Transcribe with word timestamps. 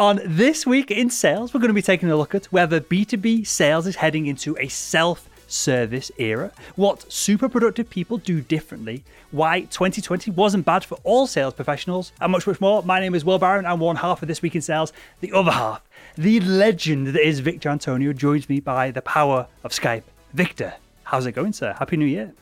On 0.00 0.18
this 0.24 0.66
week 0.66 0.90
in 0.90 1.10
sales, 1.10 1.52
we're 1.52 1.60
going 1.60 1.68
to 1.68 1.74
be 1.74 1.82
taking 1.82 2.10
a 2.10 2.16
look 2.16 2.34
at 2.34 2.46
whether 2.46 2.80
B2B 2.80 3.46
sales 3.46 3.86
is 3.86 3.96
heading 3.96 4.24
into 4.24 4.56
a 4.58 4.66
self 4.66 5.28
service 5.46 6.10
era, 6.16 6.52
what 6.76 7.12
super 7.12 7.50
productive 7.50 7.90
people 7.90 8.16
do 8.16 8.40
differently, 8.40 9.04
why 9.30 9.60
2020 9.60 10.30
wasn't 10.30 10.64
bad 10.64 10.84
for 10.84 10.96
all 11.04 11.26
sales 11.26 11.52
professionals, 11.52 12.12
and 12.18 12.32
much, 12.32 12.46
much 12.46 12.62
more. 12.62 12.82
My 12.82 12.98
name 12.98 13.14
is 13.14 13.26
Will 13.26 13.38
Barron. 13.38 13.66
I'm 13.66 13.78
one 13.78 13.96
half 13.96 14.22
of 14.22 14.28
This 14.28 14.40
Week 14.40 14.54
in 14.54 14.62
Sales. 14.62 14.94
The 15.20 15.34
other 15.34 15.50
half, 15.50 15.82
the 16.16 16.40
legend 16.40 17.08
that 17.08 17.20
is 17.20 17.40
Victor 17.40 17.68
Antonio, 17.68 18.14
joins 18.14 18.48
me 18.48 18.58
by 18.58 18.90
the 18.92 19.02
power 19.02 19.48
of 19.64 19.72
Skype. 19.72 20.04
Victor, 20.32 20.72
how's 21.04 21.26
it 21.26 21.32
going, 21.32 21.52
sir? 21.52 21.74
Happy 21.78 21.98
New 21.98 22.06
Year. 22.06 22.32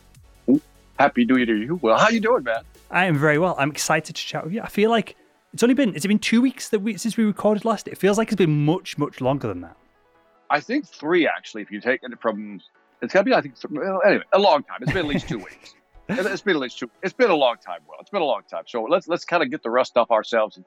Happy 0.97 1.25
New 1.25 1.35
Year 1.35 1.47
to 1.47 1.57
you. 1.57 1.81
Well, 1.83 1.99
how 1.99 2.05
are 2.05 2.13
you 2.13 2.21
doing, 2.21 2.45
man? 2.45 2.63
I 2.89 3.07
am 3.07 3.19
very 3.19 3.41
well. 3.41 3.57
I'm 3.59 3.73
excited 3.73 4.15
to 4.15 4.23
chat 4.25 4.45
with 4.45 4.53
you. 4.53 4.63
I 4.63 4.69
feel 4.69 4.91
like 4.91 5.17
it's 5.53 5.63
only 5.63 5.75
been, 5.75 5.95
it's 5.95 6.07
been 6.07 6.19
two 6.19 6.41
weeks 6.41 6.69
that 6.71 6.81
we, 6.81 6.97
since 6.97 7.17
we 7.17 7.25
recorded 7.25 7.65
last. 7.65 7.89
It 7.89 7.99
feels 7.99 8.19
like 8.19 8.29
it's 8.29 8.37
been 8.37 8.65
much, 8.65 8.99
much 8.99 9.21
longer 9.21 9.49
than 9.49 9.61
that. 9.63 9.77
I 10.51 10.61
think 10.61 10.87
three, 10.87 11.27
actually, 11.27 11.63
if 11.63 11.71
you 11.71 11.81
take 11.81 12.01
it 12.03 12.21
from 12.21 12.61
it's 13.01 13.13
got 13.13 13.21
to 13.21 13.25
be, 13.25 13.35
I 13.35 13.41
think, 13.41 13.55
well, 13.71 14.01
anyway, 14.05 14.25
a 14.33 14.39
long 14.39 14.63
time. 14.65 14.79
It's 14.81 14.93
been 14.93 15.05
at 15.05 15.09
least 15.09 15.29
two 15.29 15.39
weeks. 15.39 15.75
It's 16.09 16.43
been 16.43 16.57
at 16.57 16.61
least 16.61 16.79
two. 16.79 16.91
It's 17.03 17.13
been 17.13 17.31
a 17.31 17.37
long 17.37 17.57
time. 17.65 17.81
Well, 17.87 17.99
it's 18.01 18.11
been 18.11 18.23
a 18.23 18.27
long 18.27 18.43
time. 18.51 18.65
So 18.67 18.83
let's 18.85 19.09
let's 19.09 19.25
kind 19.25 19.43
of 19.43 19.51
get 19.51 19.63
the 19.63 19.71
rust 19.71 19.97
off 19.97 20.11
ourselves 20.11 20.57
and 20.57 20.65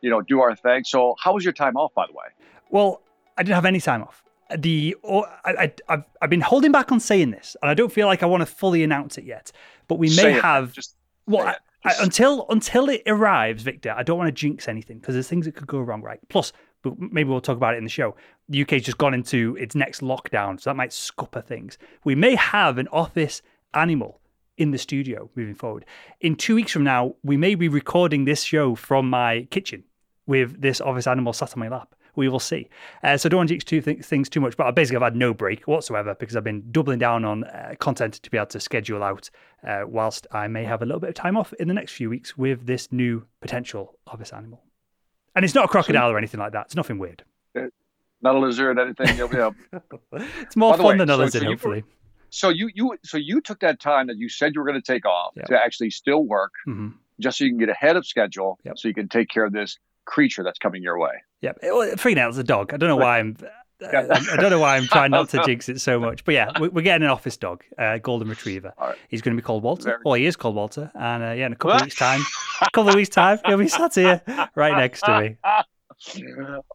you 0.00 0.10
know 0.10 0.22
do 0.22 0.40
our 0.40 0.56
thing. 0.56 0.84
So 0.84 1.14
how 1.22 1.34
was 1.34 1.44
your 1.44 1.52
time 1.52 1.76
off, 1.76 1.92
by 1.94 2.06
the 2.06 2.12
way? 2.12 2.24
Well, 2.70 3.02
I 3.36 3.42
didn't 3.42 3.56
have 3.56 3.66
any 3.66 3.80
time 3.80 4.02
off. 4.02 4.24
The 4.56 4.96
oh, 5.04 5.26
I, 5.44 5.72
have 5.88 6.04
I've 6.20 6.30
been 6.30 6.40
holding 6.40 6.72
back 6.72 6.90
on 6.90 6.98
saying 6.98 7.30
this, 7.30 7.56
and 7.62 7.70
I 7.70 7.74
don't 7.74 7.92
feel 7.92 8.06
like 8.06 8.22
I 8.22 8.26
want 8.26 8.40
to 8.40 8.46
fully 8.46 8.82
announce 8.82 9.18
it 9.18 9.24
yet. 9.24 9.52
But 9.86 9.96
we 9.96 10.14
may 10.16 10.32
have 10.32 10.72
just 10.72 10.96
well 11.26 11.46
I, 11.46 11.56
I, 11.84 11.94
until 12.00 12.46
until 12.50 12.88
it 12.88 13.02
arrives, 13.06 13.62
Victor. 13.62 13.94
I 13.96 14.02
don't 14.02 14.18
want 14.18 14.28
to 14.28 14.32
jinx 14.32 14.68
anything 14.68 14.98
because 14.98 15.14
there's 15.14 15.28
things 15.28 15.46
that 15.46 15.54
could 15.54 15.66
go 15.66 15.80
wrong, 15.80 16.02
right? 16.02 16.20
Plus, 16.28 16.52
but 16.82 16.98
maybe 16.98 17.30
we'll 17.30 17.40
talk 17.40 17.56
about 17.56 17.74
it 17.74 17.78
in 17.78 17.84
the 17.84 17.90
show. 17.90 18.16
The 18.48 18.62
UK's 18.62 18.82
just 18.82 18.98
gone 18.98 19.14
into 19.14 19.56
its 19.58 19.74
next 19.74 20.00
lockdown, 20.00 20.60
so 20.60 20.70
that 20.70 20.76
might 20.76 20.92
scupper 20.92 21.42
things. 21.42 21.78
We 22.04 22.14
may 22.14 22.34
have 22.34 22.78
an 22.78 22.88
office 22.88 23.42
animal 23.74 24.20
in 24.58 24.72
the 24.72 24.78
studio 24.78 25.30
moving 25.34 25.54
forward. 25.54 25.86
In 26.20 26.36
two 26.36 26.54
weeks 26.54 26.72
from 26.72 26.84
now, 26.84 27.14
we 27.22 27.36
may 27.36 27.54
be 27.54 27.68
recording 27.68 28.24
this 28.24 28.42
show 28.42 28.74
from 28.74 29.08
my 29.08 29.48
kitchen 29.50 29.84
with 30.26 30.60
this 30.60 30.80
office 30.80 31.06
animal 31.06 31.32
sat 31.32 31.54
on 31.54 31.60
my 31.60 31.68
lap. 31.68 31.94
We 32.16 32.28
will 32.28 32.40
see. 32.40 32.68
Uh, 33.02 33.16
so 33.16 33.28
don't 33.28 33.38
want 33.38 33.48
to 33.48 33.54
jinx 33.54 33.64
two 33.64 33.80
th- 33.80 34.04
things 34.04 34.28
too 34.28 34.40
much, 34.40 34.56
but 34.56 34.70
basically 34.74 34.96
I've 34.96 35.02
had 35.02 35.16
no 35.16 35.32
break 35.34 35.66
whatsoever 35.66 36.14
because 36.14 36.36
I've 36.36 36.44
been 36.44 36.70
doubling 36.70 36.98
down 36.98 37.24
on 37.24 37.44
uh, 37.44 37.74
content 37.78 38.14
to 38.14 38.30
be 38.30 38.36
able 38.36 38.46
to 38.46 38.60
schedule 38.60 39.02
out 39.02 39.30
uh, 39.66 39.82
whilst 39.86 40.26
I 40.32 40.48
may 40.48 40.64
have 40.64 40.82
a 40.82 40.86
little 40.86 41.00
bit 41.00 41.10
of 41.10 41.14
time 41.14 41.36
off 41.36 41.52
in 41.54 41.68
the 41.68 41.74
next 41.74 41.92
few 41.92 42.10
weeks 42.10 42.36
with 42.36 42.66
this 42.66 42.90
new 42.92 43.24
potential 43.40 43.98
office 44.06 44.32
animal. 44.32 44.62
And 45.34 45.44
it's 45.44 45.54
not 45.54 45.66
a 45.66 45.68
crocodile 45.68 46.10
or 46.10 46.18
anything 46.18 46.40
like 46.40 46.52
that. 46.52 46.66
It's 46.66 46.76
nothing 46.76 46.98
weird. 46.98 47.24
Not 48.22 48.34
a 48.34 48.38
lizard, 48.38 48.78
anything. 48.78 49.16
Yeah. 49.16 49.50
it's 50.40 50.56
more 50.56 50.76
fun 50.76 50.86
way, 50.86 50.96
than 50.98 51.08
a 51.08 51.14
so, 51.14 51.18
lizard, 51.18 51.42
so 51.42 51.48
hopefully. 51.48 51.78
You, 51.78 51.84
so 52.30 52.48
you 52.50 52.70
you 52.74 52.98
so 53.02 53.16
you 53.16 53.40
took 53.40 53.60
that 53.60 53.80
time 53.80 54.06
that 54.08 54.18
you 54.18 54.28
said 54.28 54.54
you 54.54 54.60
were 54.60 54.66
going 54.66 54.80
to 54.80 54.92
take 54.92 55.06
off 55.06 55.34
to 55.46 55.58
actually 55.58 55.90
still 55.90 56.24
work, 56.24 56.52
mm-hmm. 56.68 56.90
just 57.18 57.38
so 57.38 57.44
you 57.44 57.50
can 57.50 57.58
get 57.58 57.70
ahead 57.70 57.96
of 57.96 58.06
schedule, 58.06 58.58
yep. 58.64 58.78
so 58.78 58.88
you 58.88 58.94
can 58.94 59.08
take 59.08 59.28
care 59.28 59.44
of 59.44 59.52
this 59.52 59.78
creature 60.10 60.42
that's 60.42 60.58
coming 60.58 60.82
your 60.82 60.98
way. 60.98 61.12
Yep. 61.40 61.58
Well, 61.62 61.96
Freenail's 61.96 62.36
a 62.36 62.44
dog. 62.44 62.74
I 62.74 62.76
don't 62.76 62.88
know 62.88 62.96
why 62.96 63.20
I'm 63.20 63.36
I 63.82 64.36
don't 64.36 64.50
know 64.50 64.58
why 64.58 64.76
I'm 64.76 64.86
trying 64.86 65.10
not 65.10 65.30
to 65.30 65.42
jinx 65.46 65.68
it 65.68 65.80
so 65.80 65.98
much, 65.98 66.24
but 66.24 66.34
yeah, 66.34 66.50
we're 66.58 66.82
getting 66.82 67.04
an 67.04 67.10
office 67.10 67.36
dog, 67.36 67.64
uh, 67.78 67.96
golden 67.98 68.28
retriever. 68.28 68.74
Right. 68.78 68.96
He's 69.08 69.22
going 69.22 69.34
to 69.34 69.40
be 69.40 69.44
called 69.44 69.62
Walter. 69.62 69.84
Very 69.84 69.98
well, 70.04 70.14
he 70.14 70.26
is 70.26 70.36
called 70.36 70.54
Walter, 70.54 70.90
and 70.94 71.22
uh, 71.22 71.30
yeah, 71.30 71.46
in 71.46 71.52
a 71.52 71.56
couple 71.56 71.76
of 71.76 71.82
weeks' 71.82 71.96
time, 71.96 72.20
a 72.60 72.70
couple 72.72 72.90
of 72.90 72.94
weeks' 72.94 73.08
time, 73.08 73.38
he'll 73.46 73.56
be 73.56 73.68
sat 73.68 73.94
here 73.94 74.20
right 74.54 74.76
next 74.76 75.00
to 75.02 75.20
me. 75.20 75.36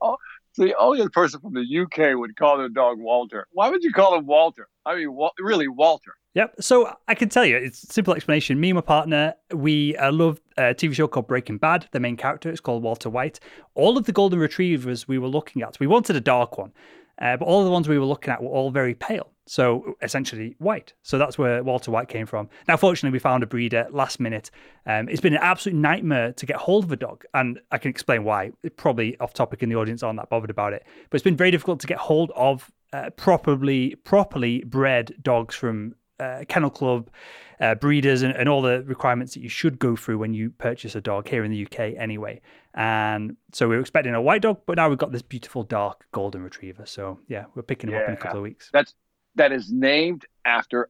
Oh, 0.02 0.18
the 0.56 0.76
only 0.78 1.08
person 1.10 1.40
from 1.40 1.54
the 1.54 1.80
UK 1.82 2.18
would 2.18 2.36
call 2.36 2.58
their 2.58 2.70
dog 2.70 3.00
Walter. 3.00 3.48
Why 3.52 3.70
would 3.70 3.84
you 3.84 3.92
call 3.92 4.18
him 4.18 4.26
Walter? 4.26 4.68
I 4.86 4.96
mean, 4.96 5.18
really, 5.40 5.68
Walter. 5.68 6.16
Yep. 6.36 6.56
So 6.60 6.94
I 7.08 7.16
can 7.16 7.30
tell 7.30 7.46
you, 7.46 7.56
it's 7.56 7.84
a 7.84 7.94
simple 7.94 8.14
explanation. 8.14 8.60
Me 8.60 8.70
and 8.70 8.76
my 8.76 8.82
partner, 8.82 9.34
we 9.54 9.96
uh, 9.96 10.12
love 10.12 10.42
a 10.58 10.74
TV 10.74 10.94
show 10.94 11.08
called 11.08 11.28
Breaking 11.28 11.58
Bad. 11.58 11.88
The 11.92 12.00
main 12.00 12.18
character 12.18 12.50
is 12.52 12.60
called 12.60 12.84
Walter 12.84 13.10
White. 13.10 13.40
All 13.74 13.98
of 13.98 14.06
the 14.06 14.12
golden 14.12 14.40
retrievers 14.40 15.08
we 15.08 15.18
were 15.18 15.30
looking 15.30 15.62
at, 15.62 15.80
we 15.80 15.88
wanted 15.88 16.18
a 16.18 16.22
dark 16.22 16.58
one, 16.58 16.74
uh, 17.22 17.38
but 17.38 17.46
all 17.46 17.64
the 17.64 17.70
ones 17.70 17.88
we 17.88 17.98
were 17.98 18.06
looking 18.06 18.32
at 18.32 18.42
were 18.42 18.50
all 18.50 18.72
very 18.72 18.94
pale. 18.94 19.32
So 19.48 19.96
essentially 20.02 20.56
white. 20.58 20.94
So 21.04 21.18
that's 21.18 21.38
where 21.38 21.64
Walter 21.64 21.92
White 21.92 22.08
came 22.08 22.26
from. 22.26 22.50
Now, 22.68 22.78
fortunately, 22.78 23.16
we 23.16 23.20
found 23.20 23.44
a 23.44 23.48
breeder 23.48 23.88
last 23.92 24.20
minute. 24.20 24.50
Um, 24.88 25.08
it's 25.08 25.22
been 25.22 25.34
an 25.34 25.42
absolute 25.42 25.78
nightmare 25.78 26.34
to 26.34 26.46
get 26.46 26.56
hold 26.58 26.86
of 26.86 26.92
a 26.92 26.96
dog, 26.96 27.26
and 27.34 27.60
I 27.72 27.78
can 27.78 27.90
explain 27.90 28.24
why. 28.24 28.52
Probably 28.76 29.18
off 29.20 29.34
topic, 29.34 29.62
and 29.62 29.72
the 29.72 29.76
audience 29.76 30.02
aren't 30.02 30.18
that 30.20 30.30
bothered 30.30 30.50
about 30.50 30.74
it. 30.74 30.84
But 31.10 31.18
it's 31.18 31.24
been 31.24 31.38
very 31.38 31.52
difficult 31.52 31.80
to 31.82 31.88
get 31.88 31.98
hold 32.00 32.32
of 32.36 32.72
uh, 32.92 33.12
properly 33.12 33.96
properly 34.04 34.64
bred 34.64 35.16
dogs 35.22 35.54
from 35.54 35.96
uh, 36.20 36.46
kennel 36.48 36.70
club 36.70 37.10
uh, 37.60 37.76
breeders 37.76 38.22
and, 38.22 38.34
and 38.36 38.50
all 38.50 38.62
the 38.62 38.84
requirements 38.84 39.34
that 39.34 39.42
you 39.42 39.50
should 39.50 39.80
go 39.80 39.96
through 39.96 40.18
when 40.18 40.34
you 40.34 40.50
purchase 40.50 40.96
a 40.96 41.02
dog 41.02 41.28
here 41.28 41.44
in 41.44 41.52
the 41.52 41.66
UK 41.66 41.94
anyway. 41.98 42.42
And 42.76 43.38
so 43.54 43.70
we 43.70 43.76
were 43.76 43.82
expecting 43.82 44.14
a 44.14 44.22
white 44.22 44.42
dog, 44.42 44.60
but 44.66 44.76
now 44.76 44.90
we've 44.90 44.98
got 44.98 45.14
this 45.14 45.22
beautiful 45.22 45.64
dark 45.64 46.06
golden 46.12 46.44
retriever. 46.44 46.86
So 46.86 47.20
yeah, 47.28 47.46
we're 47.56 47.64
picking 47.64 47.90
him 47.90 47.96
yeah, 47.96 48.02
up 48.02 48.08
in 48.10 48.14
a 48.16 48.18
couple 48.18 48.38
of 48.38 48.44
weeks. 48.44 48.70
That's 48.74 48.94
that 49.36 49.54
is 49.54 49.72
named 49.72 50.26
after 50.44 50.90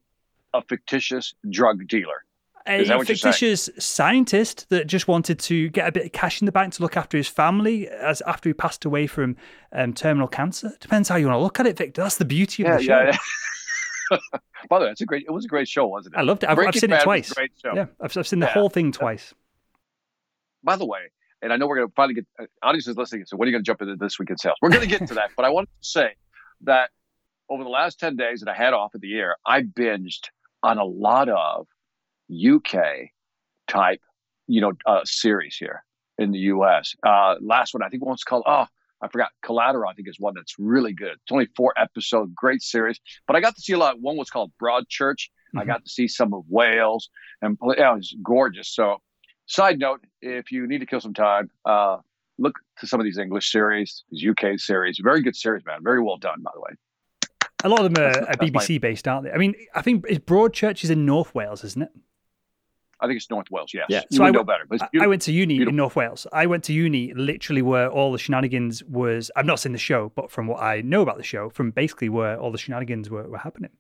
a 0.53 0.63
fictitious 0.63 1.35
drug 1.50 1.88
dealer. 1.88 2.24
A 2.68 2.84
fictitious 3.06 3.69
scientist 3.78 4.69
that 4.69 4.88
just 4.88 5.07
wanted 5.07 5.38
to 5.38 5.69
get 5.69 5.88
a 5.88 5.91
bit 5.91 6.06
of 6.07 6.12
cash 6.13 6.41
in 6.41 6.47
the 6.47 6.51
bank 6.51 6.74
to 6.74 6.81
look 6.81 6.97
after 6.97 7.16
his 7.16 7.28
family 7.28 7.88
as 7.88 8.22
after 8.22 8.50
he 8.50 8.53
passed 8.53 8.85
away 8.85 9.06
from 9.06 9.35
um, 9.72 9.94
terminal 9.94 10.28
cancer. 10.28 10.72
Depends 10.79 11.07
how 11.07 11.18
you 11.18 11.28
want 11.28 11.38
to 11.38 11.44
look 11.44 11.59
at 11.59 11.68
it, 11.68 11.78
Victor. 11.78 12.01
That's 12.01 12.18
the 12.18 12.25
beauty 12.25 12.63
of 12.63 12.69
yeah, 12.69 12.78
the 12.78 12.84
show. 12.84 13.00
Yeah, 13.01 13.18
yeah. 14.12 14.18
By 14.69 14.79
the 14.79 14.85
way, 14.85 14.91
it's 14.91 15.01
a 15.01 15.06
great. 15.06 15.25
It 15.28 15.31
was 15.31 15.45
a 15.45 15.47
great 15.47 15.68
show, 15.68 15.85
wasn't 15.85 16.16
it? 16.16 16.18
I 16.18 16.24
loved 16.24 16.44
it. 16.44 16.50
I've, 16.50 16.57
I've 16.57 16.74
seen 16.74 16.91
it 16.91 17.01
twice. 17.01 17.31
Great 17.34 17.51
show. 17.62 17.75
Yeah, 17.75 17.85
I've, 18.01 18.18
I've 18.18 18.28
seen 18.28 18.40
the 18.40 18.47
whole 18.47 18.69
thing 18.69 18.91
twice. 18.91 19.35
By 20.63 20.75
the 20.75 20.88
way, 20.88 21.12
and 21.45 21.53
I 21.53 21.57
know 21.57 21.67
we're 21.67 21.78
going 21.78 21.88
to 21.88 21.94
finally 21.95 22.16
get 22.16 22.25
uh, 22.39 22.45
audiences 22.63 22.97
listening. 22.97 23.25
So 23.28 23.38
when 23.38 23.47
are 23.47 23.50
you 23.51 23.53
going 23.53 23.63
to 23.63 23.67
jump 23.67 23.81
into 23.81 23.95
this 23.95 24.19
week 24.19 24.31
in 24.31 24.38
sales? 24.38 24.57
We're 24.61 24.69
going 24.69 24.81
to 24.81 24.88
get 24.88 25.07
to 25.07 25.13
that, 25.13 25.29
but 25.38 25.45
I 25.45 25.50
wanted 25.50 25.69
to 25.81 25.88
say 25.88 26.09
that 26.61 26.89
over 27.50 27.63
the 27.63 27.69
last 27.69 28.00
ten 28.00 28.16
days 28.16 28.41
that 28.41 28.50
I 28.50 28.56
had 28.56 28.73
off 28.73 28.95
of 28.95 29.01
the 29.01 29.07
year, 29.07 29.38
I 29.45 29.61
binged 29.61 30.29
on 30.63 30.78
a 30.78 30.85
lot 30.85 31.29
of 31.29 31.67
UK 32.29 33.11
type, 33.67 34.01
you 34.47 34.61
know, 34.61 34.73
uh, 34.85 35.01
series 35.06 35.56
here 35.56 35.83
in 36.17 36.31
the 36.31 36.39
US. 36.39 36.95
Uh, 37.06 37.35
last 37.39 37.73
one, 37.73 37.83
I 37.83 37.89
think 37.89 38.03
one's 38.03 38.23
called 38.23 38.44
oh 38.47 38.66
I 39.01 39.07
forgot 39.07 39.29
Collateral. 39.44 39.89
I 39.89 39.94
think 39.94 40.07
is 40.07 40.19
one 40.19 40.33
that's 40.35 40.56
really 40.57 40.94
good. 40.94 41.13
It's 41.13 41.31
only 41.31 41.47
four 41.56 41.73
episodes, 41.77 42.31
great 42.35 42.62
series. 42.62 43.00
But 43.27 43.35
I 43.35 43.41
got 43.41 43.56
to 43.56 43.62
see 43.62 43.73
a 43.73 43.77
lot. 43.77 44.00
One 44.00 44.17
was 44.17 44.29
called 44.29 44.51
Broadchurch. 44.62 45.29
Mm-hmm. 45.29 45.59
I 45.59 45.66
got 45.66 45.83
to 45.83 45.89
see 45.89 46.07
some 46.07 46.33
of 46.33 46.44
Wales, 46.50 47.09
and 47.41 47.57
yeah, 47.77 47.91
it 47.91 47.97
was 47.97 48.16
gorgeous. 48.23 48.73
So, 48.73 48.97
side 49.45 49.79
note: 49.79 50.03
if 50.22 50.51
you 50.51 50.67
need 50.67 50.79
to 50.79 50.85
kill 50.85 51.01
some 51.01 51.13
time, 51.13 51.50
uh, 51.66 51.97
look 52.38 52.59
to 52.79 52.88
some 52.88 53.00
of 53.00 53.03
these 53.03 53.17
English 53.17 53.51
series, 53.51 54.03
these 54.11 54.28
UK 54.29 54.59
series. 54.59 55.00
Very 55.01 55.22
good 55.22 55.35
series, 55.35 55.66
man. 55.66 55.79
Very 55.83 56.01
well 56.01 56.17
done, 56.17 56.41
by 56.41 56.51
the 56.53 56.61
way. 56.61 56.72
A 57.63 57.69
lot 57.69 57.83
of 57.83 57.94
them 57.94 58.03
are, 58.03 58.29
are 58.29 58.35
BBC 58.35 58.72
my... 58.72 58.78
based, 58.78 59.07
aren't 59.07 59.25
they? 59.25 59.31
I 59.31 59.38
mean, 59.38 59.56
I 59.73 59.81
think 59.81 60.06
Broadchurch 60.06 60.83
is 60.83 60.89
in 60.89 61.06
North 61.06 61.33
Wales, 61.33 61.63
isn't 61.63 61.81
it? 61.81 61.89
I 63.00 63.07
think 63.07 63.17
it's 63.17 63.29
North 63.29 63.51
Wales. 63.51 63.72
Yes. 63.73 63.88
Yeah. 63.89 64.01
You 64.09 64.17
so 64.17 64.23
I 64.23 64.31
know 64.31 64.44
better. 64.44 64.66
But 64.67 64.89
I 65.00 65.07
went 65.07 65.22
to 65.23 65.31
uni 65.31 65.56
beautiful. 65.56 65.69
in 65.69 65.75
North 65.75 65.95
Wales. 65.95 66.25
I 66.31 66.45
went 66.45 66.63
to 66.66 66.73
uni 66.73 67.13
literally 67.13 67.62
where 67.62 67.89
all 67.89 68.12
the 68.12 68.17
shenanigans 68.17 68.83
was. 68.85 69.31
I've 69.35 69.45
not 69.45 69.59
seen 69.59 69.73
the 69.73 69.77
show, 69.77 70.12
but 70.16 70.31
from 70.31 70.47
what 70.47 70.62
I 70.62 70.81
know 70.81 71.01
about 71.01 71.17
the 71.17 71.23
show, 71.23 71.50
from 71.50 71.72
basically 71.72 72.09
where 72.09 72.39
all 72.39 72.51
the 72.51 72.57
shenanigans 72.57 73.09
were, 73.09 73.27
were 73.27 73.38
happening. 73.38 73.72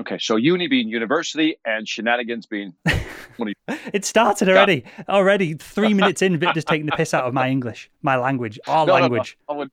Okay, 0.00 0.18
so 0.18 0.36
uni 0.36 0.68
being 0.68 0.88
university 0.88 1.56
and 1.64 1.86
shenanigans 1.86 2.46
being. 2.46 2.74
it 3.92 4.04
started 4.04 4.48
already. 4.48 4.84
Already 5.08 5.54
three 5.54 5.94
minutes 6.00 6.22
in, 6.22 6.40
just 6.54 6.68
taking 6.68 6.86
the 6.86 6.92
piss 6.92 7.14
out 7.14 7.24
of 7.24 7.34
my 7.34 7.48
English, 7.48 7.90
my 8.02 8.16
language, 8.16 8.58
our 8.66 8.86
no, 8.86 8.94
language. 8.94 9.36
No, 9.48 9.54
no. 9.54 9.56
I 9.56 9.58
would, 9.58 9.70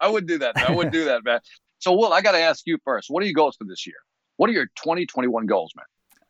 I 0.00 0.08
would 0.08 0.26
do 0.26 0.38
that. 0.38 0.56
I 0.56 0.72
would 0.72 0.90
do 0.90 1.04
that, 1.06 1.24
man. 1.24 1.40
So, 1.78 1.92
Will, 1.92 2.12
I 2.12 2.20
got 2.20 2.32
to 2.32 2.38
ask 2.38 2.66
you 2.66 2.78
first. 2.84 3.10
What 3.10 3.22
are 3.22 3.26
your 3.26 3.34
goals 3.34 3.56
for 3.56 3.64
this 3.64 3.86
year? 3.86 3.96
What 4.36 4.48
are 4.50 4.52
your 4.52 4.66
2021 4.76 5.46
goals, 5.46 5.72
man? 5.76 5.84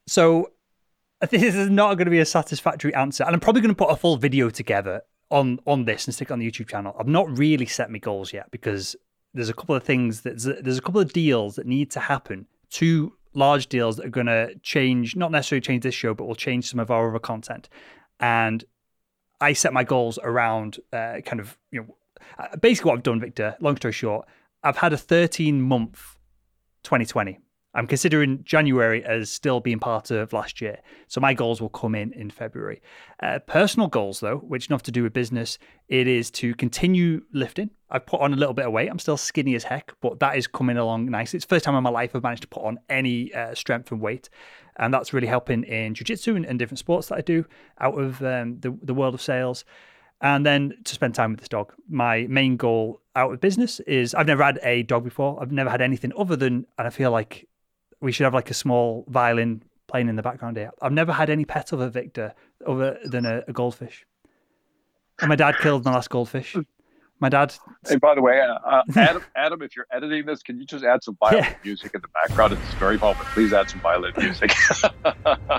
So 0.07 0.51
this 1.31 1.55
is 1.55 1.71
not 1.71 1.95
going 1.95 2.07
to 2.07 2.11
be 2.11 2.19
a 2.19 2.27
satisfactory 2.27 2.95
answer, 2.95 3.25
and 3.25 3.35
I'm 3.35 3.41
probably 3.41 3.63
going 3.63 3.75
to 3.75 3.79
put 3.79 3.91
a 3.91 3.97
full 3.97 4.17
video 4.17 4.51
together 4.51 5.03
on 5.31 5.61
on 5.67 5.85
this 5.85 6.07
and 6.07 6.15
stick 6.15 6.31
it 6.31 6.33
on 6.33 6.39
the 6.39 6.51
YouTube 6.51 6.69
channel. 6.69 6.95
I've 6.99 7.09
not 7.09 7.39
really 7.39 7.67
set 7.67 7.91
my 7.91 7.99
goals 7.99 8.33
yet 8.33 8.51
because 8.51 8.97
there's 9.35 9.49
a 9.49 9.55
couple 9.55 9.75
of 9.75 9.83
things 9.83 10.23
that 10.23 10.43
there's 10.63 10.79
a 10.79 10.83
couple 10.83 11.01
of 11.01 11.13
deals 11.13 11.57
that 11.57 11.67
need 11.67 11.91
to 11.93 12.01
happen. 12.01 12.47
Two 12.71 13.15
large 13.35 13.69
deals 13.69 13.97
that 13.97 14.07
are 14.07 14.11
going 14.11 14.27
to 14.27 14.55
change, 14.63 15.17
not 15.17 15.31
necessarily 15.31 15.61
change 15.61 15.83
this 15.83 15.95
show, 15.95 16.15
but 16.15 16.27
will 16.27 16.35
change 16.35 16.69
some 16.69 16.81
of 16.81 16.91
our 16.91 17.09
other 17.09 17.19
content. 17.19 17.69
And 18.21 18.65
I 19.41 19.53
set 19.53 19.73
my 19.73 19.85
goals 19.85 20.19
around 20.23 20.79
uh, 20.93 21.21
kind 21.25 21.41
of 21.41 21.59
you 21.71 21.81
know 21.81 22.49
basically 22.61 22.91
what 22.91 22.99
I've 22.99 23.03
done, 23.03 23.21
Victor. 23.21 23.57
Long 23.61 23.77
story 23.77 23.93
short, 23.93 24.27
I've 24.63 24.77
had 24.77 24.93
a 24.93 24.99
13 24.99 25.61
month 25.61 26.19
2020 26.85 27.39
I'm 27.75 27.87
considering 27.87 28.45
January 28.45 29.03
as 29.05 29.31
still 29.31 29.61
being 29.61 29.79
part 29.79 30.11
of 30.11 30.33
last 30.33 30.61
year. 30.61 30.79
So 31.09 31.21
my 31.21 31.33
goals 31.33 31.61
will 31.61 31.71
come 31.71 31.95
in 31.95 32.13
in 32.13 32.31
February. 32.31 32.83
Uh, 33.23 33.39
personal 33.41 33.89
goals, 33.89 34.21
though, 34.21 34.39
which 34.39 34.69
not 34.69 34.85
to 34.85 34.93
do 34.93 35.03
with 35.03 35.13
business, 35.13 35.59
it 35.89 36.07
is 36.07 36.31
to 36.33 36.55
continue 36.55 37.23
lifting. 37.33 37.71
I've 37.91 38.05
put 38.05 38.21
on 38.21 38.33
a 38.33 38.37
little 38.37 38.55
bit 38.55 38.67
of 38.67 38.73
weight. 38.73 38.91
I'm 38.91 38.99
still 38.99 39.17
skinny 39.17 39.55
as 39.55 39.65
heck, 39.65 39.95
but 40.01 40.21
that 40.21 40.37
is 40.37 40.47
coming 40.47 40.77
along 40.77 41.07
nicely. 41.07 41.39
It's 41.39 41.47
the 41.47 41.55
first 41.55 41.65
time 41.65 41.75
in 41.75 41.83
my 41.83 41.91
life 41.91 42.15
I've 42.15 42.23
managed 42.23 42.43
to 42.43 42.49
put 42.49 42.65
on 42.65 42.79
any 42.89 43.33
uh, 43.35 43.55
strength 43.55 43.91
and 43.91 44.01
weight. 44.01 44.29
And 44.77 44.93
that's 44.93 45.13
really 45.13 45.27
helping 45.27 45.65
in 45.65 45.95
jiu-jitsu 45.95 46.37
and, 46.37 46.45
and 46.45 46.59
different 46.59 46.79
sports 46.79 47.09
that 47.09 47.17
I 47.17 47.21
do 47.21 47.45
out 47.81 47.99
of 47.99 48.23
um, 48.23 48.59
the, 48.61 48.77
the 48.83 48.95
world 48.95 49.15
of 49.15 49.23
sales 49.23 49.65
and 50.23 50.47
then 50.47 50.73
to 50.85 50.95
spend 50.95 51.15
time 51.15 51.33
with 51.33 51.41
this 51.41 51.49
dog. 51.49 51.73
My 51.89 52.27
main 52.29 52.57
goal 52.57 53.01
out 53.17 53.33
of 53.33 53.41
business 53.41 53.81
is 53.81 54.15
I've 54.15 54.27
never 54.27 54.45
had 54.45 54.61
a 54.63 54.85
dog 54.85 55.05
before. 55.05 55.43
I've 55.43 55.53
never 55.53 55.69
had 55.69 55.83
anything 55.83 56.13
other 56.17 56.37
than, 56.37 56.65
and 56.79 56.87
I 56.87 56.91
feel 56.91 57.11
like 57.11 57.49
we 58.03 58.13
should 58.13 58.25
have 58.25 58.35
like 58.35 58.51
a 58.51 58.55
small 58.55 59.05
violin 59.09 59.63
playing 59.87 60.09
in 60.09 60.17
the 60.17 60.23
background 60.23 60.57
here. 60.57 60.71
I've 60.83 60.93
never 60.93 61.13
had 61.13 61.31
any 61.31 61.45
pet 61.45 61.73
other 61.73 61.89
Victor 61.89 62.35
other 62.67 62.99
than 63.05 63.25
a, 63.25 63.43
a 63.49 63.53
goldfish. 63.53 64.05
And 65.21 65.29
my 65.29 65.37
dad 65.37 65.55
killed 65.61 65.85
my 65.85 65.93
last 65.93 66.11
goldfish. 66.11 66.57
My 67.21 67.29
dad. 67.29 67.55
Hey, 67.89 67.97
by 67.97 68.15
the 68.15 68.23
way, 68.23 68.41
uh, 68.41 68.55
uh, 68.65 68.83
Adam, 68.95 69.25
Adam, 69.35 69.63
if 69.63 69.75
you're 69.75 69.89
editing 69.91 70.25
this, 70.25 70.41
can 70.41 70.57
you 70.57 70.65
just 70.65 70.85
add 70.85 71.03
some 71.03 71.17
violin 71.19 71.43
yeah. 71.43 71.55
music 71.65 71.91
in 71.95 72.01
the 72.01 72.09
background 72.09 72.53
at 72.53 72.61
this 72.61 72.75
very 72.75 72.97
moment? 72.97 73.27
Please 73.27 73.53
add 73.53 73.69
some 73.69 73.81
violin 73.81 74.13
music. 74.17 74.53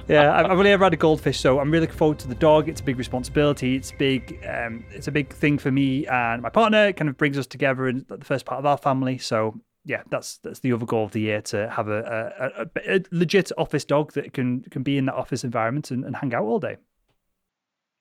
yeah, 0.08 0.34
I've 0.34 0.58
really 0.58 0.72
ever 0.72 0.86
had 0.86 0.94
a 0.94 0.98
goldfish, 0.98 1.42
so 1.42 1.60
I'm 1.60 1.70
really 1.70 1.82
looking 1.82 1.98
forward 1.98 2.18
to 2.20 2.30
the 2.30 2.36
dog. 2.36 2.70
It's 2.70 2.80
a 2.80 2.84
big 2.84 2.98
responsibility. 2.98 3.76
It's 3.76 3.92
big. 3.92 4.40
Um, 4.48 4.86
it's 4.92 5.10
a 5.10 5.12
big 5.12 5.34
thing 5.34 5.58
for 5.58 5.70
me 5.70 6.08
and 6.08 6.42
my 6.42 6.50
partner. 6.50 6.88
It 6.88 6.94
kind 6.94 7.10
of 7.10 7.18
brings 7.18 7.38
us 7.38 7.46
together 7.46 7.90
in 7.90 8.06
the 8.08 8.24
first 8.24 8.46
part 8.46 8.60
of 8.60 8.66
our 8.66 8.78
family. 8.78 9.18
So 9.18 9.60
yeah, 9.86 10.04
that's 10.10 10.38
that's 10.38 10.60
the 10.60 10.72
other 10.72 10.86
goal 10.86 11.06
of 11.06 11.12
the 11.12 11.22
year 11.22 11.42
to 11.42 11.70
have 11.70 11.88
a, 11.90 12.32
a, 12.40 12.64
a, 12.64 12.98
a 12.98 13.02
legit 13.12 13.52
office 13.58 13.86
dog 13.86 14.14
that 14.14 14.34
can 14.34 14.62
can 14.62 14.84
be 14.84 14.98
in 14.98 15.06
that 15.06 15.16
office 15.16 15.44
environment 15.44 15.92
and, 15.92 16.06
and 16.06 16.16
hang 16.16 16.34
out 16.34 16.44
all 16.44 16.60
day. 16.60 16.78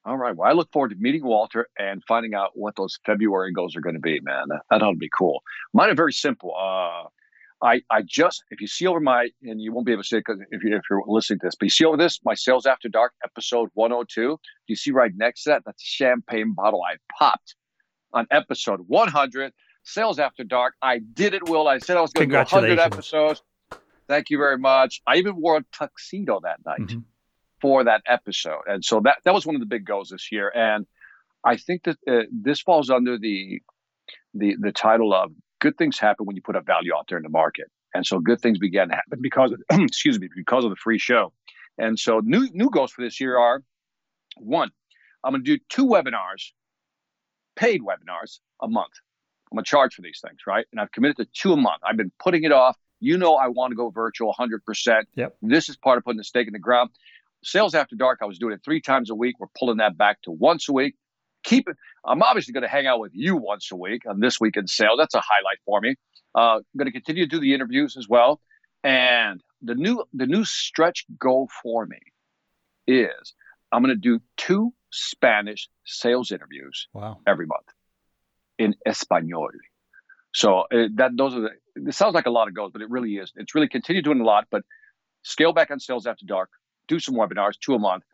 All 0.05 0.17
right. 0.17 0.35
Well, 0.35 0.49
I 0.49 0.53
look 0.53 0.73
forward 0.73 0.91
to 0.91 0.97
meeting 0.97 1.25
Walter 1.25 1.69
and 1.79 2.03
finding 2.09 2.35
out 2.35 2.51
what 2.55 2.75
those 2.77 2.99
February 3.07 3.53
goals 3.53 3.77
are 3.77 3.81
going 3.81 3.95
to 3.95 4.01
be, 4.01 4.21
man. 4.21 4.47
That, 4.49 4.83
ought 4.83 4.91
to 4.91 4.97
be 4.97 5.11
cool. 5.17 5.43
Mine 5.73 5.91
are 5.91 5.95
very 5.95 6.13
simple. 6.13 6.53
Uh, 6.59 7.07
I, 7.65 7.83
I 7.89 8.03
just, 8.05 8.43
if 8.51 8.61
you 8.61 8.67
see 8.67 8.89
over 8.89 8.99
my, 8.99 9.29
and 9.43 9.61
you 9.61 9.73
won't 9.73 9.87
be 9.87 9.93
able 9.93 10.03
to 10.03 10.09
see 10.09 10.17
it 10.17 10.25
because 10.27 10.41
if, 10.51 10.65
you, 10.65 10.75
if 10.75 10.83
you're 10.91 11.05
listening 11.07 11.39
to 11.39 11.47
this, 11.47 11.55
but 11.55 11.67
you 11.67 11.71
see 11.71 11.85
over 11.85 11.97
this, 11.97 12.19
my 12.25 12.35
Sales 12.35 12.67
After 12.67 12.89
Dark 12.89 13.13
episode 13.25 13.69
102, 13.75 14.41
you 14.67 14.77
see 14.77 14.91
right 14.91 15.13
next 15.15 15.45
to 15.45 15.51
that, 15.51 15.63
that's 15.65 15.81
a 15.81 15.87
champagne 15.87 16.53
bottle 16.53 16.83
I 16.83 16.97
popped 17.17 17.55
on 18.13 18.27
episode 18.33 18.81
100. 18.89 19.53
Sales 19.85 20.19
After 20.19 20.45
Dark. 20.45 20.75
I 20.81 20.99
did 20.99 21.35
it, 21.35 21.49
Will. 21.49 21.69
I 21.69 21.79
said 21.79 21.97
I 21.97 22.01
was 22.01 22.13
going 22.13 22.29
to 22.29 22.35
do 22.35 22.39
100 22.39 22.79
episodes. 22.79 23.43
Thank 24.09 24.31
you 24.31 24.39
very 24.39 24.59
much. 24.59 25.01
I 25.07 25.17
even 25.17 25.41
wore 25.41 25.59
a 25.59 25.65
tuxedo 25.73 26.41
that 26.43 26.65
night. 26.65 26.81
Mm-hmm 26.81 26.99
for 27.63 27.85
that 27.85 28.03
episode. 28.07 28.63
And 28.67 28.85
so 28.85 29.01
that 29.05 29.19
that 29.25 29.33
was 29.33 29.47
one 29.47 29.55
of 29.55 29.61
the 29.61 29.67
big 29.67 29.87
goals 29.87 30.11
this 30.11 30.33
year. 30.33 30.51
And 30.53 30.85
I 31.45 31.57
think 31.57 31.85
that 31.85 31.97
uh, 32.07 32.25
this 32.31 32.61
falls 32.61 32.91
under 32.91 33.17
the 33.17 33.63
the 34.35 34.57
the 34.61 34.73
title 34.73 35.15
of 35.15 35.33
"Good 35.61 35.79
things 35.79 35.99
happen 35.99 36.27
when 36.27 36.37
you 36.37 36.43
put 36.43 36.57
a 36.57 36.61
value 36.61 36.93
out 36.95 37.07
there 37.09 37.17
in 37.17 37.23
the 37.23 37.31
market." 37.31 37.71
And 37.95 38.05
so 38.05 38.19
good 38.19 38.41
things 38.41 38.59
began 38.59 38.89
to 38.89 38.95
happen 38.95 39.21
because 39.23 39.53
of, 39.53 39.61
excuse 39.71 40.19
me 40.19 40.29
because 40.35 40.65
of 40.65 40.71
the 40.71 40.77
free 40.77 40.99
show. 40.99 41.33
And 41.79 41.99
so 41.99 42.21
new 42.23 42.49
new 42.53 42.69
goals 42.69 42.91
for 42.91 43.03
this 43.03 43.21
year 43.21 43.39
are 43.39 43.63
one, 44.37 44.71
I'm 45.23 45.33
going 45.33 45.45
to 45.45 45.57
do 45.57 45.63
two 45.69 45.87
webinars, 45.87 46.51
paid 47.55 47.81
webinars 47.81 48.41
a 48.61 48.67
month. 48.69 48.93
I'm 49.53 49.57
going 49.57 49.65
to 49.65 49.69
charge 49.69 49.95
for 49.95 50.03
these 50.03 50.21
things, 50.27 50.39
right? 50.47 50.65
And 50.73 50.81
I've 50.81 50.91
committed 50.93 51.19
to 51.19 51.27
two 51.27 51.53
a 51.53 51.57
month. 51.57 51.83
I've 51.85 51.99
been 51.99 52.11
putting 52.19 52.45
it 52.45 52.53
off. 52.53 52.77
You 53.01 53.19
know, 53.19 53.35
I 53.35 53.49
want 53.49 53.73
to 53.73 53.77
go 53.77 53.91
virtual 53.91 54.35
100%. 54.39 55.03
Yep. 55.15 55.37
This 55.43 55.69
is 55.69 55.77
part 55.77 55.99
of 55.99 56.05
putting 56.05 56.17
the 56.17 56.25
stake 56.25 56.47
in 56.47 56.55
the 56.55 56.59
ground. 56.59 56.89
Sales 57.45 57.75
After 57.75 57.95
Dark, 57.95 58.21
I 58.23 58.25
was 58.25 58.39
doing 58.39 58.55
it 58.55 58.63
three 58.65 58.81
times 58.81 59.11
a 59.11 59.15
week. 59.15 59.37
We're 59.39 59.49
pulling 59.59 59.77
that 59.77 59.99
back 59.99 60.23
to 60.23 60.31
once 60.31 60.71
a 60.71 60.73
week. 60.73 60.95
Keep 61.43 61.69
it. 61.69 61.77
I'm 62.07 62.23
obviously 62.23 62.55
going 62.55 62.63
to 62.63 62.69
hang 62.69 62.87
out 62.87 62.99
with 62.99 63.13
you 63.15 63.37
once 63.37 63.71
a 63.73 63.77
week 63.77 64.03
on 64.09 64.21
this 64.21 64.41
week 64.41 64.57
in 64.57 64.67
sales. 64.67 64.95
That's 64.97 65.15
a 65.15 65.21
highlight 65.21 65.59
for 65.67 65.81
me. 65.83 65.97
Uh, 66.35 66.57
I'm 66.57 66.79
going 66.79 66.87
to 66.87 66.93
continue 66.93 67.25
to 67.25 67.29
do 67.29 67.41
the 67.41 67.53
interviews 67.53 67.97
as 67.99 68.09
well. 68.09 68.41
And 68.83 69.43
the 69.61 69.75
new 69.75 70.05
the 70.15 70.27
new 70.27 70.45
stretch 70.45 71.05
goal 71.19 71.51
for 71.63 71.85
me 71.85 71.99
is 72.87 73.35
I'm 73.71 73.83
going 73.83 73.95
to 73.95 74.01
do 74.01 74.23
two 74.37 74.73
Spanish 74.91 75.69
sales 75.85 76.33
interviews 76.33 76.89
wow. 76.95 77.19
every 77.27 77.47
month 77.47 77.67
in 78.59 78.75
Espanol. 78.87 79.51
So 80.35 80.61
uh, 80.61 80.89
that 80.95 81.13
those 81.17 81.35
are 81.35 81.41
the. 81.41 81.51
It 81.75 81.95
sounds 81.95 82.15
like 82.15 82.27
a 82.27 82.31
lot 82.31 82.49
of 82.49 82.55
goals, 82.55 82.71
but 82.73 82.83
it 82.83 82.91
really 82.91 83.17
is. 83.17 83.33
It's 83.37 83.55
really 83.55 83.69
continue 83.69 84.03
doing 84.03 84.21
a 84.21 84.25
lot, 84.25 84.47
but 84.51 84.63
scale 85.23 85.53
back 85.53 85.71
on 85.71 85.81
sales 85.81 86.07
after 86.07 86.27
dark 86.27 86.51
do 86.89 87.01
some 87.01 87.15
webinars, 87.15 87.59
two 87.61 87.75
a 87.75 87.79
month, 87.79 88.05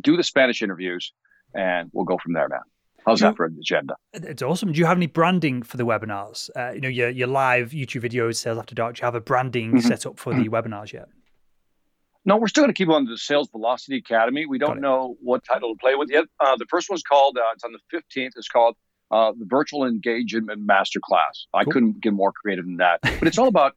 do 0.00 0.16
the 0.16 0.24
Spanish 0.24 0.62
interviews, 0.62 1.12
and 1.54 1.90
we'll 1.92 2.04
go 2.04 2.18
from 2.22 2.32
there, 2.32 2.48
man. 2.48 2.60
How's 3.06 3.20
that 3.20 3.36
for 3.36 3.46
an 3.46 3.56
agenda? 3.58 3.94
It's 4.12 4.42
awesome. 4.42 4.72
Do 4.72 4.78
you 4.78 4.84
have 4.84 4.98
any 4.98 5.06
branding 5.06 5.62
for 5.62 5.78
the 5.78 5.86
webinars? 5.86 6.50
Uh, 6.54 6.72
you 6.72 6.80
know, 6.80 6.88
your 6.88 7.08
your 7.08 7.28
live 7.28 7.70
YouTube 7.70 8.02
videos, 8.02 8.36
Sales 8.36 8.58
After 8.58 8.74
Dark. 8.74 8.96
Do 8.96 9.00
you 9.00 9.04
have 9.06 9.14
a 9.14 9.20
branding 9.20 9.70
mm-hmm. 9.70 9.86
set 9.86 10.04
up 10.04 10.18
for 10.18 10.34
the 10.34 10.48
webinars 10.48 10.92
yet? 10.92 11.08
No, 12.26 12.36
we're 12.36 12.48
still 12.48 12.64
going 12.64 12.74
to 12.74 12.76
keep 12.76 12.90
on 12.90 13.06
the 13.06 13.16
Sales 13.16 13.48
Velocity 13.50 13.96
Academy. 13.96 14.44
We 14.44 14.58
don't 14.58 14.80
know 14.82 15.16
what 15.22 15.42
title 15.50 15.72
to 15.74 15.78
play 15.80 15.94
with 15.94 16.10
yet. 16.10 16.24
Uh, 16.38 16.56
the 16.56 16.66
first 16.68 16.90
one's 16.90 17.02
called. 17.02 17.38
Uh, 17.38 17.52
it's 17.54 17.64
on 17.64 17.72
the 17.72 17.78
fifteenth. 17.90 18.34
It's 18.36 18.48
called 18.48 18.76
uh, 19.10 19.32
the 19.38 19.46
Virtual 19.46 19.84
Engagement 19.84 20.66
Masterclass. 20.66 21.46
I 21.54 21.64
cool. 21.64 21.72
couldn't 21.72 22.00
get 22.00 22.12
more 22.12 22.32
creative 22.32 22.64
than 22.64 22.76
that. 22.76 23.00
But 23.02 23.26
it's 23.28 23.38
all 23.38 23.48
about 23.56 23.76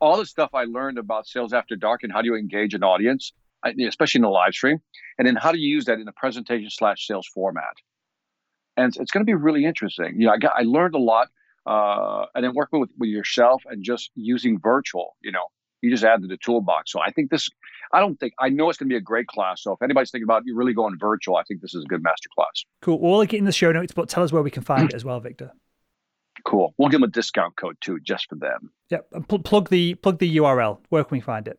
all 0.00 0.18
the 0.18 0.26
stuff 0.26 0.50
I 0.54 0.64
learned 0.64 0.98
about 0.98 1.26
Sales 1.26 1.52
After 1.52 1.76
Dark 1.76 2.02
and 2.02 2.12
how 2.12 2.22
do 2.22 2.26
you 2.26 2.36
engage 2.36 2.74
an 2.74 2.82
audience 2.82 3.32
especially 3.64 4.18
in 4.18 4.22
the 4.22 4.28
live 4.28 4.52
stream, 4.52 4.78
and 5.18 5.26
then 5.26 5.36
how 5.36 5.52
do 5.52 5.58
you 5.58 5.68
use 5.68 5.86
that 5.86 5.98
in 5.98 6.08
a 6.08 6.12
presentation 6.12 6.70
slash 6.70 7.06
sales 7.06 7.26
format. 7.32 7.74
And 8.76 8.94
it's 8.96 9.10
going 9.10 9.22
to 9.22 9.24
be 9.24 9.34
really 9.34 9.64
interesting. 9.64 10.20
You 10.20 10.26
know, 10.26 10.32
I 10.32 10.38
got 10.38 10.52
I 10.54 10.62
learned 10.62 10.94
a 10.94 10.98
lot, 10.98 11.28
uh, 11.64 12.26
and 12.34 12.44
then 12.44 12.54
working 12.54 12.80
with, 12.80 12.90
with 12.98 13.08
yourself 13.08 13.62
and 13.66 13.82
just 13.82 14.10
using 14.14 14.60
virtual. 14.60 15.16
You 15.22 15.32
know, 15.32 15.46
you 15.82 15.90
just 15.90 16.04
add 16.04 16.22
to 16.22 16.26
the 16.26 16.36
toolbox. 16.36 16.92
So 16.92 17.00
I 17.00 17.10
think 17.10 17.30
this. 17.30 17.48
I 17.92 18.00
don't 18.00 18.18
think 18.18 18.32
I 18.40 18.48
know 18.48 18.68
it's 18.68 18.78
going 18.78 18.88
to 18.88 18.92
be 18.92 18.96
a 18.96 19.00
great 19.00 19.26
class. 19.28 19.62
So 19.62 19.72
if 19.72 19.80
anybody's 19.82 20.10
thinking 20.10 20.24
about 20.24 20.42
you 20.44 20.56
really 20.56 20.74
going 20.74 20.98
virtual, 20.98 21.36
I 21.36 21.44
think 21.44 21.60
this 21.60 21.74
is 21.74 21.84
a 21.84 21.86
good 21.86 22.02
master 22.02 22.28
class. 22.34 22.64
Cool. 22.82 23.00
We'll 23.00 23.18
link 23.18 23.32
it 23.32 23.38
in 23.38 23.44
the 23.44 23.52
show 23.52 23.70
notes, 23.72 23.92
but 23.92 24.08
tell 24.08 24.24
us 24.24 24.32
where 24.32 24.42
we 24.42 24.50
can 24.50 24.62
find 24.62 24.84
it 24.90 24.94
as 24.94 25.04
well, 25.04 25.20
Victor. 25.20 25.52
Cool. 26.44 26.74
We'll 26.78 26.88
give 26.88 27.00
them 27.00 27.08
a 27.08 27.12
discount 27.12 27.56
code 27.56 27.76
too, 27.80 27.98
just 28.00 28.28
for 28.28 28.34
them. 28.34 28.70
Yep. 28.90 29.28
Pl- 29.28 29.38
plug 29.40 29.68
the 29.68 29.94
plug 29.94 30.18
the 30.18 30.36
URL. 30.36 30.78
Where 30.88 31.04
can 31.04 31.16
we 31.16 31.20
find 31.20 31.48
it? 31.48 31.58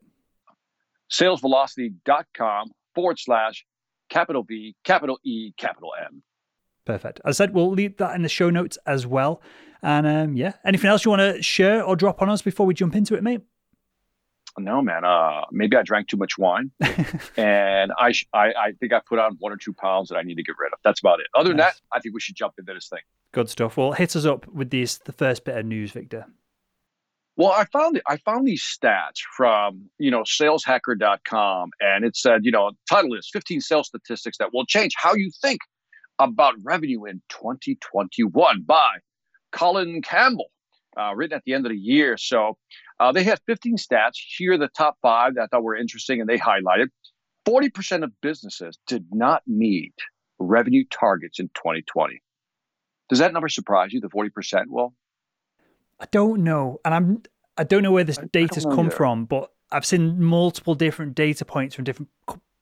salesvelocity.com 1.12 2.72
forward 2.94 3.20
slash 3.20 3.66
capital 4.10 4.44
V, 4.44 4.76
capital 4.84 5.20
E, 5.24 5.52
capital 5.58 5.92
M. 6.06 6.24
Perfect. 6.86 7.22
As 7.26 7.40
I 7.40 7.46
said, 7.46 7.54
we'll 7.54 7.70
leave 7.70 7.98
that 7.98 8.16
in 8.16 8.22
the 8.22 8.30
show 8.30 8.50
notes 8.50 8.78
as 8.86 9.06
well. 9.06 9.42
And 9.82 10.08
um, 10.08 10.36
yeah, 10.36 10.54
anything 10.66 10.90
else 10.90 11.06
you 11.06 11.12
want 11.12 11.22
to 11.36 11.42
share 11.42 11.84
or 11.84 11.96
drop 11.96 12.22
on 12.22 12.30
us 12.30 12.42
before 12.42 12.66
we 12.66 12.74
jump 12.74 12.96
into 12.96 13.16
it, 13.16 13.24
mate? 13.24 13.42
No, 14.60 14.82
man. 14.82 15.06
Uh, 15.06 15.42
maybe 15.52 15.78
I 15.78 15.84
drank 15.84 16.08
too 16.08 16.18
much 16.18 16.38
wine, 16.38 16.72
and 17.38 17.92
I, 18.00 18.12
sh- 18.12 18.28
I, 18.34 18.48
I 18.48 18.72
think 18.80 18.92
I 18.92 19.02
put 19.08 19.20
on 19.20 19.36
one 19.40 19.52
or 19.52 19.58
two 19.58 19.74
pounds 19.74 20.10
that 20.10 20.16
I 20.16 20.24
need 20.24 20.36
to 20.36 20.44
get 20.44 20.56
rid 20.58 20.74
of. 20.74 20.80
That's 20.84 21.00
about 21.00 21.20
it. 21.20 21.28
Other 21.36 21.50
nice. 21.50 21.50
than 21.50 21.58
that, 21.58 21.76
I 21.98 22.00
think 22.00 22.16
we 22.16 22.22
should 22.22 22.36
jump 22.36 22.56
into 22.58 22.74
this 22.74 22.90
thing. 22.90 23.02
Good 23.32 23.50
stuff. 23.50 23.78
Well, 23.78 23.92
hit 23.92 24.16
us 24.16 24.26
up 24.26 24.48
with 24.48 24.70
these 24.70 24.98
the 25.00 25.12
first 25.12 25.44
bit 25.46 25.58
of 25.58 25.66
news, 25.66 25.92
Victor. 25.92 26.26
Well, 27.36 27.52
I 27.52 27.66
found 27.66 28.02
I 28.08 28.18
found 28.18 28.48
these 28.48 28.64
stats 28.64 29.20
from 29.36 29.90
you 30.00 30.10
know 30.10 30.24
saleshacker.com, 30.24 31.70
and 31.80 32.04
it 32.04 32.18
said 32.18 32.42
you 32.44 32.52
know 32.52 32.72
title 32.90 33.14
is 33.14 33.30
15 33.32 33.62
sales 33.62 33.88
statistics 33.88 34.40
that 34.40 34.54
will 34.54 34.66
change 34.66 34.94
how 34.98 35.14
you 35.14 35.30
think 35.40 35.60
about 36.18 36.56
revenue 36.64 37.06
in 37.06 37.22
2021 37.30 38.64
by 38.64 38.90
Colin 39.52 40.02
Campbell, 40.02 40.50
uh, 40.98 41.14
written 41.16 41.36
at 41.36 41.44
the 41.46 41.54
end 41.54 41.66
of 41.66 41.72
the 41.72 41.78
year. 41.78 42.18
So 42.18 42.58
uh, 43.00 43.12
they 43.12 43.24
had 43.24 43.40
15 43.46 43.78
stats. 43.78 44.14
Here 44.38 44.54
are 44.54 44.58
the 44.58 44.70
top 44.70 44.98
five 45.02 45.36
that 45.36 45.44
I 45.44 45.48
thought 45.48 45.64
were 45.64 45.76
interesting, 45.76 46.20
and 46.20 46.30
they 46.30 46.38
highlighted 46.38 46.88
40% 47.48 48.04
of 48.04 48.12
businesses 48.22 48.78
did 48.88 49.06
not 49.12 49.42
meet 49.48 49.94
revenue 50.40 50.84
targets 50.90 51.40
in 51.40 51.48
2020. 51.50 52.22
Does 53.10 53.20
that 53.20 53.34
number 53.34 53.48
surprise 53.48 53.94
you? 53.94 54.02
The 54.02 54.10
40%? 54.10 54.66
Well, 54.70 54.94
I 56.00 56.06
don't 56.12 56.44
know, 56.44 56.80
and 56.86 56.94
I'm 56.94 57.24
I 57.58 57.64
don't 57.64 57.82
know 57.82 57.92
where 57.92 58.04
this 58.04 58.20
data's 58.32 58.66
come 58.66 58.88
either. 58.88 58.92
from, 58.92 59.26
but 59.26 59.52
I've 59.72 59.86
seen 59.86 60.22
multiple 60.22 60.76
different 60.76 61.16
data 61.16 61.44
points 61.44 61.74
from 61.74 61.86
different 61.86 62.10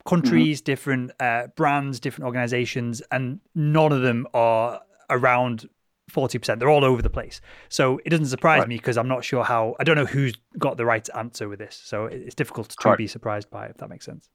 countries, 0.05 0.59
mm-hmm. 0.59 0.65
different 0.65 1.11
uh, 1.19 1.47
brands, 1.55 1.99
different 1.99 2.27
organizations, 2.27 3.01
and 3.11 3.41
none 3.53 3.91
of 3.91 4.01
them 4.03 4.25
are 4.33 4.81
around 5.09 5.67
40%. 6.11 6.59
They're 6.59 6.69
all 6.69 6.85
over 6.85 7.01
the 7.01 7.09
place. 7.09 7.41
So 7.69 7.99
it 8.05 8.09
doesn't 8.09 8.27
surprise 8.27 8.59
right. 8.59 8.67
me 8.67 8.77
because 8.77 8.97
I'm 8.97 9.07
not 9.07 9.23
sure 9.23 9.43
how, 9.43 9.75
I 9.79 9.83
don't 9.83 9.95
know 9.95 10.05
who's 10.05 10.33
got 10.57 10.77
the 10.77 10.85
right 10.85 11.07
answer 11.15 11.49
with 11.49 11.59
this. 11.59 11.81
So 11.83 12.05
it's 12.05 12.35
difficult 12.35 12.69
to 12.69 12.89
right. 12.89 12.97
be 12.97 13.07
surprised 13.07 13.49
by 13.49 13.65
it, 13.65 13.71
if 13.71 13.77
that 13.77 13.89
makes 13.89 14.05
sense. 14.05 14.29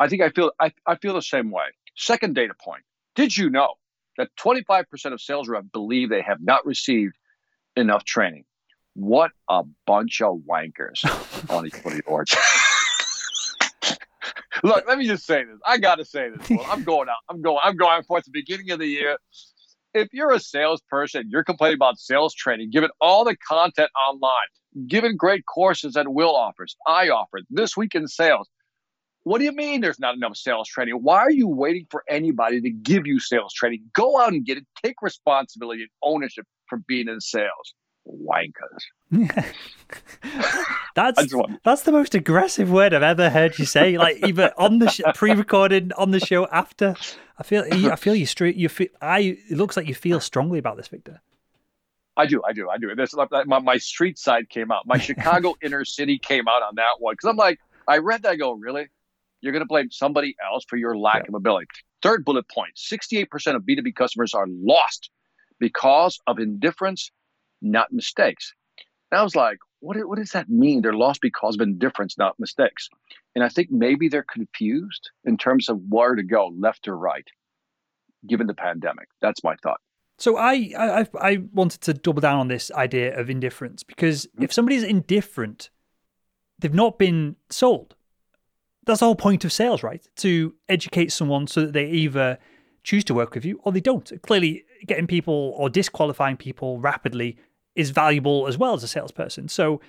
I 0.00 0.08
think 0.08 0.22
I 0.22 0.30
feel, 0.30 0.52
I, 0.60 0.72
I 0.86 0.96
feel 0.96 1.14
the 1.14 1.22
same 1.22 1.50
way. 1.50 1.64
Second 1.96 2.34
data 2.34 2.54
point. 2.62 2.82
Did 3.16 3.36
you 3.36 3.50
know 3.50 3.74
that 4.18 4.28
25% 4.36 5.12
of 5.12 5.20
sales 5.20 5.48
reps 5.48 5.68
believe 5.72 6.10
they 6.10 6.22
have 6.22 6.38
not 6.42 6.66
received 6.66 7.16
enough 7.76 8.04
training. 8.04 8.44
What 8.94 9.30
a 9.48 9.62
bunch 9.86 10.20
of 10.20 10.40
wankers 10.48 11.04
on 11.50 11.66
equity 11.66 12.02
boards. 12.06 12.36
Look, 14.64 14.88
let 14.88 14.98
me 14.98 15.06
just 15.06 15.24
say 15.24 15.44
this. 15.44 15.58
I 15.64 15.78
got 15.78 15.96
to 15.96 16.04
say 16.04 16.30
this. 16.30 16.50
Well, 16.50 16.66
I'm 16.68 16.82
going 16.82 17.08
out. 17.08 17.18
I'm 17.28 17.40
going. 17.40 17.60
I'm 17.62 17.76
going 17.76 18.02
for 18.02 18.18
it. 18.18 18.24
The 18.24 18.32
beginning 18.32 18.72
of 18.72 18.80
the 18.80 18.88
year. 18.88 19.16
If 19.98 20.08
you're 20.12 20.30
a 20.30 20.38
salesperson, 20.38 21.28
you're 21.28 21.42
complaining 21.42 21.74
about 21.74 21.98
sales 21.98 22.32
training, 22.32 22.70
given 22.70 22.90
all 23.00 23.24
the 23.24 23.36
content 23.36 23.90
online, 24.08 24.86
given 24.86 25.16
great 25.16 25.44
courses 25.44 25.94
that 25.94 26.06
Will 26.06 26.36
offers, 26.36 26.76
I 26.86 27.08
offer 27.08 27.40
this 27.50 27.76
week 27.76 27.96
in 27.96 28.06
sales. 28.06 28.48
What 29.24 29.38
do 29.38 29.44
you 29.44 29.52
mean 29.52 29.80
there's 29.80 29.98
not 29.98 30.14
enough 30.14 30.36
sales 30.36 30.68
training? 30.68 30.94
Why 31.02 31.18
are 31.18 31.32
you 31.32 31.48
waiting 31.48 31.86
for 31.90 32.04
anybody 32.08 32.60
to 32.60 32.70
give 32.70 33.08
you 33.08 33.18
sales 33.18 33.52
training? 33.52 33.86
Go 33.92 34.20
out 34.20 34.32
and 34.32 34.44
get 34.44 34.58
it. 34.58 34.66
Take 34.84 35.02
responsibility 35.02 35.82
and 35.82 35.90
ownership 36.00 36.46
for 36.68 36.78
being 36.86 37.08
in 37.08 37.20
sales 37.20 37.74
wankers. 38.08 38.82
that's 40.94 41.34
that's 41.64 41.82
the 41.82 41.92
most 41.92 42.14
aggressive 42.14 42.70
word 42.70 42.94
I've 42.94 43.02
ever 43.02 43.30
heard 43.30 43.58
you 43.58 43.64
say. 43.64 43.98
Like 43.98 44.26
either 44.26 44.52
on 44.58 44.78
the 44.78 44.90
sh- 44.90 45.00
pre-recorded, 45.14 45.92
on 45.96 46.10
the 46.10 46.20
show 46.20 46.46
after. 46.48 46.94
I 47.38 47.42
feel 47.44 47.64
I 47.70 47.96
feel 47.96 48.14
you 48.14 48.26
straight. 48.26 48.56
You 48.56 48.68
feel 48.68 48.88
I. 49.00 49.38
It 49.48 49.56
looks 49.56 49.76
like 49.76 49.86
you 49.86 49.94
feel 49.94 50.20
strongly 50.20 50.58
about 50.58 50.76
this, 50.76 50.88
Victor. 50.88 51.20
I 52.18 52.26
do, 52.26 52.42
I 52.44 52.52
do, 52.52 52.68
I 52.68 52.78
do. 52.78 52.92
This 52.96 53.14
my, 53.14 53.60
my 53.60 53.78
street 53.78 54.18
side 54.18 54.50
came 54.50 54.72
out. 54.72 54.86
My 54.86 54.98
Chicago 54.98 55.54
inner 55.62 55.84
city 55.84 56.18
came 56.18 56.48
out 56.48 56.62
on 56.62 56.74
that 56.74 56.94
one 56.98 57.12
because 57.12 57.28
I'm 57.28 57.36
like, 57.36 57.60
I 57.86 57.98
read 57.98 58.22
that. 58.22 58.30
I 58.30 58.36
go, 58.36 58.52
really? 58.52 58.88
You're 59.40 59.52
going 59.52 59.62
to 59.62 59.68
blame 59.68 59.92
somebody 59.92 60.34
else 60.44 60.64
for 60.68 60.76
your 60.76 60.98
lack 60.98 61.22
yeah. 61.22 61.28
of 61.28 61.34
ability. 61.34 61.68
Third 62.02 62.24
bullet 62.24 62.48
point: 62.48 62.72
68% 62.76 63.54
of 63.54 63.62
B2B 63.62 63.94
customers 63.94 64.34
are 64.34 64.46
lost 64.48 65.10
because 65.60 66.18
of 66.26 66.40
indifference 66.40 67.12
not 67.60 67.92
mistakes. 67.92 68.54
And 69.10 69.20
I 69.20 69.22
was 69.22 69.36
like, 69.36 69.58
what, 69.80 69.96
what 70.08 70.18
does 70.18 70.32
that 70.32 70.48
mean? 70.48 70.82
They're 70.82 70.92
lost 70.92 71.20
because 71.20 71.54
of 71.54 71.60
indifference, 71.60 72.18
not 72.18 72.38
mistakes. 72.38 72.88
And 73.34 73.44
I 73.44 73.48
think 73.48 73.70
maybe 73.70 74.08
they're 74.08 74.24
confused 74.24 75.10
in 75.24 75.36
terms 75.36 75.68
of 75.68 75.80
where 75.88 76.14
to 76.14 76.22
go, 76.22 76.52
left 76.58 76.88
or 76.88 76.96
right, 76.96 77.26
given 78.26 78.46
the 78.46 78.54
pandemic. 78.54 79.08
That's 79.20 79.44
my 79.44 79.54
thought. 79.62 79.80
So 80.18 80.36
I, 80.36 80.72
I 80.76 81.06
I 81.20 81.38
wanted 81.52 81.80
to 81.82 81.94
double 81.94 82.20
down 82.20 82.40
on 82.40 82.48
this 82.48 82.72
idea 82.72 83.16
of 83.18 83.30
indifference 83.30 83.84
because 83.84 84.26
mm-hmm. 84.26 84.42
if 84.42 84.52
somebody's 84.52 84.82
indifferent, 84.82 85.70
they've 86.58 86.74
not 86.74 86.98
been 86.98 87.36
sold. 87.50 87.94
That's 88.84 89.00
the 89.00 89.06
whole 89.06 89.14
point 89.14 89.44
of 89.44 89.52
sales, 89.52 89.82
right? 89.82 90.04
To 90.16 90.54
educate 90.68 91.12
someone 91.12 91.46
so 91.46 91.60
that 91.60 91.72
they 91.72 91.86
either 91.86 92.38
choose 92.82 93.04
to 93.04 93.14
work 93.14 93.34
with 93.34 93.44
you 93.44 93.60
or 93.62 93.70
they 93.70 93.80
don't. 93.80 94.10
Clearly, 94.22 94.64
getting 94.86 95.06
people 95.06 95.54
or 95.56 95.70
disqualifying 95.70 96.36
people 96.36 96.80
rapidly 96.80 97.36
is 97.78 97.90
valuable 97.90 98.48
as 98.48 98.58
well 98.58 98.74
as 98.74 98.82
a 98.82 98.88
salesperson. 98.88 99.48
So 99.48 99.80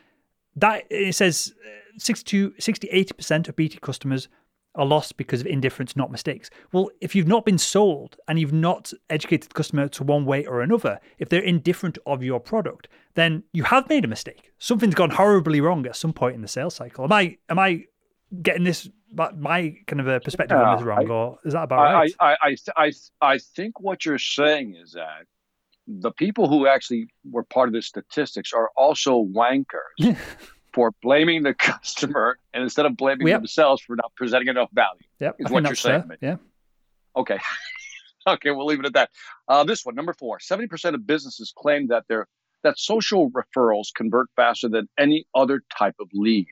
that 0.55 0.83
it 0.89 1.15
says 1.15 1.53
uh, 1.65 1.69
62, 1.97 2.53
60, 2.59 2.87
80% 2.87 3.49
of 3.49 3.55
BT 3.55 3.79
customers 3.79 4.29
are 4.75 4.85
lost 4.85 5.17
because 5.17 5.41
of 5.41 5.47
indifference, 5.47 5.95
not 5.95 6.11
mistakes. 6.11 6.51
Well, 6.71 6.91
if 7.01 7.15
you've 7.15 7.27
not 7.27 7.43
been 7.43 7.57
sold 7.57 8.17
and 8.27 8.39
you've 8.39 8.53
not 8.53 8.93
educated 9.09 9.49
the 9.49 9.55
customer 9.55 9.87
to 9.89 10.03
one 10.03 10.25
way 10.25 10.45
or 10.45 10.61
another, 10.61 10.99
if 11.17 11.29
they're 11.29 11.41
indifferent 11.41 11.97
of 12.05 12.23
your 12.23 12.39
product, 12.39 12.87
then 13.15 13.43
you 13.51 13.63
have 13.63 13.89
made 13.89 14.05
a 14.05 14.07
mistake. 14.07 14.51
Something's 14.59 14.93
gone 14.93 15.09
horribly 15.09 15.59
wrong 15.59 15.85
at 15.87 15.95
some 15.95 16.13
point 16.13 16.35
in 16.35 16.43
the 16.43 16.47
sales 16.47 16.75
cycle. 16.75 17.03
Am 17.03 17.11
I 17.11 17.37
am 17.49 17.57
I 17.57 17.85
getting 18.43 18.63
this 18.63 18.87
my 19.11 19.75
kind 19.87 19.99
of 19.99 20.07
a 20.07 20.19
perspective 20.19 20.57
yeah, 20.59 20.69
on 20.69 20.77
this 20.77 20.85
wrong, 20.85 21.09
I, 21.09 21.13
or 21.13 21.39
is 21.43 21.53
that 21.53 21.63
about 21.63 21.79
I, 21.79 21.93
right? 21.93 22.15
I, 22.19 22.35
I 22.41 22.57
I 22.77 22.91
I 23.21 23.37
think 23.39 23.79
what 23.79 24.05
you're 24.05 24.19
saying 24.19 24.75
is 24.75 24.91
that 24.91 25.25
the 25.89 26.11
people 26.11 26.47
who 26.47 26.67
actually 26.67 27.07
were 27.29 27.43
part 27.43 27.67
of 27.67 27.73
the 27.73 27.81
statistics 27.81 28.53
are 28.53 28.69
also 28.77 29.23
wankers 29.23 30.17
for 30.71 30.91
blaming 31.01 31.41
the 31.41 31.53
customer 31.59 32.37
and 32.53 32.61
instead 32.61 32.85
of 32.85 32.95
blaming 32.95 33.27
yep. 33.27 33.39
themselves 33.39 33.81
for 33.81 33.95
not 33.95 34.13
presenting 34.15 34.49
enough 34.49 34.69
value. 34.71 35.01
Yep, 35.19 35.35
is 35.39 35.51
what 35.51 35.63
you're 35.63 35.75
saying. 35.75 36.11
Yeah. 36.21 36.35
Okay. 37.15 37.39
okay, 38.27 38.51
we'll 38.51 38.67
leave 38.67 38.79
it 38.79 38.85
at 38.85 38.93
that. 38.93 39.09
Uh, 39.47 39.63
this 39.63 39.83
one, 39.83 39.95
number 39.95 40.13
four: 40.13 40.39
seventy 40.39 40.67
percent 40.67 40.95
of 40.95 41.07
businesses 41.07 41.51
claim 41.57 41.87
that 41.87 42.03
their 42.07 42.27
that 42.63 42.77
social 42.77 43.31
referrals 43.31 43.87
convert 43.95 44.27
faster 44.35 44.69
than 44.69 44.87
any 44.97 45.25
other 45.33 45.63
type 45.75 45.95
of 45.99 46.07
lead. 46.13 46.47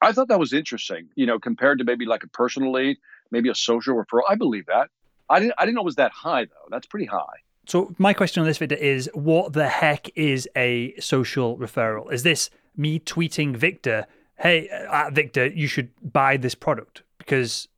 I 0.00 0.12
thought 0.12 0.28
that 0.28 0.38
was 0.38 0.52
interesting. 0.52 1.08
You 1.16 1.26
know, 1.26 1.40
compared 1.40 1.78
to 1.78 1.84
maybe 1.84 2.06
like 2.06 2.22
a 2.22 2.28
personal 2.28 2.70
lead, 2.70 2.98
maybe 3.32 3.48
a 3.48 3.54
social 3.54 3.96
referral. 3.96 4.22
I 4.28 4.36
believe 4.36 4.66
that. 4.66 4.90
I 5.28 5.40
didn't. 5.40 5.54
I 5.58 5.64
didn't 5.64 5.74
know 5.74 5.82
it 5.82 5.86
was 5.86 5.96
that 5.96 6.12
high 6.12 6.44
though. 6.44 6.68
That's 6.70 6.86
pretty 6.86 7.06
high. 7.06 7.40
So 7.66 7.94
my 7.98 8.12
question 8.12 8.40
on 8.40 8.46
this 8.46 8.58
video 8.58 8.78
is 8.78 9.08
what 9.14 9.52
the 9.52 9.68
heck 9.68 10.10
is 10.16 10.48
a 10.56 10.94
social 10.98 11.56
referral? 11.56 12.12
Is 12.12 12.22
this 12.22 12.50
me 12.76 12.98
tweeting 12.98 13.56
Victor, 13.56 14.06
hey, 14.38 14.68
uh, 14.90 15.10
Victor, 15.12 15.46
you 15.46 15.66
should 15.66 15.90
buy 16.12 16.36
this 16.36 16.54
product? 16.54 17.02
Because 17.18 17.68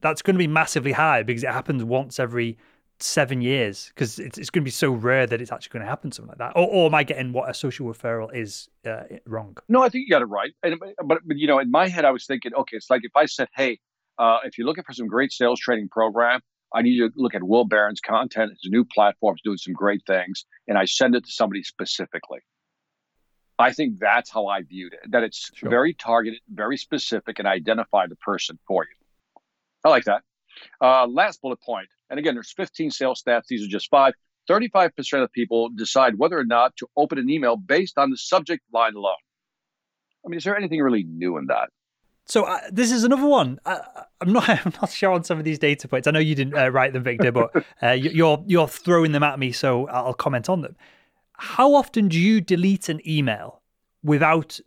that's 0.00 0.22
going 0.22 0.34
to 0.34 0.38
be 0.38 0.46
massively 0.46 0.92
high 0.92 1.22
because 1.22 1.42
it 1.42 1.50
happens 1.50 1.82
once 1.84 2.18
every 2.18 2.58
seven 3.00 3.40
years 3.40 3.88
because 3.88 4.18
it's, 4.18 4.38
it's 4.38 4.50
going 4.50 4.62
to 4.62 4.64
be 4.64 4.70
so 4.70 4.92
rare 4.92 5.26
that 5.26 5.40
it's 5.40 5.50
actually 5.50 5.70
going 5.70 5.84
to 5.84 5.88
happen 5.88 6.12
something 6.12 6.28
like 6.28 6.38
that 6.38 6.52
or, 6.54 6.68
or 6.68 6.86
am 6.86 6.94
i 6.94 7.02
getting 7.02 7.32
what 7.32 7.50
a 7.50 7.54
social 7.54 7.86
referral 7.86 8.32
is 8.32 8.68
uh, 8.86 9.02
wrong 9.26 9.56
no 9.68 9.82
i 9.82 9.88
think 9.88 10.04
you 10.06 10.10
got 10.10 10.22
it 10.22 10.26
right 10.26 10.52
and, 10.62 10.78
but, 10.78 11.18
but 11.26 11.36
you 11.36 11.48
know 11.48 11.58
in 11.58 11.70
my 11.70 11.88
head 11.88 12.04
i 12.04 12.10
was 12.10 12.24
thinking 12.24 12.54
okay 12.54 12.76
it's 12.76 12.88
like 12.90 13.00
if 13.02 13.10
i 13.16 13.26
said 13.26 13.48
hey 13.56 13.78
uh, 14.16 14.38
if 14.44 14.56
you're 14.56 14.66
looking 14.66 14.84
for 14.84 14.92
some 14.92 15.08
great 15.08 15.32
sales 15.32 15.58
training 15.58 15.88
program 15.88 16.40
I 16.74 16.82
need 16.82 16.98
to 16.98 17.10
look 17.14 17.34
at 17.34 17.42
Will 17.42 17.64
Barron's 17.64 18.00
content. 18.00 18.50
His 18.50 18.70
new 18.70 18.84
platform's 18.84 19.40
doing 19.42 19.58
some 19.58 19.72
great 19.72 20.02
things, 20.06 20.44
and 20.66 20.76
I 20.76 20.84
send 20.84 21.14
it 21.14 21.24
to 21.24 21.30
somebody 21.30 21.62
specifically. 21.62 22.40
I 23.58 23.72
think 23.72 24.00
that's 24.00 24.30
how 24.30 24.48
I 24.48 24.62
viewed 24.62 24.94
it. 24.94 25.10
That 25.12 25.22
it's 25.22 25.50
sure. 25.54 25.70
very 25.70 25.94
targeted, 25.94 26.40
very 26.52 26.76
specific, 26.76 27.38
and 27.38 27.46
identify 27.46 28.08
the 28.08 28.16
person 28.16 28.58
for 28.66 28.84
you. 28.84 29.42
I 29.84 29.90
like 29.90 30.04
that. 30.04 30.22
Uh, 30.80 31.06
last 31.06 31.40
bullet 31.40 31.62
point, 31.62 31.88
and 32.10 32.18
again, 32.18 32.34
there's 32.34 32.52
15 32.52 32.90
sales 32.90 33.22
stats. 33.22 33.44
These 33.48 33.64
are 33.64 33.70
just 33.70 33.88
five. 33.88 34.14
35% 34.50 35.22
of 35.22 35.32
people 35.32 35.70
decide 35.70 36.18
whether 36.18 36.38
or 36.38 36.44
not 36.44 36.76
to 36.76 36.86
open 36.96 37.18
an 37.18 37.30
email 37.30 37.56
based 37.56 37.96
on 37.96 38.10
the 38.10 38.16
subject 38.16 38.62
line 38.72 38.94
alone. 38.94 39.14
I 40.24 40.28
mean, 40.28 40.36
is 40.36 40.44
there 40.44 40.56
anything 40.56 40.80
really 40.80 41.04
new 41.04 41.38
in 41.38 41.46
that? 41.46 41.70
So 42.26 42.44
uh, 42.44 42.60
this 42.70 42.90
is 42.90 43.04
another 43.04 43.26
one. 43.26 43.58
I, 43.66 43.80
am 44.20 44.32
not. 44.32 44.48
I'm 44.66 44.72
not 44.80 44.90
sure 44.90 45.12
on 45.12 45.24
some 45.24 45.38
of 45.38 45.44
these 45.44 45.58
data 45.58 45.88
points. 45.88 46.08
I 46.08 46.10
know 46.10 46.18
you 46.18 46.34
didn't 46.34 46.56
uh, 46.56 46.70
write 46.70 46.92
them, 46.92 47.02
Victor, 47.02 47.32
but 47.32 47.64
uh, 47.82 47.90
you're 47.90 48.42
you're 48.46 48.68
throwing 48.68 49.12
them 49.12 49.22
at 49.22 49.38
me, 49.38 49.52
so 49.52 49.86
I'll 49.88 50.14
comment 50.14 50.48
on 50.48 50.62
them. 50.62 50.76
How 51.36 51.74
often 51.74 52.08
do 52.08 52.18
you 52.18 52.40
delete 52.40 52.88
an 52.88 53.00
email 53.08 53.60
without 54.02 54.60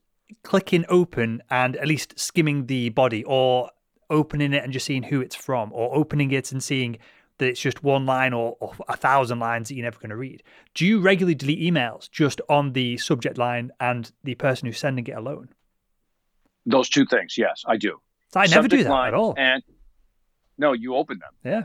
clicking 0.44 0.86
open 0.90 1.42
and 1.50 1.76
at 1.78 1.88
least 1.88 2.20
skimming 2.20 2.68
the 2.68 2.90
body, 2.90 3.24
or 3.24 3.72
opening 4.10 4.54
it 4.54 4.64
and 4.64 4.72
just 4.72 4.86
seeing 4.86 5.04
who 5.04 5.22
it's 5.22 5.36
from, 5.36 5.72
or 5.74 5.96
opening 5.96 6.32
it 6.32 6.52
and 6.52 6.64
seeing 6.64 6.98
that 7.40 7.48
it's 7.48 7.60
just 7.60 7.84
one 7.84 8.06
line 8.06 8.34
or, 8.34 8.58
or 8.60 8.74
a 8.90 8.98
thousand 8.98 9.40
lines 9.40 9.70
that 9.70 9.76
you're 9.76 9.84
never 9.84 10.00
going 10.00 10.10
to 10.10 10.16
read? 10.16 10.44
Do 10.74 10.86
you 10.86 11.00
regularly 11.00 11.36
delete 11.36 11.60
emails 11.60 12.10
just 12.10 12.42
on 12.50 12.74
the 12.74 12.98
subject 12.98 13.38
line 13.38 13.72
and 13.80 14.12
the 14.24 14.36
person 14.36 14.66
who's 14.66 14.80
sending 14.80 15.06
it 15.06 15.16
alone? 15.16 15.50
Those 16.68 16.90
two 16.90 17.06
things, 17.06 17.38
yes, 17.38 17.64
I 17.66 17.78
do. 17.78 18.00
So 18.34 18.40
I 18.42 18.44
never 18.44 18.64
Subject 18.64 18.84
do 18.84 18.84
that 18.84 19.08
at 19.08 19.14
all. 19.14 19.34
And 19.38 19.64
no, 20.58 20.74
you 20.74 20.96
open 20.96 21.18
them. 21.20 21.32
Yeah. 21.44 21.64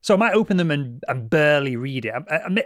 So 0.00 0.14
I 0.14 0.16
might 0.16 0.34
open 0.34 0.56
them 0.56 0.70
and, 0.70 1.02
and 1.08 1.28
barely 1.28 1.74
read 1.76 2.04
it. 2.04 2.14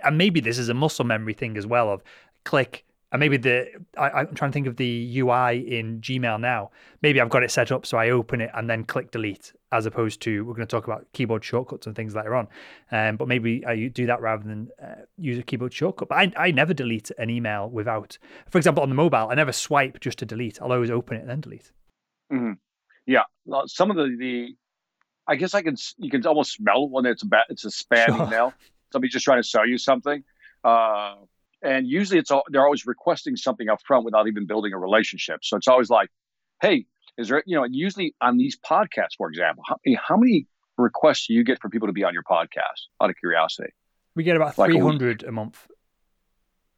And 0.04 0.18
maybe 0.18 0.40
this 0.40 0.58
is 0.58 0.68
a 0.68 0.74
muscle 0.74 1.06
memory 1.06 1.32
thing 1.32 1.56
as 1.56 1.66
well 1.66 1.90
of 1.90 2.02
click 2.44 2.84
and 3.12 3.20
maybe 3.20 3.36
the 3.36 3.68
I, 3.98 4.20
am 4.20 4.34
trying 4.34 4.50
to 4.50 4.54
think 4.54 4.66
of 4.66 4.76
the 4.76 5.18
UI 5.18 5.78
in 5.78 6.00
Gmail 6.00 6.40
now. 6.40 6.70
Maybe 7.02 7.20
I've 7.20 7.30
got 7.30 7.42
it 7.42 7.50
set 7.50 7.72
up 7.72 7.84
so 7.86 7.98
I 7.98 8.10
open 8.10 8.40
it 8.40 8.50
and 8.54 8.70
then 8.70 8.84
click 8.84 9.10
delete, 9.10 9.52
as 9.72 9.86
opposed 9.86 10.20
to 10.22 10.44
we're 10.44 10.54
going 10.54 10.66
to 10.66 10.70
talk 10.70 10.84
about 10.84 11.06
keyboard 11.12 11.44
shortcuts 11.44 11.86
and 11.86 11.96
things 11.96 12.14
later 12.14 12.34
on. 12.34 12.48
Um, 12.92 13.16
but 13.16 13.26
maybe 13.26 13.64
I 13.66 13.88
do 13.88 14.06
that 14.06 14.20
rather 14.20 14.44
than 14.44 14.68
uh, 14.82 15.02
use 15.16 15.38
a 15.38 15.42
keyboard 15.42 15.72
shortcut. 15.72 16.08
But 16.08 16.18
I, 16.18 16.32
I 16.36 16.50
never 16.52 16.72
delete 16.72 17.10
an 17.18 17.30
email 17.30 17.68
without, 17.68 18.16
for 18.48 18.58
example, 18.58 18.82
on 18.82 18.88
the 18.88 18.94
mobile, 18.94 19.28
I 19.30 19.34
never 19.34 19.52
swipe 19.52 20.00
just 20.00 20.18
to 20.20 20.26
delete. 20.26 20.62
I'll 20.62 20.72
always 20.72 20.90
open 20.90 21.16
it 21.16 21.20
and 21.20 21.30
then 21.30 21.40
delete. 21.40 21.72
Mm-hmm. 22.32 22.52
Yeah, 23.06 23.24
some 23.66 23.90
of 23.90 23.96
the 23.96 24.16
the 24.16 24.56
I 25.26 25.34
guess 25.36 25.54
I 25.54 25.62
can 25.62 25.76
you 25.98 26.10
can 26.10 26.24
almost 26.26 26.52
smell 26.52 26.88
when 26.88 27.06
it's 27.06 27.24
a 27.24 27.26
it's 27.48 27.64
a 27.64 27.68
spam 27.68 28.06
sure. 28.06 28.26
email. 28.26 28.54
Somebody 28.92 29.10
just 29.10 29.24
trying 29.24 29.42
to 29.42 29.48
sell 29.48 29.66
you 29.66 29.78
something. 29.78 30.22
Uh, 30.62 31.14
and 31.62 31.86
usually 31.86 32.18
it's 32.18 32.30
all, 32.30 32.44
they're 32.48 32.64
always 32.64 32.86
requesting 32.86 33.36
something 33.36 33.68
up 33.68 33.80
front 33.86 34.04
without 34.04 34.28
even 34.28 34.46
building 34.46 34.72
a 34.72 34.78
relationship. 34.78 35.40
So 35.42 35.56
it's 35.56 35.68
always 35.68 35.90
like, 35.90 36.08
hey, 36.62 36.86
is 37.18 37.28
there, 37.28 37.42
you 37.46 37.56
know, 37.56 37.64
and 37.64 37.74
usually 37.74 38.14
on 38.20 38.36
these 38.36 38.56
podcasts, 38.58 39.16
for 39.18 39.28
example, 39.28 39.64
how, 39.66 39.76
how 39.98 40.16
many 40.16 40.46
requests 40.78 41.26
do 41.26 41.34
you 41.34 41.44
get 41.44 41.60
for 41.60 41.68
people 41.68 41.88
to 41.88 41.92
be 41.92 42.04
on 42.04 42.14
your 42.14 42.22
podcast 42.22 42.88
out 43.00 43.10
of 43.10 43.16
curiosity? 43.16 43.70
We 44.14 44.24
get 44.24 44.36
about 44.36 44.58
like 44.58 44.70
300 44.70 45.22
a, 45.22 45.28
a, 45.28 45.32
month. 45.32 45.66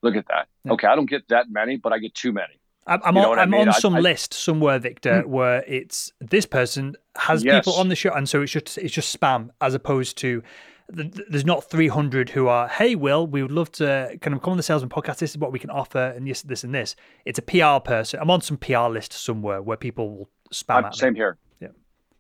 Look 0.02 0.16
at 0.16 0.26
that. 0.28 0.48
Yeah. 0.64 0.72
Okay. 0.72 0.86
I 0.86 0.96
don't 0.96 1.08
get 1.08 1.28
that 1.28 1.46
many, 1.50 1.76
but 1.76 1.92
I 1.92 1.98
get 1.98 2.14
too 2.14 2.32
many. 2.32 2.58
I'm, 2.86 3.00
I'm 3.04 3.16
on, 3.16 3.38
I'm 3.38 3.50
mean? 3.50 3.68
on 3.68 3.74
some 3.74 3.94
I, 3.94 4.00
list 4.00 4.34
somewhere, 4.34 4.78
Victor, 4.78 5.22
hmm. 5.22 5.30
where 5.30 5.64
it's 5.66 6.12
this 6.20 6.46
person 6.46 6.96
has 7.16 7.44
yes. 7.44 7.64
people 7.64 7.78
on 7.78 7.88
the 7.88 7.94
show, 7.94 8.12
and 8.12 8.28
so 8.28 8.42
it's 8.42 8.50
just 8.50 8.76
it's 8.76 8.92
just 8.92 9.18
spam 9.18 9.50
as 9.60 9.74
opposed 9.74 10.18
to 10.18 10.42
there's 10.88 11.44
not 11.44 11.64
300 11.64 12.30
who 12.30 12.48
are, 12.48 12.68
hey, 12.68 12.94
Will, 12.94 13.26
we 13.26 13.42
would 13.42 13.52
love 13.52 13.70
to 13.72 14.16
kind 14.20 14.34
of 14.34 14.42
come 14.42 14.52
on 14.52 14.56
the 14.56 14.62
Salesman 14.62 14.90
podcast. 14.90 15.18
This 15.18 15.30
is 15.30 15.38
what 15.38 15.52
we 15.52 15.58
can 15.58 15.70
offer, 15.70 16.12
and 16.16 16.26
this, 16.26 16.42
this, 16.42 16.64
and 16.64 16.74
this. 16.74 16.96
It's 17.24 17.38
a 17.38 17.42
PR 17.42 17.80
person. 17.84 18.20
I'm 18.20 18.30
on 18.30 18.40
some 18.40 18.56
PR 18.56 18.88
list 18.88 19.12
somewhere 19.12 19.62
where 19.62 19.76
people 19.76 20.10
will 20.10 20.30
spam 20.52 20.84
I'm, 20.84 20.92
Same 20.92 21.14
me. 21.14 21.20
here. 21.20 21.38
Yeah. 21.60 21.68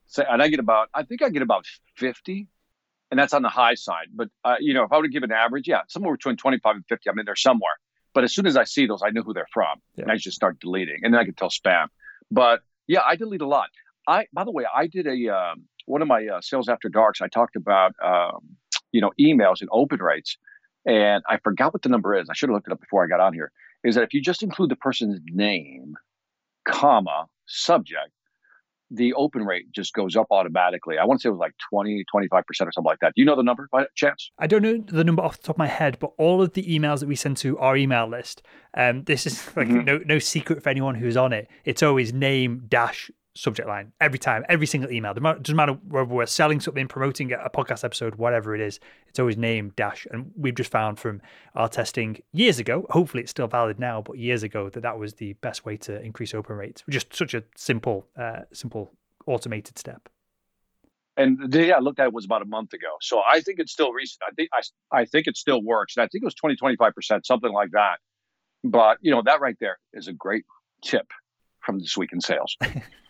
So, 0.06 0.24
and 0.28 0.42
I 0.42 0.48
get 0.48 0.60
about, 0.60 0.88
I 0.94 1.02
think 1.02 1.22
I 1.22 1.30
get 1.30 1.42
about 1.42 1.66
50, 1.96 2.46
and 3.10 3.18
that's 3.18 3.34
on 3.34 3.42
the 3.42 3.48
high 3.48 3.74
side. 3.74 4.06
But, 4.14 4.28
uh, 4.44 4.56
you 4.60 4.74
know, 4.74 4.84
if 4.84 4.92
I 4.92 4.96
were 4.96 5.04
to 5.04 5.08
give 5.08 5.22
an 5.22 5.32
average, 5.32 5.68
yeah, 5.68 5.82
somewhere 5.88 6.14
between 6.14 6.36
25 6.36 6.76
and 6.76 6.84
50, 6.88 7.10
I'm 7.10 7.18
in 7.18 7.26
there 7.26 7.36
somewhere. 7.36 7.74
But 8.14 8.24
as 8.24 8.34
soon 8.34 8.46
as 8.46 8.56
I 8.56 8.64
see 8.64 8.86
those, 8.86 9.02
I 9.04 9.10
know 9.10 9.22
who 9.22 9.32
they're 9.32 9.46
from, 9.52 9.80
yeah. 9.96 10.02
and 10.02 10.12
I 10.12 10.16
just 10.16 10.36
start 10.36 10.60
deleting, 10.60 11.00
and 11.02 11.14
then 11.14 11.20
I 11.20 11.24
can 11.24 11.34
tell 11.34 11.50
spam. 11.50 11.86
But 12.30 12.60
yeah, 12.86 13.00
I 13.06 13.16
delete 13.16 13.40
a 13.40 13.46
lot. 13.46 13.68
I, 14.06 14.26
by 14.32 14.44
the 14.44 14.50
way, 14.50 14.64
I 14.72 14.86
did 14.86 15.06
a 15.06 15.28
um, 15.28 15.64
one 15.86 16.02
of 16.02 16.08
my 16.08 16.26
uh, 16.26 16.40
sales 16.40 16.68
after 16.68 16.88
darks. 16.88 17.20
I 17.20 17.28
talked 17.28 17.56
about 17.56 17.92
um, 18.04 18.56
you 18.92 19.00
know 19.00 19.12
emails 19.20 19.60
and 19.60 19.68
open 19.72 20.00
rates, 20.00 20.36
and 20.86 21.22
I 21.28 21.38
forgot 21.38 21.72
what 21.72 21.82
the 21.82 21.88
number 21.88 22.14
is. 22.14 22.28
I 22.30 22.34
should 22.34 22.48
have 22.48 22.54
looked 22.54 22.68
it 22.68 22.72
up 22.72 22.80
before 22.80 23.04
I 23.04 23.08
got 23.08 23.20
on 23.20 23.32
here. 23.32 23.52
Is 23.84 23.94
that 23.96 24.04
if 24.04 24.14
you 24.14 24.22
just 24.22 24.42
include 24.42 24.70
the 24.70 24.76
person's 24.76 25.20
name, 25.26 25.94
comma, 26.64 27.26
subject, 27.46 28.12
the 28.92 29.14
open 29.14 29.44
rate 29.44 29.72
just 29.72 29.94
goes 29.94 30.16
up 30.16 30.26
automatically. 30.30 30.98
I 30.98 31.04
want 31.04 31.20
to 31.20 31.22
say 31.22 31.28
it 31.28 31.32
was 31.32 31.40
like 31.40 31.54
20, 31.70 32.04
25% 32.14 32.42
or 32.42 32.44
something 32.52 32.84
like 32.84 32.98
that. 33.00 33.14
Do 33.16 33.22
you 33.22 33.24
know 33.24 33.36
the 33.36 33.42
number 33.42 33.68
by 33.72 33.86
chance? 33.94 34.30
I 34.38 34.46
don't 34.46 34.62
know 34.62 34.84
the 34.86 35.02
number 35.02 35.22
off 35.22 35.38
the 35.38 35.42
top 35.44 35.56
of 35.56 35.58
my 35.58 35.66
head, 35.66 35.98
but 35.98 36.12
all 36.18 36.42
of 36.42 36.52
the 36.52 36.62
emails 36.64 37.00
that 37.00 37.06
we 37.06 37.16
send 37.16 37.38
to 37.38 37.58
our 37.58 37.76
email 37.76 38.06
list, 38.06 38.42
um, 38.76 39.04
this 39.04 39.26
is 39.26 39.44
like 39.56 39.68
mm-hmm. 39.68 39.84
no, 39.84 39.98
no 40.04 40.18
secret 40.18 40.62
for 40.62 40.68
anyone 40.68 40.94
who's 40.94 41.16
on 41.16 41.32
it. 41.32 41.48
It's 41.64 41.82
always 41.82 42.12
name 42.12 42.64
dash 42.68 43.10
subject 43.34 43.68
line 43.68 43.92
every 44.00 44.18
time, 44.18 44.44
every 44.48 44.66
single 44.66 44.90
email. 44.90 45.12
It 45.12 45.42
doesn't 45.42 45.56
matter 45.56 45.72
whether 45.88 46.04
we're 46.04 46.26
selling 46.26 46.60
something, 46.60 46.88
promoting 46.88 47.32
a 47.32 47.50
podcast 47.50 47.84
episode, 47.84 48.16
whatever 48.16 48.54
it 48.54 48.60
is. 48.60 48.78
It's 49.08 49.18
always 49.18 49.36
name 49.36 49.72
dash. 49.76 50.06
And 50.10 50.32
we've 50.36 50.54
just 50.54 50.70
found 50.70 50.98
from 50.98 51.22
our 51.54 51.68
testing 51.68 52.22
years 52.32 52.58
ago, 52.58 52.86
hopefully 52.90 53.22
it's 53.22 53.30
still 53.30 53.48
valid 53.48 53.78
now, 53.78 54.02
but 54.02 54.18
years 54.18 54.42
ago 54.42 54.68
that 54.70 54.80
that 54.80 54.98
was 54.98 55.14
the 55.14 55.32
best 55.34 55.64
way 55.64 55.76
to 55.78 56.00
increase 56.02 56.34
open 56.34 56.56
rates. 56.56 56.82
Just 56.88 57.14
such 57.14 57.34
a 57.34 57.42
simple, 57.56 58.06
uh, 58.16 58.40
simple 58.52 58.92
automated 59.26 59.78
step. 59.78 60.08
And 61.16 61.52
the 61.52 61.66
yeah, 61.66 61.76
I 61.76 61.80
looked 61.80 62.00
at 62.00 62.06
it 62.06 62.12
was 62.12 62.24
about 62.24 62.42
a 62.42 62.46
month 62.46 62.72
ago. 62.72 62.96
So 63.00 63.22
I 63.26 63.40
think 63.40 63.58
it's 63.58 63.72
still 63.72 63.92
recent. 63.92 64.22
I 64.26 64.32
think 64.32 64.48
I, 64.52 65.00
I 65.00 65.04
think 65.04 65.26
it 65.26 65.36
still 65.36 65.62
works. 65.62 65.96
And 65.96 66.04
I 66.04 66.08
think 66.08 66.22
it 66.22 66.24
was 66.24 66.34
20, 66.34 66.56
25%, 66.56 67.26
something 67.26 67.52
like 67.52 67.70
that. 67.72 67.98
But 68.64 68.98
you 69.02 69.10
know, 69.10 69.22
that 69.22 69.40
right 69.40 69.56
there 69.60 69.78
is 69.92 70.08
a 70.08 70.12
great 70.12 70.44
tip 70.82 71.06
from 71.60 71.78
this 71.78 71.96
week 71.96 72.12
in 72.12 72.20
sales. 72.20 72.56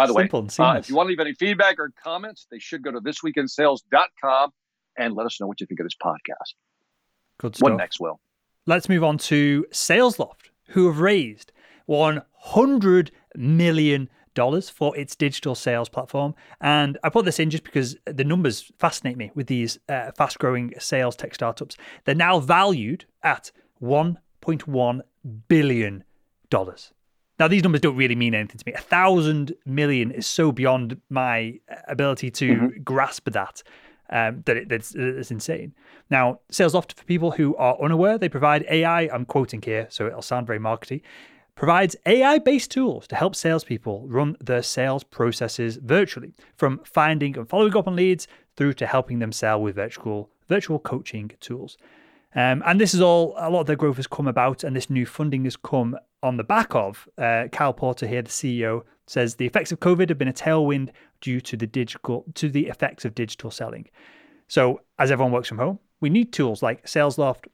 By 0.00 0.06
the 0.06 0.14
way, 0.14 0.28
uh, 0.32 0.78
if 0.78 0.88
you 0.88 0.96
want 0.96 1.08
to 1.08 1.10
leave 1.10 1.20
any 1.20 1.34
feedback 1.34 1.78
or 1.78 1.92
comments, 2.02 2.46
they 2.50 2.58
should 2.58 2.82
go 2.82 2.90
to 2.90 3.00
thisweekinsales.com 3.00 4.50
and 4.96 5.14
let 5.14 5.26
us 5.26 5.38
know 5.38 5.46
what 5.46 5.60
you 5.60 5.66
think 5.66 5.78
of 5.78 5.84
this 5.84 5.96
podcast. 6.02 6.54
Good 7.38 7.54
stuff. 7.54 7.70
What 7.70 7.76
next, 7.76 8.00
Will? 8.00 8.18
Let's 8.66 8.88
move 8.88 9.04
on 9.04 9.18
to 9.18 9.66
SalesLoft, 9.70 10.52
who 10.68 10.86
have 10.86 11.00
raised 11.00 11.52
$100 11.86 13.10
million 13.36 14.08
for 14.72 14.96
its 14.96 15.16
digital 15.16 15.54
sales 15.54 15.90
platform. 15.90 16.34
And 16.62 16.96
I 17.04 17.10
put 17.10 17.26
this 17.26 17.38
in 17.38 17.50
just 17.50 17.64
because 17.64 17.94
the 18.06 18.24
numbers 18.24 18.72
fascinate 18.78 19.18
me 19.18 19.32
with 19.34 19.48
these 19.48 19.78
uh, 19.86 20.12
fast 20.16 20.38
growing 20.38 20.72
sales 20.78 21.14
tech 21.14 21.34
startups. 21.34 21.76
They're 22.06 22.14
now 22.14 22.40
valued 22.40 23.04
at 23.22 23.50
$1.1 23.82 25.00
billion. 25.48 26.04
Now, 27.40 27.48
these 27.48 27.62
numbers 27.62 27.80
don't 27.80 27.96
really 27.96 28.14
mean 28.14 28.34
anything 28.34 28.58
to 28.58 28.64
me. 28.66 28.74
A 28.74 28.80
thousand 28.80 29.54
million 29.64 30.10
is 30.10 30.26
so 30.26 30.52
beyond 30.52 31.00
my 31.08 31.58
ability 31.88 32.30
to 32.32 32.48
mm-hmm. 32.48 32.82
grasp 32.82 33.30
that. 33.30 33.62
Um, 34.10 34.42
that 34.44 34.56
it, 34.56 34.70
it's, 34.72 34.94
it's 34.94 35.30
insane. 35.30 35.72
Now, 36.10 36.40
SalesLoft, 36.50 36.94
for 36.94 37.04
people 37.04 37.30
who 37.30 37.56
are 37.56 37.80
unaware, 37.80 38.18
they 38.18 38.28
provide 38.28 38.66
AI. 38.68 39.02
I'm 39.02 39.24
quoting 39.24 39.62
here, 39.62 39.86
so 39.88 40.06
it'll 40.06 40.20
sound 40.20 40.46
very 40.48 40.58
markety. 40.58 41.00
Provides 41.54 41.96
AI 42.04 42.38
based 42.40 42.72
tools 42.72 43.06
to 43.06 43.16
help 43.16 43.34
salespeople 43.34 44.06
run 44.06 44.36
their 44.40 44.62
sales 44.62 45.04
processes 45.04 45.76
virtually, 45.76 46.34
from 46.56 46.80
finding 46.84 47.38
and 47.38 47.48
following 47.48 47.74
up 47.74 47.86
on 47.86 47.96
leads 47.96 48.26
through 48.56 48.74
to 48.74 48.86
helping 48.86 49.18
them 49.18 49.32
sell 49.32 49.62
with 49.62 49.76
virtual 49.76 50.28
virtual 50.48 50.78
coaching 50.78 51.30
tools. 51.40 51.78
Um, 52.34 52.62
and 52.64 52.80
this 52.80 52.94
is 52.94 53.00
all, 53.00 53.34
a 53.38 53.50
lot 53.50 53.62
of 53.62 53.66
their 53.66 53.76
growth 53.76 53.96
has 53.96 54.06
come 54.06 54.28
about, 54.28 54.62
and 54.62 54.76
this 54.76 54.88
new 54.88 55.04
funding 55.04 55.44
has 55.44 55.56
come 55.56 55.96
on 56.22 56.36
the 56.36 56.44
back 56.44 56.74
of. 56.74 57.08
Uh, 57.18 57.48
Kyle 57.50 57.72
Porter 57.72 58.06
here, 58.06 58.22
the 58.22 58.28
CEO, 58.28 58.82
says 59.06 59.34
the 59.34 59.46
effects 59.46 59.72
of 59.72 59.80
COVID 59.80 60.08
have 60.08 60.18
been 60.18 60.28
a 60.28 60.32
tailwind 60.32 60.90
due 61.20 61.40
to 61.40 61.56
the 61.56 61.66
digital 61.66 62.24
to 62.34 62.48
the 62.48 62.68
effects 62.68 63.04
of 63.04 63.14
digital 63.14 63.50
selling. 63.50 63.88
So 64.46 64.82
as 64.98 65.10
everyone 65.10 65.32
works 65.32 65.48
from 65.48 65.58
home, 65.58 65.80
we 66.00 66.10
need 66.10 66.32
tools 66.32 66.62
like 66.62 66.84
SalesLoft, 66.84 67.46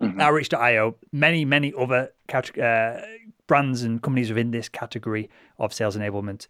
mm-hmm. 0.00 0.18
Outreach.io, 0.18 0.96
many 1.12 1.44
many 1.44 1.74
other 1.78 2.12
uh, 2.32 3.00
brands 3.46 3.82
and 3.82 4.00
companies 4.00 4.30
within 4.30 4.50
this 4.50 4.70
category 4.70 5.28
of 5.58 5.74
sales 5.74 5.96
enablement. 5.96 6.48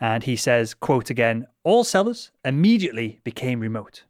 And 0.00 0.22
he 0.22 0.36
says, 0.36 0.74
quote 0.74 1.10
again, 1.10 1.46
all 1.64 1.82
sellers 1.82 2.30
immediately 2.44 3.20
became 3.24 3.58
remote. 3.58 4.04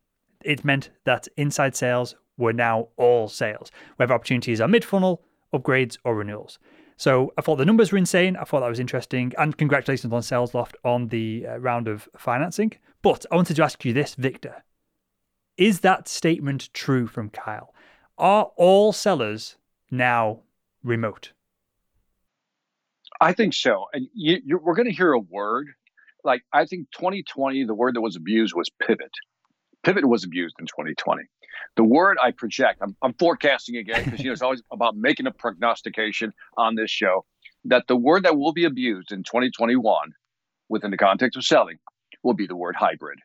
It 0.45 0.65
meant 0.65 0.91
that 1.05 1.29
inside 1.37 1.77
sales 1.77 2.15
were 2.39 2.55
now 2.55 2.89
all 2.97 3.29
sales, 3.29 3.71
whether 3.97 4.15
opportunities 4.15 4.61
are 4.61 4.69
mid 4.69 4.85
funnel, 4.85 5.23
upgrades, 5.53 5.99
or 6.05 6.15
renewals. 6.15 6.59
So 6.97 7.33
I 7.39 7.43
thought 7.43 7.57
the 7.57 7.65
numbers 7.65 7.93
were 7.93 7.99
insane. 7.99 8.37
I 8.37 8.45
thought 8.45 8.61
that 8.61 8.69
was 8.69 8.81
interesting. 8.81 9.33
And 9.39 9.57
congratulations 9.57 10.13
on 10.13 10.21
SalesLoft 10.21 10.75
on 10.85 11.09
the 11.09 11.47
uh, 11.47 11.59
round 11.59 11.87
of 11.87 12.09
financing. 12.17 12.73
But 13.03 13.25
I 13.31 13.37
wanted 13.37 13.55
to 13.55 13.63
ask 13.63 13.85
you 13.85 13.93
this, 13.93 14.17
Victor. 14.17 14.65
Is 15.57 15.81
that 15.81 16.09
statement 16.09 16.71
true 16.73 17.07
from 17.07 17.31
Kyle? 17.31 17.73
Are 18.17 18.51
all 18.57 18.93
sellers 18.93 19.57
now 19.91 20.41
remote? 20.83 21.33
I 23.21 23.33
think 23.33 23.55
so. 23.55 23.87
And 23.93 24.09
you, 24.13 24.59
we're 24.63 24.75
going 24.75 24.89
to 24.89 24.95
hear 24.95 25.13
a 25.13 25.21
word. 25.21 25.69
Like, 26.25 26.43
I 26.53 26.65
think 26.65 26.89
2020, 26.93 27.65
the 27.65 27.75
word 27.75 27.95
that 27.95 28.01
was 28.01 28.17
abused 28.17 28.55
was 28.57 28.71
pivot. 28.71 29.13
Pivot 29.85 30.09
was 30.09 30.25
abused 30.25 30.57
in 30.59 30.67
2020. 30.67 31.23
The 31.77 31.85
word 31.85 32.19
I 32.23 32.31
project, 32.31 32.81
I'm, 32.83 32.97
I'm 33.03 33.15
forecasting 33.15 33.77
again 33.77 34.05
because 34.05 34.21
you 34.21 34.27
know 34.27 34.33
it's 34.33 34.43
always 34.43 34.63
about 34.73 34.97
making 34.97 35.27
a 35.27 35.31
prognostication 35.31 36.33
on 36.57 36.75
this 36.75 36.91
show. 36.91 37.25
That 37.65 37.87
the 37.89 37.97
word 37.97 38.25
that 38.25 38.39
will 38.39 38.53
be 38.53 38.65
abused 38.65 39.13
in 39.13 39.23
2021, 39.23 40.13
within 40.69 40.91
the 40.91 40.97
context 40.97 41.37
of 41.37 41.45
selling, 41.45 41.79
will 42.23 42.35
be 42.35 42.47
the 42.47 42.57
word 42.57 42.77
hybrid. 42.77 43.19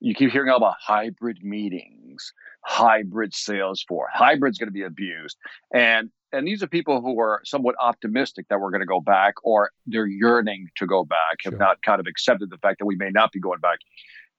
You 0.00 0.14
keep 0.14 0.30
hearing 0.30 0.50
all 0.50 0.56
about 0.56 0.74
hybrid 0.80 1.38
meetings, 1.42 2.32
hybrid 2.64 3.34
sales 3.34 3.84
for 3.86 4.08
hybrid's 4.12 4.58
going 4.58 4.68
to 4.68 4.72
be 4.72 4.82
abused, 4.82 5.36
and 5.72 6.10
and 6.32 6.46
these 6.46 6.62
are 6.62 6.66
people 6.66 7.00
who 7.00 7.20
are 7.20 7.40
somewhat 7.44 7.74
optimistic 7.78 8.46
that 8.48 8.58
we're 8.58 8.70
going 8.70 8.80
to 8.80 8.86
go 8.86 9.00
back, 9.00 9.34
or 9.44 9.70
they're 9.86 10.06
yearning 10.06 10.68
to 10.76 10.86
go 10.86 11.04
back, 11.04 11.40
sure. 11.40 11.52
have 11.52 11.58
not 11.58 11.82
kind 11.82 12.00
of 12.00 12.06
accepted 12.06 12.50
the 12.50 12.58
fact 12.58 12.78
that 12.78 12.86
we 12.86 12.96
may 12.96 13.10
not 13.10 13.32
be 13.32 13.38
going 13.38 13.60
back. 13.60 13.78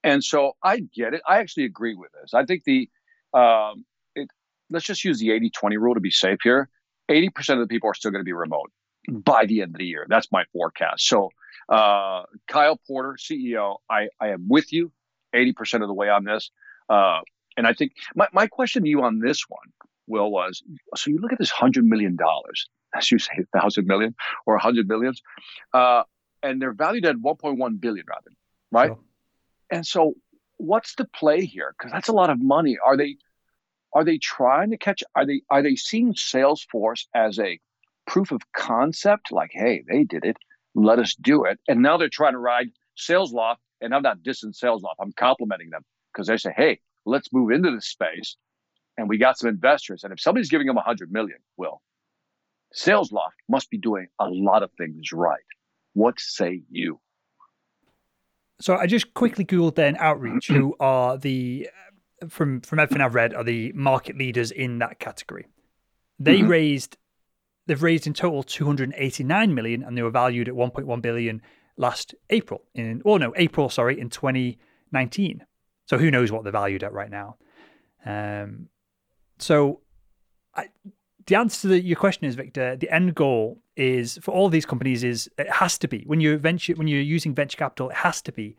And 0.04 0.24
so 0.24 0.54
I 0.62 0.82
get 0.94 1.14
it. 1.14 1.22
I 1.28 1.40
actually 1.40 1.66
agree 1.66 1.96
with 1.96 2.12
this. 2.12 2.34
I 2.34 2.46
think 2.46 2.64
the, 2.66 2.90
um, 3.34 3.86
it, 4.16 4.30
let's 4.70 4.86
just 4.86 5.04
use 5.04 5.20
the 5.20 5.32
80 5.32 5.52
20 5.52 5.78
rule 5.78 5.94
to 5.94 6.02
be 6.02 6.12
safe 6.12 6.40
here. 6.44 6.70
80% 7.10 7.54
of 7.54 7.60
the 7.60 7.68
people 7.68 7.90
are 7.90 7.94
still 7.94 8.12
going 8.12 8.22
to 8.22 8.26
be 8.26 8.34
remote 8.34 8.72
by 9.10 9.46
the 9.46 9.62
end 9.62 9.76
of 9.76 9.80
the 9.80 9.86
year. 9.86 10.06
That's 10.10 10.32
my 10.32 10.44
forecast. 10.54 11.08
So, 11.08 11.30
uh, 11.70 12.24
Kyle 12.48 12.80
Porter, 12.88 13.18
CEO, 13.20 13.78
I, 13.90 14.08
I 14.20 14.30
am 14.30 14.48
with 14.50 14.72
you 14.74 14.92
80% 15.34 15.82
of 15.82 15.88
the 15.88 15.94
way 15.94 16.10
on 16.10 16.24
this. 16.24 16.52
Uh, 16.90 17.20
and 17.58 17.68
I 17.68 17.74
think 17.74 17.94
my, 18.16 18.28
my 18.34 18.48
question 18.48 18.84
to 18.84 18.90
you 18.90 19.04
on 19.04 19.20
this 19.20 19.44
one, 19.48 19.72
Will, 20.08 20.32
was 20.32 20.62
so 20.96 21.12
you 21.12 21.20
look 21.20 21.32
at 21.32 21.40
this 21.40 21.52
$100 21.52 21.84
million, 21.84 22.18
as 22.96 23.12
you 23.12 23.20
say, 23.20 23.32
1,000 23.52 23.86
million 23.86 24.16
or 24.46 24.56
100 24.56 24.88
millions, 24.88 25.22
uh, 25.74 26.04
and 26.42 26.62
they're 26.62 26.74
valued 26.74 27.06
at 27.06 27.16
1.1 27.16 27.80
billion, 27.80 28.06
rather, 28.08 28.32
right? 28.72 28.88
Sure. 28.88 29.00
And 29.74 29.88
so, 29.88 30.14
what's 30.58 30.94
the 30.94 31.06
play 31.06 31.46
here? 31.46 31.74
Because 31.76 31.92
that's 31.92 32.08
a 32.08 32.14
lot 32.14 32.30
of 32.30 32.40
money. 32.40 32.78
Are 32.84 32.96
they 32.96 33.18
are 33.92 34.04
they 34.04 34.20
trying 34.20 34.70
to 34.70 34.78
catch? 34.78 35.04
Are 35.16 35.26
they 35.26 35.42
are 35.50 35.64
they 35.64 35.76
seeing 35.76 36.14
Salesforce 36.14 37.06
as 37.16 37.40
a 37.40 37.60
proof 38.06 38.32
of 38.32 38.42
concept? 38.56 39.32
Like, 39.32 39.50
hey, 39.52 39.84
they 39.90 40.04
did 40.04 40.26
it. 40.26 40.38
Let 40.76 41.00
us 41.00 41.16
do 41.16 41.46
it. 41.46 41.60
And 41.68 41.82
now 41.82 41.98
they're 41.98 42.08
trying 42.08 42.34
to 42.34 42.40
ride 42.40 42.70
SalesLoft. 42.98 43.58
And 43.82 43.96
I'm 43.96 44.04
not 44.04 44.20
dissing 44.20 44.54
SalesLoft. 44.56 44.96
I'm 45.00 45.12
complimenting 45.12 45.72
them 45.72 45.84
because 46.14 46.28
they 46.28 46.38
say, 46.38 46.54
hey, 46.56 46.80
let's 47.06 47.34
move 47.34 47.50
into 47.50 47.72
this 47.72 47.88
space. 47.88 48.38
And 48.96 49.10
we 49.10 49.18
got 49.18 49.40
some 49.40 49.50
investors. 49.50 50.04
And 50.04 50.14
if 50.14 50.22
somebody's 50.22 50.50
giving 50.50 50.68
them 50.68 50.78
a 50.78 50.82
hundred 50.82 51.12
million, 51.12 51.40
will 51.58 51.82
SalesLoft 52.76 53.40
must 53.50 53.72
be 53.72 53.80
doing 53.80 54.08
a 54.20 54.30
lot 54.30 54.62
of 54.62 54.70
things 54.78 55.12
right. 55.12 55.42
What 55.94 56.20
say 56.20 56.62
you? 56.70 57.00
So 58.64 58.78
I 58.78 58.88
just 58.88 59.14
quickly 59.14 59.44
googled 59.44 59.76
then 59.76 59.98
Outreach, 60.00 60.48
who 60.48 60.74
are 60.80 61.18
the 61.18 61.70
from 62.30 62.62
from 62.62 62.80
everything 62.80 63.02
I've 63.02 63.14
read 63.14 63.34
are 63.34 63.44
the 63.44 63.74
market 63.74 64.18
leaders 64.18 64.52
in 64.52 64.80
that 64.80 65.00
category. 65.00 65.48
They 66.18 66.40
mm-hmm. 66.40 66.48
raised 66.48 66.98
they've 67.68 67.84
raised 67.84 68.08
in 68.08 68.14
total 68.14 68.42
289 68.42 69.54
million 69.54 69.84
and 69.84 69.98
they 69.98 70.02
were 70.02 70.10
valued 70.10 70.48
at 70.48 70.54
1.1 70.54 71.02
billion 71.02 71.42
last 71.76 72.16
April 72.30 72.62
in 72.74 73.02
oh 73.04 73.18
no 73.18 73.34
April 73.36 73.68
sorry 73.68 74.00
in 74.00 74.10
2019. 74.10 75.46
So 75.86 75.98
who 75.98 76.10
knows 76.10 76.32
what 76.32 76.44
they're 76.44 76.54
valued 76.54 76.84
at 76.84 76.94
right 76.94 77.12
now? 77.12 77.36
Um, 78.06 78.70
so 79.40 79.82
I, 80.56 80.70
the 81.26 81.36
answer 81.36 81.62
to 81.62 81.68
the, 81.70 81.82
your 81.82 81.98
question 81.98 82.26
is, 82.26 82.36
Victor, 82.36 82.76
the 82.76 82.90
end 82.90 83.16
goal 83.16 83.60
is 83.76 84.20
for 84.22 84.32
all 84.34 84.50
these 84.50 84.66
companies 84.66 85.04
is 85.04 85.30
it 85.38 85.50
has 85.50 85.78
to 85.80 85.88
be 85.88 86.04
when 86.06 86.20
you 86.20 86.38
venture 86.38 86.74
when 86.74 86.88
you're 86.88 87.02
using 87.02 87.34
venture 87.34 87.58
capital, 87.58 87.90
it 87.90 87.96
has 87.96 88.22
to 88.22 88.32
be 88.32 88.56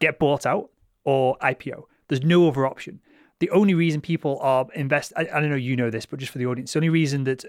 get 0.00 0.18
bought 0.18 0.46
out 0.46 0.70
or 1.04 1.36
IPO. 1.38 1.82
There's 2.08 2.22
no 2.22 2.48
other 2.48 2.66
option. 2.66 3.00
The 3.40 3.50
only 3.50 3.74
reason 3.74 4.00
people 4.00 4.38
are 4.40 4.66
invest 4.74 5.12
I, 5.16 5.22
I 5.22 5.40
don't 5.40 5.50
know 5.50 5.56
you 5.56 5.76
know 5.76 5.90
this, 5.90 6.06
but 6.06 6.18
just 6.18 6.32
for 6.32 6.38
the 6.38 6.46
audience, 6.46 6.72
the 6.72 6.78
only 6.78 6.88
reason 6.88 7.24
that 7.24 7.44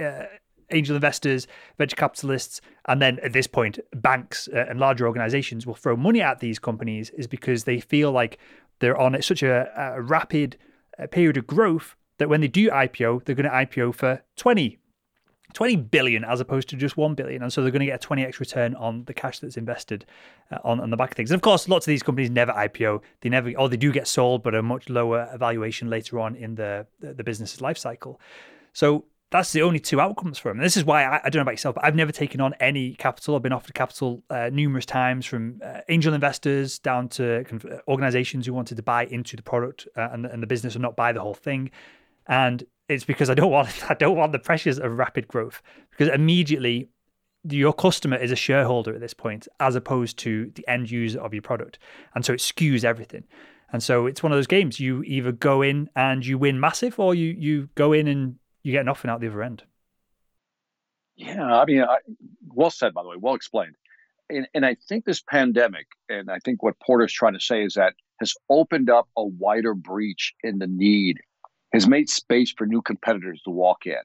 uh, 0.00 0.24
angel 0.70 0.96
investors, 0.96 1.46
venture 1.78 1.96
capitalists, 1.96 2.60
and 2.86 3.00
then 3.00 3.18
at 3.22 3.32
this 3.32 3.46
point, 3.46 3.78
banks 3.94 4.48
uh, 4.52 4.66
and 4.68 4.80
larger 4.80 5.06
organizations 5.06 5.66
will 5.66 5.74
throw 5.74 5.96
money 5.96 6.20
at 6.20 6.40
these 6.40 6.58
companies 6.58 7.10
is 7.10 7.26
because 7.26 7.64
they 7.64 7.80
feel 7.80 8.10
like 8.10 8.38
they're 8.80 8.96
on 8.96 9.20
such 9.22 9.42
a, 9.42 9.70
a 9.76 10.00
rapid 10.00 10.56
uh, 10.98 11.06
period 11.06 11.36
of 11.36 11.46
growth 11.46 11.94
that 12.18 12.28
when 12.28 12.40
they 12.40 12.48
do 12.48 12.70
IPO, 12.70 13.24
they're 13.24 13.34
going 13.34 13.50
to 13.50 13.50
IPO 13.50 13.94
for 13.94 14.22
20, 14.36 14.78
20 15.52 15.76
billion 15.76 16.24
as 16.24 16.40
opposed 16.40 16.68
to 16.70 16.76
just 16.76 16.96
1 16.96 17.14
billion. 17.14 17.42
And 17.42 17.52
so 17.52 17.62
they're 17.62 17.70
going 17.70 17.80
to 17.80 17.86
get 17.86 18.04
a 18.04 18.08
20x 18.08 18.40
return 18.40 18.74
on 18.74 19.04
the 19.04 19.14
cash 19.14 19.38
that's 19.38 19.56
invested 19.56 20.06
uh, 20.50 20.58
on, 20.64 20.80
on 20.80 20.90
the 20.90 20.96
back 20.96 21.12
of 21.12 21.16
things. 21.16 21.30
And 21.30 21.36
of 21.36 21.42
course, 21.42 21.68
lots 21.68 21.86
of 21.86 21.90
these 21.90 22.02
companies 22.02 22.30
never 22.30 22.52
IPO. 22.52 23.02
They 23.20 23.28
never, 23.28 23.52
or 23.56 23.68
they 23.68 23.76
do 23.76 23.92
get 23.92 24.06
sold, 24.06 24.42
but 24.42 24.54
a 24.54 24.62
much 24.62 24.88
lower 24.88 25.30
valuation 25.38 25.90
later 25.90 26.18
on 26.18 26.36
in 26.36 26.54
the, 26.54 26.86
the, 27.00 27.24
business's 27.24 27.60
life 27.60 27.78
cycle. 27.78 28.20
So 28.72 29.04
that's 29.30 29.52
the 29.52 29.62
only 29.62 29.80
two 29.80 30.00
outcomes 30.00 30.38
for 30.38 30.50
him. 30.50 30.58
And 30.58 30.64
this 30.64 30.76
is 30.76 30.84
why 30.84 31.04
I, 31.04 31.20
I, 31.24 31.30
don't 31.30 31.36
know 31.36 31.42
about 31.42 31.52
yourself, 31.52 31.74
but 31.74 31.84
I've 31.84 31.96
never 31.96 32.12
taken 32.12 32.40
on 32.40 32.54
any 32.60 32.94
capital. 32.94 33.34
I've 33.34 33.42
been 33.42 33.52
offered 33.52 33.74
capital 33.74 34.22
uh, 34.30 34.50
numerous 34.52 34.86
times 34.86 35.26
from 35.26 35.60
uh, 35.64 35.80
angel 35.88 36.14
investors 36.14 36.78
down 36.78 37.08
to 37.10 37.40
uh, 37.40 37.78
organizations 37.88 38.46
who 38.46 38.52
wanted 38.52 38.76
to 38.76 38.82
buy 38.82 39.06
into 39.06 39.36
the 39.36 39.42
product 39.42 39.88
uh, 39.96 40.08
and, 40.12 40.26
and 40.26 40.42
the 40.42 40.46
business 40.46 40.74
and 40.74 40.82
not 40.82 40.94
buy 40.96 41.12
the 41.12 41.20
whole 41.20 41.34
thing. 41.34 41.70
And 42.28 42.64
it's 42.88 43.04
because 43.04 43.30
I 43.30 43.34
don't 43.34 43.50
want 43.50 43.68
I 43.90 43.94
don't 43.94 44.16
want 44.16 44.32
the 44.32 44.38
pressures 44.38 44.78
of 44.78 44.98
rapid 44.98 45.28
growth 45.28 45.62
because 45.90 46.08
immediately 46.08 46.88
your 47.48 47.72
customer 47.72 48.16
is 48.16 48.32
a 48.32 48.36
shareholder 48.36 48.92
at 48.94 49.00
this 49.00 49.14
point 49.14 49.46
as 49.60 49.76
opposed 49.76 50.18
to 50.18 50.50
the 50.54 50.66
end 50.68 50.90
user 50.90 51.20
of 51.20 51.32
your 51.32 51.42
product, 51.42 51.78
and 52.14 52.24
so 52.24 52.32
it 52.32 52.40
skews 52.40 52.84
everything. 52.84 53.24
And 53.72 53.82
so 53.82 54.06
it's 54.06 54.22
one 54.22 54.30
of 54.30 54.38
those 54.38 54.46
games 54.46 54.78
you 54.78 55.02
either 55.02 55.32
go 55.32 55.60
in 55.60 55.90
and 55.96 56.24
you 56.24 56.38
win 56.38 56.60
massive, 56.60 56.98
or 56.98 57.14
you 57.14 57.34
you 57.38 57.68
go 57.74 57.92
in 57.92 58.08
and 58.08 58.36
you 58.62 58.72
get 58.72 58.84
nothing 58.84 59.10
out 59.10 59.20
the 59.20 59.28
other 59.28 59.42
end. 59.42 59.64
Yeah, 61.16 61.42
I 61.42 61.64
mean, 61.64 61.82
I, 61.82 61.98
well 62.54 62.70
said, 62.70 62.92
by 62.92 63.02
the 63.02 63.08
way, 63.08 63.16
well 63.18 63.34
explained. 63.34 63.76
And, 64.28 64.46
and 64.54 64.66
I 64.66 64.76
think 64.88 65.04
this 65.04 65.22
pandemic, 65.22 65.86
and 66.08 66.30
I 66.30 66.38
think 66.44 66.62
what 66.62 66.78
Porter's 66.84 67.12
trying 67.12 67.34
to 67.34 67.40
say 67.40 67.62
is 67.62 67.74
that 67.74 67.94
has 68.20 68.34
opened 68.50 68.90
up 68.90 69.08
a 69.16 69.24
wider 69.24 69.74
breach 69.74 70.34
in 70.42 70.58
the 70.58 70.66
need, 70.66 71.20
has 71.76 71.86
made 71.86 72.08
space 72.08 72.54
for 72.56 72.66
new 72.66 72.80
competitors 72.80 73.42
to 73.44 73.50
walk 73.50 73.84
in. 73.84 74.00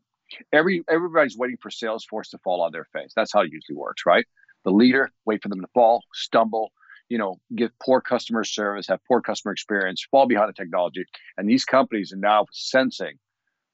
Every 0.51 0.83
everybody's 0.89 1.37
waiting 1.37 1.57
for 1.61 1.69
Salesforce 1.69 2.29
to 2.31 2.37
fall 2.39 2.61
on 2.61 2.71
their 2.73 2.85
face. 2.91 3.13
That's 3.15 3.31
how 3.31 3.41
it 3.41 3.51
usually 3.51 3.77
works, 3.77 4.03
right? 4.05 4.25
The 4.65 4.71
leader 4.71 5.09
wait 5.25 5.41
for 5.41 5.47
them 5.47 5.61
to 5.61 5.67
fall, 5.73 6.03
stumble, 6.13 6.71
you 7.07 7.17
know, 7.17 7.39
give 7.55 7.71
poor 7.81 8.01
customer 8.01 8.43
service, 8.43 8.87
have 8.87 8.99
poor 9.07 9.21
customer 9.21 9.53
experience, 9.53 10.05
fall 10.11 10.27
behind 10.27 10.49
the 10.49 10.53
technology, 10.53 11.05
and 11.37 11.49
these 11.49 11.63
companies 11.63 12.11
are 12.11 12.17
now 12.17 12.45
sensing 12.51 13.17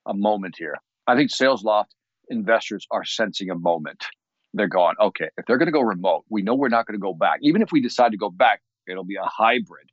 a 0.05 0.13
moment 0.13 0.55
here. 0.57 0.75
I 1.07 1.15
think 1.15 1.31
SalesLoft 1.31 1.87
investors 2.29 2.85
are 2.91 3.03
sensing 3.03 3.49
a 3.49 3.55
moment. 3.55 4.05
They're 4.53 4.67
going, 4.67 4.95
okay, 4.99 5.29
if 5.37 5.45
they're 5.45 5.57
going 5.57 5.67
to 5.67 5.71
go 5.71 5.81
remote, 5.81 6.23
we 6.29 6.43
know 6.43 6.53
we're 6.53 6.69
not 6.69 6.85
going 6.85 6.99
to 6.99 7.03
go 7.03 7.13
back. 7.13 7.39
Even 7.41 7.61
if 7.61 7.71
we 7.71 7.81
decide 7.81 8.11
to 8.11 8.17
go 8.17 8.29
back, 8.29 8.61
it'll 8.87 9.03
be 9.03 9.15
a 9.15 9.25
hybrid, 9.25 9.89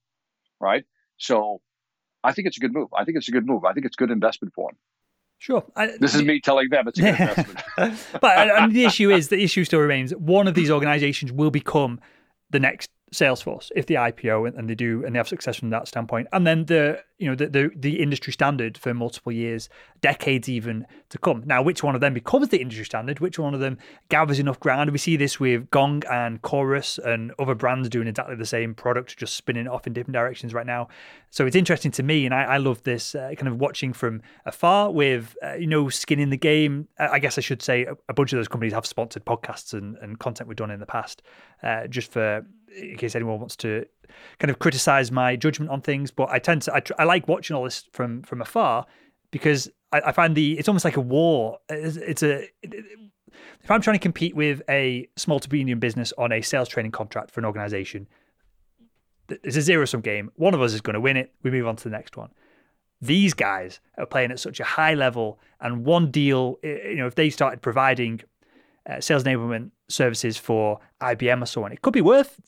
right? 0.60 0.84
So 1.16 1.60
I 2.24 2.32
think 2.32 2.48
it's 2.48 2.56
a 2.56 2.60
good 2.60 2.72
move. 2.72 2.88
I 2.92 3.04
think 3.04 3.16
it's 3.16 3.28
a 3.28 3.30
good 3.30 3.46
move. 3.46 3.64
I 3.64 3.72
think 3.72 3.86
it's 3.86 3.96
good 3.96 4.10
investment 4.10 4.54
for 4.54 4.70
them. 4.70 4.78
Sure. 5.38 5.62
I, 5.76 5.90
this 6.00 6.14
is 6.14 6.22
me 6.22 6.40
telling 6.40 6.70
them 6.70 6.88
it's 6.88 6.98
a 6.98 7.02
good 7.02 7.20
investment. 7.20 7.60
but 8.20 8.60
mean, 8.62 8.72
the 8.72 8.84
issue 8.86 9.10
is 9.10 9.28
the 9.28 9.42
issue 9.42 9.64
still 9.64 9.80
remains. 9.80 10.14
One 10.14 10.48
of 10.48 10.54
these 10.54 10.70
organizations 10.70 11.30
will 11.32 11.50
become 11.50 12.00
the 12.50 12.58
next 12.58 12.90
Salesforce 13.14 13.70
if 13.74 13.86
they 13.86 13.94
IPO 13.94 14.56
and 14.56 14.68
they 14.68 14.74
do 14.74 15.04
and 15.04 15.14
they 15.14 15.18
have 15.18 15.28
success 15.28 15.56
from 15.56 15.70
that 15.70 15.88
standpoint, 15.88 16.28
and 16.32 16.46
then 16.46 16.66
the 16.66 17.02
you 17.18 17.28
know 17.28 17.34
the, 17.34 17.46
the 17.46 17.70
the 17.76 18.02
industry 18.02 18.32
standard 18.32 18.76
for 18.76 18.92
multiple 18.92 19.32
years, 19.32 19.68
decades 20.00 20.48
even 20.48 20.86
to 21.10 21.18
come. 21.18 21.42
Now, 21.46 21.62
which 21.62 21.82
one 21.82 21.94
of 21.94 22.00
them 22.00 22.12
becomes 22.12 22.48
the 22.48 22.60
industry 22.60 22.84
standard? 22.84 23.20
Which 23.20 23.38
one 23.38 23.54
of 23.54 23.60
them 23.60 23.78
gathers 24.08 24.38
enough 24.38 24.58
ground? 24.60 24.90
We 24.90 24.98
see 24.98 25.16
this 25.16 25.38
with 25.38 25.70
Gong 25.70 26.02
and 26.10 26.42
Chorus 26.42 26.98
and 26.98 27.32
other 27.38 27.54
brands 27.54 27.88
doing 27.88 28.08
exactly 28.08 28.36
the 28.36 28.46
same 28.46 28.74
product, 28.74 29.16
just 29.16 29.36
spinning 29.36 29.68
off 29.68 29.86
in 29.86 29.92
different 29.92 30.14
directions 30.14 30.52
right 30.52 30.66
now. 30.66 30.88
So 31.30 31.46
it's 31.46 31.56
interesting 31.56 31.92
to 31.92 32.02
me, 32.02 32.26
and 32.26 32.34
I, 32.34 32.42
I 32.42 32.56
love 32.58 32.82
this 32.82 33.14
uh, 33.14 33.32
kind 33.36 33.48
of 33.48 33.60
watching 33.60 33.92
from 33.92 34.22
afar 34.44 34.90
with 34.90 35.36
uh, 35.42 35.54
you 35.54 35.66
know 35.66 35.88
skin 35.88 36.18
in 36.18 36.30
the 36.30 36.36
game. 36.36 36.88
I 36.98 37.18
guess 37.20 37.38
I 37.38 37.40
should 37.40 37.62
say 37.62 37.84
a, 37.84 37.94
a 38.08 38.14
bunch 38.14 38.32
of 38.32 38.38
those 38.38 38.48
companies 38.48 38.72
have 38.72 38.86
sponsored 38.86 39.24
podcasts 39.24 39.72
and, 39.72 39.96
and 39.98 40.18
content 40.18 40.48
we've 40.48 40.56
done 40.56 40.70
in 40.70 40.80
the 40.80 40.86
past, 40.86 41.22
uh, 41.62 41.86
just 41.86 42.10
for 42.10 42.44
in 42.76 42.96
case 42.96 43.14
anyone 43.14 43.38
wants 43.38 43.56
to 43.56 43.86
kind 44.38 44.50
of 44.50 44.58
criticize 44.58 45.10
my 45.10 45.36
judgment 45.36 45.70
on 45.70 45.80
things. 45.80 46.10
But 46.10 46.30
I 46.30 46.38
tend 46.38 46.62
to 46.62 46.74
I, 46.74 46.82
I 46.98 47.04
like 47.04 47.28
watching 47.28 47.56
all 47.56 47.64
this 47.64 47.88
from 47.92 48.22
from 48.22 48.40
afar 48.40 48.86
because 49.30 49.70
I, 49.92 50.00
I 50.06 50.12
find 50.12 50.34
the 50.34 50.58
it's 50.58 50.68
almost 50.68 50.84
like 50.84 50.96
a 50.96 51.00
war. 51.00 51.58
It's, 51.68 51.96
it's 51.96 52.22
a 52.22 52.48
if 52.62 53.70
I'm 53.70 53.80
trying 53.80 53.96
to 53.96 54.02
compete 54.02 54.34
with 54.36 54.62
a 54.68 55.08
small 55.16 55.40
to 55.40 55.52
medium 55.52 55.80
business 55.80 56.12
on 56.18 56.32
a 56.32 56.42
sales 56.42 56.68
training 56.68 56.92
contract 56.92 57.30
for 57.30 57.40
an 57.40 57.46
organization, 57.46 58.06
it's 59.28 59.56
a 59.56 59.62
zero 59.62 59.84
sum 59.84 60.00
game. 60.00 60.30
One 60.36 60.54
of 60.54 60.62
us 60.62 60.72
is 60.72 60.80
going 60.80 60.94
to 60.94 61.00
win 61.00 61.16
it. 61.16 61.32
We 61.42 61.50
move 61.50 61.66
on 61.66 61.76
to 61.76 61.84
the 61.84 61.90
next 61.90 62.16
one. 62.16 62.30
These 63.00 63.34
guys 63.34 63.80
are 63.98 64.06
playing 64.06 64.30
at 64.30 64.38
such 64.38 64.60
a 64.60 64.64
high 64.64 64.94
level, 64.94 65.38
and 65.60 65.84
one 65.84 66.10
deal, 66.10 66.58
you 66.62 66.96
know, 66.96 67.06
if 67.06 67.16
they 67.16 67.28
started 67.28 67.60
providing 67.60 68.20
uh, 68.88 69.00
sales 69.00 69.24
enablement 69.24 69.70
services 69.88 70.36
for 70.36 70.78
IBM 71.02 71.42
or 71.42 71.46
so 71.46 71.64
on, 71.64 71.72
it 71.72 71.82
could 71.82 71.92
be 71.92 72.00
worth 72.00 72.40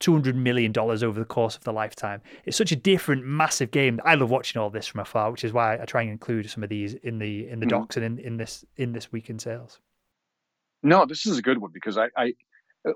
$200 0.00 0.34
million 0.34 0.76
over 0.78 1.18
the 1.18 1.24
course 1.24 1.56
of 1.56 1.64
the 1.64 1.72
lifetime. 1.72 2.22
It's 2.44 2.56
such 2.56 2.72
a 2.72 2.76
different, 2.76 3.24
massive 3.24 3.70
game. 3.70 4.00
I 4.04 4.14
love 4.14 4.30
watching 4.30 4.60
all 4.60 4.70
this 4.70 4.86
from 4.86 5.00
afar, 5.00 5.30
which 5.30 5.44
is 5.44 5.52
why 5.52 5.74
I 5.80 5.84
try 5.84 6.02
and 6.02 6.10
include 6.10 6.50
some 6.50 6.62
of 6.62 6.70
these 6.70 6.94
in 6.94 7.18
the 7.18 7.48
in 7.48 7.60
the 7.60 7.66
mm 7.66 7.70
docs 7.70 7.96
and 7.96 8.04
in, 8.04 8.18
in 8.18 8.36
this 8.36 8.64
in 8.76 8.92
this 8.92 9.12
week 9.12 9.30
in 9.30 9.38
sales. 9.38 9.78
No, 10.82 11.06
this 11.06 11.24
is 11.26 11.38
a 11.38 11.42
good 11.42 11.58
one 11.58 11.70
because 11.72 11.96
I, 11.96 12.08
I 12.16 12.32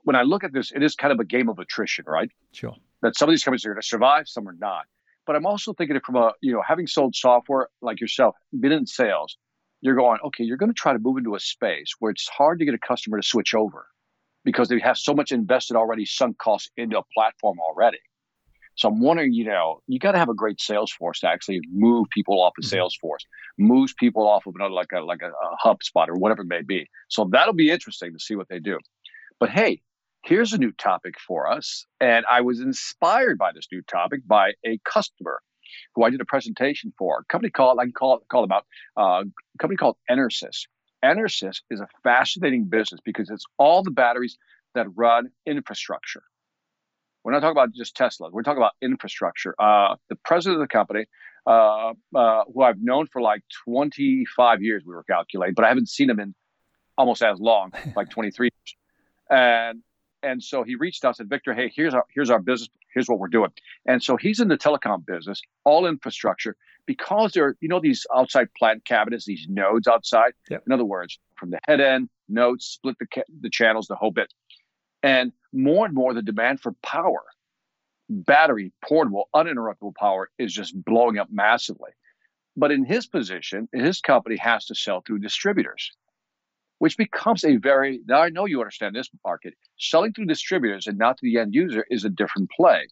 when 0.03 0.17
I 0.17 0.23
look 0.23 0.43
at 0.43 0.53
this, 0.53 0.73
it 0.73 0.83
is 0.83 0.97
kind 0.97 1.12
of 1.12 1.21
a 1.21 1.25
game 1.25 1.49
of 1.49 1.59
attrition, 1.59 2.07
right? 2.09 2.31
Sure. 2.53 2.75
That 3.03 3.17
some 3.17 3.29
of 3.29 3.33
these 3.33 3.45
companies 3.45 3.64
are 3.67 3.69
going 3.69 3.83
to 3.83 3.87
survive, 3.87 4.27
some 4.27 4.49
are 4.49 4.57
not. 4.59 4.87
But 5.27 5.37
I'm 5.37 5.47
also 5.47 5.73
thinking 5.75 5.99
from 6.05 6.17
a, 6.17 6.33
you 6.40 6.53
know, 6.53 6.62
having 6.67 6.87
sold 6.87 7.14
software 7.14 7.69
like 7.83 8.01
yourself, 8.01 8.35
been 8.59 8.73
in 8.73 8.87
sales, 8.87 9.37
you're 9.81 9.95
going, 9.95 10.19
okay, 10.25 10.45
you're 10.45 10.57
going 10.57 10.71
to 10.71 10.75
try 10.75 10.93
to 10.93 10.99
move 10.99 11.19
into 11.19 11.35
a 11.35 11.40
space 11.40 11.93
where 11.99 12.11
it's 12.11 12.29
hard 12.29 12.59
to 12.59 12.64
get 12.64 12.75
a 12.75 12.79
customer 12.79 13.21
to 13.21 13.27
switch 13.27 13.55
over 13.55 13.87
because 14.45 14.69
they 14.69 14.79
have 14.81 14.99
so 14.99 15.15
much 15.15 15.33
invested 15.33 15.77
already, 15.77 16.05
sunk 16.05 16.39
costs 16.39 16.71
into 16.77 16.99
a 16.99 17.03
platform 17.15 17.59
already. 17.61 17.99
So 18.77 18.89
I'm 18.89 19.01
wondering, 19.01 19.33
you 19.33 19.45
know, 19.45 19.81
you 19.87 19.99
got 19.99 20.13
to 20.13 20.19
have 20.19 20.29
a 20.29 20.35
great 20.35 20.61
sales 20.61 20.93
force 20.93 21.21
to 21.21 21.29
actually 21.29 21.61
move 21.73 22.07
people 22.13 22.43
off 22.43 22.55
of 22.59 22.65
mm-hmm. 22.65 22.77
Salesforce, 22.77 23.25
moves 23.59 23.95
people 23.95 24.27
off 24.27 24.47
of 24.47 24.55
another 24.57 24.75
like 24.75 24.93
a 24.93 25.01
like 25.01 25.21
a, 25.23 25.29
a 25.29 25.57
HubSpot 25.65 26.09
or 26.09 26.15
whatever 26.15 26.43
it 26.43 26.49
may 26.49 26.63
be. 26.63 26.87
So 27.09 27.29
that'll 27.31 27.55
be 27.55 27.71
interesting 27.71 28.13
to 28.13 28.19
see 28.19 28.35
what 28.35 28.49
they 28.49 28.59
do. 28.59 28.79
But 29.39 29.51
hey, 29.51 29.81
here's 30.25 30.53
a 30.53 30.59
new 30.59 30.73
topic 30.73 31.15
for 31.21 31.51
us, 31.51 31.87
and 32.01 32.25
I 32.29 32.41
was 32.41 32.61
inspired 32.61 33.39
by 33.39 33.53
this 33.53 33.67
new 33.71 33.83
topic 33.83 34.27
by 34.27 34.53
a 34.67 34.79
customer 34.85 35.41
who 35.95 36.05
I 36.05 36.11
did 36.11 36.21
a 36.21 36.25
presentation 36.25 36.93
for. 36.99 37.21
A 37.21 37.25
company 37.33 37.51
called 37.51 37.79
I 37.79 37.85
can 37.85 37.93
call 37.93 38.21
call 38.29 38.43
them 38.43 38.53
out. 38.53 38.67
Uh, 38.97 39.23
a 39.23 39.59
company 39.59 39.77
called 39.77 39.97
Enersys. 40.11 40.67
Enersys 41.05 41.61
is 41.71 41.81
a 41.81 41.88
fascinating 42.03 42.64
business 42.64 43.01
because 43.05 43.31
it's 43.31 43.45
all 43.59 43.83
the 43.83 43.90
batteries 43.90 44.38
that 44.75 44.87
run 44.97 45.31
infrastructure. 45.47 46.23
We're 47.23 47.33
not 47.33 47.40
talking 47.40 47.53
about 47.53 47.73
just 47.73 47.95
Tesla. 47.95 48.31
We're 48.31 48.43
talking 48.43 48.59
about 48.59 48.73
infrastructure. 48.83 49.55
Uh, 49.59 49.97
the 50.09 50.17
president 50.25 50.61
of 50.61 50.69
the 50.69 50.73
company, 50.73 51.07
uh, 51.47 51.93
uh, 52.14 52.45
who 52.53 52.62
I've 52.62 52.81
known 52.81 53.07
for 53.07 53.23
like 53.23 53.43
25 53.67 54.62
years, 54.62 54.83
we 54.87 54.95
were 54.95 55.05
calculating, 55.05 55.55
but 55.55 55.64
I 55.64 55.69
haven't 55.69 55.88
seen 55.88 56.11
him 56.11 56.21
in 56.21 56.35
almost 56.99 57.23
as 57.23 57.38
long, 57.38 57.73
like 57.97 58.11
23 58.11 58.47
years. 58.47 58.77
And 59.31 59.83
and 60.25 60.43
so 60.43 60.63
he 60.63 60.75
reached 60.75 61.05
out 61.05 61.11
and 61.11 61.17
said, 61.17 61.29
Victor, 61.29 61.55
hey, 61.55 61.71
here's 61.75 61.95
our 61.95 62.05
here's 62.15 62.31
our 62.31 62.41
business, 62.41 62.69
here's 62.93 63.09
what 63.09 63.19
we're 63.19 63.29
doing. 63.29 63.51
And 63.87 64.03
so 64.03 64.17
he's 64.17 64.41
in 64.41 64.49
the 64.49 64.57
telecom 64.57 65.05
business, 65.07 65.41
all 65.65 65.87
infrastructure, 65.87 66.57
because 66.87 67.33
there 67.33 67.47
are, 67.47 67.57
you 67.61 67.69
know, 67.69 67.81
these 67.81 68.07
outside 68.15 68.49
plant 68.59 68.85
cabinets, 68.85 69.27
these 69.27 69.47
nodes 69.49 69.87
outside. 69.87 70.33
Yep. 70.51 70.63
In 70.67 70.73
other 70.73 70.85
words, 70.85 71.19
from 71.37 71.51
the 71.51 71.61
head 71.67 71.81
end, 71.81 72.09
nodes, 72.29 72.65
split 72.65 72.97
the 72.99 73.07
the 73.41 73.51
channels, 73.51 73.87
the 73.87 73.97
whole 73.97 74.13
bit. 74.13 74.33
And 75.03 75.33
more 75.53 75.85
and 75.85 75.95
more 75.95 76.15
the 76.15 76.23
demand 76.23 76.61
for 76.61 76.73
power, 76.83 77.23
battery, 78.09 78.73
portable, 78.83 79.29
uninterruptible 79.35 79.95
power 79.95 80.31
is 80.39 80.53
just 80.53 80.75
blowing 80.85 81.19
up 81.19 81.29
massively. 81.31 81.91
But 82.57 82.71
in 82.71 82.85
his 82.85 83.07
position, 83.07 83.69
his 83.73 84.01
company 84.01 84.37
has 84.37 84.67
to 84.67 84.75
sell 84.75 85.03
through 85.03 85.19
distributors 85.19 85.91
which 86.79 86.97
becomes 86.97 87.45
a 87.45 87.57
very 87.57 88.01
now 88.07 88.21
I 88.23 88.29
know 88.31 88.47
you 88.47 88.61
understand 88.61 88.95
this 88.95 89.09
market. 89.25 89.55
Selling 89.79 90.13
through 90.13 90.27
distributors 90.27 90.87
and 90.87 90.99
not 90.99 91.19
to 91.19 91.23
the 91.23 91.39
end 91.39 91.55
user 91.55 91.85
is 91.91 92.05
a 92.05 92.11
different 92.11 92.51
play. 92.51 92.87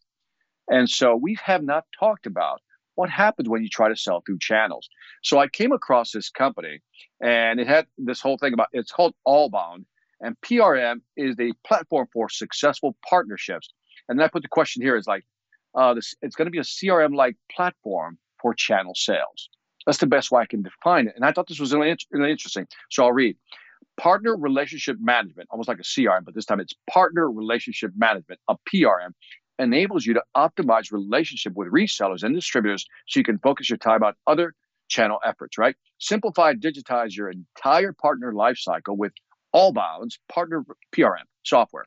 And 0.68 0.88
so 0.88 1.16
we 1.16 1.37
have 1.42 1.62
not 1.62 1.85
talked 1.99 2.27
about 2.27 2.61
what 2.95 3.11
happens 3.11 3.49
when 3.49 3.62
you 3.62 3.68
try 3.68 3.88
to 3.88 3.97
sell 3.97 4.23
through 4.25 4.38
channels. 4.38 4.88
So 5.23 5.38
I 5.38 5.49
came 5.49 5.73
across 5.73 6.12
this 6.12 6.31
company 6.31 6.81
and 7.21 7.59
it 7.59 7.66
had 7.66 7.87
this 7.99 8.21
whole 8.21 8.38
thing 8.38 8.53
about 8.53 8.68
it's 8.73 8.92
called 8.92 9.14
Allbound. 9.27 9.85
And 10.21 10.37
PRM 10.40 11.01
is 11.16 11.35
a 11.40 11.53
platform 11.66 12.07
for 12.12 12.29
successful 12.29 12.97
partnerships. 13.09 13.68
And 14.09 14.18
then 14.18 14.25
I 14.25 14.29
put 14.29 14.42
the 14.42 14.49
question 14.49 14.83
here 14.83 14.97
is 14.97 15.07
like, 15.07 15.25
uh, 15.75 15.95
this, 15.95 16.14
it's 16.23 16.37
going 16.37 16.47
to 16.47 16.51
be 16.51 16.59
a 16.59 16.62
CRM 16.62 17.14
like 17.14 17.37
platform 17.51 18.18
for 18.40 18.55
channel 18.55 18.95
sales. 18.95 19.49
That's 19.85 19.99
the 19.99 20.07
best 20.07 20.31
way 20.31 20.42
I 20.42 20.47
can 20.47 20.62
define 20.62 21.09
it. 21.09 21.14
And 21.16 21.25
I 21.25 21.33
thought 21.33 21.49
this 21.49 21.59
was 21.59 21.73
really, 21.75 21.97
really 22.12 22.31
interesting. 22.31 22.66
So 22.90 23.05
I'll 23.05 23.12
read 23.12 23.37
partner 23.96 24.37
relationship 24.37 24.96
management, 25.00 25.48
almost 25.50 25.68
like 25.68 25.78
a 25.78 25.83
CRM, 25.83 26.24
but 26.24 26.35
this 26.35 26.44
time 26.44 26.61
it's 26.61 26.74
partner 26.90 27.31
relationship 27.31 27.92
management, 27.96 28.40
a 28.48 28.57
PRM, 28.72 29.11
enables 29.59 30.07
you 30.07 30.14
to 30.14 30.22
optimize 30.37 30.90
relationship 30.90 31.52
with 31.55 31.68
resellers 31.68 32.22
and 32.22 32.35
distributors 32.35 32.87
so 33.07 33.20
you 33.20 33.24
can 33.24 33.38
focus 33.38 33.68
your 33.68 33.76
time 33.76 34.02
on 34.02 34.14
other 34.26 34.55
channel 34.88 35.18
efforts, 35.24 35.59
right? 35.59 35.76
Simplify, 35.98 36.55
digitize 36.55 37.16
your 37.16 37.31
entire 37.31 37.92
partner 37.92 38.33
lifecycle 38.33 38.96
with 38.96 39.12
Allbound's 39.55 40.18
partner 40.33 40.64
PRM 40.94 41.24
software. 41.44 41.85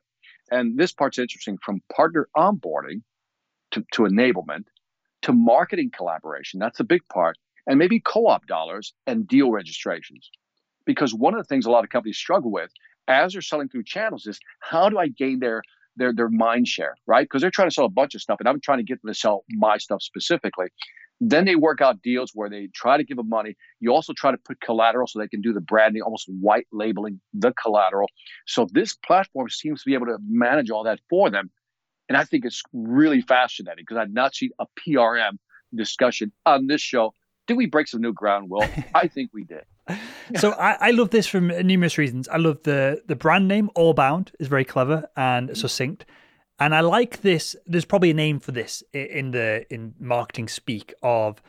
And 0.50 0.78
this 0.78 0.92
part's 0.92 1.18
interesting 1.18 1.58
from 1.62 1.82
partner 1.94 2.28
onboarding 2.36 3.02
to, 3.72 3.84
to 3.92 4.02
enablement 4.02 4.64
to 5.22 5.32
marketing 5.32 5.90
collaboration. 5.94 6.60
That's 6.60 6.78
a 6.78 6.84
big 6.84 7.02
part. 7.12 7.36
And 7.66 7.78
maybe 7.78 7.98
co 8.00 8.28
op 8.28 8.46
dollars 8.46 8.94
and 9.08 9.26
deal 9.26 9.50
registrations. 9.50 10.30
Because 10.86 11.12
one 11.14 11.34
of 11.34 11.38
the 11.38 11.44
things 11.44 11.66
a 11.66 11.70
lot 11.70 11.84
of 11.84 11.90
companies 11.90 12.16
struggle 12.16 12.50
with 12.50 12.70
as 13.08 13.32
they're 13.32 13.42
selling 13.42 13.68
through 13.68 13.84
channels 13.84 14.26
is 14.26 14.38
how 14.60 14.88
do 14.88 14.98
I 14.98 15.08
gain 15.08 15.40
their 15.40 15.62
their 15.96 16.12
their 16.12 16.28
mind 16.28 16.68
share, 16.68 16.94
right? 17.06 17.24
Because 17.24 17.42
they're 17.42 17.50
trying 17.50 17.68
to 17.68 17.74
sell 17.74 17.84
a 17.84 17.90
bunch 17.90 18.14
of 18.14 18.20
stuff, 18.20 18.38
and 18.40 18.48
I'm 18.48 18.60
trying 18.60 18.78
to 18.78 18.84
get 18.84 19.02
them 19.02 19.12
to 19.12 19.18
sell 19.18 19.44
my 19.50 19.78
stuff 19.78 20.02
specifically. 20.02 20.66
Then 21.18 21.46
they 21.46 21.56
work 21.56 21.80
out 21.80 22.02
deals 22.02 22.32
where 22.34 22.50
they 22.50 22.68
try 22.74 22.98
to 22.98 23.04
give 23.04 23.16
them 23.16 23.30
money. 23.30 23.56
You 23.80 23.92
also 23.92 24.12
try 24.12 24.32
to 24.32 24.36
put 24.36 24.60
collateral 24.60 25.06
so 25.06 25.18
they 25.18 25.28
can 25.28 25.40
do 25.40 25.54
the 25.54 25.62
branding, 25.62 26.02
almost 26.02 26.28
white 26.28 26.66
labeling 26.72 27.20
the 27.32 27.52
collateral. 27.52 28.08
So 28.46 28.66
this 28.70 28.94
platform 28.94 29.48
seems 29.48 29.82
to 29.82 29.86
be 29.88 29.94
able 29.94 30.06
to 30.06 30.18
manage 30.28 30.70
all 30.70 30.84
that 30.84 31.00
for 31.08 31.30
them. 31.30 31.50
And 32.08 32.18
I 32.18 32.24
think 32.24 32.44
it's 32.44 32.62
really 32.72 33.22
fascinating 33.22 33.84
because 33.86 33.96
I've 33.96 34.12
not 34.12 34.34
seen 34.34 34.50
a 34.60 34.66
PRM 34.86 35.38
discussion 35.74 36.32
on 36.44 36.66
this 36.66 36.82
show. 36.82 37.14
Did 37.46 37.56
we 37.56 37.66
break 37.66 37.88
some 37.88 38.00
new 38.00 38.12
ground, 38.12 38.50
Will? 38.50 38.66
I 38.94 39.08
think 39.08 39.30
we 39.32 39.44
did. 39.44 39.64
so 40.36 40.52
I, 40.52 40.76
I, 40.80 40.90
love 40.90 41.10
this 41.10 41.26
from 41.26 41.48
numerous 41.48 41.96
reasons. 41.96 42.28
I 42.28 42.38
love 42.38 42.62
the 42.64 43.02
the 43.06 43.14
brand 43.14 43.46
name 43.46 43.70
Allbound 43.76 44.30
is 44.40 44.48
very 44.48 44.64
clever 44.64 45.08
and 45.16 45.50
mm. 45.50 45.56
succinct. 45.56 46.04
And 46.58 46.74
I 46.74 46.80
like 46.80 47.20
this. 47.20 47.54
There's 47.66 47.84
probably 47.84 48.10
a 48.10 48.14
name 48.14 48.40
for 48.40 48.50
this 48.52 48.82
in 48.92 49.30
the 49.30 49.66
in 49.72 49.94
marketing 50.00 50.48
speak 50.48 50.94
of 51.02 51.40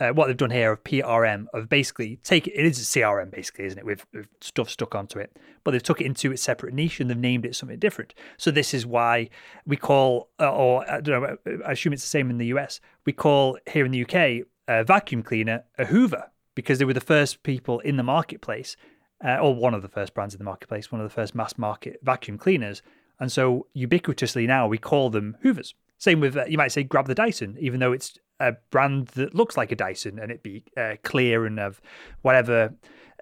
uh, 0.00 0.10
what 0.10 0.26
they've 0.26 0.36
done 0.36 0.50
here 0.50 0.72
of 0.72 0.84
PRM 0.84 1.46
of 1.52 1.68
basically 1.68 2.16
take 2.22 2.46
it, 2.46 2.52
it 2.52 2.64
is 2.64 2.78
a 2.78 2.82
CRM 2.82 3.30
basically, 3.30 3.64
isn't 3.64 3.78
it? 3.78 3.84
With, 3.84 4.06
with, 4.12 4.28
stuff 4.40 4.70
stuck 4.70 4.94
onto 4.94 5.18
it, 5.18 5.36
but 5.64 5.72
they've 5.72 5.82
took 5.82 6.00
it 6.00 6.06
into 6.06 6.30
its 6.30 6.42
separate 6.42 6.72
niche 6.72 7.00
and 7.00 7.10
they've 7.10 7.16
named 7.16 7.44
it 7.44 7.56
something 7.56 7.78
different. 7.78 8.14
So 8.36 8.50
this 8.50 8.72
is 8.72 8.86
why 8.86 9.28
we 9.66 9.76
call, 9.76 10.30
uh, 10.38 10.52
or 10.52 10.88
I 10.90 11.00
don't 11.00 11.22
know, 11.22 11.60
I 11.66 11.72
assume 11.72 11.92
it's 11.92 12.02
the 12.02 12.08
same 12.08 12.30
in 12.30 12.38
the 12.38 12.46
US. 12.46 12.80
We 13.04 13.12
call 13.12 13.58
here 13.66 13.84
in 13.84 13.90
the 13.90 14.02
UK 14.02 14.46
a 14.68 14.84
vacuum 14.84 15.22
cleaner 15.22 15.64
a 15.78 15.86
Hoover 15.86 16.30
because 16.54 16.78
they 16.78 16.84
were 16.84 16.92
the 16.92 17.00
first 17.00 17.42
people 17.42 17.80
in 17.80 17.96
the 17.96 18.02
marketplace, 18.02 18.76
uh, 19.24 19.38
or 19.38 19.54
one 19.54 19.74
of 19.74 19.82
the 19.82 19.88
first 19.88 20.14
brands 20.14 20.34
in 20.34 20.38
the 20.38 20.44
marketplace, 20.44 20.92
one 20.92 21.00
of 21.00 21.08
the 21.08 21.14
first 21.14 21.34
mass 21.34 21.58
market 21.58 21.98
vacuum 22.02 22.38
cleaners 22.38 22.82
and 23.20 23.32
so 23.32 23.66
ubiquitously 23.76 24.46
now 24.46 24.66
we 24.66 24.78
call 24.78 25.10
them 25.10 25.36
Hoovers. 25.42 25.74
Same 25.98 26.20
with, 26.20 26.36
uh, 26.36 26.44
you 26.46 26.56
might 26.56 26.72
say, 26.72 26.84
grab 26.84 27.06
the 27.06 27.14
Dyson, 27.14 27.56
even 27.58 27.80
though 27.80 27.92
it's 27.92 28.18
a 28.38 28.52
brand 28.70 29.08
that 29.08 29.34
looks 29.34 29.56
like 29.56 29.72
a 29.72 29.76
Dyson 29.76 30.18
and 30.18 30.30
it 30.30 30.42
be 30.42 30.64
uh, 30.76 30.94
clear 31.02 31.44
and 31.44 31.58
of 31.58 31.80
whatever 32.22 32.72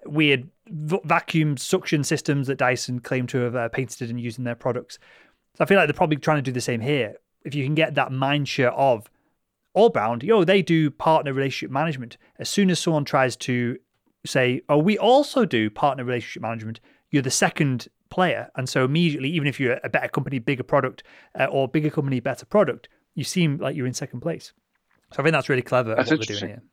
weird 0.05 0.49
v- 0.67 0.99
vacuum 1.03 1.57
suction 1.57 2.03
systems 2.03 2.45
that 2.47 2.59
Dyson 2.59 2.99
claim 2.99 3.25
to 3.27 3.39
have 3.39 3.55
uh, 3.55 3.69
patented 3.69 4.11
and 4.11 4.21
used 4.21 4.37
in 4.37 4.43
their 4.43 4.55
products. 4.55 4.99
So 5.55 5.63
I 5.63 5.67
feel 5.67 5.77
like 5.77 5.87
they're 5.87 5.93
probably 5.93 6.17
trying 6.17 6.37
to 6.37 6.43
do 6.43 6.51
the 6.51 6.61
same 6.61 6.81
here. 6.81 7.15
If 7.43 7.55
you 7.55 7.63
can 7.63 7.73
get 7.73 7.95
that 7.95 8.11
mind 8.11 8.47
share 8.47 8.73
of 8.73 9.09
Allbound, 9.77 10.23
yo, 10.23 10.43
they 10.43 10.63
do 10.63 10.89
partner 10.89 11.33
relationship 11.33 11.71
management. 11.71 12.17
As 12.39 12.49
soon 12.49 12.71
as 12.71 12.79
someone 12.79 13.05
tries 13.05 13.35
to 13.37 13.77
say, 14.25 14.61
oh, 14.69 14.79
we 14.79 14.97
also 14.97 15.45
do 15.45 15.69
partner 15.69 16.03
relationship 16.03 16.41
management, 16.41 16.79
you're 17.11 17.21
the 17.21 17.29
second 17.29 17.87
player. 18.09 18.49
And 18.55 18.67
so 18.67 18.83
immediately, 18.83 19.29
even 19.29 19.47
if 19.47 19.59
you're 19.59 19.79
a 19.83 19.89
better 19.89 20.07
company, 20.07 20.39
bigger 20.39 20.63
product, 20.63 21.03
uh, 21.39 21.45
or 21.45 21.67
bigger 21.67 21.91
company, 21.91 22.19
better 22.19 22.45
product, 22.45 22.89
you 23.13 23.23
seem 23.23 23.57
like 23.57 23.75
you're 23.75 23.85
in 23.85 23.93
second 23.93 24.21
place. 24.21 24.51
So 25.13 25.21
I 25.21 25.23
think 25.23 25.33
that's 25.33 25.47
really 25.47 25.61
clever. 25.61 25.93
That's 25.93 26.09
what 26.09 26.27
they're 26.27 26.37
doing 26.39 26.51
here. 26.51 26.63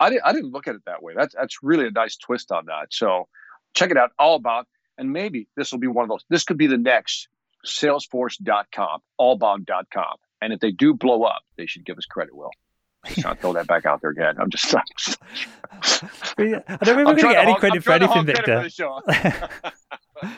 I 0.00 0.10
didn't, 0.10 0.22
I 0.24 0.32
didn't 0.32 0.52
look 0.52 0.66
at 0.66 0.76
it 0.76 0.82
that 0.86 1.02
way. 1.02 1.12
That's 1.14 1.34
that's 1.34 1.62
really 1.62 1.86
a 1.86 1.90
nice 1.90 2.16
twist 2.16 2.52
on 2.52 2.66
that. 2.66 2.86
So 2.90 3.28
check 3.74 3.90
it 3.90 3.96
out, 3.96 4.12
Allbound, 4.20 4.64
and 4.96 5.12
maybe 5.12 5.48
this 5.56 5.72
will 5.72 5.78
be 5.78 5.88
one 5.88 6.04
of 6.04 6.08
those. 6.08 6.24
This 6.28 6.44
could 6.44 6.56
be 6.56 6.68
the 6.68 6.78
next 6.78 7.28
Salesforce.com, 7.66 9.00
allbound.com. 9.20 10.16
And 10.40 10.52
if 10.52 10.60
they 10.60 10.70
do 10.70 10.94
blow 10.94 11.24
up, 11.24 11.42
they 11.56 11.66
should 11.66 11.84
give 11.84 11.98
us 11.98 12.06
credit, 12.06 12.34
Will. 12.34 12.50
Just 13.06 13.20
trying 13.20 13.36
to 13.36 13.40
throw 13.40 13.52
that 13.52 13.66
back 13.66 13.86
out 13.86 14.00
there 14.00 14.10
again. 14.10 14.36
I'm 14.38 14.50
just. 14.50 14.74
I'm 14.74 14.82
just 14.96 15.18
I 16.38 16.42
don't 16.44 16.62
think 16.64 16.86
we're 16.86 17.04
going 17.04 17.16
to 17.16 17.22
get 17.22 17.48
any 17.48 17.54
credit 17.56 17.84
for 17.84 17.92
anything, 17.92 18.26
Victor. 18.26 18.68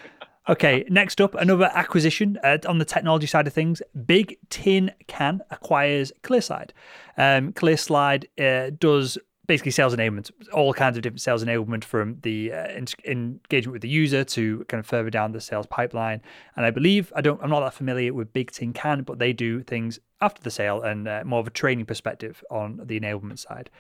okay, 0.48 0.84
next 0.88 1.20
up, 1.20 1.34
another 1.34 1.70
acquisition 1.72 2.38
uh, 2.44 2.58
on 2.68 2.78
the 2.78 2.84
technology 2.84 3.26
side 3.26 3.46
of 3.46 3.52
things. 3.52 3.82
Big 4.04 4.38
Tin 4.50 4.92
Can 5.06 5.40
acquires 5.50 6.12
ClearSlide. 6.22 6.70
Um, 7.16 7.52
ClearSlide 7.52 8.26
uh, 8.38 8.70
does 8.78 9.18
basically 9.50 9.72
sales 9.72 9.92
enablement, 9.92 10.30
all 10.52 10.72
kinds 10.72 10.96
of 10.96 11.02
different 11.02 11.20
sales 11.20 11.42
enablement 11.42 11.82
from 11.82 12.16
the 12.22 12.52
uh, 12.52 12.68
in- 12.68 12.86
engagement 13.04 13.72
with 13.72 13.82
the 13.82 13.88
user 13.88 14.22
to 14.22 14.64
kind 14.68 14.78
of 14.78 14.86
further 14.86 15.10
down 15.10 15.32
the 15.32 15.40
sales 15.40 15.66
pipeline. 15.66 16.22
And 16.54 16.64
I 16.64 16.70
believe 16.70 17.12
I 17.16 17.20
don't, 17.20 17.42
I'm 17.42 17.50
not 17.50 17.58
that 17.58 17.74
familiar 17.74 18.14
with 18.14 18.32
Bigtincan, 18.32 19.04
but 19.04 19.18
they 19.18 19.32
do 19.32 19.64
things 19.64 19.98
after 20.20 20.40
the 20.40 20.52
sale 20.52 20.82
and 20.82 21.08
uh, 21.08 21.22
more 21.24 21.40
of 21.40 21.48
a 21.48 21.50
training 21.50 21.84
perspective 21.84 22.44
on 22.48 22.80
the 22.84 23.00
enablement 23.00 23.40
side. 23.40 23.70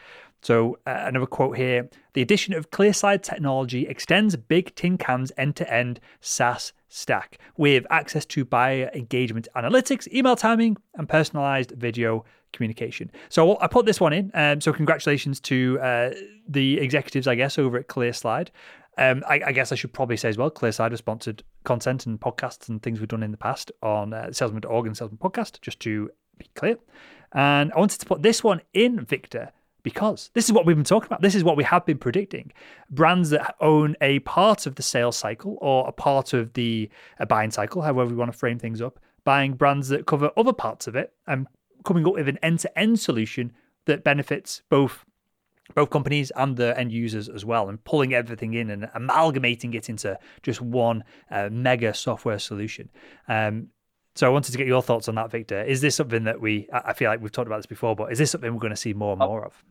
So 0.42 0.76
uh, 0.88 1.04
another 1.06 1.26
quote 1.26 1.56
here: 1.56 1.88
the 2.14 2.22
addition 2.22 2.52
of 2.54 2.72
ClearSlide 2.72 3.22
technology 3.22 3.86
extends 3.86 4.34
Bigtincan's 4.36 5.30
end-to-end 5.36 6.00
SaaS 6.20 6.72
stack 6.88 7.38
with 7.56 7.86
access 7.90 8.26
to 8.26 8.44
buyer 8.44 8.90
engagement 8.92 9.46
analytics, 9.54 10.12
email 10.12 10.34
timing, 10.34 10.78
and 10.94 11.08
personalized 11.08 11.70
video 11.72 12.24
communication. 12.52 13.10
So 13.28 13.58
I 13.60 13.66
put 13.66 13.86
this 13.86 14.00
one 14.00 14.12
in. 14.12 14.30
Um, 14.34 14.60
so 14.60 14.72
congratulations 14.72 15.40
to 15.40 15.78
uh, 15.80 16.10
the 16.48 16.78
executives, 16.78 17.26
I 17.26 17.34
guess, 17.34 17.58
over 17.58 17.78
at 17.78 17.88
ClearSlide. 17.88 18.48
Um, 18.98 19.22
I, 19.28 19.40
I, 19.46 19.52
guess 19.52 19.72
I 19.72 19.76
should 19.76 19.92
probably 19.92 20.16
say 20.16 20.28
as 20.28 20.36
well, 20.36 20.50
ClearSlide 20.50 20.90
has 20.90 20.98
sponsored 20.98 21.42
content 21.64 22.06
and 22.06 22.20
podcasts 22.20 22.68
and 22.68 22.82
things 22.82 23.00
we've 23.00 23.08
done 23.08 23.22
in 23.22 23.30
the 23.30 23.36
past 23.36 23.72
on 23.82 24.12
uh, 24.12 24.32
Salesman.org 24.32 24.86
and 24.86 24.96
Salesman 24.96 25.18
Podcast, 25.18 25.60
just 25.60 25.80
to 25.80 26.10
be 26.38 26.46
clear. 26.54 26.76
And 27.32 27.72
I 27.72 27.78
wanted 27.78 28.00
to 28.00 28.06
put 28.06 28.22
this 28.22 28.42
one 28.42 28.60
in, 28.74 29.00
Victor, 29.00 29.52
because 29.82 30.30
this 30.34 30.46
is 30.46 30.52
what 30.52 30.66
we've 30.66 30.76
been 30.76 30.84
talking 30.84 31.06
about. 31.06 31.22
This 31.22 31.34
is 31.34 31.44
what 31.44 31.56
we 31.56 31.64
have 31.64 31.86
been 31.86 31.98
predicting. 31.98 32.52
Brands 32.90 33.30
that 33.30 33.54
own 33.60 33.96
a 34.00 34.18
part 34.20 34.66
of 34.66 34.74
the 34.74 34.82
sales 34.82 35.16
cycle 35.16 35.56
or 35.60 35.88
a 35.88 35.92
part 35.92 36.32
of 36.32 36.52
the 36.54 36.90
buying 37.28 37.50
cycle, 37.50 37.82
however 37.82 38.10
we 38.10 38.16
want 38.16 38.32
to 38.32 38.36
frame 38.36 38.58
things 38.58 38.82
up, 38.82 38.98
buying 39.24 39.54
brands 39.54 39.88
that 39.88 40.06
cover 40.06 40.30
other 40.36 40.52
parts 40.52 40.86
of 40.86 40.96
it 40.96 41.12
and 41.26 41.46
coming 41.84 42.06
up 42.06 42.14
with 42.14 42.28
an 42.28 42.38
end-to-end 42.42 43.00
solution 43.00 43.52
that 43.86 44.04
benefits 44.04 44.62
both 44.68 45.04
both 45.74 45.90
companies 45.90 46.32
and 46.34 46.56
the 46.56 46.76
end 46.76 46.90
users 46.90 47.28
as 47.28 47.44
well, 47.44 47.68
and 47.68 47.82
pulling 47.84 48.12
everything 48.12 48.54
in 48.54 48.70
and 48.70 48.90
amalgamating 48.94 49.72
it 49.74 49.88
into 49.88 50.18
just 50.42 50.60
one 50.60 51.04
uh, 51.30 51.48
mega 51.50 51.94
software 51.94 52.40
solution. 52.40 52.88
Um, 53.28 53.68
so 54.16 54.26
I 54.26 54.30
wanted 54.30 54.50
to 54.50 54.58
get 54.58 54.66
your 54.66 54.82
thoughts 54.82 55.08
on 55.08 55.14
that, 55.14 55.30
Victor. 55.30 55.62
Is 55.62 55.80
this 55.80 55.94
something 55.94 56.24
that 56.24 56.40
we? 56.40 56.68
I 56.72 56.92
feel 56.92 57.08
like 57.08 57.20
we've 57.22 57.30
talked 57.30 57.46
about 57.46 57.58
this 57.58 57.66
before, 57.66 57.94
but 57.94 58.10
is 58.10 58.18
this 58.18 58.32
something 58.32 58.52
we're 58.52 58.60
going 58.60 58.70
to 58.70 58.76
see 58.76 58.92
more 58.92 59.12
and 59.12 59.20
more 59.20 59.44
of? 59.44 59.62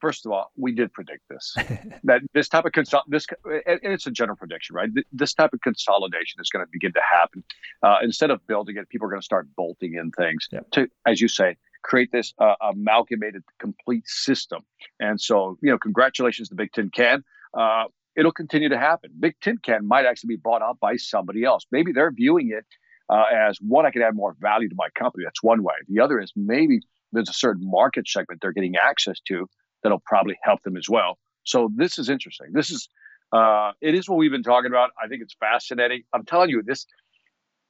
First 0.00 0.26
of 0.26 0.32
all, 0.32 0.50
we 0.56 0.72
did 0.72 0.92
predict 0.92 1.22
this. 1.28 1.54
that 2.04 2.22
this 2.34 2.48
type 2.48 2.64
of 2.64 2.72
consol 2.72 3.02
this 3.08 3.26
and 3.44 3.78
it's 3.82 4.06
a 4.06 4.10
general 4.10 4.36
prediction, 4.36 4.74
right? 4.74 4.88
This 5.12 5.34
type 5.34 5.52
of 5.52 5.60
consolidation 5.60 6.40
is 6.40 6.48
going 6.50 6.64
to 6.64 6.70
begin 6.72 6.92
to 6.92 7.00
happen. 7.10 7.44
Uh, 7.82 7.98
instead 8.02 8.30
of 8.30 8.46
building 8.46 8.76
it, 8.76 8.88
people 8.88 9.06
are 9.06 9.10
going 9.10 9.20
to 9.20 9.24
start 9.24 9.46
bolting 9.56 9.94
in 9.94 10.10
things 10.12 10.48
yep. 10.52 10.70
to, 10.72 10.88
as 11.06 11.20
you 11.20 11.28
say, 11.28 11.56
create 11.82 12.10
this 12.12 12.34
uh, 12.38 12.54
amalgamated 12.60 13.42
complete 13.58 14.06
system. 14.06 14.62
And 14.98 15.20
so, 15.20 15.58
you 15.62 15.70
know, 15.70 15.78
congratulations 15.78 16.48
to 16.48 16.54
Bigtincan. 16.54 17.22
Uh, 17.54 17.84
it'll 18.16 18.32
continue 18.32 18.68
to 18.68 18.78
happen. 18.78 19.10
Bigtincan 19.18 19.82
might 19.82 20.06
actually 20.06 20.28
be 20.28 20.36
bought 20.36 20.62
out 20.62 20.78
by 20.80 20.96
somebody 20.96 21.44
else. 21.44 21.64
Maybe 21.70 21.92
they're 21.92 22.12
viewing 22.12 22.50
it 22.50 22.66
uh, 23.10 23.24
as 23.34 23.58
one, 23.60 23.84
I 23.84 23.90
could 23.90 24.02
add 24.02 24.14
more 24.14 24.36
value 24.40 24.68
to 24.68 24.74
my 24.76 24.88
company. 24.96 25.24
That's 25.24 25.42
one 25.42 25.64
way. 25.64 25.74
The 25.88 26.00
other 26.00 26.20
is 26.20 26.32
maybe 26.36 26.80
there's 27.12 27.28
a 27.28 27.34
certain 27.34 27.68
market 27.68 28.08
segment 28.08 28.40
they're 28.40 28.52
getting 28.52 28.76
access 28.76 29.18
to 29.26 29.48
that'll 29.82 30.02
probably 30.04 30.38
help 30.42 30.62
them 30.62 30.76
as 30.76 30.88
well. 30.88 31.18
So 31.44 31.70
this 31.74 31.98
is 31.98 32.08
interesting. 32.08 32.48
This 32.52 32.70
is 32.70 32.88
uh, 33.32 33.72
it 33.80 33.94
is 33.94 34.08
what 34.08 34.18
we've 34.18 34.30
been 34.30 34.42
talking 34.42 34.70
about. 34.70 34.90
I 35.02 35.08
think 35.08 35.22
it's 35.22 35.36
fascinating. 35.38 36.02
I'm 36.12 36.24
telling 36.24 36.50
you 36.50 36.62
this. 36.62 36.86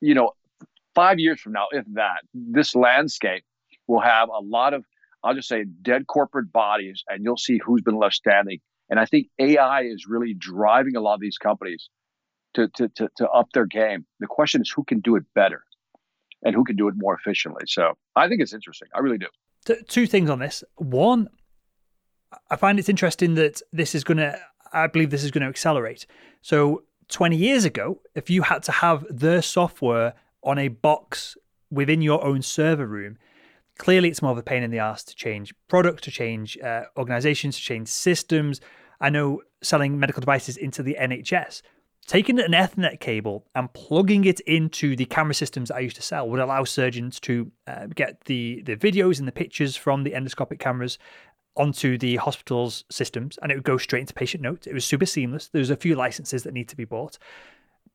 You 0.01 0.15
know, 0.15 0.33
five 0.95 1.19
years 1.19 1.41
from 1.41 1.53
now, 1.53 1.67
if 1.73 1.85
that, 1.95 2.23
this 2.33 2.75
landscape 2.75 3.45
will 3.87 4.01
have 4.01 4.29
a 4.29 4.41
lot 4.41 4.75
of, 4.75 4.85
I'll 5.23 5.35
just 5.35 5.49
say, 5.49 5.65
dead 5.83 6.07
corporate 6.07 6.51
bodies, 6.53 7.05
and 7.09 7.23
you'll 7.23 7.37
see 7.37 7.61
who's 7.63 7.83
been 7.83 7.99
left 7.99 8.15
standing. 8.15 8.61
And 8.89 8.99
I 8.99 9.05
think 9.05 9.29
AI 9.39 9.83
is 9.83 10.07
really 10.09 10.35
driving 10.35 10.97
a 10.97 11.01
lot 11.01 11.15
of 11.15 11.21
these 11.21 11.39
companies 11.39 11.89
to, 12.55 12.69
to, 12.77 12.89
to, 12.89 13.09
to 13.19 13.29
up 13.29 13.49
their 13.53 13.67
game. 13.67 14.07
The 14.19 14.27
question 14.27 14.63
is 14.63 14.73
who 14.75 14.85
can 14.85 15.01
do 15.01 15.17
it 15.17 15.25
better 15.35 15.63
and 16.43 16.55
who 16.55 16.65
can 16.65 16.77
do 16.77 16.89
it 16.89 16.95
more 16.97 17.15
efficiently. 17.15 17.65
So 17.67 17.93
I 18.17 18.29
think 18.29 18.41
it's 18.41 18.55
interesting. 18.55 18.89
I 18.95 19.01
really 19.01 19.19
do. 19.19 19.27
Two 19.89 20.07
things 20.07 20.31
on 20.31 20.39
this. 20.39 20.65
One, 20.77 21.29
I 22.51 22.57
find 22.57 22.79
it's 22.79 22.89
interesting 22.89 23.35
that 23.35 23.61
this 23.73 23.95
is 23.95 24.05
going 24.05 24.19
to, 24.19 24.39
I 24.73 24.87
believe 24.87 25.11
this 25.11 25.25
is 25.25 25.31
going 25.31 25.43
to 25.43 25.49
accelerate. 25.49 26.07
So 26.43 26.85
20 27.09 27.37
years 27.37 27.65
ago, 27.65 28.01
if 28.15 28.31
you 28.31 28.43
had 28.43 28.63
to 28.65 28.73
have 28.73 29.05
the 29.11 29.41
software 29.41 30.15
on 30.43 30.59
a 30.59 30.69
box 30.69 31.37
within 31.71 32.03
your 32.03 32.25
own 32.25 32.43
server 32.43 32.87
room, 32.87 33.19
clearly 33.79 34.09
it's 34.09 34.23
more 34.23 34.33
of 34.33 34.39
a 34.39 34.43
pain 34.43 34.63
in 34.63 34.71
the 34.71 34.79
ass 34.79 35.03
to 35.05 35.15
change 35.15 35.55
products, 35.69 36.03
to 36.03 36.11
change 36.11 36.59
uh, 36.59 36.85
organizations, 36.97 37.57
to 37.57 37.63
change 37.63 37.89
systems. 37.89 38.61
I 39.01 39.11
know 39.11 39.43
selling 39.63 39.99
medical 39.99 40.21
devices 40.21 40.57
into 40.57 40.83
the 40.83 40.97
NHS, 41.01 41.63
taking 42.07 42.39
an 42.39 42.53
Ethernet 42.53 43.01
cable 43.01 43.47
and 43.55 43.73
plugging 43.73 44.25
it 44.25 44.41
into 44.41 44.97
the 44.97 45.05
camera 45.05 45.35
systems 45.35 45.71
I 45.71 45.81
used 45.81 45.97
to 45.97 46.03
sell 46.03 46.29
would 46.29 46.41
allow 46.41 46.65
surgeons 46.65 47.21
to 47.21 47.51
uh, 47.67 47.87
get 47.87 48.25
the, 48.25 48.63
the 48.63 48.77
videos 48.77 49.19
and 49.19 49.29
the 49.29 49.33
pictures 49.33 49.77
from 49.77 50.05
the 50.05 50.11
endoscopic 50.13 50.59
cameras 50.59 50.99
onto 51.61 51.99
the 51.99 52.17
hospital's 52.17 52.85
systems 52.91 53.39
and 53.43 53.53
it 53.53 53.55
would 53.55 53.65
go 53.65 53.77
straight 53.77 54.01
into 54.01 54.15
patient 54.15 54.43
notes. 54.43 54.67
It 54.67 54.75
was 54.75 54.85
super 54.85 55.07
seamless. 55.07 55.49
There 55.49 55.61
was 55.61 55.71
a 55.71 55.77
few 55.77 55.95
licenses 55.95 56.43
that 56.45 56.55
need 56.55 56.69
to 56.71 56.77
be 56.77 56.85
bought. 56.85 57.19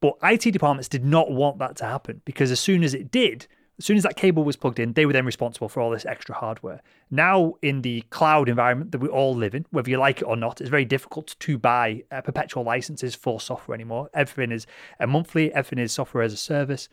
But 0.01 0.17
IT 0.23 0.51
departments 0.51 0.87
did 0.87 1.03
not 1.03 1.31
want 1.31 1.57
that 1.59 1.75
to 1.77 1.85
happen 1.85 2.21
because 2.25 2.51
as 2.51 2.59
soon 2.59 2.83
as 2.83 2.93
it 2.93 3.09
did, 3.11 3.47
as 3.79 3.85
soon 3.85 3.97
as 3.97 4.03
that 4.03 4.15
cable 4.15 4.43
was 4.43 4.55
plugged 4.55 4.79
in, 4.79 4.93
they 4.93 5.05
were 5.05 5.13
then 5.13 5.25
responsible 5.25 5.67
for 5.67 5.81
all 5.81 5.89
this 5.89 6.05
extra 6.05 6.35
hardware. 6.35 6.81
Now, 7.09 7.55
in 7.61 7.81
the 7.81 8.01
cloud 8.09 8.47
environment 8.47 8.91
that 8.91 8.99
we 8.99 9.07
all 9.07 9.35
live 9.35 9.55
in, 9.55 9.65
whether 9.71 9.89
you 9.89 9.97
like 9.97 10.21
it 10.21 10.25
or 10.25 10.37
not, 10.37 10.61
it's 10.61 10.69
very 10.69 10.85
difficult 10.85 11.35
to 11.39 11.57
buy 11.57 12.03
uh, 12.11 12.21
perpetual 12.21 12.63
licenses 12.63 13.15
for 13.15 13.41
software 13.41 13.75
anymore. 13.75 14.09
Everything 14.13 14.51
is 14.53 14.65
a 14.99 15.07
monthly, 15.07 15.51
everything 15.53 15.79
is 15.79 15.91
software 15.91 16.23
as 16.23 16.33
a 16.33 16.37
service. 16.37 16.87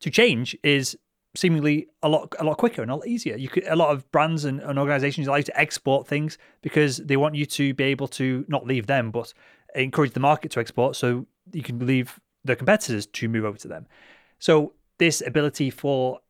To 0.00 0.10
change 0.10 0.56
is 0.62 0.96
seemingly 1.36 1.86
a 2.02 2.08
lot 2.08 2.34
a 2.38 2.44
lot 2.44 2.58
quicker 2.58 2.82
and 2.82 2.90
a 2.90 2.96
lot 2.96 3.06
easier. 3.06 3.36
You 3.36 3.48
could 3.48 3.66
a 3.66 3.76
lot 3.76 3.92
of 3.92 4.10
brands 4.10 4.44
and, 4.44 4.60
and 4.60 4.78
organizations 4.78 5.26
allow 5.26 5.36
you 5.36 5.44
to 5.44 5.60
export 5.60 6.06
things 6.06 6.38
because 6.62 6.96
they 6.98 7.16
want 7.16 7.34
you 7.34 7.46
to 7.46 7.74
be 7.74 7.84
able 7.84 8.08
to 8.08 8.44
not 8.48 8.66
leave 8.66 8.86
them, 8.86 9.10
but 9.10 9.32
encourage 9.74 10.12
the 10.12 10.20
market 10.20 10.50
to 10.52 10.60
export 10.60 10.96
so 10.96 11.26
you 11.52 11.62
can 11.62 11.84
leave 11.86 12.18
the 12.44 12.56
competitors 12.56 13.06
to 13.06 13.28
move 13.28 13.44
over 13.44 13.58
to 13.58 13.68
them. 13.68 13.86
So 14.38 14.72
this 14.98 15.22
ability 15.24 15.70
for 15.70 16.20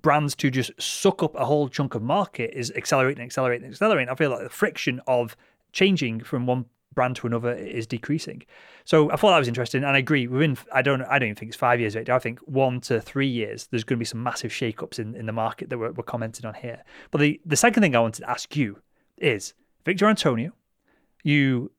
brands 0.00 0.34
to 0.36 0.50
just 0.50 0.70
suck 0.80 1.22
up 1.22 1.34
a 1.34 1.44
whole 1.44 1.68
chunk 1.68 1.94
of 1.94 2.02
market 2.02 2.52
is 2.54 2.72
accelerating, 2.76 3.24
accelerating, 3.24 3.68
accelerating. 3.68 4.08
I 4.08 4.14
feel 4.14 4.30
like 4.30 4.42
the 4.42 4.48
friction 4.48 5.00
of 5.06 5.36
changing 5.72 6.20
from 6.20 6.46
one 6.46 6.66
brand 6.94 7.16
to 7.16 7.26
another 7.26 7.52
is 7.52 7.86
decreasing. 7.86 8.42
So 8.84 9.10
I 9.10 9.16
thought 9.16 9.30
that 9.30 9.38
was 9.38 9.48
interesting, 9.48 9.84
and 9.84 9.94
I 9.96 9.98
agree. 9.98 10.26
Within 10.26 10.56
I 10.72 10.82
don't 10.82 11.02
I 11.02 11.18
don't 11.18 11.28
even 11.28 11.36
think 11.36 11.50
it's 11.50 11.56
five 11.56 11.80
years. 11.80 11.96
I 11.96 12.18
think 12.18 12.40
one 12.40 12.80
to 12.82 13.00
three 13.00 13.28
years. 13.28 13.68
There's 13.68 13.84
going 13.84 13.98
to 13.98 14.00
be 14.00 14.04
some 14.04 14.22
massive 14.22 14.50
shakeups 14.50 14.98
in, 14.98 15.14
in 15.14 15.26
the 15.26 15.32
market 15.32 15.70
that 15.70 15.78
we're, 15.78 15.92
we're 15.92 16.04
commenting 16.04 16.46
on 16.46 16.54
here. 16.54 16.82
But 17.10 17.20
the 17.20 17.40
the 17.44 17.56
second 17.56 17.82
thing 17.82 17.94
I 17.94 18.00
wanted 18.00 18.22
to 18.22 18.30
ask 18.30 18.56
you 18.56 18.78
is 19.18 19.54
Victor 19.84 20.08
Antonio. 20.08 20.52
You 21.22 21.70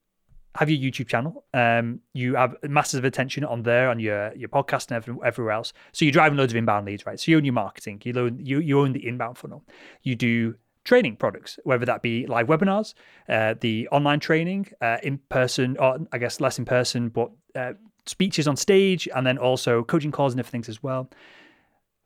have 0.56 0.70
your 0.70 0.92
YouTube 0.92 1.08
channel. 1.08 1.46
Um, 1.54 2.02
you 2.14 2.36
have 2.36 2.56
massive 2.64 3.06
attention 3.06 3.44
on 3.44 3.64
there, 3.64 3.90
on 3.90 4.00
your 4.00 4.34
your 4.36 4.50
podcast 4.50 4.88
and 4.90 4.98
every, 4.98 5.16
everywhere 5.26 5.54
else. 5.54 5.74
So 5.92 6.06
you're 6.06 6.12
driving 6.12 6.38
loads 6.38 6.54
of 6.54 6.58
inbound 6.58 6.86
leads, 6.86 7.06
right? 7.06 7.20
So 7.20 7.32
you 7.32 7.38
own 7.38 7.46
your 7.46 7.54
marketing. 7.54 8.02
You 8.04 8.14
own 8.18 8.40
you 8.42 8.60
you 8.60 8.80
own 8.80 8.94
the 8.94 9.06
inbound 9.08 9.38
funnel. 9.38 9.64
You 10.04 10.16
do 10.16 10.56
training 10.84 11.16
products, 11.16 11.60
whether 11.64 11.86
that 11.86 12.02
be 12.02 12.26
live 12.28 12.48
webinars, 12.48 12.94
uh, 13.30 13.56
the 13.60 13.88
online 13.90 14.20
training, 14.20 14.68
uh, 14.82 14.98
in 15.04 15.20
person, 15.30 15.78
or 15.80 16.00
I 16.12 16.18
guess 16.18 16.42
less 16.42 16.60
in 16.60 16.66
person, 16.66 17.10
but 17.10 17.32
uh, 17.56 17.74
speeches 18.06 18.48
on 18.48 18.56
stage, 18.56 19.08
and 19.16 19.26
then 19.26 19.38
also 19.38 19.84
coaching 19.84 20.12
calls 20.12 20.34
and 20.34 20.38
different 20.38 20.52
things 20.52 20.70
as 20.70 20.82
well. 20.82 21.10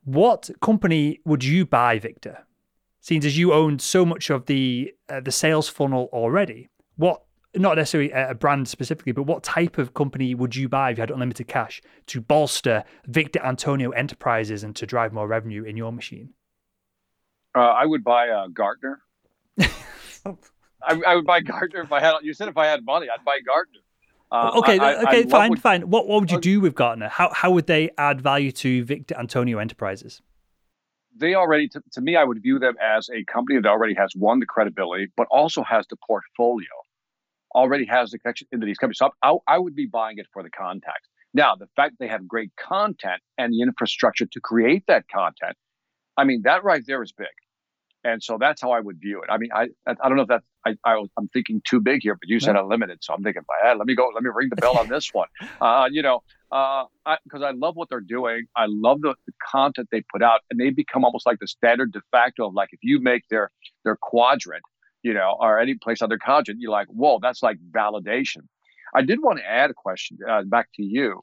What 0.04 0.50
company 0.62 1.20
would 1.26 1.44
you 1.44 1.66
buy, 1.66 2.00
Victor? 2.00 2.46
Seeing 3.02 3.24
as 3.24 3.38
you 3.38 3.54
own 3.54 3.80
so 3.80 4.06
much 4.06 4.30
of 4.30 4.46
the 4.46 4.94
uh, 5.10 5.22
the 5.22 5.32
sales 5.32 5.70
funnel 5.70 6.10
already, 6.12 6.70
what 6.98 7.22
not 7.56 7.78
necessarily 7.78 8.12
a 8.12 8.34
brand 8.34 8.68
specifically, 8.68 9.12
but 9.12 9.24
what 9.24 9.44
type 9.44 9.78
of 9.78 9.94
company 9.94 10.36
would 10.36 10.56
you 10.56 10.68
buy 10.68 10.92
if 10.92 10.98
you 10.98 11.02
had 11.02 11.12
unlimited 11.12 11.48
cash 11.48 11.82
to 12.08 12.20
bolster 12.20 12.84
Victor 13.08 13.40
Antonio 13.44 13.92
Enterprises 13.92 14.64
and 14.64 14.76
to 14.76 14.86
drive 14.86 15.14
more 15.14 15.28
revenue 15.28 15.64
in 15.64 15.78
your 15.78 15.92
machine? 15.92 16.34
Uh, 17.56 17.60
I 17.60 17.86
would 17.86 18.04
buy 18.04 18.28
a 18.28 18.50
Gartner. 18.50 19.02
I, 19.60 19.72
I, 21.08 21.15
would 21.15 21.26
buy 21.26 21.41
Gartner 21.41 21.82
if 21.82 21.91
I 21.91 22.02
had. 22.02 22.15
You 22.22 22.34
said 22.34 22.50
if 22.50 22.58
I 22.58 22.65
had 22.65 22.84
money, 22.84 23.08
I'd 23.10 23.24
buy 23.24 23.39
Gartner. 23.46 23.80
Uh, 24.32 24.60
okay, 24.60 24.80
I, 24.80 24.96
okay, 25.04 25.24
fine, 25.24 25.52
what, 25.52 25.60
fine. 25.60 25.89
What 25.89 26.08
what 26.08 26.22
would 26.22 26.32
you 26.32 26.41
do 26.41 26.60
with 26.60 26.76
Gartner? 26.76 27.08
How 27.08 27.32
how 27.34 27.52
would 27.52 27.68
they 27.68 27.91
add 27.98 28.22
value 28.22 28.52
to 28.54 28.84
Victor 28.84 29.15
Antonio 29.18 29.60
Enterprises? 29.60 30.22
They 31.18 31.34
already, 31.34 31.70
to, 31.70 31.82
to 31.94 32.02
me, 32.02 32.18
I 32.18 32.26
would 32.26 32.41
view 32.41 32.60
them 32.60 32.76
as 32.84 33.10
a 33.10 33.24
company 33.24 33.58
that 33.62 33.70
already 33.70 33.94
has 33.94 34.12
one 34.18 34.41
the 34.41 34.46
credibility, 34.46 35.08
but 35.15 35.28
also 35.32 35.63
has 35.63 35.86
the 35.89 35.96
portfolio 36.06 36.68
already 37.56 37.86
has 37.86 38.12
the 38.12 38.20
connection 38.20 38.48
into 38.52 38.65
these 38.65 38.78
companies. 38.78 38.98
So 38.98 39.12
I, 39.24 39.36
I 39.48 39.58
would 39.58 39.76
be 39.76 39.86
buying 39.86 40.18
it 40.18 40.28
for 40.34 40.44
the 40.44 40.50
context. 40.50 41.10
Now, 41.34 41.56
the 41.56 41.68
fact 41.76 41.96
they 42.00 42.08
have 42.10 42.28
great 42.28 42.52
content 42.58 43.22
and 43.38 43.54
the 43.54 43.62
infrastructure 43.62 44.26
to 44.26 44.39
create 44.41 44.84
that 44.88 45.06
content, 45.08 45.56
I 46.18 46.26
mean, 46.26 46.41
that 46.44 46.63
right 46.63 46.84
there 46.86 47.02
is 47.02 47.13
big. 47.13 47.28
And 48.06 48.22
so 48.22 48.38
that's 48.39 48.62
how 48.62 48.70
I 48.70 48.80
would 48.80 49.00
view 49.02 49.24
it. 49.24 49.32
I 49.32 49.39
mean, 49.39 49.50
I 49.52 49.68
I 49.88 50.08
don't 50.08 50.15
know 50.15 50.22
if 50.22 50.28
that's 50.28 50.46
I, 50.63 50.76
I 50.86 51.04
am 51.18 51.28
thinking 51.34 51.60
too 51.68 51.82
big 51.82 52.02
here, 52.04 52.13
but 52.13 52.30
you 52.30 52.39
said 52.39 52.56
unlimited, 52.56 53.00
so 53.02 53.13
I'm 53.15 53.24
thinking, 53.24 53.41
hey, 53.63 53.74
let 53.76 53.88
me 53.88 53.96
go, 53.96 54.12
let 54.13 54.24
me 54.24 54.30
ring 54.34 54.50
the 54.50 54.56
bell 54.58 54.78
on 54.78 54.88
this 54.88 55.13
one. 55.13 55.28
Uh, 55.62 55.88
you 55.89 56.02
know, 56.02 56.22
because 56.50 57.41
uh, 57.41 57.46
I, 57.46 57.50
I, 57.50 57.52
love 57.52 57.76
what 57.76 57.89
they're 57.89 58.02
doing. 58.02 58.46
I 58.56 58.65
love 58.68 59.02
the, 59.02 59.15
the, 59.26 59.34
content 59.52 59.88
they 59.91 60.04
put 60.12 60.22
out, 60.22 60.41
and 60.52 60.60
they 60.60 60.70
become 60.70 61.06
almost 61.06 61.26
like 61.26 61.39
the 61.39 61.48
standard 61.48 61.91
de 61.91 62.02
facto 62.12 62.48
of 62.48 62.54
like 62.54 62.70
if 62.72 62.80
you 62.84 63.00
make 63.00 63.24
their 63.30 63.52
their 63.84 63.96
quadrant, 63.96 64.63
you 65.02 65.13
know, 65.13 65.36
or 65.39 65.60
any 65.60 65.76
place 65.76 66.02
on 66.02 66.10
their 66.10 66.20
content, 66.20 66.58
you're 66.60 66.72
like, 66.72 66.88
whoa, 66.88 67.20
that's 67.22 67.41
like 67.41 67.58
validation. 67.72 68.41
I 68.94 69.02
did 69.02 69.22
want 69.22 69.39
to 69.39 69.46
add 69.46 69.72
a 69.72 69.74
question 69.74 70.18
uh, 70.30 70.44
back 70.44 70.68
to 70.76 70.84
you, 70.84 71.22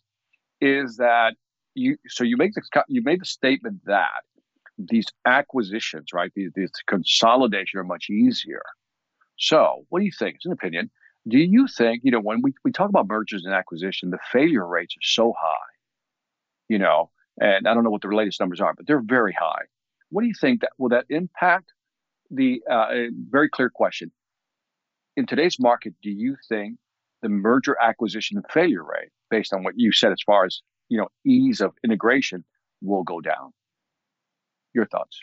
is 0.60 0.96
that 0.96 1.34
you 1.74 1.96
so 2.08 2.24
you 2.24 2.36
make 2.36 2.54
the 2.54 2.62
you 2.88 3.02
made 3.02 3.20
the 3.20 3.26
statement 3.26 3.82
that 3.84 4.22
these 4.78 5.06
acquisitions, 5.26 6.08
right, 6.12 6.32
these, 6.34 6.50
these 6.54 6.70
consolidation 6.86 7.78
are 7.80 7.84
much 7.84 8.10
easier. 8.10 8.62
So, 9.38 9.84
what 9.88 10.00
do 10.00 10.04
you 10.04 10.12
think? 10.16 10.36
It's 10.36 10.46
an 10.46 10.52
opinion. 10.52 10.90
Do 11.28 11.38
you 11.38 11.68
think, 11.68 12.02
you 12.04 12.10
know, 12.10 12.20
when 12.20 12.42
we, 12.42 12.52
we 12.64 12.72
talk 12.72 12.88
about 12.88 13.06
mergers 13.06 13.44
and 13.44 13.54
acquisition, 13.54 14.10
the 14.10 14.18
failure 14.32 14.66
rates 14.66 14.94
are 14.94 15.02
so 15.02 15.34
high, 15.38 15.72
you 16.68 16.78
know, 16.78 17.10
and 17.40 17.68
I 17.68 17.74
don't 17.74 17.84
know 17.84 17.90
what 17.90 18.02
the 18.02 18.08
latest 18.08 18.40
numbers 18.40 18.60
are, 18.60 18.74
but 18.74 18.86
they're 18.86 19.02
very 19.02 19.32
high. 19.32 19.62
What 20.10 20.22
do 20.22 20.28
you 20.28 20.34
think 20.38 20.60
that 20.60 20.72
will 20.78 20.90
that 20.90 21.06
impact 21.08 21.72
the 22.30 22.62
uh, 22.68 22.88
very 23.30 23.48
clear 23.48 23.70
question 23.70 24.10
in 25.16 25.26
today's 25.26 25.58
market 25.60 25.94
do 26.02 26.10
you 26.10 26.36
think 26.48 26.78
the 27.20 27.28
merger 27.28 27.76
acquisition 27.80 28.42
failure 28.50 28.82
rate 28.82 29.10
based 29.30 29.52
on 29.52 29.62
what 29.62 29.74
you 29.76 29.92
said 29.92 30.12
as 30.12 30.22
far 30.24 30.44
as 30.44 30.60
you 30.88 30.98
know 30.98 31.08
ease 31.24 31.60
of 31.60 31.72
integration 31.84 32.44
will 32.80 33.02
go 33.02 33.20
down 33.20 33.52
your 34.74 34.86
thoughts 34.86 35.20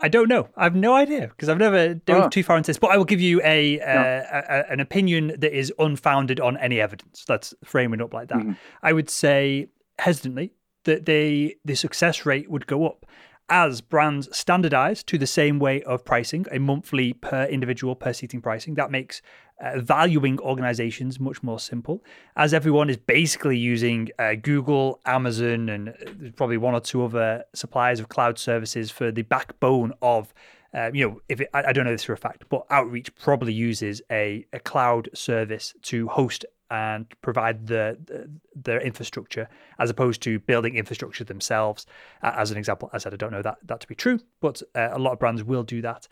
I 0.00 0.08
don't 0.08 0.28
know. 0.28 0.48
I 0.56 0.64
have 0.64 0.76
no 0.76 0.94
idea 0.94 1.26
because 1.26 1.48
I've 1.48 1.58
never 1.58 1.94
dove 1.94 2.26
oh. 2.26 2.28
too 2.28 2.44
far 2.44 2.56
into 2.56 2.68
this. 2.68 2.78
But 2.78 2.92
I 2.92 2.96
will 2.96 3.04
give 3.04 3.20
you 3.20 3.40
a, 3.42 3.80
uh, 3.80 4.22
a, 4.30 4.70
an 4.70 4.78
opinion 4.80 5.34
that 5.38 5.52
is 5.52 5.72
unfounded 5.78 6.38
on 6.38 6.56
any 6.58 6.80
evidence. 6.80 7.24
Let's 7.28 7.52
frame 7.64 7.92
it 7.94 8.00
up 8.00 8.14
like 8.14 8.28
that. 8.28 8.38
Mm-hmm. 8.38 8.52
I 8.82 8.92
would 8.92 9.10
say 9.10 9.68
hesitantly 9.98 10.52
that 10.84 11.06
they 11.06 11.56
the 11.64 11.74
success 11.74 12.24
rate 12.24 12.48
would 12.48 12.68
go 12.68 12.86
up 12.86 13.06
as 13.50 13.80
brands 13.80 14.28
standardize 14.36 15.02
to 15.02 15.18
the 15.18 15.26
same 15.26 15.58
way 15.58 15.82
of 15.82 16.04
pricing, 16.04 16.46
a 16.52 16.58
monthly 16.58 17.14
per 17.14 17.44
individual 17.44 17.96
per 17.96 18.12
seating 18.12 18.40
pricing, 18.40 18.74
that 18.74 18.90
makes 18.90 19.22
uh, 19.60 19.80
valuing 19.80 20.38
organizations 20.40 21.18
much 21.18 21.42
more 21.42 21.58
simple. 21.58 22.02
As 22.36 22.54
everyone 22.54 22.90
is 22.90 22.96
basically 22.96 23.56
using 23.56 24.08
uh, 24.18 24.34
Google, 24.34 25.00
Amazon, 25.04 25.68
and 25.68 25.88
uh, 25.90 26.30
probably 26.36 26.56
one 26.56 26.74
or 26.74 26.80
two 26.80 27.04
other 27.04 27.44
suppliers 27.54 28.00
of 28.00 28.08
cloud 28.08 28.38
services 28.38 28.90
for 28.90 29.10
the 29.10 29.22
backbone 29.22 29.92
of 30.02 30.32
um, 30.74 30.94
you 30.94 31.08
know, 31.08 31.20
if 31.30 31.40
it, 31.40 31.48
I, 31.54 31.64
I, 31.68 31.72
don't 31.72 31.86
know 31.86 31.92
this 31.92 32.04
for 32.04 32.12
a 32.12 32.18
fact, 32.18 32.44
but 32.50 32.66
Outreach 32.68 33.14
probably 33.14 33.54
uses 33.54 34.02
a, 34.10 34.44
a 34.52 34.60
cloud 34.60 35.08
service 35.14 35.74
to 35.84 36.08
host 36.08 36.44
and 36.70 37.06
provide 37.22 37.66
the, 37.66 37.96
the 38.04 38.28
their 38.54 38.80
infrastructure 38.80 39.48
as 39.78 39.88
opposed 39.88 40.20
to 40.22 40.38
building 40.40 40.76
infrastructure 40.76 41.24
themselves. 41.24 41.86
Uh, 42.22 42.32
as 42.36 42.50
an 42.50 42.58
example, 42.58 42.90
I 42.92 42.98
said 42.98 43.14
I 43.14 43.16
don't 43.16 43.32
know 43.32 43.42
that 43.42 43.58
that 43.64 43.80
to 43.80 43.88
be 43.88 43.94
true, 43.94 44.20
but 44.40 44.62
uh, 44.74 44.90
a 44.92 44.98
lot 44.98 45.12
of 45.12 45.18
brands 45.18 45.42
will 45.42 45.62
do 45.62 45.80
that. 45.82 46.06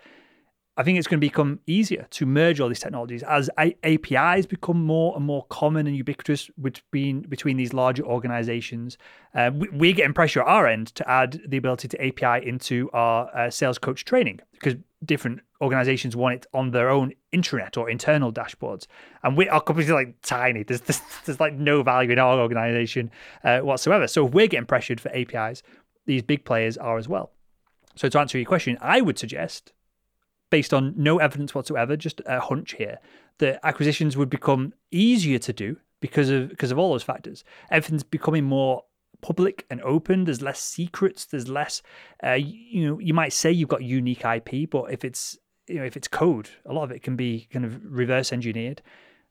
I 0.78 0.82
think 0.82 0.98
it's 0.98 1.06
going 1.06 1.20
to 1.20 1.26
become 1.26 1.60
easier 1.66 2.06
to 2.10 2.26
merge 2.26 2.60
all 2.60 2.68
these 2.68 2.80
technologies 2.80 3.22
as 3.22 3.48
APIs 3.58 4.44
become 4.44 4.84
more 4.84 5.16
and 5.16 5.24
more 5.24 5.46
common 5.48 5.86
and 5.86 5.96
ubiquitous 5.96 6.50
between 6.60 7.22
between 7.22 7.56
these 7.56 7.72
larger 7.72 8.04
organizations. 8.04 8.98
Uh, 9.34 9.50
we, 9.54 9.90
are 9.90 9.94
getting 9.94 10.12
pressure 10.12 10.42
at 10.42 10.46
our 10.46 10.66
end 10.66 10.88
to 10.88 11.08
add 11.08 11.40
the 11.48 11.56
ability 11.56 11.88
to 11.88 12.06
API 12.06 12.46
into 12.46 12.90
our 12.92 13.34
uh, 13.34 13.48
sales 13.48 13.78
coach 13.78 14.04
training 14.04 14.40
because 14.52 14.74
different 15.04 15.40
organizations 15.62 16.14
want 16.14 16.34
it 16.34 16.46
on 16.52 16.72
their 16.72 16.90
own 16.90 17.12
intranet 17.32 17.78
or 17.78 17.88
internal 17.88 18.30
dashboards. 18.30 18.86
And 19.22 19.36
we, 19.36 19.48
our 19.48 19.62
company's 19.62 19.90
like 19.90 20.16
tiny. 20.22 20.62
There's, 20.62 20.82
there's, 20.82 21.00
there's 21.24 21.40
like 21.40 21.54
no 21.54 21.82
value 21.82 22.10
in 22.10 22.18
our 22.18 22.38
organization 22.38 23.10
uh, 23.44 23.60
whatsoever. 23.60 24.06
So 24.08 24.26
if 24.26 24.34
we're 24.34 24.46
getting 24.46 24.66
pressured 24.66 25.00
for 25.00 25.10
APIs, 25.14 25.62
these 26.04 26.22
big 26.22 26.44
players 26.44 26.76
are 26.76 26.98
as 26.98 27.08
well. 27.08 27.32
So 27.94 28.08
to 28.10 28.18
answer 28.18 28.36
your 28.36 28.46
question, 28.46 28.76
I 28.80 29.00
would 29.00 29.18
suggest 29.18 29.72
based 30.50 30.72
on 30.72 30.94
no 30.96 31.18
evidence 31.18 31.54
whatsoever, 31.54 31.96
just 31.96 32.20
a 32.26 32.40
hunch 32.40 32.74
here, 32.74 32.98
that 33.38 33.60
acquisitions 33.64 34.16
would 34.16 34.30
become 34.30 34.72
easier 34.90 35.38
to 35.38 35.52
do 35.52 35.76
because 36.00 36.30
of 36.30 36.48
because 36.48 36.70
of 36.70 36.78
all 36.78 36.92
those 36.92 37.02
factors. 37.02 37.44
Everything's 37.70 38.02
becoming 38.02 38.44
more 38.44 38.84
public 39.20 39.66
and 39.70 39.80
open. 39.82 40.24
There's 40.24 40.42
less 40.42 40.60
secrets. 40.60 41.24
There's 41.24 41.48
less. 41.48 41.82
Uh, 42.22 42.32
you 42.32 42.86
know, 42.86 42.98
you 42.98 43.14
might 43.14 43.32
say 43.32 43.50
you've 43.50 43.68
got 43.68 43.82
unique 43.82 44.24
IP, 44.24 44.70
but 44.70 44.92
if 44.92 45.04
it's 45.04 45.38
you 45.66 45.76
know 45.76 45.84
if 45.84 45.96
it's 45.96 46.08
code, 46.08 46.48
a 46.64 46.72
lot 46.72 46.84
of 46.84 46.90
it 46.90 47.02
can 47.02 47.16
be 47.16 47.48
kind 47.52 47.64
of 47.64 47.80
reverse 47.84 48.32
engineered. 48.32 48.82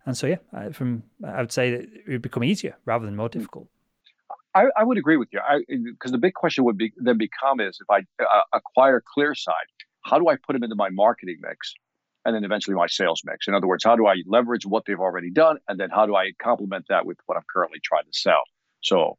And 0.06 0.16
so, 0.16 0.28
yeah, 0.28 0.70
from 0.72 1.04
I 1.26 1.42
would 1.42 1.52
say 1.52 1.72
that 1.72 1.82
it 1.82 2.08
would 2.08 2.22
become 2.22 2.44
easier 2.44 2.78
rather 2.86 3.06
than 3.06 3.16
more 3.16 3.30
difficult. 3.30 3.68
I, 4.54 4.66
I 4.78 4.84
would 4.84 4.98
agree 4.98 5.18
with 5.18 5.30
you 5.34 5.42
because 5.68 6.12
the 6.12 6.18
big 6.18 6.34
question 6.34 6.64
would 6.64 6.78
be 6.78 6.94
then 6.98 7.18
become 7.18 7.60
is 7.60 7.80
if 7.82 7.90
I 7.90 8.06
uh, 8.24 8.42
acquire 8.54 9.04
ClearSign, 9.18 9.52
how 10.06 10.20
do 10.20 10.30
I 10.30 10.36
put 10.36 10.54
them 10.54 10.64
into 10.64 10.76
my 10.76 10.90
marketing 10.90 11.38
mix? 11.42 11.74
And 12.24 12.36
then 12.36 12.44
eventually 12.44 12.76
my 12.76 12.88
sales 12.88 13.22
mix. 13.26 13.48
In 13.48 13.54
other 13.54 13.68
words, 13.68 13.84
how 13.84 13.96
do 13.96 14.08
I 14.08 14.16
leverage 14.26 14.66
what 14.66 14.86
they've 14.86 15.00
already 15.00 15.30
done? 15.30 15.58
And 15.68 15.80
then 15.80 15.90
how 15.92 16.06
do 16.06 16.16
I 16.16 16.32
complement 16.42 16.86
that 16.90 17.06
with 17.06 17.18
what 17.26 17.38
I'm 17.38 17.44
currently 17.52 17.80
trying 17.84 18.06
to 18.06 18.18
sell? 18.18 18.42
So 18.82 19.16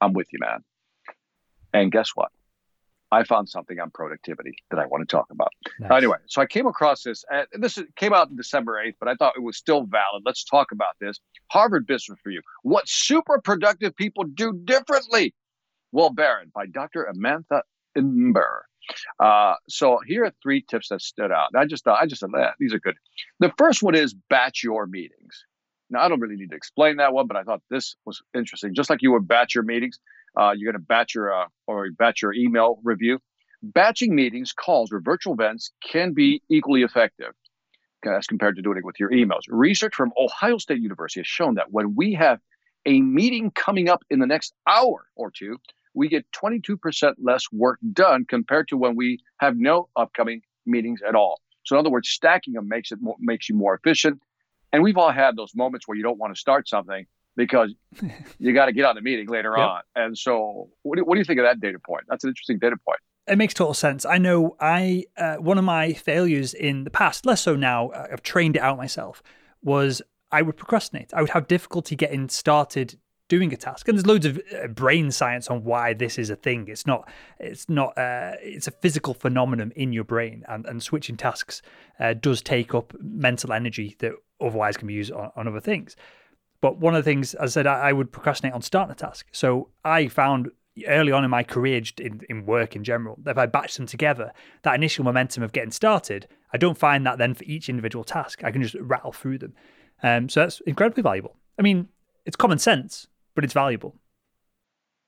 I'm 0.00 0.12
with 0.12 0.26
you, 0.32 0.38
man. 0.40 0.64
And 1.72 1.90
guess 1.90 2.10
what? 2.14 2.30
I 3.10 3.22
found 3.22 3.48
something 3.48 3.78
on 3.78 3.90
productivity 3.90 4.56
that 4.70 4.78
I 4.78 4.86
want 4.86 5.08
to 5.08 5.16
talk 5.16 5.26
about. 5.30 5.50
Nice. 5.78 5.90
Anyway, 5.90 6.16
so 6.26 6.42
I 6.42 6.46
came 6.46 6.66
across 6.66 7.02
this, 7.02 7.24
and 7.30 7.46
this 7.62 7.78
came 7.96 8.12
out 8.12 8.28
in 8.28 8.36
December 8.36 8.82
8th, 8.84 8.96
but 8.98 9.08
I 9.08 9.14
thought 9.14 9.34
it 9.36 9.42
was 9.42 9.56
still 9.56 9.84
valid. 9.84 10.22
Let's 10.26 10.44
talk 10.44 10.72
about 10.72 10.96
this. 11.00 11.20
Harvard 11.50 11.86
Business 11.86 12.18
Review. 12.24 12.42
What 12.62 12.88
super 12.88 13.40
productive 13.40 13.94
people 13.94 14.24
do 14.24 14.52
differently. 14.64 15.32
Well, 15.92 16.10
Baron 16.10 16.50
by 16.54 16.66
Dr. 16.66 17.08
Amantha 17.10 17.62
Imber. 17.96 18.66
Uh, 19.18 19.54
so 19.68 19.98
here 20.06 20.24
are 20.24 20.32
three 20.42 20.62
tips 20.62 20.88
that 20.88 21.02
stood 21.02 21.32
out. 21.32 21.50
I 21.56 21.66
just 21.66 21.84
thought, 21.84 22.00
I 22.00 22.06
just 22.06 22.20
said, 22.20 22.30
eh, 22.38 22.50
these 22.58 22.74
are 22.74 22.80
good. 22.80 22.96
The 23.40 23.52
first 23.58 23.82
one 23.82 23.94
is 23.94 24.14
batch 24.30 24.62
your 24.62 24.86
meetings. 24.86 25.44
Now, 25.90 26.00
I 26.00 26.08
don't 26.08 26.20
really 26.20 26.36
need 26.36 26.50
to 26.50 26.56
explain 26.56 26.96
that 26.96 27.12
one, 27.12 27.26
but 27.26 27.36
I 27.36 27.42
thought 27.42 27.62
this 27.70 27.96
was 28.04 28.22
interesting. 28.34 28.74
Just 28.74 28.90
like 28.90 29.02
you 29.02 29.12
would 29.12 29.28
batch 29.28 29.54
your 29.54 29.64
meetings, 29.64 29.98
uh, 30.38 30.52
you're 30.56 30.72
going 30.72 30.80
to 30.80 30.86
batch 30.86 31.14
your 31.14 31.32
uh, 31.32 31.46
or 31.66 31.90
batch 31.90 32.22
your 32.22 32.32
email 32.32 32.78
review. 32.82 33.20
Batching 33.62 34.14
meetings, 34.14 34.52
calls, 34.52 34.92
or 34.92 35.00
virtual 35.00 35.34
events 35.34 35.70
can 35.82 36.12
be 36.12 36.42
equally 36.50 36.82
effective 36.82 37.32
as 38.06 38.26
compared 38.26 38.56
to 38.56 38.62
doing 38.62 38.78
it 38.78 38.84
with 38.84 39.00
your 39.00 39.10
emails. 39.10 39.42
Research 39.48 39.94
from 39.94 40.12
Ohio 40.18 40.58
State 40.58 40.80
University 40.80 41.20
has 41.20 41.26
shown 41.26 41.54
that 41.54 41.70
when 41.70 41.94
we 41.94 42.14
have 42.14 42.40
a 42.86 43.00
meeting 43.00 43.50
coming 43.50 43.88
up 43.88 44.02
in 44.10 44.18
the 44.18 44.26
next 44.26 44.52
hour 44.66 45.06
or 45.16 45.30
two, 45.30 45.58
we 45.94 46.08
get 46.08 46.30
22% 46.32 47.14
less 47.22 47.44
work 47.52 47.78
done 47.92 48.24
compared 48.28 48.68
to 48.68 48.76
when 48.76 48.96
we 48.96 49.20
have 49.38 49.56
no 49.56 49.88
upcoming 49.96 50.42
meetings 50.66 51.00
at 51.06 51.14
all. 51.14 51.40
So 51.64 51.76
in 51.76 51.80
other 51.80 51.90
words, 51.90 52.08
stacking 52.08 52.54
them 52.54 52.68
makes 52.68 52.92
it 52.92 52.98
more, 53.00 53.16
makes 53.20 53.48
you 53.48 53.54
more 53.54 53.74
efficient. 53.74 54.20
And 54.72 54.82
we've 54.82 54.98
all 54.98 55.12
had 55.12 55.36
those 55.36 55.54
moments 55.54 55.88
where 55.88 55.96
you 55.96 56.02
don't 56.02 56.18
want 56.18 56.34
to 56.34 56.40
start 56.40 56.68
something 56.68 57.06
because 57.36 57.74
you 58.38 58.52
got 58.52 58.66
to 58.66 58.72
get 58.72 58.84
on 58.84 58.96
the 58.96 59.00
meeting 59.00 59.28
later 59.28 59.54
yep. 59.56 59.66
on. 59.66 59.82
And 59.94 60.18
so, 60.18 60.68
what 60.82 60.96
do, 60.96 61.04
what 61.04 61.14
do 61.14 61.20
you 61.20 61.24
think 61.24 61.38
of 61.38 61.44
that 61.44 61.60
data 61.60 61.78
point? 61.78 62.04
That's 62.08 62.24
an 62.24 62.30
interesting 62.30 62.58
data 62.58 62.76
point. 62.86 62.98
It 63.26 63.38
makes 63.38 63.54
total 63.54 63.72
sense. 63.72 64.04
I 64.04 64.18
know 64.18 64.56
I 64.60 65.04
uh, 65.16 65.36
one 65.36 65.56
of 65.56 65.64
my 65.64 65.94
failures 65.94 66.52
in 66.52 66.84
the 66.84 66.90
past, 66.90 67.24
less 67.24 67.40
so 67.40 67.56
now. 67.56 67.88
Uh, 67.88 68.08
I've 68.12 68.22
trained 68.22 68.56
it 68.56 68.62
out 68.62 68.76
myself. 68.76 69.22
Was 69.62 70.02
I 70.30 70.42
would 70.42 70.56
procrastinate. 70.56 71.14
I 71.14 71.22
would 71.22 71.30
have 71.30 71.48
difficulty 71.48 71.96
getting 71.96 72.28
started 72.28 72.98
doing 73.34 73.52
a 73.52 73.56
task. 73.56 73.88
And 73.88 73.96
there's 73.96 74.06
loads 74.06 74.26
of 74.26 74.40
uh, 74.62 74.68
brain 74.68 75.10
science 75.10 75.48
on 75.48 75.64
why 75.64 75.94
this 75.94 76.18
is 76.18 76.30
a 76.30 76.36
thing. 76.36 76.68
It's 76.68 76.86
not 76.86 77.08
it's 77.40 77.68
not 77.68 77.96
uh, 77.98 78.32
it's 78.40 78.68
a 78.68 78.70
physical 78.70 79.14
phenomenon 79.14 79.72
in 79.74 79.92
your 79.92 80.04
brain. 80.04 80.44
And, 80.48 80.66
and 80.66 80.82
switching 80.82 81.16
tasks 81.16 81.62
uh, 81.98 82.14
does 82.14 82.42
take 82.42 82.74
up 82.74 82.94
mental 83.00 83.52
energy 83.52 83.96
that 83.98 84.12
otherwise 84.40 84.76
can 84.76 84.88
be 84.88 84.94
used 84.94 85.12
on, 85.12 85.30
on 85.36 85.48
other 85.48 85.60
things. 85.60 85.96
But 86.60 86.78
one 86.78 86.94
of 86.94 87.04
the 87.04 87.10
things 87.10 87.34
as 87.34 87.50
i 87.50 87.60
said 87.60 87.66
I, 87.66 87.88
I, 87.88 87.92
would 87.92 88.10
procrastinate 88.10 88.54
on 88.54 88.62
starting 88.62 88.92
a 88.92 88.94
task. 88.94 89.26
So 89.32 89.68
i 89.84 90.08
found 90.08 90.50
early 90.88 91.12
on 91.12 91.24
in 91.24 91.30
my 91.30 91.42
career 91.42 91.82
in, 92.00 92.20
in 92.28 92.46
work 92.46 92.74
in 92.74 92.82
general 92.82 93.16
that 93.22 93.32
if 93.32 93.38
i 93.38 93.46
batch 93.46 93.76
them 93.76 93.86
together 93.86 94.32
that 94.62 94.74
initial 94.74 95.04
momentum 95.04 95.44
of 95.44 95.52
getting 95.52 95.70
started 95.70 96.26
i 96.52 96.56
don't 96.58 96.76
find 96.76 97.06
that 97.06 97.16
then 97.16 97.32
for 97.32 97.44
each 97.44 97.68
individual 97.68 98.02
task 98.02 98.42
i 98.42 98.50
can 98.50 98.60
just 98.60 98.74
rattle 98.80 99.12
through 99.12 99.38
them. 99.38 99.54
Um, 100.02 100.28
so 100.28 100.40
that's 100.40 100.60
incredibly 100.62 101.02
valuable. 101.02 101.36
I 101.58 101.62
mean 101.62 101.88
it's 102.26 102.36
common 102.36 102.58
sense 102.58 103.06
but 103.34 103.44
it's 103.44 103.52
valuable. 103.54 103.96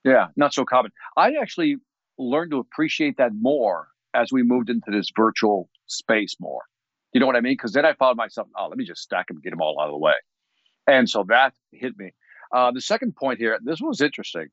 Yeah, 0.04 0.28
not 0.36 0.54
so 0.54 0.64
common. 0.64 0.92
I 1.16 1.34
actually 1.40 1.76
learned 2.18 2.52
to 2.52 2.58
appreciate 2.58 3.16
that 3.18 3.32
more 3.34 3.88
as 4.14 4.32
we 4.32 4.42
moved 4.42 4.70
into 4.70 4.90
this 4.90 5.10
virtual 5.14 5.68
space 5.86 6.36
more. 6.40 6.62
You 7.12 7.20
know 7.20 7.26
what 7.26 7.36
I 7.36 7.40
mean? 7.40 7.54
Because 7.54 7.72
then 7.72 7.84
I 7.84 7.94
found 7.94 8.16
myself, 8.16 8.48
oh, 8.56 8.68
let 8.68 8.78
me 8.78 8.84
just 8.84 9.02
stack 9.02 9.28
them, 9.28 9.40
get 9.42 9.50
them 9.50 9.60
all 9.60 9.80
out 9.80 9.86
of 9.86 9.92
the 9.92 9.98
way. 9.98 10.14
And 10.86 11.08
so 11.08 11.24
that 11.28 11.54
hit 11.72 11.98
me. 11.98 12.12
Uh, 12.52 12.70
the 12.70 12.80
second 12.80 13.16
point 13.16 13.38
here, 13.38 13.58
this 13.62 13.80
was 13.80 14.00
interesting. 14.00 14.48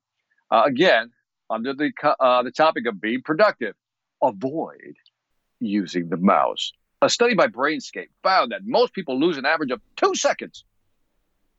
Uh, 0.50 0.64
again, 0.66 1.12
under 1.50 1.74
the 1.74 1.92
uh, 2.20 2.44
the 2.44 2.52
topic 2.52 2.88
of 2.88 3.00
being 3.00 3.22
productive, 3.22 3.76
avoid 4.22 4.96
using 5.60 6.10
the 6.10 6.18
mouse. 6.18 6.72
A 7.02 7.10
study 7.10 7.36
by 7.36 7.48
Brainscape 7.48 8.10
found 8.24 8.52
that 8.52 8.62
most 8.66 8.94
people 8.94 9.20
lose 9.20 9.38
an 9.38 9.46
average 9.46 9.72
of 9.72 9.82
two 9.96 10.16
seconds 10.16 10.64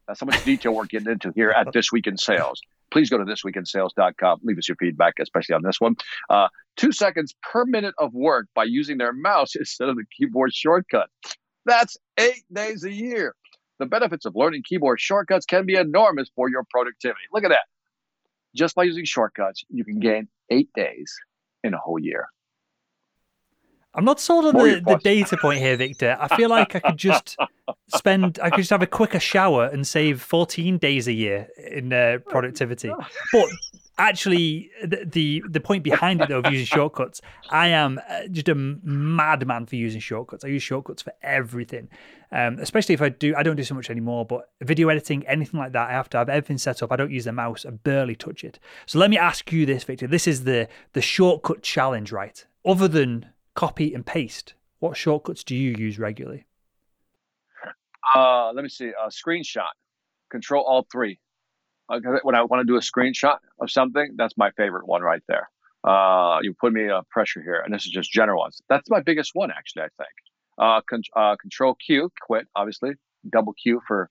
that's 0.06 0.20
how 0.20 0.26
much 0.26 0.44
detail 0.44 0.74
we're 0.74 0.84
getting 0.84 1.10
into 1.10 1.32
here 1.34 1.50
at 1.50 1.72
This 1.72 1.90
Week 1.90 2.06
in 2.06 2.16
Sales. 2.16 2.60
Please 2.90 3.10
go 3.10 3.18
to 3.18 3.24
thisweekinsales.com. 3.24 4.40
Leave 4.42 4.58
us 4.58 4.68
your 4.68 4.76
feedback, 4.76 5.14
especially 5.18 5.54
on 5.54 5.62
this 5.62 5.80
one. 5.80 5.96
Uh, 6.28 6.48
two 6.76 6.92
seconds 6.92 7.34
per 7.42 7.64
minute 7.64 7.94
of 7.98 8.12
work 8.12 8.46
by 8.54 8.64
using 8.64 8.98
their 8.98 9.12
mouse 9.12 9.54
instead 9.58 9.88
of 9.88 9.96
the 9.96 10.04
keyboard 10.16 10.52
shortcut. 10.54 11.08
That's 11.66 11.96
eight 12.18 12.44
days 12.52 12.84
a 12.84 12.92
year. 12.92 13.34
The 13.78 13.86
benefits 13.86 14.24
of 14.24 14.36
learning 14.36 14.62
keyboard 14.68 15.00
shortcuts 15.00 15.46
can 15.46 15.66
be 15.66 15.74
enormous 15.74 16.30
for 16.36 16.48
your 16.48 16.64
productivity. 16.70 17.22
Look 17.32 17.44
at 17.44 17.48
that. 17.48 17.66
Just 18.54 18.76
by 18.76 18.84
using 18.84 19.04
shortcuts, 19.04 19.64
you 19.68 19.84
can 19.84 19.98
gain 19.98 20.28
eight 20.50 20.68
days 20.76 21.12
in 21.64 21.74
a 21.74 21.78
whole 21.78 21.98
year. 21.98 22.28
I'm 23.94 24.04
not 24.04 24.20
sold 24.20 24.46
on 24.46 24.54
the, 24.54 24.82
the 24.84 24.96
data 24.96 25.36
point 25.36 25.60
here, 25.60 25.76
Victor. 25.76 26.16
I 26.18 26.34
feel 26.36 26.48
like 26.50 26.74
I 26.74 26.80
could 26.80 26.96
just 26.96 27.36
spend, 27.94 28.40
I 28.42 28.50
could 28.50 28.58
just 28.58 28.70
have 28.70 28.82
a 28.82 28.86
quicker 28.86 29.20
shower 29.20 29.66
and 29.66 29.86
save 29.86 30.20
14 30.20 30.78
days 30.78 31.06
a 31.06 31.12
year 31.12 31.48
in 31.70 31.92
uh, 31.92 32.18
productivity. 32.28 32.92
But 33.32 33.48
actually, 33.96 34.70
the, 34.82 35.04
the, 35.06 35.44
the 35.48 35.60
point 35.60 35.84
behind 35.84 36.20
it 36.20 36.28
though 36.28 36.40
of 36.40 36.50
using 36.50 36.66
shortcuts, 36.66 37.20
I 37.50 37.68
am 37.68 38.00
uh, 38.08 38.26
just 38.30 38.48
a 38.48 38.54
madman 38.56 39.66
for 39.66 39.76
using 39.76 40.00
shortcuts. 40.00 40.44
I 40.44 40.48
use 40.48 40.62
shortcuts 40.62 41.02
for 41.02 41.12
everything, 41.22 41.88
um, 42.32 42.58
especially 42.58 42.94
if 42.94 43.02
I 43.02 43.10
do. 43.10 43.34
I 43.36 43.44
don't 43.44 43.56
do 43.56 43.62
so 43.62 43.76
much 43.76 43.90
anymore, 43.90 44.26
but 44.26 44.50
video 44.60 44.88
editing, 44.88 45.24
anything 45.28 45.60
like 45.60 45.72
that, 45.72 45.88
I 45.88 45.92
have 45.92 46.10
to 46.10 46.18
have 46.18 46.28
everything 46.28 46.58
set 46.58 46.82
up. 46.82 46.90
I 46.90 46.96
don't 46.96 47.12
use 47.12 47.26
the 47.26 47.32
mouse. 47.32 47.64
I 47.64 47.70
barely 47.70 48.16
touch 48.16 48.42
it. 48.42 48.58
So 48.86 48.98
let 48.98 49.08
me 49.10 49.18
ask 49.18 49.52
you 49.52 49.66
this, 49.66 49.84
Victor. 49.84 50.08
This 50.08 50.26
is 50.26 50.42
the 50.42 50.68
the 50.94 51.02
shortcut 51.02 51.62
challenge, 51.62 52.10
right? 52.10 52.44
Other 52.66 52.88
than 52.88 53.26
copy 53.54 53.94
and 53.94 54.04
paste, 54.04 54.54
what 54.78 54.96
shortcuts 54.96 55.44
do 55.44 55.54
you 55.56 55.74
use 55.78 55.98
regularly? 55.98 56.46
Uh, 58.14 58.52
let 58.52 58.62
me 58.62 58.68
see. 58.68 58.88
A 58.88 59.08
screenshot, 59.08 59.72
Control 60.30 60.64
Alt 60.64 60.88
three. 60.92 61.18
Uh, 61.88 62.00
when 62.22 62.34
I 62.34 62.42
want 62.42 62.60
to 62.60 62.64
do 62.64 62.76
a 62.76 62.80
screenshot 62.80 63.38
of 63.60 63.70
something, 63.70 64.14
that's 64.16 64.36
my 64.36 64.50
favorite 64.52 64.86
one 64.86 65.02
right 65.02 65.22
there. 65.28 65.50
Uh, 65.82 66.38
you 66.42 66.54
put 66.54 66.72
me 66.72 66.88
a 66.88 67.02
pressure 67.10 67.42
here, 67.42 67.60
and 67.64 67.72
this 67.74 67.84
is 67.84 67.92
just 67.92 68.10
general 68.10 68.40
ones. 68.40 68.60
That's 68.68 68.88
my 68.88 69.00
biggest 69.00 69.32
one, 69.34 69.50
actually. 69.50 69.82
I 69.82 69.88
think. 69.98 70.10
Uh, 70.56 70.80
con- 70.88 71.02
uh, 71.14 71.36
control 71.36 71.74
Q, 71.74 72.10
quit, 72.22 72.46
obviously. 72.54 72.92
Double 73.30 73.52
Q 73.52 73.80
for 73.86 74.08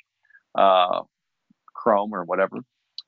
uh, 0.56 1.02
Chrome 1.74 2.14
or 2.14 2.26
whatever. 2.26 2.58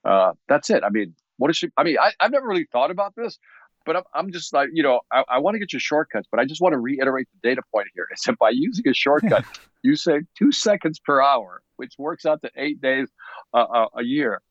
Uh, 0.04 0.34
that's 0.48 0.70
it. 0.70 0.84
I 0.84 0.90
mean, 0.90 1.16
what 1.38 1.52
is 1.52 1.58
she? 1.58 1.70
I 1.78 1.84
mean, 1.84 1.98
I, 2.00 2.12
I've 2.20 2.32
never 2.32 2.48
really 2.48 2.68
thought 2.72 2.92
about 2.92 3.14
this, 3.16 3.38
but 3.86 3.96
I'm, 3.96 4.04
I'm 4.14 4.32
just 4.32 4.54
like, 4.54 4.70
you 4.74 4.84
know, 4.84 5.02
I, 5.12 5.24
I 5.30 5.40
want 5.40 5.56
to 5.56 5.60
get 5.60 5.74
your 5.74 5.80
shortcuts, 5.80 6.28
but 6.30 6.40
I 6.40 6.46
just 6.46 6.62
want 6.62 6.74
to 6.74 6.80
reiterate 6.80 7.28
the 7.34 7.50
data 7.50 7.62
point 7.72 7.88
here 7.94 8.08
is 8.14 8.22
that 8.22 8.38
by 8.40 8.50
using 8.50 8.88
a 8.88 8.94
shortcut, 8.94 9.46
you 9.84 9.96
save 9.96 10.24
two 10.38 10.52
seconds 10.52 11.00
per 11.00 11.22
hour, 11.22 11.62
which 11.78 11.94
works 11.98 12.26
out 12.26 12.42
to 12.42 12.52
eight 12.56 12.82
days 12.82 13.08
uh, 13.54 13.88
a 13.96 14.04
year. 14.04 14.42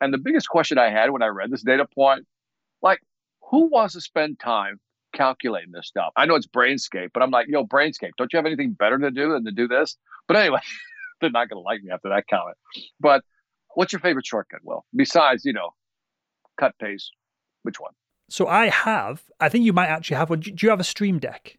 And 0.00 0.12
the 0.12 0.18
biggest 0.18 0.48
question 0.48 0.78
I 0.78 0.90
had 0.90 1.10
when 1.10 1.22
I 1.22 1.28
read 1.28 1.50
this 1.50 1.62
data 1.62 1.86
point, 1.94 2.26
like, 2.82 3.00
who 3.50 3.68
wants 3.70 3.94
to 3.94 4.00
spend 4.00 4.38
time 4.38 4.80
calculating 5.14 5.72
this 5.72 5.86
stuff. 5.86 6.12
I 6.16 6.26
know 6.26 6.34
it's 6.34 6.46
Brainscape, 6.46 7.10
but 7.14 7.22
I'm 7.22 7.30
like, 7.30 7.46
yo, 7.48 7.64
Brainscape, 7.64 8.10
don't 8.18 8.32
you 8.32 8.36
have 8.36 8.46
anything 8.46 8.72
better 8.72 8.98
to 8.98 9.10
do 9.10 9.32
than 9.32 9.44
to 9.44 9.52
do 9.52 9.68
this? 9.68 9.96
But 10.26 10.36
anyway, 10.36 10.60
they're 11.20 11.30
not 11.30 11.48
going 11.48 11.60
to 11.60 11.64
like 11.64 11.82
me 11.82 11.90
after 11.92 12.08
that 12.10 12.26
comment. 12.28 12.56
But 13.00 13.22
what's 13.74 13.92
your 13.92 14.00
favorite 14.00 14.26
shortcut, 14.26 14.60
Will? 14.62 14.84
Besides, 14.94 15.44
you 15.44 15.52
know, 15.52 15.70
cut 16.58 16.74
paste, 16.78 17.10
which 17.62 17.80
one? 17.80 17.92
So 18.28 18.46
I 18.46 18.68
have. 18.68 19.22
I 19.40 19.48
think 19.48 19.64
you 19.64 19.72
might 19.72 19.88
actually 19.88 20.16
have 20.16 20.30
one. 20.30 20.40
Do 20.40 20.52
you 20.58 20.70
have 20.70 20.80
a 20.80 20.84
Stream 20.84 21.18
Deck? 21.18 21.58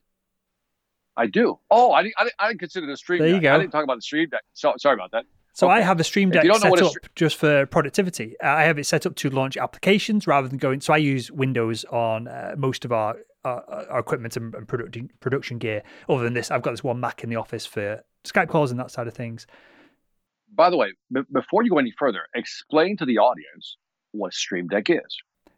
I 1.18 1.28
do. 1.28 1.60
Oh, 1.72 1.94
I 1.94 2.04
didn't, 2.04 2.16
I 2.18 2.24
didn't, 2.24 2.36
I 2.40 2.48
didn't 2.50 2.60
consider 2.60 2.88
the 2.88 2.98
Stream 2.98 3.20
there 3.20 3.30
Deck. 3.30 3.36
You 3.36 3.42
go. 3.42 3.56
I 3.56 3.58
didn't 3.60 3.72
talk 3.72 3.84
about 3.84 3.96
the 3.96 4.02
Stream 4.02 4.30
Deck. 4.30 4.42
So, 4.54 4.74
sorry 4.78 4.96
about 4.96 5.12
that. 5.12 5.26
So 5.54 5.68
okay. 5.68 5.78
I 5.78 5.82
have 5.82 6.02
a 6.02 6.04
Stream 6.04 6.32
Deck 6.32 6.44
set 6.44 6.82
up 6.82 6.94
just 7.16 7.38
for 7.38 7.66
productivity. 7.68 8.36
Uh, 8.44 8.48
I 8.48 8.64
have 8.64 8.78
it 8.78 8.86
set 8.86 9.06
up 9.06 9.16
to 9.16 9.30
launch 9.30 9.56
applications 9.56 10.28
rather 10.28 10.50
than 10.50 10.58
going. 10.58 10.82
So 10.82 10.94
I 10.94 10.98
use 10.98 11.32
Windows 11.32 11.86
on 11.86 12.28
uh, 12.28 12.56
most 12.58 12.84
of 12.84 12.92
our, 12.92 13.16
our, 13.46 13.64
our 13.90 14.00
equipment 14.00 14.36
and, 14.36 14.54
and 14.54 14.68
production 14.68 15.10
production 15.22 15.58
gear. 15.58 15.84
Other 16.10 16.26
than 16.26 16.34
this, 16.34 16.52
I've 16.52 16.62
got 16.62 16.72
this 16.72 16.84
one 16.84 17.00
Mac 17.00 17.24
in 17.24 17.30
the 17.30 17.38
office 17.38 17.66
for 17.66 18.04
Skype 18.26 18.50
calls 18.50 18.72
and 18.72 18.80
that 18.82 18.92
side 18.92 19.08
of 19.08 19.14
things. 19.14 19.48
By 20.54 20.70
the 20.70 20.76
way, 20.76 20.92
b- 21.10 21.22
before 21.32 21.64
you 21.64 21.70
go 21.70 21.78
any 21.78 21.94
further, 21.98 22.24
explain 22.36 22.98
to 22.98 23.06
the 23.06 23.20
audience 23.20 23.78
what 24.12 24.34
Stream 24.34 24.68
Deck 24.68 24.90
is. 24.90 25.00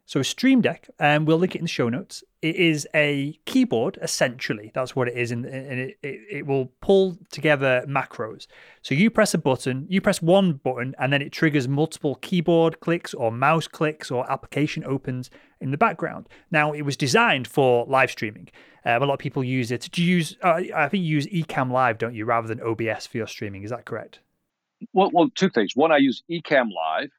So 0.08 0.22
Stream 0.22 0.62
Deck, 0.62 0.88
and 0.98 1.18
um, 1.18 1.24
we'll 1.26 1.36
link 1.36 1.54
it 1.54 1.58
in 1.58 1.64
the 1.64 1.68
show 1.68 1.90
notes. 1.90 2.24
It 2.40 2.56
is 2.56 2.88
a 2.94 3.38
keyboard, 3.44 3.98
essentially. 4.00 4.70
That's 4.72 4.96
what 4.96 5.06
it 5.06 5.14
is, 5.14 5.30
and, 5.30 5.44
and 5.44 5.80
it, 5.80 5.98
it, 6.02 6.20
it, 6.30 6.46
will 6.46 6.72
pull 6.80 7.18
together 7.30 7.84
macros. 7.86 8.46
So 8.80 8.94
you 8.94 9.10
press 9.10 9.34
a 9.34 9.38
button, 9.38 9.84
you 9.90 10.00
press 10.00 10.22
one 10.22 10.54
button, 10.54 10.94
and 10.98 11.12
then 11.12 11.20
it 11.20 11.30
triggers 11.30 11.68
multiple 11.68 12.14
keyboard 12.22 12.80
clicks 12.80 13.12
or 13.12 13.30
mouse 13.30 13.68
clicks 13.68 14.10
or 14.10 14.30
application 14.32 14.82
opens 14.82 15.28
in 15.60 15.72
the 15.72 15.76
background. 15.76 16.26
Now, 16.50 16.72
it 16.72 16.82
was 16.82 16.96
designed 16.96 17.46
for 17.46 17.84
live 17.84 18.10
streaming. 18.10 18.48
Um, 18.86 19.02
a 19.02 19.04
lot 19.04 19.12
of 19.12 19.20
people 19.20 19.44
use 19.44 19.70
it. 19.70 19.90
Do 19.92 20.02
you 20.02 20.16
use? 20.16 20.38
Uh, 20.42 20.62
I 20.74 20.88
think 20.88 21.04
you 21.04 21.16
use 21.16 21.26
Ecamm 21.26 21.70
Live, 21.70 21.98
don't 21.98 22.14
you, 22.14 22.24
rather 22.24 22.48
than 22.48 22.62
OBS 22.62 23.06
for 23.06 23.18
your 23.18 23.26
streaming? 23.26 23.62
Is 23.62 23.68
that 23.68 23.84
correct? 23.84 24.20
Well, 24.94 25.10
well, 25.12 25.28
two 25.34 25.50
things. 25.50 25.76
One, 25.76 25.92
I 25.92 25.98
use 25.98 26.22
Ecamm 26.30 26.70
Live 26.74 27.10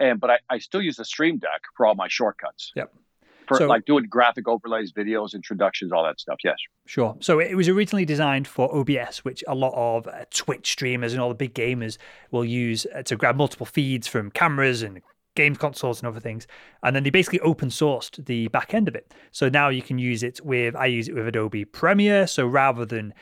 and 0.00 0.18
but 0.18 0.30
I, 0.30 0.38
I 0.48 0.58
still 0.58 0.82
use 0.82 0.96
the 0.96 1.04
Stream 1.04 1.38
Deck 1.38 1.62
for 1.76 1.86
all 1.86 1.94
my 1.94 2.08
shortcuts. 2.08 2.72
Yep. 2.74 2.92
For 3.46 3.56
so, 3.56 3.66
like 3.66 3.84
doing 3.84 4.06
graphic 4.08 4.46
overlays, 4.46 4.92
videos, 4.92 5.34
introductions, 5.34 5.92
all 5.92 6.04
that 6.04 6.20
stuff. 6.20 6.38
Yes. 6.44 6.56
Sure. 6.86 7.16
So 7.20 7.40
it 7.40 7.56
was 7.56 7.68
originally 7.68 8.04
designed 8.04 8.46
for 8.46 8.72
OBS, 8.72 9.24
which 9.24 9.42
a 9.48 9.54
lot 9.56 9.72
of 9.74 10.06
uh, 10.06 10.24
Twitch 10.30 10.70
streamers 10.70 11.12
and 11.12 11.20
all 11.20 11.28
the 11.28 11.34
big 11.34 11.52
gamers 11.52 11.98
will 12.30 12.44
use 12.44 12.86
uh, 12.94 13.02
to 13.02 13.16
grab 13.16 13.36
multiple 13.36 13.66
feeds 13.66 14.06
from 14.06 14.30
cameras 14.30 14.82
and 14.82 15.00
game 15.34 15.56
consoles 15.56 16.00
and 16.00 16.06
other 16.06 16.20
things. 16.20 16.46
And 16.84 16.94
then 16.94 17.02
they 17.02 17.10
basically 17.10 17.40
open 17.40 17.70
sourced 17.70 18.24
the 18.24 18.48
back 18.48 18.72
end 18.72 18.86
of 18.86 18.94
it. 18.94 19.12
So 19.32 19.48
now 19.48 19.68
you 19.68 19.82
can 19.82 19.98
use 19.98 20.22
it 20.22 20.40
with, 20.44 20.76
I 20.76 20.86
use 20.86 21.08
it 21.08 21.14
with 21.14 21.26
Adobe 21.26 21.64
Premiere. 21.64 22.28
So 22.28 22.46
rather 22.46 22.84
than, 22.84 23.14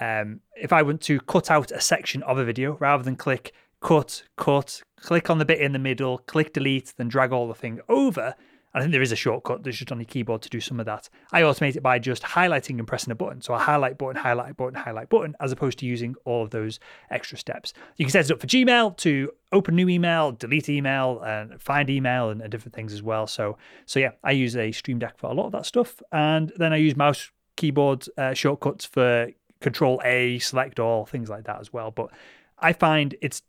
um, 0.00 0.40
if 0.56 0.72
I 0.72 0.80
want 0.80 1.02
to 1.02 1.20
cut 1.20 1.50
out 1.50 1.70
a 1.70 1.80
section 1.80 2.22
of 2.22 2.38
a 2.38 2.44
video, 2.44 2.78
rather 2.80 3.02
than 3.02 3.16
click 3.16 3.52
cut, 3.84 4.24
cut, 4.36 4.82
click 4.96 5.28
on 5.28 5.36
the 5.38 5.44
bit 5.44 5.60
in 5.60 5.72
the 5.72 5.78
middle, 5.78 6.16
click 6.16 6.54
delete, 6.54 6.94
then 6.96 7.06
drag 7.06 7.32
all 7.32 7.46
the 7.46 7.54
thing 7.54 7.80
over. 7.86 8.34
I 8.72 8.80
think 8.80 8.92
there 8.92 9.02
is 9.02 9.12
a 9.12 9.16
shortcut 9.16 9.62
that's 9.62 9.76
just 9.76 9.92
on 9.92 10.00
your 10.00 10.06
keyboard 10.06 10.40
to 10.42 10.48
do 10.48 10.58
some 10.58 10.80
of 10.80 10.86
that. 10.86 11.10
I 11.32 11.42
automate 11.42 11.76
it 11.76 11.82
by 11.82 11.98
just 11.98 12.22
highlighting 12.22 12.78
and 12.78 12.88
pressing 12.88 13.12
a 13.12 13.14
button. 13.14 13.42
So 13.42 13.52
a 13.52 13.58
highlight 13.58 13.98
button, 13.98 14.16
highlight 14.16 14.56
button, 14.56 14.74
highlight 14.74 15.10
button, 15.10 15.36
as 15.38 15.52
opposed 15.52 15.78
to 15.80 15.86
using 15.86 16.16
all 16.24 16.42
of 16.42 16.50
those 16.50 16.80
extra 17.10 17.36
steps. 17.36 17.74
You 17.96 18.06
can 18.06 18.10
set 18.10 18.24
it 18.24 18.32
up 18.32 18.40
for 18.40 18.46
Gmail 18.46 18.96
to 18.96 19.30
open 19.52 19.76
new 19.76 19.88
email, 19.90 20.32
delete 20.32 20.70
email, 20.70 21.20
and 21.20 21.60
find 21.60 21.88
email 21.90 22.30
and, 22.30 22.40
and 22.40 22.50
different 22.50 22.74
things 22.74 22.94
as 22.94 23.02
well. 23.02 23.26
So 23.26 23.58
so 23.84 24.00
yeah, 24.00 24.12
I 24.24 24.32
use 24.32 24.56
a 24.56 24.72
Stream 24.72 24.98
Deck 24.98 25.18
for 25.18 25.30
a 25.30 25.34
lot 25.34 25.46
of 25.46 25.52
that 25.52 25.66
stuff, 25.66 26.02
and 26.10 26.52
then 26.56 26.72
I 26.72 26.76
use 26.76 26.96
mouse 26.96 27.30
keyboard 27.56 28.06
uh, 28.16 28.32
shortcuts 28.32 28.86
for 28.86 29.28
Control 29.60 30.00
A, 30.04 30.38
Select 30.38 30.80
All, 30.80 31.04
things 31.04 31.28
like 31.28 31.44
that 31.44 31.60
as 31.60 31.70
well. 31.72 31.90
But 31.90 32.10
I 32.58 32.72
find 32.72 33.14
it's 33.20 33.42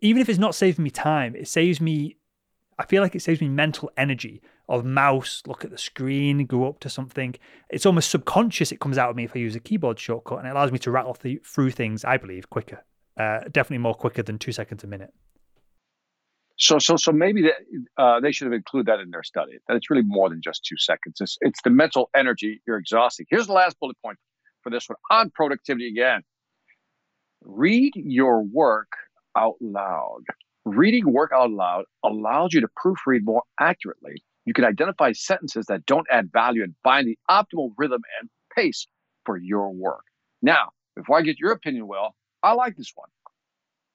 even 0.00 0.20
if 0.22 0.28
it's 0.28 0.38
not 0.38 0.54
saving 0.54 0.82
me 0.82 0.90
time, 0.90 1.34
it 1.34 1.48
saves 1.48 1.80
me. 1.80 2.16
I 2.78 2.84
feel 2.84 3.02
like 3.02 3.14
it 3.14 3.22
saves 3.22 3.40
me 3.40 3.48
mental 3.48 3.90
energy 3.96 4.42
of 4.68 4.84
mouse, 4.84 5.42
look 5.46 5.64
at 5.64 5.70
the 5.70 5.78
screen, 5.78 6.44
go 6.44 6.68
up 6.68 6.80
to 6.80 6.90
something. 6.90 7.34
It's 7.70 7.86
almost 7.86 8.10
subconscious. 8.10 8.72
It 8.72 8.80
comes 8.80 8.98
out 8.98 9.10
of 9.10 9.16
me 9.16 9.24
if 9.24 9.34
I 9.34 9.38
use 9.38 9.56
a 9.56 9.60
keyboard 9.60 9.98
shortcut, 9.98 10.40
and 10.40 10.48
it 10.48 10.50
allows 10.50 10.72
me 10.72 10.78
to 10.80 10.90
rattle 10.90 11.14
th- 11.14 11.42
through 11.44 11.70
things. 11.70 12.04
I 12.04 12.16
believe 12.16 12.50
quicker, 12.50 12.84
uh, 13.18 13.40
definitely 13.50 13.78
more 13.78 13.94
quicker 13.94 14.22
than 14.22 14.38
two 14.38 14.52
seconds 14.52 14.84
a 14.84 14.86
minute. 14.86 15.12
So, 16.58 16.78
so, 16.78 16.96
so 16.96 17.12
maybe 17.12 17.42
that, 17.42 17.54
uh, 18.02 18.20
they 18.20 18.32
should 18.32 18.46
have 18.46 18.54
included 18.54 18.86
that 18.86 19.00
in 19.00 19.10
their 19.10 19.22
study. 19.22 19.52
That 19.68 19.76
it's 19.76 19.90
really 19.90 20.04
more 20.04 20.28
than 20.28 20.40
just 20.42 20.64
two 20.64 20.76
seconds. 20.78 21.20
It's, 21.20 21.36
it's 21.42 21.60
the 21.62 21.70
mental 21.70 22.10
energy 22.14 22.62
you're 22.66 22.78
exhausting. 22.78 23.26
Here's 23.28 23.46
the 23.46 23.52
last 23.52 23.78
bullet 23.78 23.96
point 24.02 24.18
for 24.62 24.70
this 24.70 24.88
one 24.88 24.96
on 25.10 25.30
productivity 25.30 25.88
again. 25.88 26.22
Read 27.42 27.92
your 27.94 28.42
work 28.42 28.88
out 29.36 29.56
loud. 29.60 30.22
Reading 30.64 31.12
work 31.12 31.30
out 31.32 31.50
loud 31.50 31.84
allows 32.04 32.52
you 32.52 32.60
to 32.60 32.68
proofread 32.68 33.20
more 33.22 33.42
accurately. 33.60 34.22
You 34.44 34.52
can 34.52 34.64
identify 34.64 35.12
sentences 35.12 35.66
that 35.66 35.86
don't 35.86 36.06
add 36.10 36.30
value 36.32 36.62
and 36.62 36.74
find 36.82 37.06
the 37.06 37.18
optimal 37.30 37.70
rhythm 37.76 38.02
and 38.20 38.30
pace 38.54 38.86
for 39.24 39.36
your 39.36 39.70
work. 39.70 40.04
Now, 40.42 40.70
before 40.94 41.18
I 41.18 41.22
get 41.22 41.38
your 41.38 41.52
opinion, 41.52 41.86
Will, 41.86 42.14
I 42.42 42.52
like 42.52 42.76
this 42.76 42.92
one. 42.94 43.08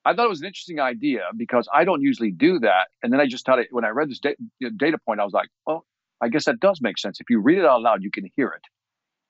I 0.04 0.14
thought 0.14 0.26
it 0.26 0.30
was 0.30 0.42
an 0.42 0.48
interesting 0.48 0.80
idea 0.80 1.22
because 1.38 1.68
I 1.74 1.84
don't 1.84 2.02
usually 2.02 2.32
do 2.32 2.60
that. 2.60 2.88
And 3.04 3.14
then 3.14 3.20
I 3.20 3.28
just 3.28 3.46
thought 3.46 3.60
it, 3.60 3.68
when 3.72 3.86
I 3.86 3.90
read 3.90 4.10
this 4.10 4.20
da- 4.20 4.36
data 4.78 4.98
point, 5.06 5.20
I 5.20 5.24
was 5.24 5.34
like, 5.34 5.50
well, 5.66 5.86
I 6.22 6.30
guess 6.30 6.46
that 6.46 6.60
does 6.60 6.80
make 6.82 6.98
sense. 6.98 7.20
If 7.20 7.30
you 7.30 7.40
read 7.40 7.60
it 7.60 7.66
out 7.66 7.82
loud, 7.82 8.04
you 8.04 8.12
can 8.12 8.30
hear 8.36 8.48
it. 8.48 8.64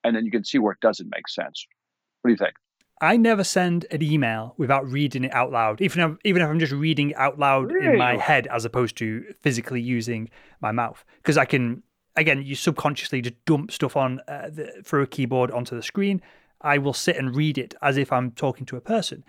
And 0.04 0.16
then 0.16 0.26
you 0.26 0.32
can 0.32 0.44
see 0.44 0.60
where 0.60 0.74
it 0.74 0.80
doesn't 0.80 1.10
make 1.14 1.28
sense. 1.28 1.66
What 2.22 2.30
do 2.30 2.34
you 2.34 2.38
think? 2.38 2.56
I 3.02 3.18
never 3.18 3.44
send 3.44 3.88
an 3.90 4.04
email 4.04 4.54
without 4.58 4.88
reading 4.88 5.24
it 5.24 5.34
out 5.34 5.52
loud, 5.52 5.82
even 5.82 6.12
if, 6.12 6.18
even 6.24 6.44
if 6.44 6.48
I'm 6.48 6.60
just 6.60 6.72
reading 6.72 7.10
it 7.10 7.18
out 7.18 7.40
loud 7.40 7.72
really? 7.72 7.94
in 7.94 7.98
my 7.98 8.16
head 8.16 8.46
as 8.48 8.64
opposed 8.64 8.96
to 8.98 9.26
physically 9.42 9.82
using 9.82 10.30
my 10.62 10.72
mouth. 10.72 11.04
Because 11.18 11.36
I 11.36 11.46
can, 11.46 11.82
again, 12.16 12.44
you 12.44 12.54
subconsciously 12.54 13.22
just 13.22 13.44
dump 13.46 13.72
stuff 13.72 13.98
on 13.98 14.22
uh, 14.28 14.50
the, 14.52 14.84
through 14.86 15.02
a 15.02 15.08
keyboard 15.08 15.50
onto 15.50 15.76
the 15.76 15.82
screen. 15.82 16.22
I 16.62 16.78
will 16.78 16.94
sit 16.94 17.18
and 17.18 17.36
read 17.36 17.58
it 17.58 17.74
as 17.82 17.98
if 17.98 18.14
I'm 18.14 18.32
talking 18.32 18.68
to 18.68 18.78
a 18.78 18.82
person 18.82 19.24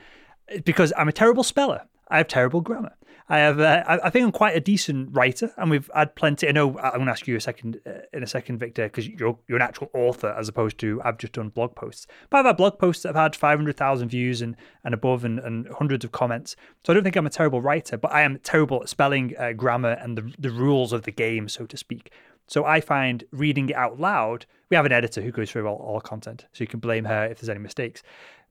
because 0.65 0.93
I'm 0.99 1.09
a 1.09 1.13
terrible 1.13 1.43
speller. 1.43 1.87
I 2.09 2.19
have 2.19 2.29
terrible 2.29 2.61
grammar. 2.61 2.95
I 3.33 3.39
have. 3.39 3.61
Uh, 3.61 3.83
I 3.87 4.11
think 4.11 4.27
I'm 4.27 4.31
quite 4.31 4.55
a 4.55 4.61
decent 4.61 5.09
writer, 5.17 5.55
and 5.57 5.71
we've 5.71 5.91
had 5.95 6.15
plenty. 6.15 6.47
I 6.47 6.53
know 6.53 6.79
I'm 6.79 6.93
going 6.97 7.07
to 7.07 7.13
ask 7.13 7.27
you 7.27 7.35
a 7.35 7.41
second 7.41 7.81
uh, 7.87 8.01
in 8.13 8.23
a 8.23 8.27
second, 8.27 8.59
Victor, 8.59 8.85
because 8.85 9.09
you're 9.09 9.39
you're 9.49 9.57
an 9.57 9.63
actual 9.63 9.89
author 9.95 10.37
as 10.39 10.51
opposed 10.51 10.77
to 10.81 11.01
I've 11.03 11.17
just 11.17 11.33
done 11.33 11.49
blog 11.49 11.75
posts. 11.75 12.07
But 12.29 12.41
I've 12.41 12.45
had 12.45 12.59
blog 12.59 12.79
posts 12.79 13.05
that 13.05 13.09
have 13.09 13.17
had 13.17 13.35
500,000 13.35 14.11
views 14.11 14.43
and 14.43 14.55
and 14.85 14.93
above, 14.93 15.25
and, 15.25 15.39
and 15.39 15.67
hundreds 15.79 16.05
of 16.05 16.13
comments. 16.13 16.57
So 16.85 16.93
I 16.93 16.95
don't 16.95 17.05
think 17.05 17.17
I'm 17.17 17.27
a 17.27 17.31
terrible 17.31 17.63
writer, 17.63 17.97
but 17.97 18.13
I 18.13 18.21
am 18.21 18.39
terrible 18.41 18.83
at 18.83 18.91
spelling, 18.91 19.35
uh, 19.39 19.53
grammar, 19.53 19.93
and 19.93 20.19
the 20.19 20.31
the 20.39 20.51
rules 20.51 20.93
of 20.93 21.05
the 21.05 21.11
game, 21.11 21.49
so 21.49 21.65
to 21.65 21.77
speak. 21.79 22.13
So 22.49 22.67
I 22.67 22.83
find 22.83 23.25
reading 23.31 23.71
it 23.71 23.77
out 23.77 23.99
loud. 23.99 24.45
We 24.69 24.77
have 24.77 24.85
an 24.85 24.93
editor 24.93 25.23
who 25.23 25.33
goes 25.33 25.51
through 25.51 25.67
all, 25.67 25.77
all 25.77 26.01
content, 26.03 26.45
so 26.53 26.65
you 26.65 26.69
can 26.69 26.81
blame 26.81 27.07
her 27.07 27.25
if 27.25 27.41
there's 27.41 27.49
any 27.49 27.61
mistakes. 27.61 28.03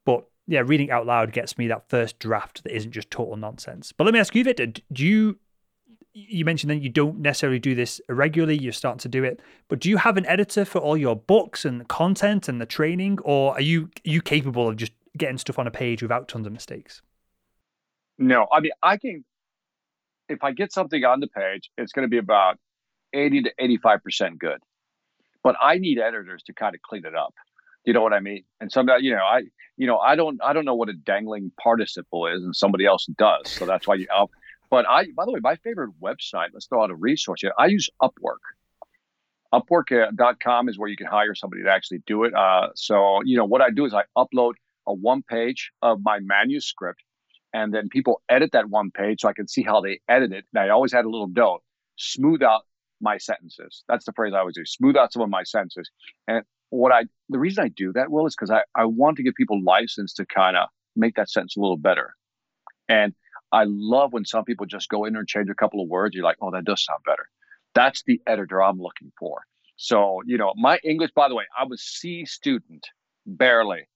But 0.05 0.25
yeah, 0.51 0.61
reading 0.65 0.91
out 0.91 1.05
loud 1.05 1.31
gets 1.31 1.57
me 1.57 1.67
that 1.67 1.89
first 1.89 2.19
draft 2.19 2.63
that 2.63 2.75
isn't 2.75 2.91
just 2.91 3.09
total 3.09 3.37
nonsense. 3.37 3.91
But 3.91 4.03
let 4.03 4.13
me 4.13 4.19
ask 4.19 4.35
you, 4.35 4.43
Victor, 4.43 4.67
do 4.67 5.05
you 5.05 5.39
you 6.13 6.43
mentioned 6.43 6.69
that 6.69 6.81
you 6.81 6.89
don't 6.89 7.19
necessarily 7.19 7.57
do 7.57 7.73
this 7.73 8.01
regularly, 8.09 8.57
you're 8.57 8.73
starting 8.73 8.99
to 8.99 9.07
do 9.07 9.23
it, 9.23 9.39
but 9.69 9.79
do 9.79 9.89
you 9.89 9.95
have 9.95 10.17
an 10.17 10.25
editor 10.25 10.65
for 10.65 10.79
all 10.79 10.97
your 10.97 11.15
books 11.15 11.63
and 11.63 11.87
content 11.87 12.49
and 12.49 12.59
the 12.59 12.65
training, 12.65 13.17
or 13.23 13.53
are 13.53 13.61
you 13.61 13.83
are 13.83 14.09
you 14.09 14.21
capable 14.21 14.67
of 14.67 14.75
just 14.75 14.91
getting 15.17 15.37
stuff 15.37 15.57
on 15.57 15.67
a 15.67 15.71
page 15.71 16.01
without 16.01 16.27
tons 16.27 16.45
of 16.45 16.51
mistakes? 16.51 17.01
No, 18.17 18.47
I 18.51 18.59
mean 18.59 18.73
I 18.83 18.97
can 18.97 19.23
if 20.27 20.43
I 20.43 20.51
get 20.51 20.73
something 20.73 21.03
on 21.05 21.21
the 21.21 21.27
page, 21.27 21.69
it's 21.77 21.93
going 21.93 22.05
to 22.05 22.09
be 22.09 22.17
about 22.17 22.57
80 23.13 23.43
to 23.43 23.53
85% 23.59 24.37
good. 24.37 24.61
But 25.43 25.55
I 25.61 25.77
need 25.77 25.97
editors 25.99 26.43
to 26.43 26.53
kind 26.53 26.75
of 26.75 26.81
clean 26.81 27.05
it 27.05 27.15
up. 27.15 27.33
You 27.85 27.93
know 27.93 28.01
what 28.01 28.13
I 28.13 28.19
mean? 28.19 28.43
And 28.59 28.71
sometimes, 28.71 29.03
you 29.03 29.11
know, 29.11 29.23
I, 29.23 29.43
you 29.77 29.87
know, 29.87 29.97
I 29.97 30.15
don't, 30.15 30.39
I 30.43 30.53
don't 30.53 30.65
know 30.65 30.75
what 30.75 30.89
a 30.89 30.93
dangling 30.93 31.51
participle 31.61 32.27
is, 32.27 32.43
and 32.43 32.55
somebody 32.55 32.85
else 32.85 33.07
does. 33.17 33.49
So 33.49 33.65
that's 33.65 33.87
why 33.87 33.95
you. 33.95 34.07
I'll, 34.13 34.29
but 34.69 34.87
I, 34.87 35.07
by 35.15 35.25
the 35.25 35.31
way, 35.31 35.39
my 35.41 35.55
favorite 35.57 35.91
website. 36.01 36.49
Let's 36.53 36.67
throw 36.67 36.83
out 36.83 36.91
a 36.91 36.95
resource 36.95 37.41
here. 37.41 37.53
I 37.57 37.67
use 37.67 37.89
Upwork. 38.01 38.39
Upwork.com 39.53 40.69
is 40.69 40.79
where 40.79 40.87
you 40.87 40.95
can 40.95 41.07
hire 41.07 41.35
somebody 41.35 41.63
to 41.63 41.69
actually 41.69 42.01
do 42.05 42.23
it. 42.23 42.33
Uh, 42.33 42.69
so 42.75 43.21
you 43.25 43.35
know 43.35 43.45
what 43.45 43.61
I 43.61 43.69
do 43.69 43.85
is 43.85 43.93
I 43.93 44.03
upload 44.17 44.53
a 44.87 44.93
one 44.93 45.23
page 45.23 45.71
of 45.81 45.99
my 46.03 46.19
manuscript, 46.19 47.01
and 47.53 47.73
then 47.73 47.89
people 47.89 48.21
edit 48.29 48.51
that 48.53 48.69
one 48.69 48.91
page 48.91 49.21
so 49.21 49.27
I 49.27 49.33
can 49.33 49.47
see 49.47 49.61
how 49.61 49.81
they 49.81 49.99
edit 50.07 50.31
it. 50.31 50.45
And 50.53 50.63
I 50.63 50.69
always 50.69 50.93
had 50.93 51.03
a 51.03 51.09
little 51.09 51.27
note: 51.27 51.61
smooth 51.97 52.41
out 52.41 52.61
my 53.01 53.17
sentences. 53.17 53.83
That's 53.89 54.05
the 54.05 54.13
phrase 54.13 54.33
I 54.33 54.39
always 54.39 54.55
do: 54.55 54.65
smooth 54.65 54.95
out 54.95 55.11
some 55.11 55.21
of 55.23 55.29
my 55.29 55.43
sentences. 55.43 55.89
And 56.29 56.45
what 56.71 56.91
I 56.91 57.03
the 57.29 57.39
reason 57.39 57.63
I 57.63 57.67
do 57.67 57.93
that, 57.93 58.09
Will, 58.09 58.25
is 58.25 58.35
because 58.35 58.49
I, 58.49 58.63
I 58.75 58.85
want 58.85 59.17
to 59.17 59.23
give 59.23 59.35
people 59.35 59.61
license 59.63 60.13
to 60.15 60.25
kind 60.25 60.57
of 60.57 60.67
make 60.95 61.15
that 61.15 61.29
sentence 61.29 61.55
a 61.55 61.59
little 61.59 61.77
better. 61.77 62.15
And 62.89 63.13
I 63.51 63.65
love 63.67 64.13
when 64.13 64.25
some 64.25 64.43
people 64.43 64.65
just 64.65 64.89
go 64.89 65.05
in 65.05 65.15
and 65.15 65.27
change 65.27 65.49
a 65.49 65.55
couple 65.55 65.81
of 65.81 65.89
words. 65.89 66.15
You're 66.15 66.23
like, 66.23 66.37
oh, 66.41 66.51
that 66.51 66.65
does 66.65 66.83
sound 66.83 67.01
better. 67.05 67.27
That's 67.75 68.03
the 68.03 68.21
editor 68.25 68.61
I'm 68.61 68.79
looking 68.79 69.11
for. 69.19 69.41
So, 69.77 70.21
you 70.25 70.37
know, 70.37 70.53
my 70.55 70.79
English, 70.83 71.11
by 71.15 71.27
the 71.29 71.35
way, 71.35 71.45
I 71.57 71.65
was 71.65 71.81
C 71.81 72.25
student, 72.25 72.87
barely. 73.25 73.87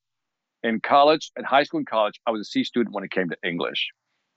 In 0.63 0.79
college, 0.79 1.31
in 1.37 1.43
high 1.43 1.63
school 1.63 1.79
and 1.79 1.87
college, 1.87 2.19
I 2.25 2.31
was 2.31 2.41
a 2.41 2.45
C 2.45 2.63
student 2.63 2.93
when 2.93 3.03
it 3.03 3.11
came 3.11 3.29
to 3.29 3.37
English. 3.43 3.87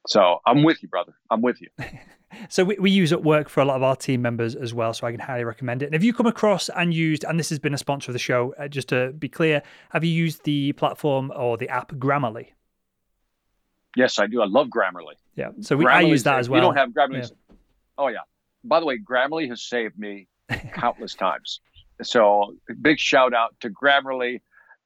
So 0.07 0.39
I'm 0.47 0.63
with 0.63 0.83
you, 0.83 0.89
brother. 0.89 1.13
I'm 1.31 1.43
with 1.43 1.61
you. 1.61 1.69
so 2.49 2.65
we, 2.65 2.77
we 2.79 2.91
use 2.91 3.13
it 3.13 3.17
at 3.17 3.25
work 3.25 3.49
for 3.49 3.61
a 3.61 3.65
lot 3.65 3.77
of 3.77 3.83
our 3.83 3.97
team 3.97 4.23
members 4.23 4.55
as 4.55 4.73
well. 4.73 4.93
So 4.95 5.07
I 5.07 5.11
can 5.11 5.21
highly 5.21 5.45
recommend 5.45 5.83
it. 5.83 5.87
And 5.87 5.95
have 5.95 6.05
you 6.05 6.13
come 6.13 6.27
across 6.27 6.69
and 6.71 6.93
used, 6.95 7.25
and 7.25 7.39
this 7.39 7.49
has 7.51 7.59
been 7.59 7.75
a 7.75 7.79
sponsor 7.79 8.11
of 8.11 8.15
the 8.15 8.19
show, 8.19 8.55
uh, 8.59 8.69
just 8.69 8.89
to 8.89 9.13
be 9.13 9.29
clear, 9.29 9.63
have 9.91 10.05
you 10.05 10.11
used 10.11 10.45
the 10.45 10.73
platform 10.73 11.33
or 11.37 11.57
the 11.57 11.69
app 11.69 11.93
Grammarly? 11.93 12.49
Yes, 13.97 14.19
I 14.19 14.27
do. 14.27 14.41
I 14.41 14.47
love 14.47 14.69
Grammarly. 14.69 15.15
Yeah. 15.35 15.51
So 15.61 15.77
we, 15.77 15.87
I 15.87 16.01
use 16.01 16.23
that 16.23 16.39
as 16.39 16.49
well. 16.49 16.61
You 16.61 16.67
don't 16.67 16.77
have 16.77 16.91
Grammarly. 16.91 17.31
Yeah. 17.31 17.57
Oh, 17.97 18.09
yeah. 18.09 18.19
By 18.65 18.81
the 18.81 18.87
way, 18.87 18.99
Grammarly 18.99 19.49
has 19.49 19.63
saved 19.63 19.99
me 19.99 20.29
countless 20.73 21.15
times. 21.15 21.61
So 22.03 22.55
big 22.81 22.99
shout 22.99 23.35
out 23.35 23.55
to 23.61 23.71
Grammarly. 23.71 24.41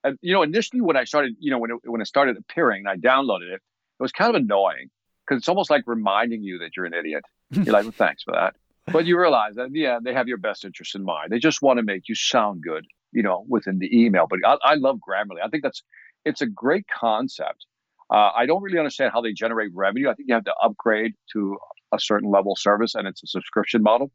And, 0.05 0.19
you 0.23 0.33
know, 0.33 0.43
initially 0.43 0.81
when 0.81 0.97
I 0.97 1.05
started, 1.05 1.37
you 1.39 1.51
know, 1.51 1.59
when 1.59 1.71
it, 1.71 1.77
when 1.85 2.01
it 2.01 2.07
started 2.07 2.37
appearing 2.37 2.87
and 2.87 2.89
I 2.89 2.97
downloaded 2.97 3.53
it, 3.53 3.61
it 3.61 4.03
was 4.03 4.13
kind 4.13 4.35
of 4.35 4.43
annoying 4.43 4.91
because 5.33 5.41
it's 5.41 5.49
almost 5.49 5.71
like 5.71 5.85
reminding 5.87 6.43
you 6.43 6.59
that 6.59 6.77
you're 6.77 6.85
an 6.85 6.93
idiot. 6.93 7.25
You're 7.51 7.73
like, 7.73 7.85
well, 7.85 7.93
thanks 7.97 8.23
for 8.23 8.33
that. 8.33 8.55
But 8.93 9.07
you 9.07 9.19
realize 9.19 9.55
that, 9.55 9.69
yeah, 9.73 9.99
they 10.03 10.13
have 10.13 10.29
your 10.29 10.37
best 10.37 10.65
interest 10.65 10.95
in 10.95 11.05
mind. 11.05 11.31
They 11.31 11.39
just 11.39 11.63
want 11.63 11.79
to 11.79 11.83
make 11.83 12.09
you 12.09 12.15
sound 12.15 12.63
good, 12.63 12.85
you 13.13 13.23
know, 13.23 13.45
within 13.49 13.79
the 13.79 13.89
email. 13.97 14.27
But 14.29 14.41
I, 14.45 14.57
I 14.63 14.75
love 14.75 14.99
Grammarly. 14.99 15.41
I 15.43 15.49
think 15.49 15.63
that's, 15.63 15.83
it's 16.25 16.43
a 16.43 16.47
great 16.47 16.85
concept. 16.89 17.65
Uh, 18.11 18.31
I 18.37 18.45
don't 18.45 18.63
really 18.63 18.79
understand 18.79 19.13
how 19.15 19.23
they 19.23 19.33
generate 19.33 19.71
revenue. 19.73 20.11
I 20.11 20.15
think 20.15 20.29
you 20.29 20.35
have 20.35 20.45
to 20.45 20.55
upgrade 20.63 21.15
to 21.33 21.57
a 21.93 21.99
certain 21.99 22.31
level 22.31 22.53
of 22.53 22.59
service 22.59 22.95
and 22.95 23.09
it's 23.09 23.23
a 23.23 23.27
subscription 23.27 23.83
model. 23.83 24.11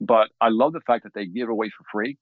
But 0.00 0.28
I 0.40 0.50
love 0.50 0.72
the 0.72 0.80
fact 0.80 1.04
that 1.04 1.14
they 1.14 1.26
give 1.26 1.48
it 1.48 1.52
away 1.52 1.70
for 1.70 1.84
free 1.90 2.16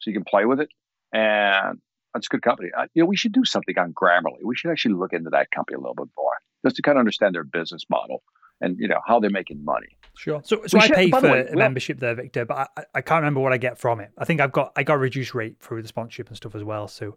so 0.00 0.10
you 0.10 0.14
can 0.14 0.24
play 0.24 0.46
with 0.46 0.60
it. 0.60 0.68
And 1.12 1.78
that's 2.14 2.26
a 2.26 2.30
good 2.30 2.42
company. 2.42 2.70
Uh, 2.76 2.86
you 2.94 3.02
know, 3.02 3.06
we 3.06 3.16
should 3.16 3.32
do 3.32 3.44
something 3.44 3.78
on 3.78 3.92
Grammarly. 3.92 4.44
We 4.44 4.56
should 4.56 4.70
actually 4.70 4.94
look 4.94 5.12
into 5.12 5.30
that 5.30 5.50
company 5.50 5.76
a 5.76 5.78
little 5.78 5.94
bit 5.94 6.08
more 6.16 6.32
just 6.64 6.76
to 6.76 6.82
kind 6.82 6.96
of 6.96 7.00
understand 7.00 7.34
their 7.34 7.44
business 7.44 7.84
model 7.88 8.22
and 8.60 8.76
you 8.78 8.88
know 8.88 9.00
how 9.06 9.20
they're 9.20 9.30
making 9.30 9.64
money. 9.64 9.88
Sure. 10.16 10.40
So, 10.44 10.62
so 10.66 10.78
I 10.78 10.88
pay 10.88 11.10
for 11.10 11.22
way, 11.22 11.46
a 11.46 11.56
membership 11.56 12.00
there, 12.00 12.14
Victor, 12.14 12.44
but 12.44 12.70
I, 12.76 12.84
I 12.96 13.00
can't 13.00 13.20
remember 13.20 13.40
what 13.40 13.52
I 13.52 13.58
get 13.58 13.78
from 13.78 14.00
it. 14.00 14.10
I 14.18 14.24
think 14.24 14.40
I've 14.40 14.52
got 14.52 14.72
I 14.76 14.82
got 14.82 14.94
a 14.94 14.98
reduced 14.98 15.34
rate 15.34 15.56
through 15.60 15.82
the 15.82 15.88
sponsorship 15.88 16.28
and 16.28 16.36
stuff 16.36 16.54
as 16.54 16.64
well. 16.64 16.88
So, 16.88 17.16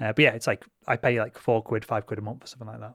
uh, 0.00 0.12
but 0.12 0.18
yeah, 0.18 0.32
it's 0.32 0.46
like 0.46 0.64
I 0.86 0.96
pay 0.96 1.20
like 1.20 1.38
four 1.38 1.62
quid, 1.62 1.84
five 1.84 2.06
quid 2.06 2.18
a 2.18 2.22
month 2.22 2.44
or 2.44 2.46
something 2.46 2.68
like 2.68 2.80
that. 2.80 2.94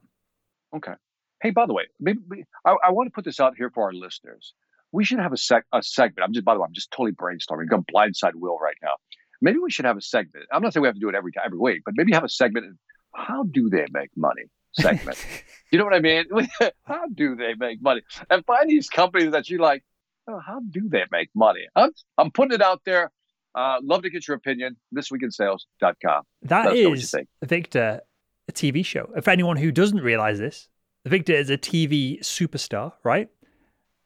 Okay. 0.76 0.94
Hey, 1.42 1.52
by 1.52 1.66
the 1.66 1.74
way, 1.74 1.84
maybe 2.00 2.20
I, 2.66 2.76
I 2.86 2.92
want 2.92 3.08
to 3.08 3.12
put 3.12 3.26
this 3.26 3.40
out 3.40 3.54
here 3.58 3.70
for 3.70 3.84
our 3.84 3.94
listeners. 3.94 4.54
We 4.92 5.04
should 5.04 5.20
have 5.20 5.34
a 5.34 5.38
sec 5.38 5.66
a 5.72 5.82
segment. 5.82 6.26
I'm 6.26 6.34
just 6.34 6.46
by 6.46 6.54
the 6.54 6.60
way, 6.60 6.66
I'm 6.68 6.74
just 6.74 6.92
totally 6.92 7.12
brainstorming. 7.12 7.62
I'm 7.62 7.68
going 7.68 7.86
blindside 7.94 8.36
Will 8.36 8.58
right 8.58 8.78
now. 8.82 8.96
Maybe 9.42 9.60
we 9.60 9.72
should 9.72 9.86
have 9.86 9.98
a 9.98 10.02
segment. 10.02 10.46
I'm 10.52 10.62
not 10.62 10.74
saying 10.74 10.82
we 10.82 10.88
have 10.88 10.96
to 10.96 11.00
do 11.00 11.10
it 11.10 11.16
every 11.16 11.32
time, 11.32 11.44
every 11.46 11.60
week, 11.60 11.82
but 11.86 11.94
maybe 11.98 12.14
have 12.14 12.24
a 12.24 12.30
segment. 12.30 12.78
How 13.14 13.44
do 13.44 13.70
they 13.70 13.86
make 13.92 14.10
money? 14.16 14.44
Segment. 14.74 15.18
you 15.72 15.78
know 15.78 15.86
what 15.86 15.94
I 15.94 16.00
mean? 16.00 16.26
how 16.84 17.06
do 17.14 17.36
they 17.36 17.54
make 17.58 17.82
money? 17.82 18.02
And 18.30 18.46
find 18.46 18.70
these 18.70 18.90
companies 18.90 19.32
that 19.32 19.50
you 19.50 19.60
like. 19.60 19.84
Oh, 20.28 20.40
how 20.40 20.60
do 20.72 20.90
they 20.90 21.04
make 21.12 21.30
money? 21.36 21.68
I'm, 21.76 21.92
I'm 22.18 22.32
putting 22.32 22.54
it 22.54 22.62
out 22.62 22.82
there. 22.86 23.12
Uh, 23.54 23.78
love 23.84 24.02
to 24.02 24.10
get 24.10 24.28
your 24.28 24.36
opinion. 24.36 24.76
Thisweekinsales.com. 24.96 26.24
That 26.44 26.76
is, 26.76 27.16
Victor, 27.44 28.02
a 28.48 28.52
TV 28.52 28.86
show. 28.86 29.12
If 29.16 29.28
anyone 29.28 29.58
who 29.58 29.72
doesn't 29.72 30.02
realize 30.02 30.40
this, 30.40 30.68
Victor 31.06 31.34
is 31.34 31.50
a 31.50 31.58
TV 31.58 32.20
superstar, 32.20 32.94
right? 33.04 33.30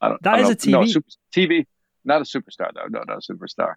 I 0.01 0.09
don't, 0.09 0.21
that 0.23 0.39
is 0.41 0.49
a 0.49 0.55
TV. 0.55 0.71
No, 0.71 0.85
super, 0.85 1.07
TV, 1.35 1.65
not 2.05 2.21
a 2.21 2.25
superstar 2.25 2.71
though. 2.73 2.87
No, 2.89 3.03
not 3.07 3.17
a 3.17 3.33
superstar. 3.33 3.73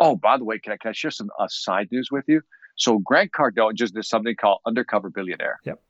Oh, 0.00 0.16
by 0.16 0.36
the 0.36 0.44
way, 0.44 0.58
can 0.58 0.72
I, 0.72 0.76
can 0.76 0.90
I 0.90 0.92
share 0.92 1.10
some 1.10 1.30
uh, 1.38 1.46
side 1.48 1.88
news 1.90 2.08
with 2.10 2.24
you? 2.26 2.42
So 2.76 2.98
Grant 2.98 3.32
Cardone 3.32 3.74
just 3.74 3.94
did 3.94 4.04
something 4.04 4.34
called 4.34 4.60
Undercover 4.66 5.10
Billionaire. 5.10 5.60
Yep. 5.64 5.80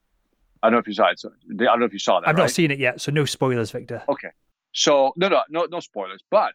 I 0.63 0.69
don't 0.69 0.73
know 0.73 0.79
if 0.79 0.87
you 0.87 0.95
saw 0.95 1.11
it. 1.11 1.19
So, 1.21 1.31
I 1.51 1.65
don't 1.65 1.81
know 1.81 1.87
if 1.87 1.93
you 1.93 1.99
saw 1.99 2.21
that. 2.21 2.29
I've 2.29 2.37
right? 2.37 2.43
not 2.43 2.51
seen 2.51 2.71
it 2.71 2.79
yet, 2.79 3.01
so 3.01 3.13
no 3.13 3.25
spoilers, 3.25 3.71
Victor. 3.71 4.03
Okay. 4.09 4.29
So 4.73 5.13
no, 5.17 5.29
no, 5.29 5.43
no, 5.51 5.67
no 5.71 5.81
spoilers. 5.81 6.23
But 6.31 6.53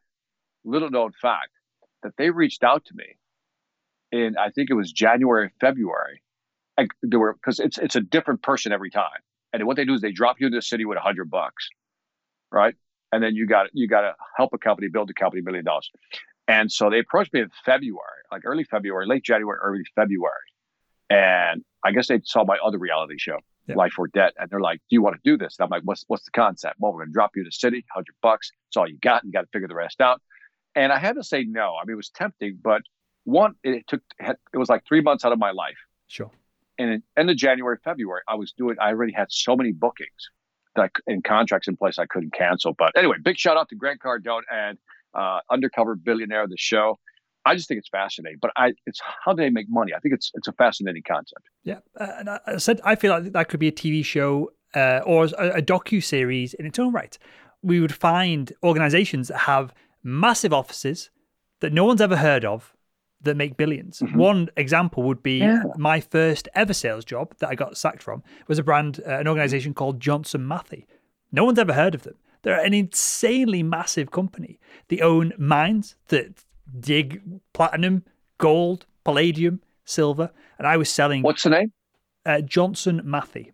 little 0.64 0.89
known 0.89 1.12
fact 1.22 1.52
that 2.04 2.14
they 2.18 2.30
reached 2.30 2.64
out 2.64 2.86
to 2.86 2.95
me 2.95 3.06
in 4.12 4.36
I 4.38 4.50
think 4.50 4.70
it 4.70 4.74
was 4.74 4.91
January, 4.91 5.52
February. 5.62 6.22
I, 6.78 6.88
they 7.04 7.18
were 7.18 7.34
because 7.34 7.60
it's 7.60 7.78
it's 7.78 7.95
a 7.95 8.02
different 8.02 8.41
person 8.41 8.72
every 8.72 8.89
time, 8.89 9.20
and 9.54 9.66
what 9.66 9.76
they 9.76 9.86
do 9.86 9.93
is 9.93 10.02
they 10.02 10.12
drop 10.12 10.39
you 10.39 10.47
into 10.47 10.58
the 10.58 10.62
city 10.62 10.86
with 10.86 10.97
a 10.97 11.02
hundred 11.02 11.30
bucks, 11.30 11.70
right? 12.52 12.76
And 13.12 13.24
then 13.24 13.36
you 13.36 13.47
got 13.47 13.68
you 13.74 13.88
got 13.88 14.02
to 14.02 14.16
help 14.38 14.54
a 14.54 14.58
company 14.58 14.88
build 14.88 15.10
a 15.10 15.14
company 15.14 15.41
million 15.41 15.66
dollars. 15.66 15.91
And 16.50 16.72
so 16.72 16.89
they 16.89 16.97
approached 16.97 17.32
me 17.32 17.41
in 17.41 17.52
February, 17.64 18.24
like 18.32 18.41
early 18.43 18.64
February, 18.64 19.06
late 19.06 19.24
January, 19.24 19.60
early 19.62 19.84
February. 19.95 20.34
And 21.12 21.64
I 21.84 21.91
guess 21.91 22.08
they 22.08 22.20
saw 22.24 22.43
my 22.43 22.58
other 22.66 22.80
reality 22.80 23.18
show, 23.20 23.38
yeah. 23.68 23.76
Life 23.76 23.93
or 24.00 24.08
Debt. 24.08 24.34
And 24.38 24.50
they're 24.50 24.60
like, 24.60 24.80
Do 24.89 24.95
you 24.95 25.02
want 25.04 25.16
to 25.16 25.22
do 25.24 25.38
this? 25.38 25.56
And 25.60 25.66
I'm 25.66 25.70
like, 25.70 25.84
What's 25.84 26.04
what's 26.08 26.26
the 26.26 26.32
concept? 26.32 26.76
Well, 26.80 26.91
we're 26.91 27.02
gonna 27.02 27.14
drop 27.14 27.32
you 27.36 27.43
to 27.43 27.47
the 27.47 27.52
city, 27.52 27.86
hundred 27.93 28.16
bucks. 28.24 28.52
It's 28.68 28.78
all 28.78 28.89
you 28.89 28.97
got. 29.00 29.24
and 29.24 29.30
You 29.30 29.34
got 29.34 29.41
to 29.41 29.47
figure 29.54 29.68
the 29.68 29.76
rest 29.76 30.02
out. 30.02 30.22
And 30.76 30.91
I 30.91 30.97
had 30.97 31.16
to 31.16 31.24
say 31.24 31.43
no. 31.43 31.76
I 31.80 31.86
mean, 31.86 31.93
it 31.93 31.97
was 31.97 32.10
tempting, 32.10 32.58
but 32.64 32.82
one, 33.26 33.54
it 33.64 33.86
took 33.88 34.02
it 34.20 34.58
was 34.58 34.70
like 34.70 34.84
three 34.88 35.02
months 35.02 35.24
out 35.26 35.32
of 35.32 35.38
my 35.39 35.52
life. 35.52 35.78
Sure. 36.08 36.32
And 36.80 36.89
in 36.89 37.04
end 37.16 37.30
of 37.30 37.38
January, 37.38 37.78
February, 37.84 38.22
I 38.28 38.36
was 38.36 38.54
doing. 38.54 38.76
I 38.82 38.89
already 38.89 39.14
had 39.14 39.28
so 39.30 39.56
many 39.56 39.72
bookings 39.72 40.32
that 40.76 40.91
in 41.06 41.22
contracts 41.22 41.68
in 41.68 41.78
place 41.78 42.00
I 42.00 42.08
couldn't 42.08 42.34
cancel. 42.34 42.74
But 42.74 42.97
anyway, 42.97 43.18
big 43.22 43.38
shout 43.38 43.58
out 43.58 43.70
to 43.70 43.76
Grant 43.76 44.00
Cardone 44.02 44.41
and 44.52 44.78
uh, 45.14 45.39
undercover 45.51 45.95
billionaire 45.95 46.47
the 46.47 46.57
show. 46.57 46.97
I 47.45 47.55
just 47.55 47.68
think 47.68 47.80
it's 47.80 47.89
fascinating, 47.89 48.38
but 48.41 48.51
I 48.55 48.74
it's 48.86 48.99
how 49.24 49.34
do 49.34 49.41
they 49.41 49.49
make 49.49 49.68
money? 49.70 49.93
I 49.95 49.99
think 49.99 50.14
it's 50.14 50.32
it's 50.34 50.47
a 50.47 50.53
fascinating 50.53 51.03
concept. 51.07 51.47
Yeah, 51.64 51.80
uh, 51.99 52.07
and 52.18 52.30
I, 52.30 52.57
said 52.57 52.82
I 52.84 52.95
feel 52.95 53.12
like 53.12 53.32
that 53.32 53.49
could 53.49 53.60
be 53.60 53.70
a 53.70 53.72
TV 53.72 54.03
show 54.03 54.51
uh, 54.76 55.01
or 55.05 55.26
a, 55.26 55.57
a 55.57 55.62
docu 55.62 56.03
series 56.03 56.53
in 56.53 56.66
its 56.66 56.78
own 56.80 56.93
right. 56.93 57.18
We 57.62 57.80
would 57.80 57.93
find 57.93 58.51
organizations 58.64 59.30
that 59.30 59.39
have 59.39 59.74
massive 60.03 60.53
offices 60.53 61.10
that 61.60 61.74
no 61.74 61.86
one's 61.86 62.01
ever 62.01 62.18
heard 62.18 62.45
of 62.45 62.74
that 63.22 63.36
make 63.36 63.57
1000000000s 63.57 64.01
mm-hmm. 64.01 64.18
One 64.18 64.49
example 64.55 65.03
would 65.03 65.22
be 65.22 65.39
yeah. 65.39 65.64
my 65.78 65.99
first 65.99 66.47
ever 66.55 66.74
sales 66.74 67.03
job 67.03 67.36
that 67.39 67.49
I 67.49 67.55
got 67.55 67.78
sacked 67.78 68.01
from 68.01 68.24
was 68.47 68.60
a 68.60 68.64
brand, 68.64 69.01
uh, 69.05 69.18
an 69.18 69.28
organization 69.28 69.74
called 69.74 69.99
Johnson 69.99 70.47
Matthey. 70.47 70.86
No 71.32 71.43
one's 71.43 71.60
ever 71.60 71.74
heard 71.74 71.95
of 71.95 72.03
them. 72.03 72.16
They're 72.42 72.64
an 72.64 72.74
insanely 72.74 73.64
massive 73.64 74.12
company. 74.12 74.60
They 74.88 75.00
own 75.00 75.34
mines 75.38 75.96
that 76.08 76.46
dig 76.80 77.22
platinum, 77.54 78.06
gold, 78.38 78.86
palladium, 79.04 79.62
silver, 79.86 80.32
and 80.58 80.68
I 80.68 80.78
was 80.78 80.90
selling. 80.90 81.24
What's 81.24 81.44
the 81.44 81.50
name? 81.50 81.74
Uh, 82.26 82.42
Johnson 82.42 83.02
Matthey. 83.04 83.52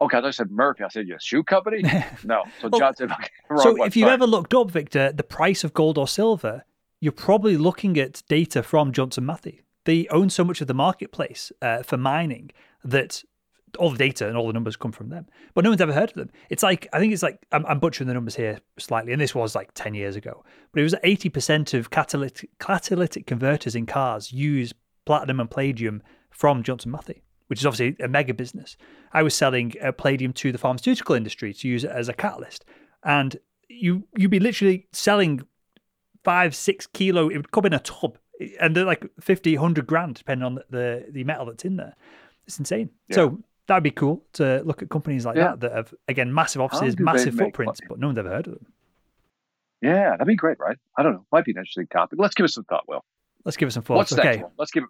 Okay, 0.00 0.18
I 0.18 0.30
said 0.30 0.50
Murphy. 0.50 0.84
I 0.84 0.88
said, 0.88 1.08
"Your 1.08 1.18
shoe 1.18 1.42
company?" 1.42 1.82
No. 2.24 2.44
So 2.60 2.68
well, 2.68 2.78
Johnson. 2.78 3.10
Okay, 3.12 3.28
so 3.62 3.84
if 3.84 3.96
you've 3.96 4.08
ever 4.08 4.26
looked 4.26 4.54
up, 4.54 4.70
Victor, 4.70 5.12
the 5.12 5.24
price 5.24 5.64
of 5.64 5.74
gold 5.74 5.98
or 5.98 6.06
silver, 6.06 6.64
you're 7.00 7.12
probably 7.12 7.56
looking 7.56 7.98
at 7.98 8.22
data 8.28 8.62
from 8.62 8.92
Johnson 8.92 9.26
Matthey. 9.26 9.62
They 9.84 10.06
own 10.08 10.30
so 10.30 10.44
much 10.44 10.60
of 10.60 10.66
the 10.66 10.74
marketplace 10.74 11.50
uh, 11.62 11.82
for 11.82 11.96
mining 11.96 12.50
that 12.84 13.24
all 13.78 13.90
the 13.90 13.98
data 13.98 14.28
and 14.28 14.36
all 14.36 14.46
the 14.46 14.52
numbers 14.52 14.76
come 14.76 14.92
from 14.92 15.08
them, 15.08 15.26
but 15.54 15.64
no 15.64 15.70
one's 15.70 15.80
ever 15.80 15.92
heard 15.92 16.10
of 16.10 16.16
them. 16.16 16.30
It's 16.50 16.62
like 16.62 16.88
I 16.92 16.98
think 16.98 17.12
it's 17.12 17.22
like 17.22 17.44
I'm, 17.52 17.64
I'm 17.66 17.78
butchering 17.78 18.08
the 18.08 18.14
numbers 18.14 18.36
here 18.36 18.60
slightly, 18.78 19.12
and 19.12 19.20
this 19.20 19.34
was 19.34 19.54
like 19.54 19.72
ten 19.74 19.94
years 19.94 20.16
ago, 20.16 20.44
but 20.72 20.80
it 20.80 20.84
was 20.84 20.94
80 21.02 21.28
percent 21.28 21.74
of 21.74 21.90
catalytic 21.90 22.50
catalytic 22.58 23.26
converters 23.26 23.74
in 23.74 23.86
cars 23.86 24.32
use 24.32 24.72
platinum 25.04 25.40
and 25.40 25.50
palladium 25.50 26.02
from 26.30 26.62
Johnson 26.62 26.92
Matthey, 26.92 27.22
which 27.48 27.60
is 27.60 27.66
obviously 27.66 27.96
a 28.04 28.08
mega 28.08 28.34
business. 28.34 28.76
I 29.12 29.22
was 29.22 29.34
selling 29.34 29.72
uh, 29.82 29.92
palladium 29.92 30.32
to 30.34 30.52
the 30.52 30.58
pharmaceutical 30.58 31.14
industry 31.14 31.52
to 31.54 31.68
use 31.68 31.84
it 31.84 31.90
as 31.90 32.08
a 32.08 32.12
catalyst, 32.12 32.64
and 33.04 33.36
you 33.68 34.06
you'd 34.16 34.30
be 34.30 34.40
literally 34.40 34.86
selling 34.92 35.42
five 36.24 36.54
six 36.54 36.86
kilo. 36.86 37.28
It 37.28 37.36
would 37.36 37.52
come 37.52 37.66
in 37.66 37.72
a 37.72 37.80
tub, 37.80 38.18
and 38.60 38.76
they're 38.76 38.84
like 38.84 39.06
50, 39.20 39.56
100 39.56 39.86
grand 39.86 40.14
depending 40.14 40.44
on 40.44 40.54
the 40.56 40.64
the, 40.70 41.06
the 41.10 41.24
metal 41.24 41.46
that's 41.46 41.64
in 41.64 41.76
there. 41.76 41.96
It's 42.46 42.58
insane. 42.58 42.90
Yeah. 43.08 43.14
So 43.14 43.38
that'd 43.68 43.84
be 43.84 43.92
cool 43.92 44.24
to 44.32 44.62
look 44.64 44.82
at 44.82 44.90
companies 44.90 45.24
like 45.24 45.36
yeah. 45.36 45.50
that 45.50 45.60
that 45.60 45.72
have 45.72 45.94
again 46.08 46.34
massive 46.34 46.60
offices, 46.60 46.98
massive 46.98 47.34
footprints, 47.34 47.80
but 47.88 48.00
no 48.00 48.08
one's 48.08 48.18
ever 48.18 48.30
heard 48.30 48.48
of 48.48 48.54
them. 48.54 48.66
Yeah, 49.80 50.10
that'd 50.10 50.26
be 50.26 50.34
great, 50.34 50.58
right? 50.58 50.76
I 50.96 51.04
don't 51.04 51.12
know. 51.12 51.24
Might 51.30 51.44
be 51.44 51.52
an 51.52 51.58
interesting 51.58 51.86
topic. 51.86 52.18
Let's 52.20 52.34
give 52.34 52.44
it 52.44 52.48
some 52.48 52.64
thought, 52.64 52.88
Will. 52.88 53.04
Let's 53.44 53.56
give 53.56 53.68
it 53.68 53.72
some 53.72 53.84
thought. 53.84 53.98
What's 53.98 54.12
okay. 54.12 54.38
Next 54.38 54.52
Let's 54.58 54.70
give 54.72 54.82
it. 54.82 54.88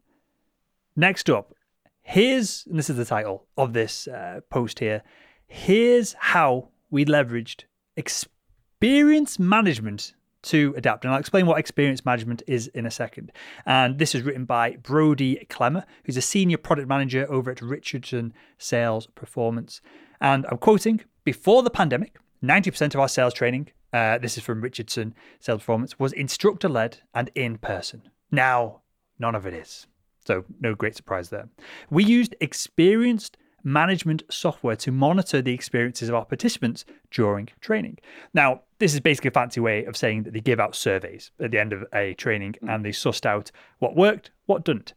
Next 0.97 1.29
up, 1.29 1.53
here's 2.01 2.65
and 2.67 2.79
this 2.79 2.89
is 2.89 2.97
the 2.97 3.05
title 3.05 3.47
of 3.57 3.75
this 3.75 4.09
uh, 4.09 4.41
post 4.49 4.79
here. 4.79 5.03
Here's 5.47 6.15
how 6.15 6.71
we 6.91 7.05
leveraged 7.05 7.65
experience 7.97 9.39
management 9.39 10.15
to 10.43 10.75
adapt. 10.77 11.05
And 11.05 11.13
I'll 11.13 11.21
explain 11.21 11.47
what 11.47 11.59
experience 11.59 12.05
management 12.05 12.43
is 12.47 12.69
in 12.69 12.87
a 12.87 12.91
second. 12.91 13.33
And 13.67 13.99
this 13.99 14.15
is 14.15 14.23
written 14.23 14.45
by 14.45 14.77
Brody 14.77 15.45
Clemmer, 15.49 15.85
who's 16.05 16.17
a 16.17 16.23
senior 16.23 16.59
product 16.59 16.89
manager 16.89 17.27
over 17.29 17.51
at 17.51 17.61
Richardson 17.61 18.33
Sales 18.57 19.07
Performance. 19.09 19.81
And 20.21 20.47
I'm 20.51 20.59
quoting 20.59 21.01
Before 21.25 21.63
the 21.63 21.71
pandemic, 21.71 22.17
90% 22.43 22.95
of 22.95 23.01
our 23.01 23.09
sales 23.09 23.35
training 23.35 23.71
uh, 23.93 24.19
this 24.19 24.37
is 24.37 24.45
from 24.45 24.61
Richardson 24.61 25.15
Sales 25.41 25.61
Performance, 25.61 25.99
was 25.99 26.13
instructor 26.13 26.69
led 26.69 26.99
and 27.15 27.31
in 27.35 27.59
person. 27.59 28.03
Now, 28.31 28.83
none 29.19 29.35
of 29.35 29.47
it 29.47 29.55
is. 29.55 29.87
So, 30.27 30.45
no 30.61 30.75
great 30.75 30.95
surprise 30.95 31.31
there. 31.31 31.49
We 31.89 32.05
used 32.05 32.37
experienced 32.41 33.39
management 33.65 34.23
software 34.31 34.77
to 34.77 34.93
monitor 34.93 35.41
the 35.41 35.55
experiences 35.55 36.09
of 36.09 36.15
our 36.15 36.25
participants 36.25 36.85
during 37.11 37.49
training. 37.61 37.99
Now, 38.35 38.63
this 38.79 38.95
is 38.95 39.01
basically 39.01 39.29
a 39.29 39.33
fancy 39.33 39.61
way 39.61 39.85
of 39.85 39.97
saying 39.97 40.23
that 40.23 40.33
they 40.33 40.41
give 40.41 40.61
out 40.61 40.75
surveys 40.75 41.31
at 41.41 41.51
the 41.51 41.59
end 41.59 41.73
of 41.73 41.85
a 41.93 42.15
training 42.15 42.55
mm. 42.63 42.73
and 42.73 42.85
they 42.85 42.91
sussed 42.91 43.27
out 43.27 43.51
what 43.79 43.97
worked, 43.97 44.31
what 44.47 44.65
didn't. 44.65 44.95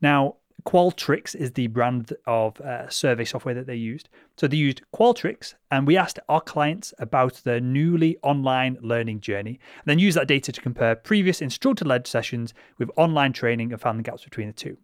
Now, 0.00 0.36
Qualtrics 0.66 1.36
is 1.36 1.52
the 1.52 1.68
brand 1.68 2.12
of 2.26 2.60
uh, 2.60 2.88
survey 2.88 3.24
software 3.24 3.54
that 3.54 3.68
they 3.68 3.76
used. 3.76 4.08
So 4.36 4.48
they 4.48 4.56
used 4.56 4.82
Qualtrics, 4.92 5.54
and 5.70 5.86
we 5.86 5.96
asked 5.96 6.18
our 6.28 6.40
clients 6.40 6.92
about 6.98 7.34
their 7.44 7.60
newly 7.60 8.18
online 8.24 8.76
learning 8.80 9.20
journey, 9.20 9.60
and 9.78 9.84
then 9.84 10.00
used 10.00 10.16
that 10.16 10.26
data 10.26 10.50
to 10.50 10.60
compare 10.60 10.96
previous 10.96 11.40
instructor 11.40 11.84
led 11.84 12.08
sessions 12.08 12.52
with 12.78 12.90
online 12.96 13.32
training 13.32 13.70
and 13.70 13.80
found 13.80 14.00
the 14.00 14.02
gaps 14.02 14.24
between 14.24 14.48
the 14.48 14.52
two. 14.52 14.76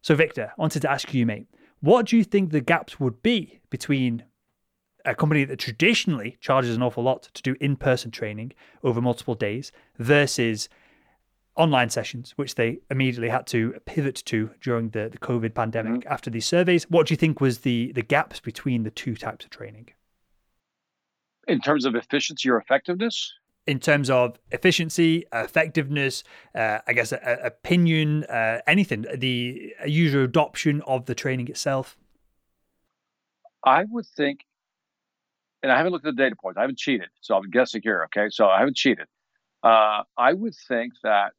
So, 0.00 0.14
Victor, 0.14 0.52
I 0.56 0.60
wanted 0.60 0.80
to 0.82 0.90
ask 0.90 1.12
you, 1.12 1.26
mate, 1.26 1.48
what 1.80 2.06
do 2.06 2.16
you 2.16 2.24
think 2.24 2.50
the 2.50 2.62
gaps 2.62 2.98
would 2.98 3.22
be 3.22 3.60
between 3.68 4.24
a 5.06 5.14
company 5.14 5.44
that 5.44 5.58
traditionally 5.58 6.36
charges 6.40 6.76
an 6.76 6.82
awful 6.82 7.02
lot 7.02 7.22
to 7.32 7.42
do 7.42 7.56
in 7.60 7.76
person 7.76 8.10
training 8.10 8.52
over 8.82 9.00
multiple 9.00 9.34
days 9.34 9.72
versus 9.98 10.68
online 11.56 11.88
sessions, 11.88 12.32
which 12.36 12.56
they 12.56 12.80
immediately 12.90 13.30
had 13.30 13.46
to 13.46 13.74
pivot 13.86 14.22
to 14.26 14.50
during 14.60 14.90
the, 14.90 15.08
the 15.08 15.18
COVID 15.18 15.54
pandemic 15.54 16.00
mm-hmm. 16.02 16.12
after 16.12 16.28
these 16.28 16.46
surveys? 16.46 16.90
What 16.90 17.06
do 17.06 17.12
you 17.12 17.16
think 17.16 17.40
was 17.40 17.60
the, 17.60 17.92
the 17.92 18.02
gaps 18.02 18.40
between 18.40 18.82
the 18.82 18.90
two 18.90 19.16
types 19.16 19.44
of 19.44 19.50
training? 19.50 19.88
In 21.48 21.60
terms 21.60 21.84
of 21.84 21.94
efficiency 21.94 22.50
or 22.50 22.58
effectiveness? 22.58 23.32
in 23.66 23.80
terms 23.80 24.10
of 24.10 24.38
efficiency, 24.52 25.24
effectiveness, 25.32 26.22
uh, 26.54 26.78
I 26.86 26.92
guess, 26.92 27.12
opinion, 27.12 28.24
uh, 28.24 28.60
anything, 28.66 29.06
the 29.12 29.74
user 29.84 30.22
adoption 30.22 30.82
of 30.82 31.06
the 31.06 31.14
training 31.14 31.48
itself? 31.48 31.98
I 33.64 33.84
would 33.90 34.06
think, 34.06 34.44
and 35.62 35.72
I 35.72 35.76
haven't 35.76 35.92
looked 35.92 36.06
at 36.06 36.14
the 36.16 36.22
data 36.22 36.36
points, 36.40 36.58
I 36.58 36.62
haven't 36.62 36.78
cheated, 36.78 37.08
so 37.20 37.36
I'm 37.36 37.50
guessing 37.50 37.80
here, 37.82 38.06
okay? 38.06 38.28
So 38.30 38.46
I 38.46 38.60
haven't 38.60 38.76
cheated. 38.76 39.06
Uh, 39.62 40.02
I 40.16 40.32
would 40.32 40.54
think 40.68 40.92
that, 41.02 41.32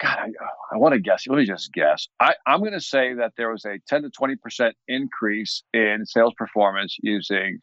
God, 0.00 0.18
I, 0.18 0.28
I 0.72 0.78
want 0.78 0.94
to 0.94 1.00
guess. 1.00 1.26
Let 1.26 1.36
me 1.36 1.44
just 1.44 1.72
guess. 1.72 2.08
I, 2.18 2.34
I'm 2.46 2.60
going 2.60 2.72
to 2.72 2.80
say 2.80 3.14
that 3.14 3.32
there 3.36 3.50
was 3.50 3.64
a 3.64 3.78
10 3.86 4.02
to 4.02 4.10
20% 4.10 4.72
increase 4.88 5.62
in 5.74 6.04
sales 6.06 6.34
performance 6.36 6.96
using 7.02 7.60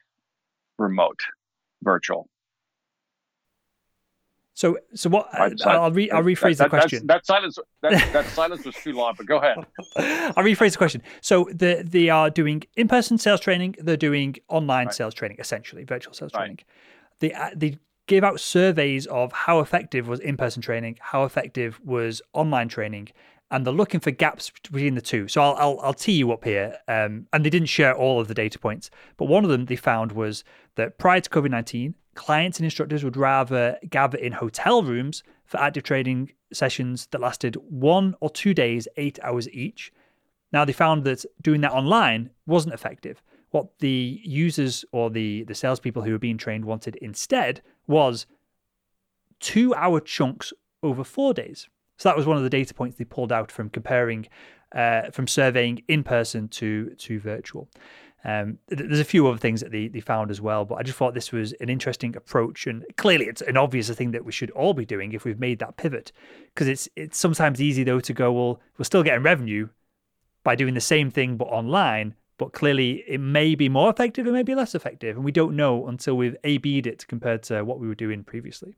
remote 0.77 1.19
virtual 1.83 2.29
so, 4.57 4.79
so 4.95 5.11
what? 5.11 5.29
Right, 5.37 5.53
I'll, 5.67 5.91
re, 5.91 6.09
I'll 6.09 6.23
rephrase 6.23 6.57
that, 6.57 6.63
the 6.63 6.69
question. 6.69 7.05
That, 7.05 7.27
silence, 7.27 7.59
that, 7.83 8.11
that 8.11 8.25
silence 8.25 8.65
was 8.65 8.73
too 8.73 8.93
long. 8.93 9.13
But 9.15 9.27
go 9.27 9.37
ahead. 9.37 9.57
I'll 10.35 10.43
rephrase 10.43 10.71
the 10.71 10.79
question. 10.79 11.03
So, 11.21 11.47
the, 11.53 11.83
they 11.87 12.09
are 12.09 12.31
doing 12.31 12.63
in-person 12.75 13.19
sales 13.19 13.39
training. 13.39 13.75
They're 13.77 13.95
doing 13.95 14.37
online 14.47 14.87
right. 14.87 14.95
sales 14.95 15.13
training, 15.13 15.37
essentially 15.39 15.83
virtual 15.83 16.15
sales 16.15 16.33
right. 16.33 16.39
training. 16.39 16.59
They 17.19 17.33
uh, 17.33 17.51
they 17.55 17.77
give 18.07 18.23
out 18.23 18.39
surveys 18.39 19.05
of 19.05 19.31
how 19.31 19.59
effective 19.59 20.07
was 20.07 20.19
in-person 20.21 20.63
training, 20.63 20.97
how 21.01 21.23
effective 21.23 21.79
was 21.85 22.23
online 22.33 22.67
training, 22.67 23.09
and 23.51 23.63
they're 23.63 23.71
looking 23.71 23.99
for 23.99 24.09
gaps 24.09 24.49
between 24.49 24.95
the 24.95 25.01
two. 25.01 25.27
So 25.27 25.39
I'll 25.39 25.55
I'll, 25.57 25.79
I'll 25.81 25.93
tee 25.93 26.13
you 26.13 26.31
up 26.31 26.43
here. 26.43 26.79
Um, 26.87 27.27
and 27.31 27.45
they 27.45 27.51
didn't 27.51 27.69
share 27.69 27.95
all 27.95 28.19
of 28.19 28.27
the 28.27 28.33
data 28.33 28.57
points, 28.57 28.89
but 29.17 29.25
one 29.25 29.43
of 29.43 29.51
them 29.51 29.65
they 29.65 29.75
found 29.75 30.13
was 30.13 30.43
that 30.77 30.97
prior 30.97 31.21
to 31.21 31.29
COVID 31.29 31.51
nineteen, 31.51 31.93
clients 32.15 32.57
and 32.57 32.65
instructors 32.65 33.03
would 33.03 33.17
rather 33.17 33.77
gather 33.89 34.17
in 34.17 34.31
hotel 34.31 34.81
rooms 34.81 35.21
for 35.45 35.59
active 35.59 35.83
trading 35.83 36.31
sessions 36.51 37.07
that 37.11 37.21
lasted 37.21 37.55
one 37.69 38.15
or 38.21 38.29
two 38.29 38.53
days, 38.53 38.87
eight 38.97 39.19
hours 39.21 39.47
each. 39.49 39.91
Now, 40.51 40.65
they 40.65 40.73
found 40.73 41.03
that 41.03 41.25
doing 41.41 41.61
that 41.61 41.73
online 41.73 42.29
wasn't 42.45 42.73
effective. 42.73 43.21
What 43.51 43.79
the 43.79 44.21
users 44.23 44.85
or 44.91 45.09
the, 45.09 45.43
the 45.43 45.55
salespeople 45.55 46.03
who 46.03 46.11
were 46.11 46.19
being 46.19 46.37
trained 46.37 46.65
wanted 46.65 46.95
instead 46.97 47.61
was 47.85 48.25
two 49.39 49.75
hour 49.75 49.99
chunks 49.99 50.53
over 50.81 51.03
four 51.03 51.33
days. 51.33 51.69
So 51.97 52.09
that 52.09 52.17
was 52.17 52.25
one 52.25 52.37
of 52.37 52.43
the 52.43 52.49
data 52.49 52.73
points 52.73 52.97
they 52.97 53.05
pulled 53.05 53.31
out 53.31 53.51
from 53.51 53.69
comparing, 53.69 54.27
uh, 54.73 55.11
from 55.11 55.27
surveying 55.27 55.83
in 55.87 56.03
person 56.03 56.47
to, 56.49 56.91
to 56.97 57.19
virtual. 57.19 57.69
Um, 58.23 58.57
there's 58.67 58.99
a 58.99 59.05
few 59.05 59.27
other 59.27 59.37
things 59.37 59.61
that 59.61 59.71
they, 59.71 59.87
they 59.87 59.99
found 59.99 60.31
as 60.31 60.41
well, 60.41 60.65
but 60.65 60.75
I 60.75 60.83
just 60.83 60.97
thought 60.97 61.13
this 61.13 61.31
was 61.31 61.53
an 61.53 61.69
interesting 61.69 62.15
approach, 62.15 62.65
and 62.65 62.83
clearly 62.97 63.25
it's 63.25 63.41
an 63.41 63.57
obvious 63.57 63.89
thing 63.91 64.11
that 64.11 64.25
we 64.25 64.31
should 64.31 64.49
all 64.51 64.73
be 64.73 64.85
doing 64.85 65.13
if 65.13 65.23
we've 65.23 65.39
made 65.39 65.59
that 65.59 65.77
pivot, 65.77 66.11
because 66.53 66.67
it's 66.67 66.89
it's 66.95 67.17
sometimes 67.17 67.61
easy 67.61 67.83
though 67.83 67.99
to 67.99 68.13
go, 68.13 68.31
well, 68.31 68.59
we're 68.77 68.85
still 68.85 69.03
getting 69.03 69.23
revenue 69.23 69.69
by 70.43 70.55
doing 70.55 70.73
the 70.73 70.81
same 70.81 71.11
thing 71.11 71.37
but 71.37 71.45
online, 71.45 72.15
but 72.37 72.53
clearly 72.53 73.03
it 73.07 73.19
may 73.19 73.53
be 73.53 73.69
more 73.69 73.89
effective, 73.89 74.25
it 74.25 74.31
may 74.31 74.43
be 74.43 74.55
less 74.55 74.73
effective, 74.73 75.15
and 75.15 75.23
we 75.23 75.31
don't 75.31 75.55
know 75.55 75.87
until 75.87 76.17
we've 76.17 76.35
A/B'd 76.43 76.87
it 76.87 77.07
compared 77.07 77.43
to 77.43 77.63
what 77.63 77.79
we 77.79 77.87
were 77.87 77.95
doing 77.95 78.23
previously. 78.23 78.77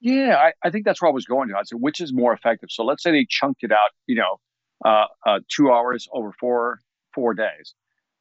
Yeah, 0.00 0.36
I, 0.36 0.52
I 0.62 0.70
think 0.70 0.84
that's 0.84 1.00
where 1.00 1.10
I 1.10 1.14
was 1.14 1.24
going 1.24 1.48
to. 1.48 1.56
I 1.56 1.62
said, 1.62 1.80
which 1.80 2.00
is 2.00 2.12
more 2.12 2.34
effective? 2.34 2.70
So 2.70 2.84
let's 2.84 3.02
say 3.02 3.12
they 3.12 3.26
chunked 3.26 3.62
it 3.62 3.72
out, 3.72 3.90
you 4.06 4.16
know, 4.16 4.40
uh, 4.84 5.06
uh, 5.24 5.38
two 5.48 5.70
hours 5.70 6.08
over 6.12 6.32
four 6.38 6.80
four 7.14 7.32
days 7.32 7.74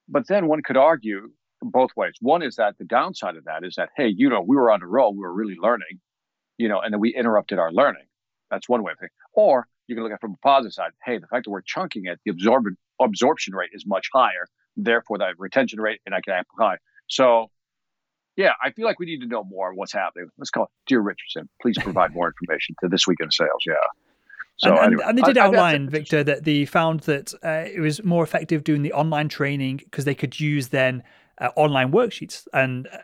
but 0.08 0.28
then 0.28 0.48
one 0.48 0.62
could 0.64 0.78
argue 0.78 1.30
both 1.62 1.92
ways. 1.96 2.14
One 2.20 2.42
is 2.42 2.56
that 2.58 2.78
the 2.78 2.86
downside 2.86 3.36
of 3.36 3.46
that 3.46 3.64
is 3.64 3.76
that, 3.76 3.90
hey, 3.96 4.08
you 4.08 4.30
know, 4.30 4.42
we 4.42 4.56
were 4.56 4.72
on 4.72 4.82
a 4.82 4.88
roll, 4.88 5.14
we 5.14 5.20
were 5.20 5.34
really 5.34 5.56
learning, 5.60 6.00
you 6.58 6.68
know, 6.68 6.80
and 6.80 6.94
then 6.94 7.00
we 7.00 7.14
interrupted 7.16 7.60
our 7.60 7.72
learning. 7.72 8.06
That's 8.52 8.68
one 8.68 8.84
way 8.84 8.92
of 8.92 9.00
thinking. 9.00 9.16
Or 9.34 9.68
you 9.88 9.96
can 9.96 10.04
look 10.04 10.14
at 10.14 10.22
from 10.22 10.34
a 10.34 10.48
positive 10.48 10.74
side. 10.74 10.92
Hey, 11.04 11.18
the 11.18 11.28
fact 11.28 11.46
that 11.46 11.52
we're 11.52 11.62
chunking 11.62 12.06
it, 12.06 12.20
the 12.26 12.32
absorb- 12.32 12.76
absorption 13.02 13.56
rate 13.56 13.72
is 13.74 13.86
much 13.86 14.10
higher. 14.14 14.48
Therefore, 14.76 15.20
that 15.20 15.36
retention 15.38 15.80
rate, 15.80 16.02
and 16.06 16.16
I 16.16 16.22
can 16.22 16.34
amplify. 16.34 16.76
So, 17.08 17.50
yeah, 18.36 18.54
I 18.64 18.72
feel 18.72 18.86
like 18.86 19.00
we 19.00 19.06
need 19.06 19.22
to 19.22 19.28
know 19.28 19.44
more 19.44 19.74
what's 19.74 19.94
happening. 19.94 20.30
Let's 20.38 20.50
call 20.50 20.64
it, 20.64 20.70
Dear 20.88 21.02
Richardson, 21.02 21.48
please 21.62 21.78
provide 21.78 22.14
more 22.14 22.28
information 22.28 22.76
to 22.82 22.90
this 22.90 23.06
week 23.08 23.20
in 23.22 23.30
sales. 23.30 23.64
Yeah. 23.66 23.74
So 24.64 24.72
and, 24.72 24.80
anyway, 24.80 25.04
and, 25.06 25.18
they 25.18 25.22
did 25.22 25.38
I, 25.38 25.46
outline, 25.46 25.88
I, 25.88 25.92
Victor, 25.92 26.24
that 26.24 26.44
they 26.44 26.66
found 26.66 27.02
that 27.02 27.34
uh, 27.44 27.66
it 27.68 27.80
was 27.80 28.04
more 28.04 28.24
effective 28.24 28.64
doing 28.64 28.82
the 28.82 28.94
online 28.94 29.30
training 29.30 29.78
because 29.78 30.06
they 30.06 30.16
could 30.16 30.40
use 30.40 30.70
then 30.70 31.04
uh, 31.40 31.50
online 31.56 31.92
worksheets. 31.92 32.48
And 32.54 32.88
uh, 32.88 33.00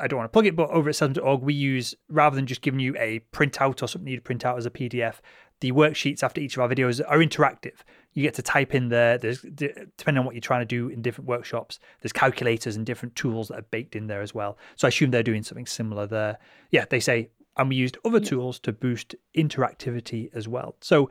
I 0.00 0.06
don't 0.06 0.18
want 0.18 0.30
to 0.30 0.32
plug 0.32 0.46
it, 0.46 0.56
but 0.56 0.70
over 0.70 0.88
at 0.88 0.96
Salesman.org, 0.96 1.42
we 1.42 1.54
use 1.54 1.94
rather 2.08 2.36
than 2.36 2.46
just 2.46 2.62
giving 2.62 2.80
you 2.80 2.96
a 2.98 3.20
printout 3.32 3.82
or 3.82 3.88
something 3.88 4.10
you'd 4.10 4.24
print 4.24 4.44
out 4.44 4.56
as 4.56 4.66
a 4.66 4.70
PDF, 4.70 5.16
the 5.60 5.72
worksheets 5.72 6.22
after 6.22 6.40
each 6.40 6.56
of 6.56 6.62
our 6.62 6.68
videos 6.68 7.00
are 7.06 7.18
interactive. 7.18 7.80
You 8.14 8.22
get 8.22 8.34
to 8.34 8.42
type 8.42 8.74
in 8.74 8.88
there. 8.88 9.16
There's 9.16 9.42
depending 9.42 10.18
on 10.18 10.24
what 10.24 10.34
you're 10.34 10.40
trying 10.40 10.60
to 10.60 10.66
do 10.66 10.88
in 10.88 11.02
different 11.02 11.28
workshops. 11.28 11.78
There's 12.00 12.12
calculators 12.12 12.76
and 12.76 12.84
different 12.84 13.16
tools 13.16 13.48
that 13.48 13.58
are 13.58 13.62
baked 13.70 13.96
in 13.96 14.06
there 14.06 14.22
as 14.22 14.34
well. 14.34 14.58
So 14.76 14.86
I 14.86 14.90
assume 14.90 15.12
they're 15.12 15.22
doing 15.22 15.42
something 15.42 15.66
similar 15.66 16.06
there. 16.06 16.38
Yeah, 16.70 16.84
they 16.88 17.00
say 17.00 17.30
and 17.56 17.68
we 17.68 17.76
used 17.76 17.98
other 18.04 18.20
tools 18.20 18.58
to 18.60 18.72
boost 18.72 19.14
interactivity 19.36 20.30
as 20.34 20.48
well. 20.48 20.76
So, 20.80 21.10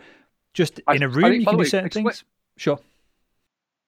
just 0.53 0.81
in 0.93 1.03
a 1.03 1.07
room, 1.07 1.25
I, 1.25 1.29
you 1.29 1.45
can 1.45 1.57
do 1.57 1.65
certain 1.65 1.85
explain, 1.85 2.05
things. 2.05 2.23
Sure. 2.57 2.79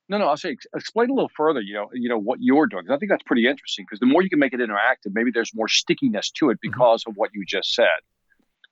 No, 0.09 0.17
no. 0.17 0.27
I'll 0.27 0.37
say 0.37 0.55
explain 0.75 1.09
a 1.09 1.13
little 1.13 1.31
further. 1.35 1.61
You 1.61 1.73
know, 1.73 1.89
you 1.93 2.09
know 2.09 2.17
what 2.17 2.39
you're 2.41 2.67
doing. 2.67 2.85
I 2.89 2.97
think 2.97 3.09
that's 3.09 3.23
pretty 3.23 3.47
interesting 3.47 3.85
because 3.85 3.99
the 3.99 4.05
more 4.05 4.21
you 4.21 4.29
can 4.29 4.39
make 4.39 4.53
it 4.53 4.59
interactive, 4.59 5.13
maybe 5.13 5.31
there's 5.31 5.51
more 5.53 5.67
stickiness 5.67 6.31
to 6.31 6.49
it 6.49 6.55
mm-hmm. 6.55 6.69
because 6.69 7.01
mm-hmm. 7.01 7.11
of 7.11 7.17
what 7.17 7.31
you 7.33 7.43
just 7.45 7.73
said. 7.73 7.87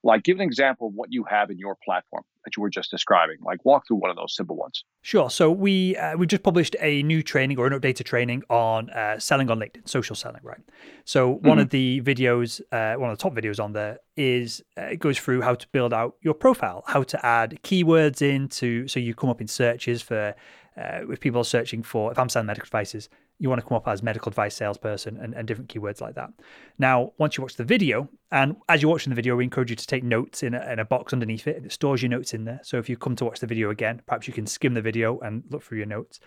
Like, 0.03 0.23
give 0.23 0.37
an 0.37 0.41
example 0.41 0.87
of 0.87 0.93
what 0.93 1.11
you 1.11 1.23
have 1.25 1.51
in 1.51 1.59
your 1.59 1.77
platform 1.85 2.23
that 2.43 2.57
you 2.57 2.61
were 2.61 2.69
just 2.69 2.89
describing. 2.89 3.37
Like, 3.41 3.63
walk 3.65 3.87
through 3.87 3.97
one 3.97 4.09
of 4.09 4.15
those 4.15 4.35
simple 4.35 4.55
ones. 4.55 4.83
Sure. 5.03 5.29
So 5.29 5.51
we 5.51 5.95
uh, 5.97 6.17
we 6.17 6.25
just 6.27 6.43
published 6.43 6.75
a 6.79 7.03
new 7.03 7.21
training 7.21 7.59
or 7.59 7.67
an 7.67 7.79
updated 7.79 8.05
training 8.05 8.43
on 8.49 8.89
uh, 8.89 9.19
selling 9.19 9.49
on 9.51 9.59
LinkedIn, 9.59 9.87
social 9.87 10.15
selling, 10.15 10.41
right? 10.43 10.61
So 11.05 11.29
one 11.29 11.41
mm-hmm. 11.41 11.59
of 11.59 11.69
the 11.69 12.01
videos, 12.01 12.61
uh, 12.71 12.99
one 12.99 13.11
of 13.11 13.17
the 13.17 13.21
top 13.21 13.33
videos 13.33 13.63
on 13.63 13.73
there 13.73 13.99
is 14.17 14.63
uh, 14.77 14.83
it 14.83 14.99
goes 14.99 15.17
through 15.19 15.41
how 15.41 15.55
to 15.55 15.67
build 15.69 15.93
out 15.93 16.15
your 16.21 16.33
profile, 16.33 16.83
how 16.87 17.03
to 17.03 17.25
add 17.25 17.59
keywords 17.63 18.21
into 18.21 18.87
so 18.87 18.99
you 18.99 19.13
come 19.13 19.29
up 19.29 19.41
in 19.41 19.47
searches 19.47 20.01
for 20.01 20.35
uh, 20.77 20.99
if 21.09 21.19
people 21.19 21.41
are 21.41 21.45
searching 21.45 21.83
for 21.83 22.11
if 22.11 22.19
I'm 22.19 22.29
selling 22.29 22.47
medical 22.47 22.65
devices, 22.65 23.09
you 23.41 23.49
want 23.49 23.59
to 23.59 23.67
come 23.67 23.75
up 23.75 23.87
as 23.87 24.03
medical 24.03 24.29
advice 24.29 24.55
salesperson 24.55 25.17
and, 25.17 25.33
and 25.33 25.47
different 25.47 25.67
keywords 25.67 25.99
like 25.99 26.13
that. 26.13 26.29
Now, 26.77 27.11
once 27.17 27.35
you 27.35 27.41
watch 27.41 27.55
the 27.55 27.63
video, 27.63 28.07
and 28.31 28.55
as 28.69 28.83
you're 28.83 28.91
watching 28.91 29.09
the 29.09 29.15
video, 29.15 29.35
we 29.35 29.43
encourage 29.43 29.71
you 29.71 29.75
to 29.75 29.87
take 29.87 30.03
notes 30.03 30.43
in 30.43 30.53
a, 30.53 30.63
in 30.71 30.77
a 30.77 30.85
box 30.85 31.11
underneath 31.11 31.47
it. 31.47 31.65
It 31.65 31.71
stores 31.71 32.03
your 32.03 32.09
notes 32.09 32.35
in 32.35 32.45
there. 32.45 32.59
So 32.61 32.77
if 32.77 32.87
you 32.87 32.97
come 32.97 33.15
to 33.15 33.25
watch 33.25 33.39
the 33.39 33.47
video 33.47 33.71
again, 33.71 34.03
perhaps 34.05 34.27
you 34.27 34.33
can 34.33 34.45
skim 34.45 34.75
the 34.75 34.81
video 34.81 35.19
and 35.21 35.43
look 35.49 35.63
through 35.63 35.79
your 35.79 35.87
notes. 35.87 36.19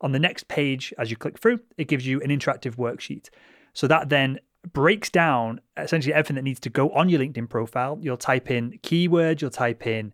On 0.00 0.10
the 0.10 0.18
next 0.18 0.48
page, 0.48 0.92
as 0.98 1.08
you 1.08 1.16
click 1.16 1.38
through, 1.38 1.60
it 1.78 1.86
gives 1.86 2.04
you 2.04 2.20
an 2.20 2.30
interactive 2.30 2.74
worksheet. 2.74 3.28
So 3.72 3.86
that 3.86 4.08
then 4.08 4.40
breaks 4.72 5.08
down 5.08 5.60
essentially 5.76 6.14
everything 6.14 6.34
that 6.34 6.42
needs 6.42 6.58
to 6.60 6.70
go 6.70 6.90
on 6.90 7.08
your 7.08 7.20
LinkedIn 7.20 7.48
profile. 7.48 7.96
You'll 8.02 8.16
type 8.16 8.50
in 8.50 8.72
keywords, 8.82 9.40
you'll 9.40 9.50
type 9.50 9.86
in 9.86 10.12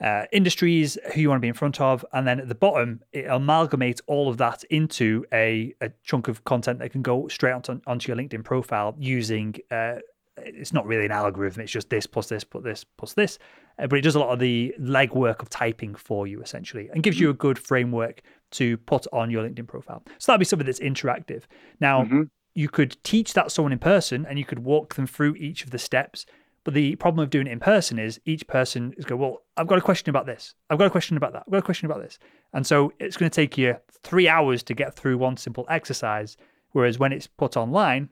uh, 0.00 0.24
industries, 0.32 0.98
who 1.14 1.20
you 1.20 1.28
want 1.28 1.38
to 1.38 1.42
be 1.42 1.48
in 1.48 1.54
front 1.54 1.80
of, 1.80 2.04
and 2.12 2.26
then 2.26 2.38
at 2.40 2.48
the 2.48 2.54
bottom 2.54 3.00
it 3.12 3.26
amalgamates 3.26 4.00
all 4.06 4.28
of 4.28 4.36
that 4.38 4.62
into 4.64 5.24
a, 5.32 5.74
a 5.80 5.90
chunk 6.04 6.28
of 6.28 6.44
content 6.44 6.78
that 6.78 6.90
can 6.90 7.02
go 7.02 7.28
straight 7.28 7.52
onto, 7.52 7.80
onto 7.86 8.12
your 8.12 8.16
LinkedIn 8.16 8.44
profile 8.44 8.94
using. 8.98 9.54
Uh, 9.70 9.96
it's 10.38 10.72
not 10.72 10.86
really 10.86 11.06
an 11.06 11.12
algorithm; 11.12 11.62
it's 11.62 11.72
just 11.72 11.88
this 11.88 12.06
plus 12.06 12.28
this 12.28 12.44
plus 12.44 12.62
this 12.62 12.84
plus 12.84 13.14
this, 13.14 13.38
uh, 13.78 13.86
but 13.86 13.98
it 13.98 14.02
does 14.02 14.14
a 14.14 14.20
lot 14.20 14.30
of 14.30 14.38
the 14.38 14.74
legwork 14.78 15.40
of 15.40 15.48
typing 15.48 15.94
for 15.94 16.26
you 16.26 16.42
essentially, 16.42 16.90
and 16.92 17.02
gives 17.02 17.18
you 17.18 17.30
a 17.30 17.34
good 17.34 17.58
framework 17.58 18.20
to 18.50 18.76
put 18.78 19.06
on 19.12 19.30
your 19.30 19.48
LinkedIn 19.48 19.66
profile. 19.66 20.02
So 20.18 20.32
that'd 20.32 20.40
be 20.40 20.44
something 20.44 20.66
that's 20.66 20.80
interactive. 20.80 21.44
Now. 21.80 22.02
Mm-hmm. 22.04 22.22
You 22.58 22.70
could 22.70 22.96
teach 23.04 23.34
that 23.34 23.52
someone 23.52 23.72
in 23.72 23.78
person 23.78 24.24
and 24.26 24.38
you 24.38 24.46
could 24.46 24.60
walk 24.60 24.94
them 24.94 25.06
through 25.06 25.34
each 25.34 25.62
of 25.62 25.72
the 25.72 25.78
steps 25.78 26.24
but 26.66 26.74
the 26.74 26.96
problem 26.96 27.22
of 27.22 27.30
doing 27.30 27.46
it 27.46 27.52
in 27.52 27.60
person 27.60 27.96
is 27.96 28.20
each 28.24 28.44
person 28.48 28.92
is 28.98 29.04
go, 29.04 29.14
well, 29.14 29.44
I've 29.56 29.68
got 29.68 29.78
a 29.78 29.80
question 29.80 30.10
about 30.10 30.26
this. 30.26 30.56
I've 30.68 30.78
got 30.78 30.88
a 30.88 30.90
question 30.90 31.16
about 31.16 31.32
that. 31.32 31.44
I've 31.46 31.52
got 31.52 31.58
a 31.58 31.62
question 31.62 31.86
about 31.86 32.02
this. 32.02 32.18
And 32.52 32.66
so 32.66 32.92
it's 32.98 33.16
going 33.16 33.30
to 33.30 33.34
take 33.34 33.56
you 33.56 33.76
three 34.02 34.26
hours 34.26 34.64
to 34.64 34.74
get 34.74 34.92
through 34.96 35.16
one 35.16 35.36
simple 35.36 35.64
exercise. 35.70 36.36
Whereas 36.72 36.98
when 36.98 37.12
it's 37.12 37.28
put 37.28 37.56
online, 37.56 38.08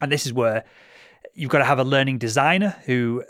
and 0.00 0.10
this 0.10 0.24
is 0.24 0.32
where 0.32 0.64
you've 1.34 1.50
got 1.50 1.58
to 1.58 1.66
have 1.66 1.78
a 1.78 1.84
learning 1.84 2.16
designer 2.16 2.74
who 2.86 3.22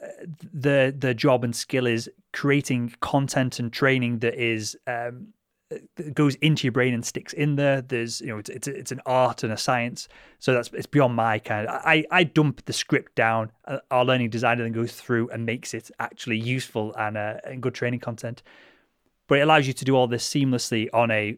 the 0.53 0.95
the 0.97 1.15
job 1.15 1.43
and 1.43 1.57
skill 1.57 1.89
is 1.89 2.09
creating 2.33 2.95
content 3.01 3.59
and 3.59 3.73
training 3.73 4.21
that 4.21 4.35
is 4.41 4.77
um, 4.87 5.34
goes 6.13 6.35
into 6.37 6.67
your 6.67 6.73
brain 6.73 6.95
and 6.95 7.05
sticks 7.05 7.33
in 7.33 7.57
there. 7.57 7.81
There's, 7.81 8.21
you 8.21 8.29
know, 8.29 8.39
it's 8.39 8.51
it's, 8.51 8.69
it's 8.69 8.93
an 8.93 9.01
art 9.07 9.43
and 9.43 9.53
a 9.53 9.57
science. 9.57 10.09
So 10.39 10.53
that's 10.53 10.71
it's 10.73 10.87
beyond 10.87 11.15
my 11.15 11.39
kind. 11.39 11.67
Of, 11.67 11.81
I 11.85 12.05
I 12.11 12.25
dump 12.25 12.65
the 12.65 12.73
script 12.73 13.15
down. 13.15 13.51
Uh, 13.65 13.79
our 13.91 14.05
learning 14.05 14.31
designer 14.31 14.63
then 14.63 14.73
goes 14.73 14.93
through 14.93 15.29
and 15.31 15.47
makes 15.47 15.75
it 15.75 15.91
actually 15.99 16.39
useful 16.39 16.95
and 16.97 17.17
uh, 17.17 17.39
and 17.45 17.63
good 17.63 17.75
training 17.75 18.01
content. 18.01 18.43
But 19.27 19.39
it 19.39 19.43
allows 19.43 19.67
you 19.67 19.73
to 19.73 19.85
do 19.85 19.97
all 19.97 20.07
this 20.07 20.29
seamlessly 20.29 20.89
on 20.93 21.11
a 21.11 21.37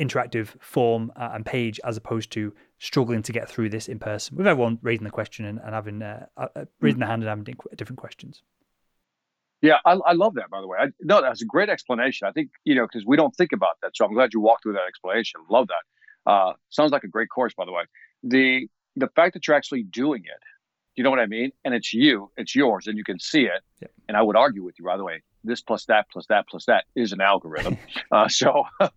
interactive 0.00 0.60
form 0.60 1.10
uh, 1.16 1.30
and 1.32 1.44
page, 1.44 1.80
as 1.84 1.96
opposed 1.96 2.30
to 2.32 2.54
struggling 2.78 3.22
to 3.22 3.32
get 3.32 3.48
through 3.48 3.68
this 3.68 3.88
in 3.88 3.98
person 3.98 4.36
with 4.36 4.46
everyone 4.46 4.78
raising 4.82 5.04
the 5.04 5.10
question 5.10 5.44
and, 5.44 5.58
and 5.58 5.74
having 5.74 6.00
uh, 6.00 6.26
uh, 6.36 6.46
uh 6.54 6.64
raising 6.80 7.00
the 7.00 7.06
hand 7.06 7.22
and 7.22 7.28
having 7.28 7.56
different 7.76 7.98
questions. 7.98 8.42
Yeah, 9.60 9.78
I, 9.84 9.92
I 9.92 10.12
love 10.12 10.34
that. 10.34 10.50
By 10.50 10.60
the 10.60 10.68
way, 10.68 10.78
I, 10.80 10.86
no, 11.00 11.20
that's 11.20 11.42
a 11.42 11.46
great 11.46 11.68
explanation. 11.68 12.28
I 12.28 12.32
think 12.32 12.50
you 12.64 12.74
know 12.74 12.86
because 12.86 13.04
we 13.06 13.16
don't 13.16 13.34
think 13.34 13.52
about 13.52 13.76
that, 13.82 13.92
so 13.94 14.04
I'm 14.04 14.14
glad 14.14 14.32
you 14.32 14.40
walked 14.40 14.62
through 14.62 14.74
that 14.74 14.86
explanation. 14.88 15.40
Love 15.50 15.68
that. 15.68 16.30
Uh, 16.30 16.52
sounds 16.68 16.92
like 16.92 17.04
a 17.04 17.08
great 17.08 17.28
course, 17.28 17.54
by 17.54 17.64
the 17.64 17.72
way. 17.72 17.82
The 18.22 18.68
the 18.96 19.08
fact 19.08 19.34
that 19.34 19.46
you're 19.46 19.56
actually 19.56 19.82
doing 19.84 20.22
it, 20.24 20.42
you 20.96 21.04
know 21.04 21.10
what 21.10 21.20
I 21.20 21.26
mean, 21.26 21.52
and 21.64 21.74
it's 21.74 21.92
you, 21.92 22.30
it's 22.36 22.54
yours, 22.54 22.86
and 22.86 22.96
you 22.96 23.04
can 23.04 23.18
see 23.18 23.42
it. 23.42 23.62
Yeah. 23.80 23.88
And 24.08 24.16
I 24.16 24.22
would 24.22 24.36
argue 24.36 24.62
with 24.62 24.76
you, 24.78 24.84
by 24.84 24.96
the 24.96 25.04
way, 25.04 25.22
this 25.44 25.60
plus 25.60 25.84
that 25.86 26.06
plus 26.12 26.26
that 26.28 26.46
plus 26.48 26.66
that 26.66 26.84
is 26.94 27.12
an 27.12 27.20
algorithm. 27.20 27.78
uh, 28.12 28.28
so, 28.28 28.64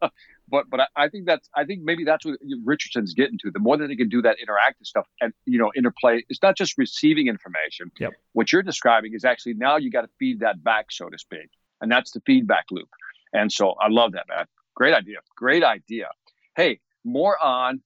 but 0.52 0.70
but 0.70 0.82
I, 0.82 0.88
I, 0.96 1.10
think 1.10 1.26
that's 1.26 1.50
I 1.56 1.66
think 1.66 1.82
maybe 1.84 2.04
that's 2.04 2.26
what 2.26 2.38
Richardson's 2.64 3.14
getting 3.14 3.38
to. 3.40 3.52
The 3.52 3.60
more 3.60 3.78
that 3.78 3.88
they 3.88 3.96
can 3.96 4.10
do 4.10 4.22
that 4.22 4.38
interactive 4.38 4.86
stuff 4.86 5.08
and 5.22 5.34
you 5.46 5.58
know 5.58 5.72
interplay, 5.76 6.24
it's 6.30 6.44
not 6.44 6.58
just 6.58 6.78
receiving 6.78 7.28
information. 7.28 7.92
Yep. 8.00 8.12
What 8.34 8.52
you're 8.52 8.62
describing 8.62 9.14
is 9.14 9.26
actually 9.26 9.56
now 9.56 9.78
you 9.78 9.90
got 9.90 10.02
to 10.02 10.10
feed 10.20 10.42
that 10.42 10.64
back, 10.64 10.92
so 10.92 11.10
to 11.10 11.18
speak, 11.18 11.50
and 11.80 11.92
that's 11.92 12.12
the 12.12 12.22
feedback 12.26 12.66
loop. 12.70 12.90
And 13.34 13.52
so 13.52 13.72
I 13.82 13.88
love 13.90 14.12
that, 14.12 14.26
man. 14.28 14.46
Great 14.76 14.94
idea. 14.94 15.20
Great 15.38 15.64
idea. 15.64 16.10
Hey, 16.56 16.82
more 17.06 17.42
on 17.42 17.82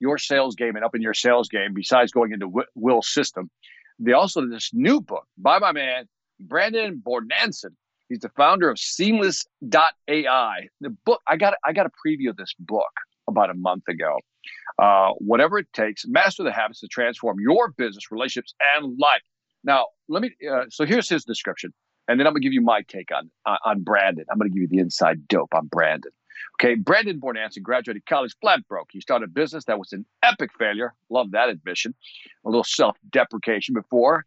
your 0.00 0.18
sales 0.18 0.56
game 0.56 0.76
and 0.76 0.84
up 0.84 0.94
in 0.94 1.02
your 1.02 1.14
sales 1.14 1.48
game. 1.48 1.72
Besides 1.74 2.10
going 2.10 2.32
into 2.32 2.50
Will's 2.74 3.08
system, 3.08 3.50
they 4.00 4.12
also 4.12 4.44
this 4.46 4.70
new 4.72 5.00
book 5.00 5.26
by 5.38 5.58
my 5.58 5.72
man 5.72 6.08
Brandon 6.40 7.00
Bornancin 7.06 7.76
He's 8.10 8.18
the 8.18 8.28
founder 8.30 8.68
of 8.68 8.76
Seamless.ai. 8.76 10.68
The 10.80 10.90
book 11.06 11.22
I 11.28 11.36
got 11.36 11.54
I 11.64 11.72
got 11.72 11.86
a 11.86 11.90
preview 11.90 12.28
of 12.28 12.36
this 12.36 12.52
book 12.58 12.90
about 13.28 13.50
a 13.50 13.54
month 13.54 13.84
ago. 13.88 14.18
Uh, 14.80 15.10
whatever 15.18 15.58
it 15.58 15.72
takes, 15.72 16.04
master 16.08 16.42
the 16.42 16.50
habits 16.50 16.80
to 16.80 16.88
transform 16.88 17.38
your 17.38 17.70
business, 17.70 18.10
relationships, 18.10 18.52
and 18.76 18.98
life. 18.98 19.22
Now, 19.62 19.86
let 20.08 20.22
me. 20.22 20.32
Uh, 20.50 20.64
so 20.70 20.84
here's 20.84 21.08
his 21.08 21.24
description, 21.24 21.72
and 22.08 22.18
then 22.18 22.26
I'm 22.26 22.32
gonna 22.32 22.40
give 22.40 22.52
you 22.52 22.62
my 22.62 22.82
take 22.88 23.14
on 23.14 23.30
uh, 23.46 23.58
on 23.64 23.82
Brandon. 23.82 24.24
I'm 24.28 24.38
gonna 24.38 24.50
give 24.50 24.62
you 24.62 24.68
the 24.68 24.80
inside 24.80 25.28
dope 25.28 25.54
on 25.54 25.68
Brandon. 25.68 26.10
Okay, 26.60 26.74
Brandon 26.74 27.20
Bornancin 27.20 27.62
graduated 27.62 28.06
college 28.06 28.34
flat 28.40 28.66
broke. 28.66 28.88
He 28.90 29.00
started 29.00 29.28
a 29.28 29.32
business 29.32 29.66
that 29.66 29.78
was 29.78 29.92
an 29.92 30.04
epic 30.24 30.50
failure. 30.58 30.94
Love 31.10 31.30
that 31.30 31.48
admission. 31.48 31.94
A 32.44 32.48
little 32.48 32.64
self 32.64 32.96
deprecation 33.12 33.74
before 33.74 34.24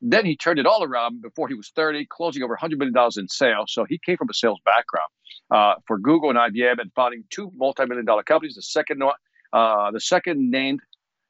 then 0.00 0.26
he 0.26 0.36
turned 0.36 0.58
it 0.58 0.66
all 0.66 0.82
around 0.82 1.22
before 1.22 1.48
he 1.48 1.54
was 1.54 1.70
30, 1.74 2.06
closing 2.06 2.42
over 2.42 2.56
$100 2.56 2.76
million 2.78 2.94
in 3.16 3.28
sales. 3.28 3.72
So 3.72 3.84
he 3.88 3.98
came 4.04 4.16
from 4.16 4.28
a 4.30 4.34
sales 4.34 4.60
background 4.64 5.08
uh, 5.50 5.80
for 5.86 5.98
Google 5.98 6.30
and 6.30 6.38
IBM 6.38 6.80
and 6.80 6.92
founding 6.94 7.24
two 7.30 7.50
multi-million 7.54 8.04
dollar 8.04 8.22
companies. 8.22 8.54
The 8.54 8.62
second, 8.62 9.02
uh, 9.52 9.90
the 9.90 10.00
second 10.00 10.50
named 10.50 10.80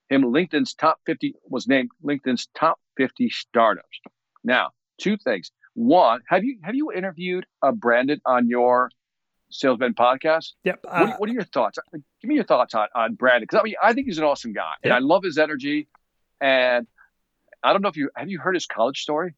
him 0.08 0.22
LinkedIn's 0.22 0.74
top 0.74 0.98
50 1.06 1.34
was 1.48 1.66
named 1.66 1.90
LinkedIn's 2.04 2.48
top 2.54 2.78
50 2.96 3.30
startups. 3.30 4.00
Now, 4.44 4.70
two 4.98 5.16
things. 5.16 5.50
One, 5.74 6.20
have 6.28 6.42
you 6.42 6.58
have 6.62 6.74
you 6.74 6.90
interviewed 6.90 7.44
uh, 7.62 7.72
Brandon 7.72 8.20
on 8.24 8.48
your 8.48 8.90
Salesman 9.50 9.94
podcast? 9.94 10.52
Yep. 10.64 10.80
Uh, 10.88 11.06
what, 11.06 11.20
what, 11.20 11.28
are 11.28 11.32
your 11.32 11.44
thoughts? 11.44 11.78
Give 11.92 12.28
me 12.28 12.36
your 12.36 12.44
thoughts 12.44 12.74
on, 12.74 12.88
on 12.94 13.14
Brandon 13.14 13.42
because 13.42 13.60
I 13.60 13.62
mean 13.62 13.74
I 13.82 13.92
think 13.92 14.06
he's 14.06 14.18
an 14.18 14.24
awesome 14.24 14.52
guy 14.52 14.62
yep. 14.62 14.84
and 14.84 14.92
I 14.94 15.00
love 15.00 15.22
his 15.22 15.36
energy 15.36 15.88
and 16.40 16.86
I 17.66 17.72
don't 17.72 17.82
know 17.82 17.88
if 17.88 17.96
you 17.96 18.10
have 18.14 18.28
you 18.28 18.38
heard 18.38 18.54
his 18.54 18.66
college 18.66 19.02
story. 19.02 19.34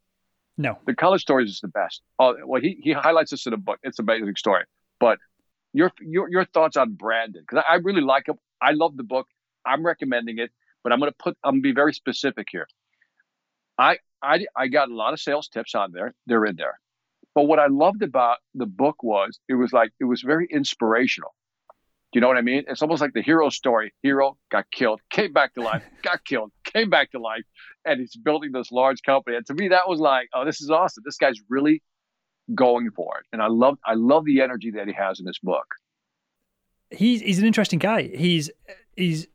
No, 0.58 0.78
the 0.86 0.94
college 0.94 1.22
story 1.22 1.44
is 1.44 1.60
the 1.60 1.68
best. 1.68 2.02
Oh, 2.18 2.36
well, 2.44 2.60
he 2.60 2.78
he 2.82 2.92
highlights 2.92 3.30
this 3.30 3.46
in 3.46 3.54
a 3.54 3.56
book. 3.56 3.78
It's 3.82 3.98
an 3.98 4.04
amazing 4.04 4.36
story. 4.36 4.64
But 5.00 5.18
your 5.72 5.92
your 6.00 6.28
your 6.30 6.44
thoughts 6.44 6.76
on 6.76 6.92
Brandon 6.92 7.42
because 7.46 7.64
I, 7.66 7.74
I 7.74 7.76
really 7.76 8.02
like 8.02 8.28
him. 8.28 8.36
I 8.60 8.72
love 8.72 8.96
the 8.96 9.02
book. 9.02 9.28
I'm 9.64 9.84
recommending 9.84 10.38
it, 10.38 10.50
but 10.82 10.92
I'm 10.92 10.98
going 10.98 11.10
to 11.10 11.16
put 11.18 11.38
I'm 11.42 11.54
going 11.54 11.62
to 11.62 11.68
be 11.68 11.72
very 11.72 11.94
specific 11.94 12.48
here. 12.50 12.66
I 13.78 13.98
I 14.22 14.44
I 14.54 14.68
got 14.68 14.90
a 14.90 14.94
lot 14.94 15.14
of 15.14 15.20
sales 15.20 15.48
tips 15.48 15.74
on 15.74 15.92
there. 15.92 16.12
They're 16.26 16.44
in 16.44 16.56
there. 16.56 16.78
But 17.34 17.44
what 17.44 17.58
I 17.58 17.68
loved 17.68 18.02
about 18.02 18.38
the 18.54 18.66
book 18.66 19.02
was 19.02 19.38
it 19.48 19.54
was 19.54 19.72
like 19.72 19.92
it 20.00 20.04
was 20.04 20.20
very 20.20 20.48
inspirational. 20.50 21.34
Do 22.12 22.16
you 22.16 22.20
know 22.20 22.28
what 22.28 22.38
I 22.38 22.42
mean? 22.42 22.64
It's 22.66 22.82
almost 22.82 23.02
like 23.02 23.12
the 23.12 23.22
hero 23.22 23.50
story. 23.50 23.92
Hero 24.02 24.38
got 24.50 24.70
killed, 24.70 25.00
came 25.10 25.32
back 25.32 25.54
to 25.54 25.62
life, 25.62 25.82
got 26.02 26.24
killed, 26.24 26.52
came 26.72 26.90
back 26.90 27.10
to 27.12 27.18
life, 27.18 27.44
and 27.84 28.00
he's 28.00 28.16
building 28.16 28.52
this 28.52 28.70
large 28.70 29.02
company. 29.02 29.36
And 29.36 29.46
to 29.46 29.54
me, 29.54 29.68
that 29.68 29.88
was 29.88 30.00
like, 30.00 30.28
oh, 30.34 30.44
this 30.44 30.60
is 30.60 30.70
awesome. 30.70 31.02
This 31.04 31.16
guy's 31.16 31.40
really 31.48 31.82
going 32.54 32.90
for 32.90 33.18
it. 33.18 33.26
And 33.32 33.42
I 33.42 33.48
love 33.48 33.78
I 33.84 33.94
love 33.94 34.24
the 34.24 34.40
energy 34.40 34.70
that 34.72 34.86
he 34.86 34.94
has 34.94 35.20
in 35.20 35.26
this 35.26 35.38
book. 35.38 35.66
He's 36.90 37.20
he's 37.20 37.38
an 37.38 37.46
interesting 37.46 37.78
guy. 37.78 38.02
He's 38.14 38.50
he's 38.96 39.26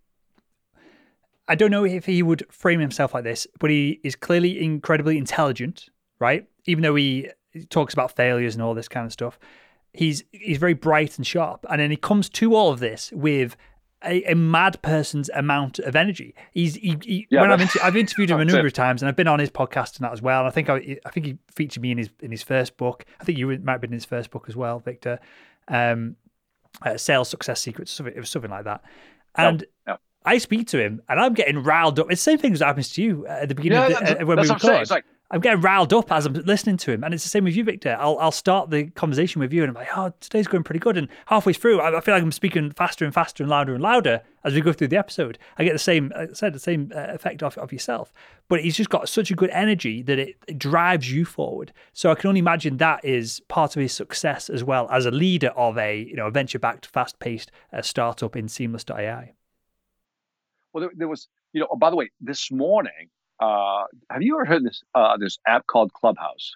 I 1.47 1.55
don't 1.55 1.71
know 1.71 1.85
if 1.85 2.05
he 2.05 2.23
would 2.23 2.45
frame 2.51 2.79
himself 2.79 3.13
like 3.13 3.23
this, 3.23 3.45
but 3.59 3.69
he 3.69 3.99
is 4.03 4.15
clearly 4.15 4.63
incredibly 4.63 5.17
intelligent, 5.17 5.89
right? 6.19 6.47
Even 6.65 6.81
though 6.81 6.95
he 6.95 7.29
talks 7.69 7.93
about 7.93 8.15
failures 8.15 8.55
and 8.55 8.63
all 8.63 8.73
this 8.73 8.87
kind 8.87 9.05
of 9.05 9.11
stuff 9.11 9.37
he's 9.93 10.23
he's 10.31 10.57
very 10.57 10.73
bright 10.73 11.17
and 11.17 11.25
sharp, 11.25 11.65
and 11.69 11.79
then 11.79 11.91
he 11.91 11.97
comes 11.97 12.29
to 12.29 12.55
all 12.55 12.71
of 12.71 12.79
this 12.79 13.11
with 13.13 13.55
a, 14.05 14.23
a 14.31 14.35
mad 14.35 14.81
person's 14.81 15.29
amount 15.29 15.79
of 15.79 15.95
energy. 15.95 16.35
He's 16.51 16.75
he, 16.75 16.97
he 17.03 17.27
yeah, 17.29 17.41
when 17.41 17.51
I've, 17.51 17.61
inter- 17.61 17.79
I've 17.83 17.97
interviewed 17.97 18.29
him 18.29 18.39
a 18.39 18.45
number 18.45 18.59
it. 18.59 18.67
of 18.67 18.73
times, 18.73 19.01
and 19.01 19.09
I've 19.09 19.15
been 19.15 19.27
on 19.27 19.39
his 19.39 19.49
podcast 19.49 19.97
and 19.97 20.05
that 20.05 20.11
as 20.11 20.21
well. 20.21 20.39
And 20.39 20.47
I 20.47 20.51
think 20.51 20.69
I, 20.69 20.97
I 21.05 21.09
think 21.09 21.25
he 21.25 21.37
featured 21.53 21.81
me 21.81 21.91
in 21.91 21.97
his 21.97 22.09
in 22.21 22.31
his 22.31 22.43
first 22.43 22.77
book. 22.77 23.05
I 23.19 23.23
think 23.23 23.37
you 23.37 23.47
might 23.47 23.73
have 23.73 23.81
been 23.81 23.91
in 23.91 23.95
his 23.95 24.05
first 24.05 24.31
book 24.31 24.45
as 24.47 24.55
well, 24.55 24.79
Victor. 24.79 25.19
Um, 25.67 26.15
uh, 26.81 26.97
sales 26.97 27.29
success 27.29 27.61
secrets. 27.61 27.91
Something, 27.91 28.15
it 28.15 28.19
was 28.19 28.29
something 28.29 28.51
like 28.51 28.65
that. 28.65 28.83
And. 29.35 29.65
I 30.25 30.37
speak 30.37 30.69
to 30.69 30.81
him, 30.81 31.01
and 31.09 31.19
I'm 31.19 31.33
getting 31.33 31.63
riled 31.63 31.99
up. 31.99 32.09
It's 32.09 32.23
the 32.23 32.31
same 32.31 32.37
thing 32.37 32.53
as 32.53 32.61
happens 32.61 32.93
to 32.93 33.03
you 33.03 33.27
at 33.27 33.49
the 33.49 33.55
beginning 33.55 33.77
yeah, 33.77 33.87
of 33.87 33.99
the, 33.99 34.21
uh, 34.21 34.25
when 34.25 34.39
we 34.39 34.47
record. 34.47 34.81
It's 34.81 34.89
like 34.89 35.03
I'm 35.31 35.41
getting 35.41 35.61
riled 35.61 35.93
up 35.93 36.11
as 36.11 36.27
I'm 36.27 36.33
listening 36.33 36.77
to 36.77 36.91
him. 36.91 37.03
And 37.03 37.11
it's 37.11 37.23
the 37.23 37.29
same 37.29 37.43
with 37.43 37.55
you, 37.55 37.63
Victor. 37.63 37.97
I'll, 37.99 38.19
I'll 38.19 38.31
start 38.31 38.69
the 38.69 38.91
conversation 38.91 39.39
with 39.39 39.51
you 39.51 39.63
and 39.63 39.69
I'm 39.69 39.75
like, 39.75 39.97
oh, 39.97 40.13
today's 40.19 40.47
going 40.47 40.63
pretty 40.63 40.79
good. 40.79 40.95
And 40.95 41.07
halfway 41.25 41.53
through, 41.53 41.79
I, 41.81 41.97
I 41.97 42.01
feel 42.01 42.13
like 42.13 42.21
I'm 42.21 42.31
speaking 42.31 42.69
faster 42.71 43.03
and 43.03 43.13
faster 43.13 43.41
and 43.41 43.49
louder 43.49 43.73
and 43.73 43.81
louder 43.81 44.21
as 44.43 44.53
we 44.53 44.61
go 44.61 44.71
through 44.73 44.89
the 44.89 44.97
episode. 44.97 45.39
I 45.57 45.63
get 45.63 45.73
the 45.73 45.79
same, 45.79 46.11
I 46.15 46.27
said, 46.33 46.53
the 46.53 46.59
same 46.59 46.91
uh, 46.95 47.07
effect 47.09 47.41
of, 47.41 47.57
of 47.57 47.73
yourself. 47.73 48.13
But 48.47 48.61
he's 48.61 48.77
just 48.77 48.91
got 48.91 49.09
such 49.09 49.31
a 49.31 49.35
good 49.35 49.49
energy 49.49 50.03
that 50.03 50.19
it, 50.19 50.35
it 50.47 50.59
drives 50.59 51.11
you 51.11 51.25
forward. 51.25 51.73
So 51.93 52.11
I 52.11 52.15
can 52.15 52.27
only 52.27 52.39
imagine 52.39 52.77
that 52.77 53.03
is 53.03 53.39
part 53.47 53.75
of 53.75 53.81
his 53.81 53.93
success 53.93 54.51
as 54.51 54.63
well 54.63 54.87
as 54.91 55.07
a 55.07 55.11
leader 55.11 55.49
of 55.55 55.79
a, 55.79 55.99
you 55.99 56.15
know, 56.15 56.29
venture-backed, 56.29 56.85
fast-paced 56.85 57.51
uh, 57.71 57.81
startup 57.81 58.35
in 58.35 58.47
Seamless.ai. 58.47 59.33
Well, 60.73 60.81
there, 60.81 60.91
there 60.95 61.07
was, 61.07 61.27
you 61.53 61.61
know, 61.61 61.67
oh, 61.71 61.75
by 61.75 61.89
the 61.89 61.95
way, 61.95 62.11
this 62.21 62.51
morning, 62.51 63.09
uh, 63.43 63.85
have 64.09 64.21
you 64.21 64.35
ever 64.35 64.45
heard 64.45 64.63
this 64.63 64.83
uh, 64.95 65.17
this 65.17 65.37
app 65.47 65.67
called 65.67 65.93
Clubhouse? 65.93 66.53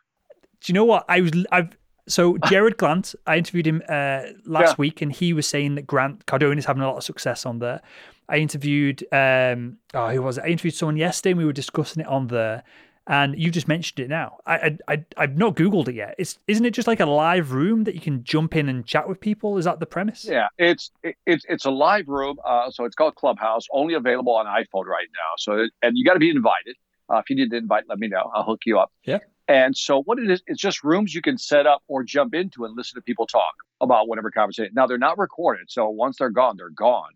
Do 0.61 0.71
you 0.71 0.73
know 0.73 0.85
what 0.85 1.05
I 1.09 1.21
was? 1.21 1.45
I've 1.51 1.77
so 2.07 2.35
Jarrod 2.35 2.75
Glandt. 2.75 3.15
I 3.25 3.38
interviewed 3.38 3.67
him 3.67 3.81
uh, 3.89 4.23
last 4.45 4.71
yeah. 4.71 4.75
week, 4.77 5.01
and 5.01 5.11
he 5.11 5.33
was 5.33 5.45
saying 5.47 5.75
that 5.75 5.85
Grant 5.85 6.25
Cardone 6.25 6.57
is 6.57 6.65
having 6.65 6.81
a 6.81 6.88
lot 6.88 6.97
of 6.97 7.03
success 7.03 7.45
on 7.45 7.59
there. 7.59 7.81
I 8.29 8.38
interviewed 8.38 9.03
um, 9.11 9.77
oh, 9.93 10.09
who 10.09 10.21
was 10.21 10.38
it? 10.38 10.45
I 10.45 10.47
interviewed 10.47 10.75
someone 10.75 10.97
yesterday, 10.97 11.31
and 11.31 11.39
we 11.39 11.45
were 11.45 11.53
discussing 11.53 12.01
it 12.01 12.07
on 12.07 12.27
there. 12.27 12.63
And 13.08 13.39
you 13.39 13.51
just 13.51 13.70
mentioned 13.70 13.99
it 13.99 14.10
now. 14.10 14.38
I, 14.45 14.78
I, 14.88 15.05
I 15.16 15.22
have 15.22 15.38
not 15.38 15.55
googled 15.55 15.88
it 15.88 15.95
yet. 15.95 16.16
It's 16.18 16.38
isn't 16.47 16.66
it 16.66 16.72
just 16.72 16.88
like 16.88 16.99
a 16.99 17.05
live 17.05 17.53
room 17.53 17.86
that 17.86 17.95
you 17.95 18.01
can 18.01 18.24
jump 18.24 18.55
in 18.55 18.68
and 18.68 18.86
chat 18.86 19.08
with 19.08 19.22
people? 19.22 19.58
Is 19.58 19.66
that 19.66 19.80
the 19.80 19.86
premise? 19.86 20.26
Yeah, 20.26 20.47
it's 20.58 20.91
it, 21.03 21.16
it's 21.26 21.45
it's 21.47 21.66
a 21.66 21.72
live 21.72 22.10
room. 22.10 22.38
Uh, 22.45 22.70
so 22.70 22.84
it's 22.84 22.95
called 22.95 23.16
Clubhouse, 23.16 23.66
only 23.72 23.93
available 23.93 24.36
on 24.36 24.45
iPhone 24.45 24.86
right 24.86 25.08
now. 25.14 25.36
So 25.38 25.68
and 25.82 25.97
you 25.97 26.03
got 26.03 26.14
to 26.14 26.20
be 26.20 26.30
invited. 26.30 26.76
Uh, 27.10 27.20
if 27.20 27.30
you 27.30 27.38
need 27.38 27.49
to 27.51 27.55
invite, 27.55 27.86
let 27.88 27.97
me 27.99 28.10
know. 28.10 28.30
I'll 28.36 28.43
hook 28.43 28.62
you 28.66 28.78
up. 28.78 28.91
Yeah. 29.05 29.20
And 29.47 29.78
so 29.78 30.03
what 30.03 30.20
it 30.20 30.30
is, 30.30 30.43
it's 30.45 30.62
just 30.62 30.84
rooms 30.84 31.16
you 31.16 31.22
can 31.22 31.38
set 31.38 31.66
up 31.66 31.82
or 31.88 32.03
jump 32.03 32.36
into 32.36 32.66
and 32.66 32.76
listen 32.76 32.95
to 32.95 33.01
people 33.01 33.26
talk 33.26 33.53
about 33.80 34.10
whatever 34.10 34.30
conversation. 34.30 34.74
Now 34.76 34.88
they're 34.88 34.97
not 34.97 35.18
recorded, 35.18 35.72
so 35.72 35.88
once 35.88 36.18
they're 36.18 36.30
gone, 36.30 36.58
they're 36.58 36.70
gone. 36.70 37.12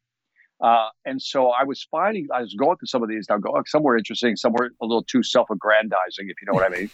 Uh, 0.62 0.90
and 1.06 1.22
so 1.22 1.50
I 1.50 1.64
was 1.64 1.88
finding, 1.90 2.28
I 2.34 2.42
was 2.42 2.54
going 2.54 2.78
through 2.78 2.88
some 2.88 3.02
of 3.02 3.10
these. 3.10 3.28
Now, 3.30 3.38
go 3.38 3.60
somewhere 3.66 3.98
interesting, 3.98 4.36
somewhere 4.36 4.72
a 4.82 4.86
little 4.86 5.04
too 5.04 5.24
self-aggrandizing, 5.24 6.30
if 6.30 6.36
you 6.42 6.46
know 6.46 6.54
what 6.54 6.66
I 6.66 6.70
mean. 6.70 6.90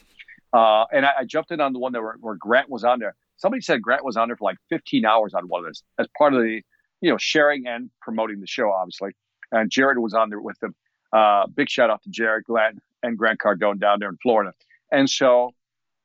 Uh, 0.54 0.86
and 0.94 1.06
I, 1.06 1.12
I, 1.20 1.26
jumped 1.26 1.52
in 1.52 1.60
on 1.60 1.74
the 1.74 1.80
one 1.80 1.92
that 1.92 2.02
where, 2.02 2.16
where, 2.22 2.36
Grant 2.36 2.70
was 2.70 2.86
on 2.86 3.00
there. 3.00 3.16
Somebody 3.36 3.62
said 3.62 3.82
Grant 3.82 4.06
was 4.06 4.16
on 4.16 4.30
there 4.30 4.38
for 4.38 4.46
like 4.46 4.58
15 4.70 5.04
hours 5.04 5.34
on 5.34 5.48
one 5.50 5.66
of 5.66 5.68
this 5.68 5.84
as 6.00 6.08
part 6.18 6.34
of 6.34 6.42
the, 6.42 6.62
you 7.02 7.12
know, 7.12 7.18
sharing 7.18 7.68
and 7.68 7.90
promoting 8.02 8.40
the 8.40 8.48
show, 8.48 8.72
obviously. 8.72 9.12
And 9.52 9.70
Jared 9.70 9.98
was 9.98 10.14
on 10.14 10.30
there 10.30 10.40
with 10.40 10.58
them. 10.60 10.74
Uh, 11.12 11.48
big 11.48 11.70
shout 11.70 11.90
out 11.90 12.02
to 12.04 12.10
Jared, 12.10 12.46
Glandt, 12.50 12.80
and 13.04 13.18
Grant 13.18 13.40
Cardone 13.40 13.80
down 13.80 14.00
there 14.00 14.10
in 14.10 14.18
Florida. 14.24 14.54
And 14.92 15.10
so, 15.10 15.52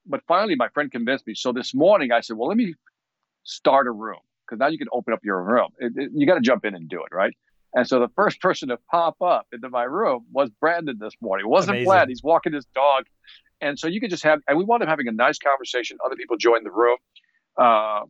but 0.07 0.23
finally, 0.27 0.57
my 0.57 0.69
friend 0.71 0.91
convinced 0.91 1.27
me. 1.27 1.35
So 1.35 1.53
this 1.53 1.73
morning, 1.73 2.11
I 2.11 2.21
said, 2.21 2.37
well, 2.37 2.49
let 2.49 2.57
me 2.57 2.75
start 3.45 3.87
a 3.87 3.93
room 3.93 4.19
because 4.45 4.59
now 4.59 4.67
you 4.69 4.79
can 4.79 4.89
open 4.93 5.15
up 5.15 5.21
your 5.23 5.43
room. 5.43 5.69
It, 5.79 5.93
it, 5.97 6.11
you 6.15 6.27
got 6.27 6.35
to 6.35 6.41
jump 6.41 6.65
in 6.65 6.75
and 6.75 6.89
do 6.89 7.03
it, 7.05 7.15
right? 7.15 7.35
And 7.75 7.87
so 7.87 8.01
the 8.01 8.09
first 8.15 8.41
person 8.41 8.69
to 8.69 8.79
pop 8.91 9.17
up 9.23 9.47
into 9.53 9.69
my 9.71 9.85
room 9.85 10.27
was 10.31 10.51
Brandon 10.61 10.97
this 11.01 11.15
morning. 11.21 11.47
It 11.47 11.49
wasn't 11.49 11.79
Amazing. 11.79 11.93
Vlad. 11.93 12.09
He's 12.09 12.23
walking 12.23 12.53
his 12.53 12.67
dog. 12.75 13.05
And 13.61 13.79
so 13.79 13.87
you 13.87 14.01
could 14.01 14.11
just 14.11 14.25
have, 14.25 14.41
and 14.47 14.59
we 14.59 14.65
wound 14.65 14.83
up 14.83 14.89
having 14.89 15.09
a 15.09 15.13
nice 15.13 15.39
conversation. 15.39 15.97
Other 16.05 16.17
people 16.17 16.37
joined 16.37 16.67
the 16.67 16.71
room. 16.71 16.99
Uh, 17.57 18.01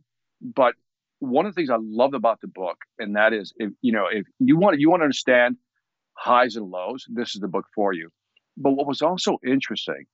but 0.41 0.73
one 1.19 1.45
of 1.45 1.53
the 1.53 1.55
things 1.55 1.69
I 1.69 1.77
loved 1.79 2.15
about 2.15 2.41
the 2.41 2.47
book, 2.47 2.77
and 2.99 3.15
that 3.15 3.31
is, 3.31 3.53
if, 3.57 3.71
you 3.81 3.93
know, 3.93 4.07
if 4.11 4.25
you 4.39 4.57
want, 4.57 4.79
you 4.79 4.89
want 4.89 5.01
to 5.01 5.05
understand 5.05 5.57
highs 6.15 6.55
and 6.55 6.69
lows, 6.69 7.05
this 7.07 7.35
is 7.35 7.41
the 7.41 7.47
book 7.47 7.65
for 7.73 7.93
you. 7.93 8.09
But 8.57 8.71
what 8.71 8.87
was 8.87 9.01
also 9.01 9.37
interesting 9.45 10.05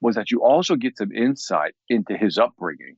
was 0.00 0.16
that 0.16 0.30
you 0.30 0.42
also 0.42 0.74
get 0.74 0.98
some 0.98 1.12
insight 1.12 1.74
into 1.88 2.16
his 2.16 2.38
upbringing 2.38 2.96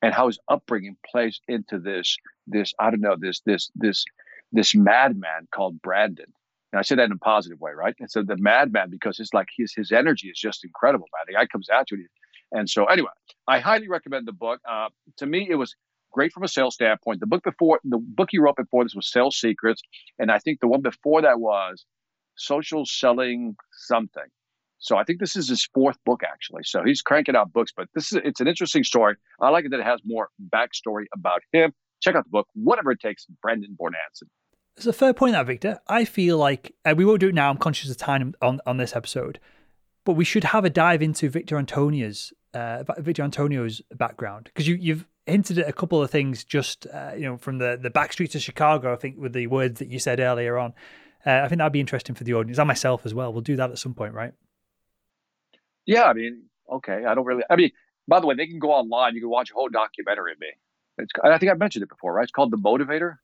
and 0.00 0.14
how 0.14 0.26
his 0.26 0.38
upbringing 0.48 0.96
plays 1.10 1.40
into 1.48 1.78
this, 1.78 2.16
this, 2.46 2.72
I 2.78 2.90
don't 2.90 3.00
know, 3.00 3.16
this, 3.18 3.40
this, 3.44 3.70
this 3.74 4.04
this 4.52 4.74
madman 4.74 5.48
called 5.54 5.80
Brandon. 5.82 6.32
And 6.72 6.78
I 6.78 6.82
say 6.82 6.94
that 6.94 7.04
in 7.04 7.12
a 7.12 7.18
positive 7.18 7.60
way, 7.60 7.72
right? 7.72 7.94
And 8.00 8.10
so 8.10 8.22
the 8.22 8.36
madman 8.36 8.88
because 8.90 9.20
it's 9.20 9.34
like 9.34 9.48
his 9.56 9.74
his 9.74 9.92
energy 9.92 10.28
is 10.28 10.38
just 10.38 10.64
incredible, 10.64 11.06
man. 11.12 11.24
The 11.26 11.34
guy 11.34 11.46
comes 11.46 11.68
at 11.68 11.90
you, 11.90 12.06
and 12.50 12.68
so 12.68 12.86
anyway, 12.86 13.10
I 13.46 13.58
highly 13.58 13.88
recommend 13.88 14.26
the 14.26 14.32
book. 14.32 14.60
Uh, 14.68 14.88
to 15.18 15.26
me, 15.26 15.46
it 15.50 15.56
was 15.56 15.74
great 16.12 16.32
from 16.32 16.44
a 16.44 16.48
sales 16.48 16.74
standpoint. 16.74 17.20
The 17.20 17.26
book 17.26 17.42
before 17.42 17.80
the 17.84 17.98
book 17.98 18.30
you 18.32 18.42
wrote 18.42 18.56
before 18.56 18.84
this 18.84 18.94
was 18.94 19.10
Sales 19.10 19.36
Secrets, 19.38 19.82
and 20.18 20.30
I 20.30 20.38
think 20.38 20.60
the 20.60 20.68
one 20.68 20.80
before 20.80 21.22
that 21.22 21.40
was 21.40 21.84
Social 22.36 22.86
Selling 22.86 23.56
Something. 23.72 24.28
So 24.78 24.96
I 24.96 25.04
think 25.04 25.20
this 25.20 25.36
is 25.36 25.48
his 25.48 25.68
fourth 25.72 25.96
book 26.04 26.22
actually. 26.24 26.62
So 26.64 26.82
he's 26.84 27.02
cranking 27.02 27.36
out 27.36 27.52
books, 27.52 27.72
but 27.76 27.88
this 27.94 28.12
is 28.12 28.20
it's 28.24 28.40
an 28.40 28.48
interesting 28.48 28.82
story. 28.82 29.14
I 29.40 29.50
like 29.50 29.64
it 29.64 29.70
that 29.70 29.80
it 29.80 29.86
has 29.86 30.00
more 30.04 30.28
backstory 30.52 31.04
about 31.14 31.42
him. 31.52 31.72
Check 32.00 32.16
out 32.16 32.24
the 32.24 32.30
book, 32.30 32.48
whatever 32.54 32.90
it 32.90 33.00
takes, 33.00 33.26
Brandon 33.40 33.76
Bornancin. 33.80 34.28
It's 34.76 34.86
a 34.86 34.92
fair 34.92 35.12
point, 35.12 35.32
that 35.32 35.46
Victor. 35.46 35.80
I 35.86 36.04
feel 36.04 36.38
like 36.38 36.74
uh, 36.84 36.94
we 36.96 37.04
won't 37.04 37.20
do 37.20 37.28
it 37.28 37.34
now. 37.34 37.50
I'm 37.50 37.58
conscious 37.58 37.90
of 37.90 37.96
time 37.96 38.34
on, 38.40 38.60
on 38.66 38.78
this 38.78 38.96
episode, 38.96 39.38
but 40.04 40.14
we 40.14 40.24
should 40.24 40.44
have 40.44 40.64
a 40.64 40.70
dive 40.70 41.02
into 41.02 41.28
Victor 41.28 41.58
Antonio's 41.58 42.32
uh, 42.54 42.84
Victor 42.98 43.22
Antonio's 43.22 43.80
background 43.94 44.46
because 44.46 44.68
you, 44.68 44.74
you've 44.74 45.06
hinted 45.26 45.58
at 45.58 45.68
a 45.68 45.72
couple 45.72 46.02
of 46.02 46.10
things 46.10 46.44
just 46.44 46.86
uh, 46.92 47.12
you 47.14 47.22
know 47.22 47.36
from 47.36 47.58
the 47.58 47.78
the 47.80 47.90
back 47.90 48.12
streets 48.12 48.34
of 48.34 48.42
Chicago. 48.42 48.92
I 48.92 48.96
think 48.96 49.18
with 49.18 49.32
the 49.32 49.46
words 49.46 49.78
that 49.78 49.88
you 49.88 49.98
said 49.98 50.20
earlier 50.20 50.58
on, 50.58 50.72
uh, 51.26 51.42
I 51.44 51.48
think 51.48 51.58
that'd 51.58 51.72
be 51.72 51.80
interesting 51.80 52.14
for 52.14 52.24
the 52.24 52.34
audience 52.34 52.58
and 52.58 52.66
myself 52.68 53.06
as 53.06 53.14
well. 53.14 53.32
We'll 53.32 53.42
do 53.42 53.56
that 53.56 53.70
at 53.70 53.78
some 53.78 53.94
point, 53.94 54.14
right? 54.14 54.32
Yeah, 55.86 56.04
I 56.04 56.12
mean, 56.12 56.44
okay. 56.70 57.04
I 57.04 57.14
don't 57.14 57.24
really. 57.24 57.42
I 57.48 57.56
mean, 57.56 57.70
by 58.08 58.20
the 58.20 58.26
way, 58.26 58.34
they 58.34 58.46
can 58.46 58.58
go 58.58 58.70
online. 58.72 59.14
You 59.14 59.20
can 59.20 59.30
watch 59.30 59.50
a 59.50 59.54
whole 59.54 59.68
documentary 59.68 60.32
of 60.32 60.40
me. 60.40 60.48
It's, 60.98 61.12
I 61.22 61.38
think 61.38 61.50
I've 61.50 61.58
mentioned 61.58 61.82
it 61.82 61.88
before, 61.88 62.12
right? 62.12 62.22
It's 62.22 62.32
called 62.32 62.50
The 62.50 62.58
Motivator. 62.58 63.16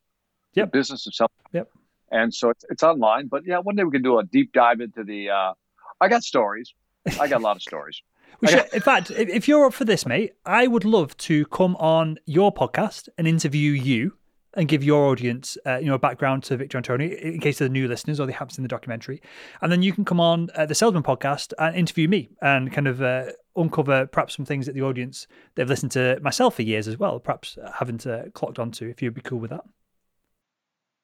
Yep. 0.55 0.73
The 0.73 0.79
business 0.79 1.07
of 1.07 1.15
selling. 1.15 1.31
Yep. 1.53 1.69
And 2.11 2.33
so 2.33 2.51
it's, 2.51 2.65
it's 2.71 2.83
online. 2.83 3.29
But 3.29 3.45
yeah, 3.47 3.59
one 3.59 3.77
day 3.77 3.85
we 3.85 3.91
can 3.91 4.03
do 4.03 4.19
a 4.19 4.25
deep 4.25 4.53
dive 4.53 4.81
into 4.81 5.05
the. 5.05 5.31
Uh, 5.31 5.53
I 6.01 6.09
got 6.09 6.23
stories. 6.23 6.75
I 7.21 7.29
got 7.29 7.41
a 7.41 7.45
lot 7.45 7.57
of 7.57 7.63
stories. 7.63 8.03
We 8.41 8.47
should, 8.47 8.67
in 8.73 8.83
fact, 8.83 9.11
if 9.11 9.49
you're 9.49 9.65
up 9.65 9.75
for 9.75 9.85
this, 9.85 10.07
mate, 10.07 10.35
I 10.47 10.69
would 10.69 10.85
love 10.85 11.17
to 11.17 11.45
come 11.47 11.75
on 11.77 12.19
your 12.25 12.55
podcast 12.55 13.09
and 13.19 13.27
interview 13.27 13.73
you 13.73 14.13
and 14.55 14.69
give 14.69 14.85
your 14.85 15.07
audience, 15.07 15.59
uh, 15.67 15.79
you 15.79 15.87
know, 15.87 15.95
a 15.95 15.99
background 15.99 16.45
to 16.45 16.57
Victor 16.57 16.79
Antonio 16.79 17.17
in 17.17 17.41
case 17.41 17.59
they're 17.59 17.69
new 17.69 17.89
listeners 17.89 18.21
or 18.21 18.27
they 18.27 18.33
haven't 18.33 18.51
seen 18.51 18.63
the 18.63 18.69
documentary, 18.69 19.21
and 19.61 19.73
then 19.73 19.83
you 19.83 19.93
can 19.93 20.05
come 20.05 20.21
on 20.21 20.51
uh, 20.55 20.67
the 20.67 20.75
Salesman 20.75 21.03
podcast 21.03 21.53
and 21.59 21.75
interview 21.75 22.07
me 22.07 22.29
and 22.41 22.73
kind 22.73 22.87
of 22.87 23.03
uh, 23.03 23.27
uncover 23.57 24.07
perhaps 24.07 24.37
some 24.37 24.45
things 24.45 24.67
that 24.67 24.75
the 24.75 24.83
audience 24.83 25.27
they've 25.57 25.69
listened 25.69 25.93
to 25.93 26.21
myself 26.23 26.57
for 26.57 26.63
years 26.63 26.87
as 26.87 26.97
well, 26.97 27.19
perhaps 27.19 27.59
haven't 27.75 28.07
uh, 28.07 28.25
clocked 28.35 28.59
onto. 28.59 28.89
If 28.89 29.03
you'd 29.03 29.15
be 29.15 29.21
cool 29.21 29.41
with 29.41 29.51
that. 29.51 29.65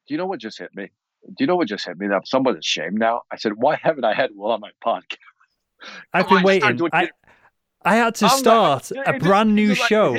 Do 0.07 0.13
you 0.13 0.17
know 0.17 0.25
what 0.25 0.39
just 0.39 0.59
hit 0.59 0.75
me? 0.75 0.89
Do 1.27 1.35
you 1.39 1.47
know 1.47 1.55
what 1.55 1.67
just 1.67 1.85
hit 1.85 1.97
me? 1.97 2.07
That 2.07 2.15
I'm 2.15 2.25
somewhat 2.25 2.57
ashamed 2.57 2.99
now. 2.99 3.21
I 3.31 3.37
said, 3.37 3.53
why 3.55 3.77
haven't 3.81 4.03
I 4.03 4.13
had 4.13 4.31
Will 4.35 4.51
on 4.51 4.61
my 4.61 4.71
podcast? 4.85 5.17
I've 6.13 6.29
been 6.29 6.43
waiting. 6.43 6.79
I, 6.93 7.09
I 7.83 7.95
had 7.95 8.15
to 8.15 8.29
start 8.29 8.91
a 9.05 9.13
brand 9.13 9.55
new 9.55 9.75
show. 9.75 10.17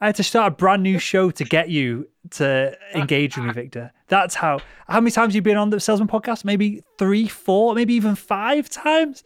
I 0.00 0.06
had 0.06 0.16
to 0.16 0.22
start 0.22 0.52
a 0.52 0.54
brand 0.54 0.82
new 0.82 0.98
show 0.98 1.30
to 1.30 1.44
get 1.44 1.70
you 1.70 2.08
to 2.30 2.76
engage 2.94 3.36
with 3.36 3.46
me, 3.46 3.52
Victor. 3.52 3.92
That's 4.06 4.34
how. 4.34 4.60
How 4.86 5.00
many 5.00 5.10
times 5.10 5.34
you've 5.34 5.46
you 5.46 5.50
been 5.50 5.56
on 5.56 5.70
the 5.70 5.80
Salesman 5.80 6.08
podcast? 6.08 6.44
Maybe 6.44 6.82
three, 6.98 7.26
four, 7.26 7.74
maybe 7.74 7.94
even 7.94 8.14
five 8.14 8.70
times. 8.70 9.24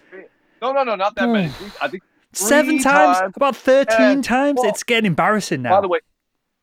No, 0.63 0.73
no, 0.73 0.83
no, 0.83 0.97
not 0.97 1.15
that 1.17 1.29
many. 1.29 1.53
I 1.83 1.89
think 1.89 2.03
seven 2.33 2.79
times, 2.79 3.19
times, 3.19 3.33
about 3.37 3.57
thirteen 3.57 4.23
times. 4.23 4.61
It's 4.65 4.83
getting 4.83 5.07
embarrassing 5.07 5.63
now. 5.63 5.77
By 5.77 5.81
the 5.83 5.89
way, 5.89 6.01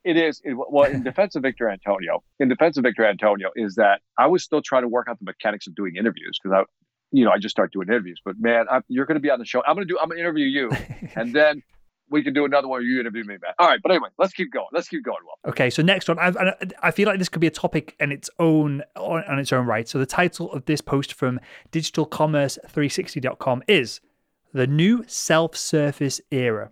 it 0.04 0.18
is. 0.18 0.42
It, 0.44 0.56
well, 0.56 0.90
in 0.90 1.04
defense 1.04 1.36
of 1.36 1.44
Victor 1.44 1.70
Antonio, 1.70 2.24
in 2.40 2.48
defense 2.50 2.78
of 2.78 2.84
Victor 2.84 3.06
Antonio, 3.06 3.50
is 3.56 3.76
that 3.76 4.02
I 4.18 4.28
was 4.28 4.44
still 4.44 4.62
trying 4.62 4.84
to 4.84 4.88
work 4.88 5.08
out 5.10 5.20
the 5.20 5.26
mechanics 5.26 5.68
of 5.68 5.76
doing 5.76 5.96
interviews 5.98 6.40
because 6.42 6.56
I, 6.56 6.64
you 7.12 7.26
know, 7.26 7.32
I 7.32 7.38
just 7.38 7.54
started 7.54 7.72
doing 7.74 7.88
interviews. 7.90 8.22
But 8.24 8.36
man, 8.40 8.66
I, 8.72 8.82
you're 8.88 9.06
going 9.06 9.16
to 9.16 9.22
be 9.22 9.30
on 9.30 9.40
the 9.40 9.46
show. 9.46 9.62
I'm 9.66 9.76
going 9.76 9.88
to 9.88 9.94
do. 9.94 10.00
I'm 10.00 10.08
going 10.08 10.18
to 10.18 10.24
interview 10.24 10.46
you, 10.46 10.72
and 11.16 11.34
then 11.34 11.64
we 12.10 12.24
can 12.24 12.34
do 12.34 12.46
another 12.46 12.68
one. 12.68 12.84
You 12.84 13.00
interview 13.00 13.24
me, 13.24 13.38
man. 13.42 13.54
All 13.60 13.68
right, 13.68 13.80
but 13.82 13.92
anyway, 13.92 14.10
let's 14.18 14.34
keep 14.34 14.52
going. 14.52 14.68
Let's 14.72 14.88
keep 14.88 15.04
going. 15.04 15.20
Well, 15.26 15.52
okay. 15.52 15.70
So 15.70 15.82
next 15.82 16.08
one, 16.08 16.18
I, 16.20 16.56
I 16.82 16.92
feel 16.92 17.08
like 17.08 17.20
this 17.20 17.30
could 17.30 17.42
be 17.42 17.48
a 17.48 17.52
topic 17.52 17.96
in 18.00 18.12
its 18.12 18.30
own 18.40 18.84
on, 18.96 19.24
on 19.26 19.40
its 19.40 19.52
own 19.52 19.66
right. 19.66 19.88
So 19.88 20.00
the 20.00 20.06
title 20.06 20.52
of 20.52 20.66
this 20.66 20.82
post 20.82 21.14
from 21.14 21.40
digitalcommerce360.com 21.72 23.64
is 23.68 24.02
the 24.54 24.68
new 24.68 25.04
self-service 25.08 26.22
era, 26.32 26.72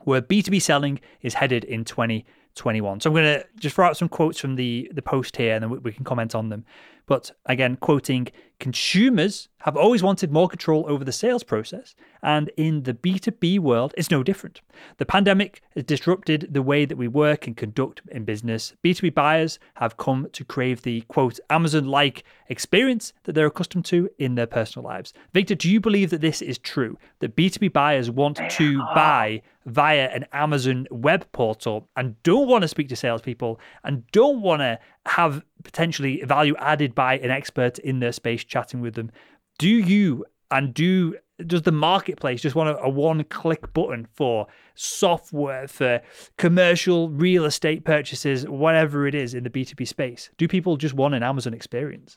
where 0.00 0.22
B2B 0.22 0.62
selling 0.62 1.00
is 1.20 1.34
headed 1.34 1.64
in 1.64 1.84
20. 1.84 2.24
21. 2.54 3.00
So 3.00 3.10
I'm 3.10 3.14
going 3.14 3.40
to 3.40 3.46
just 3.58 3.74
throw 3.74 3.86
out 3.86 3.96
some 3.96 4.08
quotes 4.08 4.38
from 4.38 4.56
the, 4.56 4.90
the 4.94 5.02
post 5.02 5.36
here 5.36 5.54
and 5.54 5.62
then 5.62 5.70
we, 5.70 5.78
we 5.78 5.92
can 5.92 6.04
comment 6.04 6.34
on 6.34 6.48
them. 6.48 6.64
But 7.06 7.32
again, 7.46 7.76
quoting 7.76 8.28
consumers 8.62 9.48
have 9.62 9.76
always 9.76 10.04
wanted 10.04 10.30
more 10.30 10.48
control 10.48 10.84
over 10.86 11.04
the 11.04 11.10
sales 11.12 11.42
process, 11.42 11.96
and 12.22 12.48
in 12.56 12.84
the 12.84 12.94
B2B 12.94 13.58
world, 13.58 13.92
it's 13.96 14.10
no 14.10 14.22
different. 14.22 14.60
The 14.98 15.04
pandemic 15.04 15.62
has 15.74 15.82
disrupted 15.82 16.48
the 16.50 16.62
way 16.62 16.84
that 16.84 16.96
we 16.96 17.08
work 17.08 17.48
and 17.48 17.56
conduct 17.56 18.02
in 18.12 18.24
business. 18.24 18.72
B2B 18.84 19.14
buyers 19.14 19.58
have 19.74 19.96
come 19.96 20.28
to 20.32 20.44
crave 20.44 20.82
the 20.82 21.00
quote 21.02 21.40
Amazon 21.50 21.88
like 21.88 22.22
experience 22.48 23.12
that 23.24 23.32
they're 23.32 23.46
accustomed 23.46 23.84
to 23.86 24.08
in 24.18 24.36
their 24.36 24.46
personal 24.46 24.88
lives. 24.88 25.12
Victor, 25.32 25.56
do 25.56 25.68
you 25.68 25.80
believe 25.80 26.10
that 26.10 26.20
this 26.20 26.40
is 26.40 26.58
true? 26.58 26.96
That 27.18 27.34
B2B 27.34 27.72
buyers 27.72 28.10
want 28.10 28.40
to 28.50 28.78
buy 28.94 29.42
via 29.66 30.08
an 30.10 30.24
Amazon 30.32 30.86
web 30.90 31.26
portal 31.32 31.88
and 31.96 32.20
don't 32.22 32.48
want 32.48 32.62
to 32.62 32.68
speak 32.68 32.88
to 32.88 32.96
salespeople 32.96 33.60
and 33.84 34.06
don't 34.12 34.40
want 34.40 34.60
to 34.60 34.78
have 35.06 35.44
potentially 35.64 36.22
value 36.24 36.54
added 36.58 36.94
by 36.94 37.18
an 37.18 37.30
expert 37.30 37.78
in 37.80 38.00
their 38.00 38.12
space 38.12 38.44
chatting 38.44 38.80
with 38.80 38.94
them. 38.94 39.10
Do 39.58 39.68
you 39.68 40.24
and 40.50 40.72
do 40.72 41.16
does 41.46 41.62
the 41.62 41.72
marketplace 41.72 42.40
just 42.40 42.54
want 42.54 42.68
a, 42.68 42.78
a 42.82 42.88
one 42.88 43.24
click 43.24 43.72
button 43.72 44.06
for 44.12 44.46
software 44.74 45.66
for 45.66 46.00
commercial 46.38 47.08
real 47.10 47.44
estate 47.44 47.84
purchases, 47.84 48.46
whatever 48.46 49.06
it 49.06 49.14
is 49.14 49.34
in 49.34 49.44
the 49.44 49.50
B2B 49.50 49.88
space? 49.88 50.30
Do 50.36 50.46
people 50.46 50.76
just 50.76 50.94
want 50.94 51.14
an 51.14 51.22
Amazon 51.22 51.54
experience? 51.54 52.16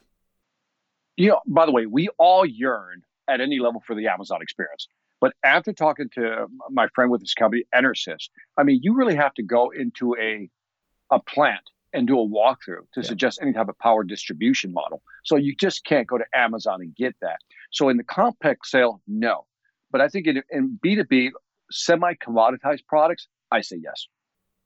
You 1.18 1.30
know, 1.30 1.40
by 1.48 1.66
the 1.66 1.72
way, 1.72 1.86
we 1.86 2.10
all 2.20 2.46
yearn 2.46 3.04
at 3.28 3.42
any 3.42 3.60
level 3.60 3.82
for 3.88 3.96
the 3.96 4.08
Amazon 4.08 4.42
experience. 4.42 4.88
But 5.22 5.34
after 5.44 5.74
talking 5.74 6.10
to 6.16 6.46
my 6.70 6.88
friend 6.94 7.10
with 7.10 7.22
this 7.22 7.34
company, 7.34 7.64
Enersys, 7.74 8.30
I 8.58 8.64
mean, 8.64 8.82
you 8.84 8.94
really 8.94 9.16
have 9.16 9.34
to 9.36 9.44
go 9.44 9.72
into 9.72 10.16
a 10.20 10.50
a 11.12 11.20
plant 11.20 11.70
and 11.96 12.08
do 12.08 12.20
a 12.20 12.28
walkthrough 12.28 12.86
to 12.94 13.02
yeah. 13.02 13.04
suggest 13.04 13.40
any 13.42 13.54
type 13.54 13.70
of 13.70 13.80
power 13.80 14.04
distribution 14.04 14.74
model. 14.74 15.02
So 15.24 15.38
you 15.38 15.56
just 15.56 15.86
can't 15.86 16.08
go 16.08 16.18
to 16.18 16.26
Amazon 16.34 16.82
and 16.82 16.96
get 16.96 17.16
that. 17.22 17.38
So 17.72 17.90
in 17.90 17.98
the 17.98 18.04
compact 18.04 18.68
sale, 18.68 19.02
no. 19.08 19.46
But 19.92 20.02
I 20.02 20.10
think 20.10 20.28
in, 20.28 20.44
in 20.50 20.80
B2B, 20.86 21.32
semi 21.72 22.14
commoditized 22.16 22.86
products, 22.88 23.28
I 23.52 23.62
say 23.62 23.78
yes. 23.82 24.08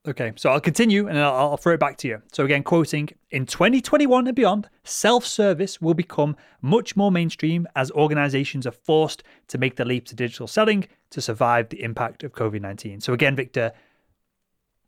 Okay, 0.08 0.32
so 0.38 0.50
I'll 0.50 0.62
continue 0.62 1.08
and 1.10 1.20
I'll, 1.20 1.36
I'll, 1.52 1.58
throw 1.58 1.74
it 1.74 1.80
back 1.80 1.98
to 1.98 2.08
you. 2.08 2.22
So, 2.32 2.46
again, 2.46 2.64
quoting 2.64 3.10
In 3.32 3.46
2021 3.46 4.28
and 4.28 4.36
beyond, 4.36 4.70
self 4.86 5.26
service 5.26 5.82
will 5.82 5.94
become 5.94 6.38
much 6.62 6.96
more 6.96 7.12
mainstream 7.12 7.68
as 7.76 7.92
organizations 7.92 8.66
are 8.66 8.72
forced 8.72 9.24
to 9.50 9.58
make 9.58 9.76
the 9.76 9.84
leap 9.84 10.06
to 10.06 10.16
digital 10.16 10.48
selling 10.48 10.88
to 11.10 11.22
survive 11.22 11.68
the 11.68 11.84
impact 11.84 12.24
of 12.24 12.32
COVID 12.32 12.62
19. 12.62 13.02
So, 13.02 13.12
again, 13.12 13.36
Victor, 13.36 13.74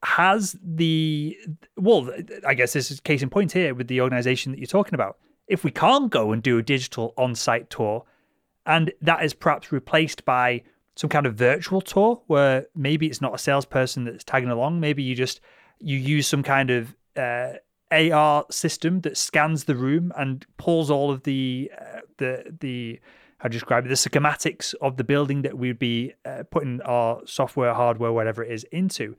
has 0.04 0.56
the, 0.64 1.38
well, 1.78 2.10
I 2.48 2.54
guess 2.54 2.74
this 2.74 2.92
is 2.92 3.00
case 3.00 3.22
in 3.22 3.30
point 3.30 3.52
here 3.52 3.74
with 3.74 3.88
the 3.88 4.02
organization 4.02 4.52
that 4.52 4.60
you're 4.60 4.68
talking 4.68 4.96
about. 4.96 5.18
If 5.48 5.64
we 5.64 5.72
can't 5.72 6.10
go 6.10 6.32
and 6.32 6.42
do 6.42 6.58
a 6.58 6.64
digital 6.64 7.14
on 7.18 7.36
site 7.36 7.70
tour, 7.70 8.06
and 8.66 8.92
that 9.02 9.24
is 9.24 9.34
perhaps 9.34 9.72
replaced 9.72 10.24
by 10.26 10.64
some 10.96 11.10
kind 11.10 11.26
of 11.26 11.36
virtual 11.36 11.82
tour 11.82 12.22
where 12.28 12.68
maybe 12.76 13.08
it's 13.08 13.22
not 13.22 13.34
a 13.34 13.38
salesperson 13.38 14.04
that's 14.04 14.24
tagging 14.24 14.50
along. 14.50 14.80
Maybe 14.80 15.04
you 15.04 15.16
just 15.16 15.42
you 15.80 15.98
use 15.98 16.28
some 16.28 16.44
kind 16.44 16.70
of 16.70 16.96
uh, 17.16 17.54
AR 17.92 18.46
system 18.50 19.02
that 19.02 19.18
scans 19.18 19.66
the 19.66 19.76
room 19.76 20.12
and 20.18 20.46
pulls 20.58 20.90
all 20.90 21.12
of 21.12 21.24
the 21.24 21.72
uh, 21.80 22.02
the 22.18 22.56
the 22.60 23.00
how 23.40 23.50
do 23.50 23.56
you 23.56 23.60
describe 23.60 23.86
it 23.86 23.90
the 23.90 23.96
schematics 23.96 24.76
of 24.82 24.98
the 24.98 25.04
building 25.04 25.42
that 25.42 25.58
we'd 25.58 25.80
be 25.80 26.14
uh, 26.26 26.44
putting 26.52 26.80
our 26.82 27.22
software, 27.26 27.74
hardware, 27.74 28.12
whatever 28.12 28.44
it 28.44 28.52
is 28.52 28.64
into. 28.66 29.16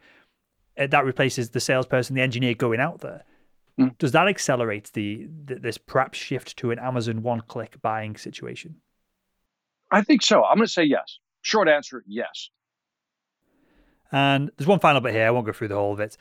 Uh, 0.79 0.87
that 0.87 1.05
replaces 1.05 1.51
the 1.51 1.61
salesperson, 1.61 2.17
the 2.17 2.23
engineer 2.23 2.55
going 2.55 2.81
out 2.81 3.01
there. 3.01 3.25
Mm. 3.79 3.97
Does 3.99 4.13
that 4.13 4.29
accelerate 4.29 4.91
the, 4.93 5.29
the 5.45 5.57
this 5.57 5.79
perhaps 5.79 6.19
shift 6.19 6.57
to 6.59 6.71
an 6.71 6.79
Amazon 6.79 7.23
one-click 7.23 7.81
buying 7.83 8.17
situation? 8.17 8.77
I 9.91 10.03
think 10.03 10.23
so. 10.23 10.45
I'm 10.45 10.57
going 10.57 10.67
to 10.67 10.73
say 10.73 10.85
yes. 10.85 11.19
Short 11.43 11.69
answer, 11.69 12.03
yes. 12.07 12.51
And 14.11 14.51
there's 14.57 14.69
one 14.69 14.79
final 14.79 15.01
bit 15.01 15.15
here. 15.15 15.27
I 15.27 15.31
won't 15.31 15.47
go 15.47 15.53
through 15.53 15.69
the 15.69 15.75
whole 15.75 15.93
of 15.93 16.01
it. 16.01 16.17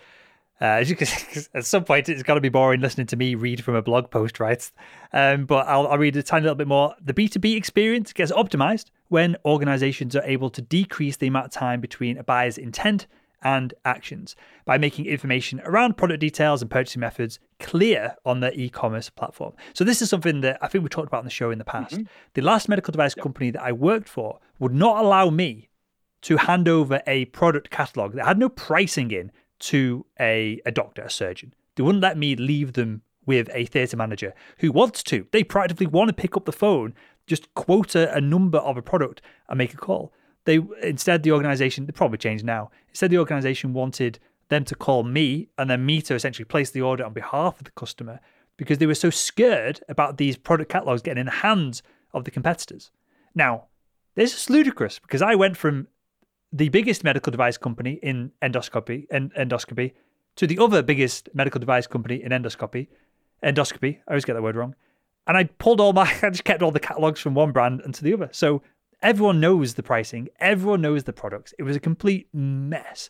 Uh, 0.59 0.83
at 1.55 1.65
some 1.65 1.83
point, 1.83 2.07
it's 2.07 2.23
got 2.23 2.35
to 2.35 2.41
be 2.41 2.49
boring 2.49 2.81
listening 2.81 3.07
to 3.07 3.15
me 3.15 3.33
read 3.35 3.63
from 3.63 3.75
a 3.75 3.81
blog 3.81 4.11
post, 4.11 4.39
right? 4.39 4.71
Um, 5.11 5.45
but 5.45 5.67
I'll, 5.67 5.87
I'll 5.87 5.97
read 5.97 6.15
a 6.15 6.23
tiny 6.23 6.43
little 6.43 6.55
bit 6.55 6.67
more. 6.67 6.95
The 7.01 7.13
B2B 7.13 7.55
experience 7.55 8.13
gets 8.13 8.31
optimized 8.31 8.91
when 9.07 9.35
organizations 9.43 10.15
are 10.15 10.23
able 10.23 10.49
to 10.51 10.61
decrease 10.61 11.17
the 11.17 11.27
amount 11.27 11.47
of 11.47 11.51
time 11.51 11.81
between 11.81 12.17
a 12.17 12.23
buyer's 12.23 12.57
intent 12.57 13.07
and 13.43 13.73
actions 13.85 14.35
by 14.65 14.77
making 14.77 15.05
information 15.05 15.61
around 15.65 15.97
product 15.97 16.19
details 16.19 16.61
and 16.61 16.69
purchasing 16.69 16.99
methods 16.99 17.39
clear 17.59 18.15
on 18.25 18.39
their 18.39 18.53
e-commerce 18.53 19.09
platform. 19.09 19.53
So 19.73 19.83
this 19.83 20.01
is 20.01 20.09
something 20.09 20.41
that 20.41 20.57
I 20.61 20.67
think 20.67 20.83
we 20.83 20.89
talked 20.89 21.07
about 21.07 21.19
on 21.19 21.25
the 21.25 21.31
show 21.31 21.51
in 21.51 21.57
the 21.57 21.65
past. 21.65 21.95
Mm-hmm. 21.95 22.03
The 22.33 22.41
last 22.41 22.69
medical 22.69 22.91
device 22.91 23.13
yep. 23.17 23.23
company 23.23 23.51
that 23.51 23.61
I 23.61 23.71
worked 23.71 24.09
for 24.09 24.39
would 24.59 24.73
not 24.73 25.03
allow 25.03 25.29
me 25.29 25.69
to 26.21 26.37
hand 26.37 26.67
over 26.67 27.01
a 27.07 27.25
product 27.25 27.69
catalog 27.69 28.13
that 28.13 28.25
had 28.25 28.37
no 28.37 28.49
pricing 28.49 29.11
in 29.11 29.31
to 29.59 30.05
a, 30.19 30.61
a 30.65 30.71
doctor, 30.71 31.03
a 31.03 31.09
surgeon. 31.09 31.53
They 31.75 31.83
wouldn't 31.83 32.01
let 32.01 32.17
me 32.17 32.35
leave 32.35 32.73
them 32.73 33.01
with 33.25 33.49
a 33.53 33.65
theatre 33.65 33.97
manager 33.97 34.33
who 34.57 34.71
wants 34.71 35.03
to. 35.03 35.27
They 35.31 35.43
practically 35.43 35.87
want 35.87 36.09
to 36.09 36.13
pick 36.13 36.35
up 36.35 36.45
the 36.45 36.51
phone, 36.51 36.93
just 37.27 37.53
quote 37.53 37.95
a, 37.95 38.13
a 38.15 38.21
number 38.21 38.57
of 38.59 38.77
a 38.77 38.81
product 38.81 39.21
and 39.47 39.57
make 39.57 39.73
a 39.73 39.77
call. 39.77 40.13
They 40.45 40.59
instead 40.81 41.23
the 41.23 41.31
organization 41.31 41.85
they 41.85 41.91
probably 41.91 42.17
changed 42.17 42.43
now. 42.43 42.71
Instead 42.89 43.11
the 43.11 43.19
organization 43.19 43.73
wanted 43.73 44.19
them 44.49 44.65
to 44.65 44.75
call 44.75 45.03
me 45.03 45.47
and 45.57 45.69
then 45.69 45.85
me 45.85 46.01
to 46.01 46.15
essentially 46.15 46.45
place 46.45 46.71
the 46.71 46.81
order 46.81 47.05
on 47.05 47.13
behalf 47.13 47.57
of 47.59 47.63
the 47.63 47.71
customer 47.71 48.19
because 48.57 48.77
they 48.77 48.85
were 48.85 48.95
so 48.95 49.09
scared 49.09 49.79
about 49.87 50.17
these 50.17 50.37
product 50.37 50.71
catalogs 50.71 51.01
getting 51.01 51.21
in 51.21 51.25
the 51.25 51.31
hands 51.31 51.81
of 52.13 52.25
the 52.25 52.31
competitors. 52.31 52.91
Now, 53.33 53.65
this 54.15 54.35
is 54.35 54.49
ludicrous 54.49 54.99
because 54.99 55.21
I 55.21 55.35
went 55.35 55.55
from 55.55 55.87
the 56.51 56.69
biggest 56.69 57.03
medical 57.03 57.31
device 57.31 57.57
company 57.57 57.99
in 58.03 58.31
endoscopy 58.41 59.07
and 59.09 59.33
endoscopy 59.35 59.93
to 60.35 60.47
the 60.47 60.59
other 60.59 60.81
biggest 60.81 61.29
medical 61.33 61.59
device 61.59 61.87
company 61.87 62.21
in 62.21 62.31
endoscopy. 62.31 62.87
Endoscopy, 63.43 63.99
I 64.07 64.11
always 64.11 64.25
get 64.25 64.33
that 64.33 64.43
word 64.43 64.55
wrong. 64.55 64.75
And 65.27 65.37
I 65.37 65.45
pulled 65.45 65.79
all 65.79 65.93
my, 65.93 66.13
I 66.21 66.29
just 66.29 66.43
kept 66.43 66.61
all 66.61 66.71
the 66.71 66.79
catalogs 66.79 67.19
from 67.19 67.35
one 67.35 67.51
brand 67.51 67.81
into 67.85 68.03
the 68.03 68.13
other. 68.13 68.29
So 68.31 68.61
Everyone 69.01 69.39
knows 69.39 69.73
the 69.73 69.83
pricing, 69.83 70.29
everyone 70.39 70.81
knows 70.81 71.03
the 71.03 71.13
products. 71.13 71.53
It 71.57 71.63
was 71.63 71.75
a 71.75 71.79
complete 71.79 72.27
mess. 72.33 73.09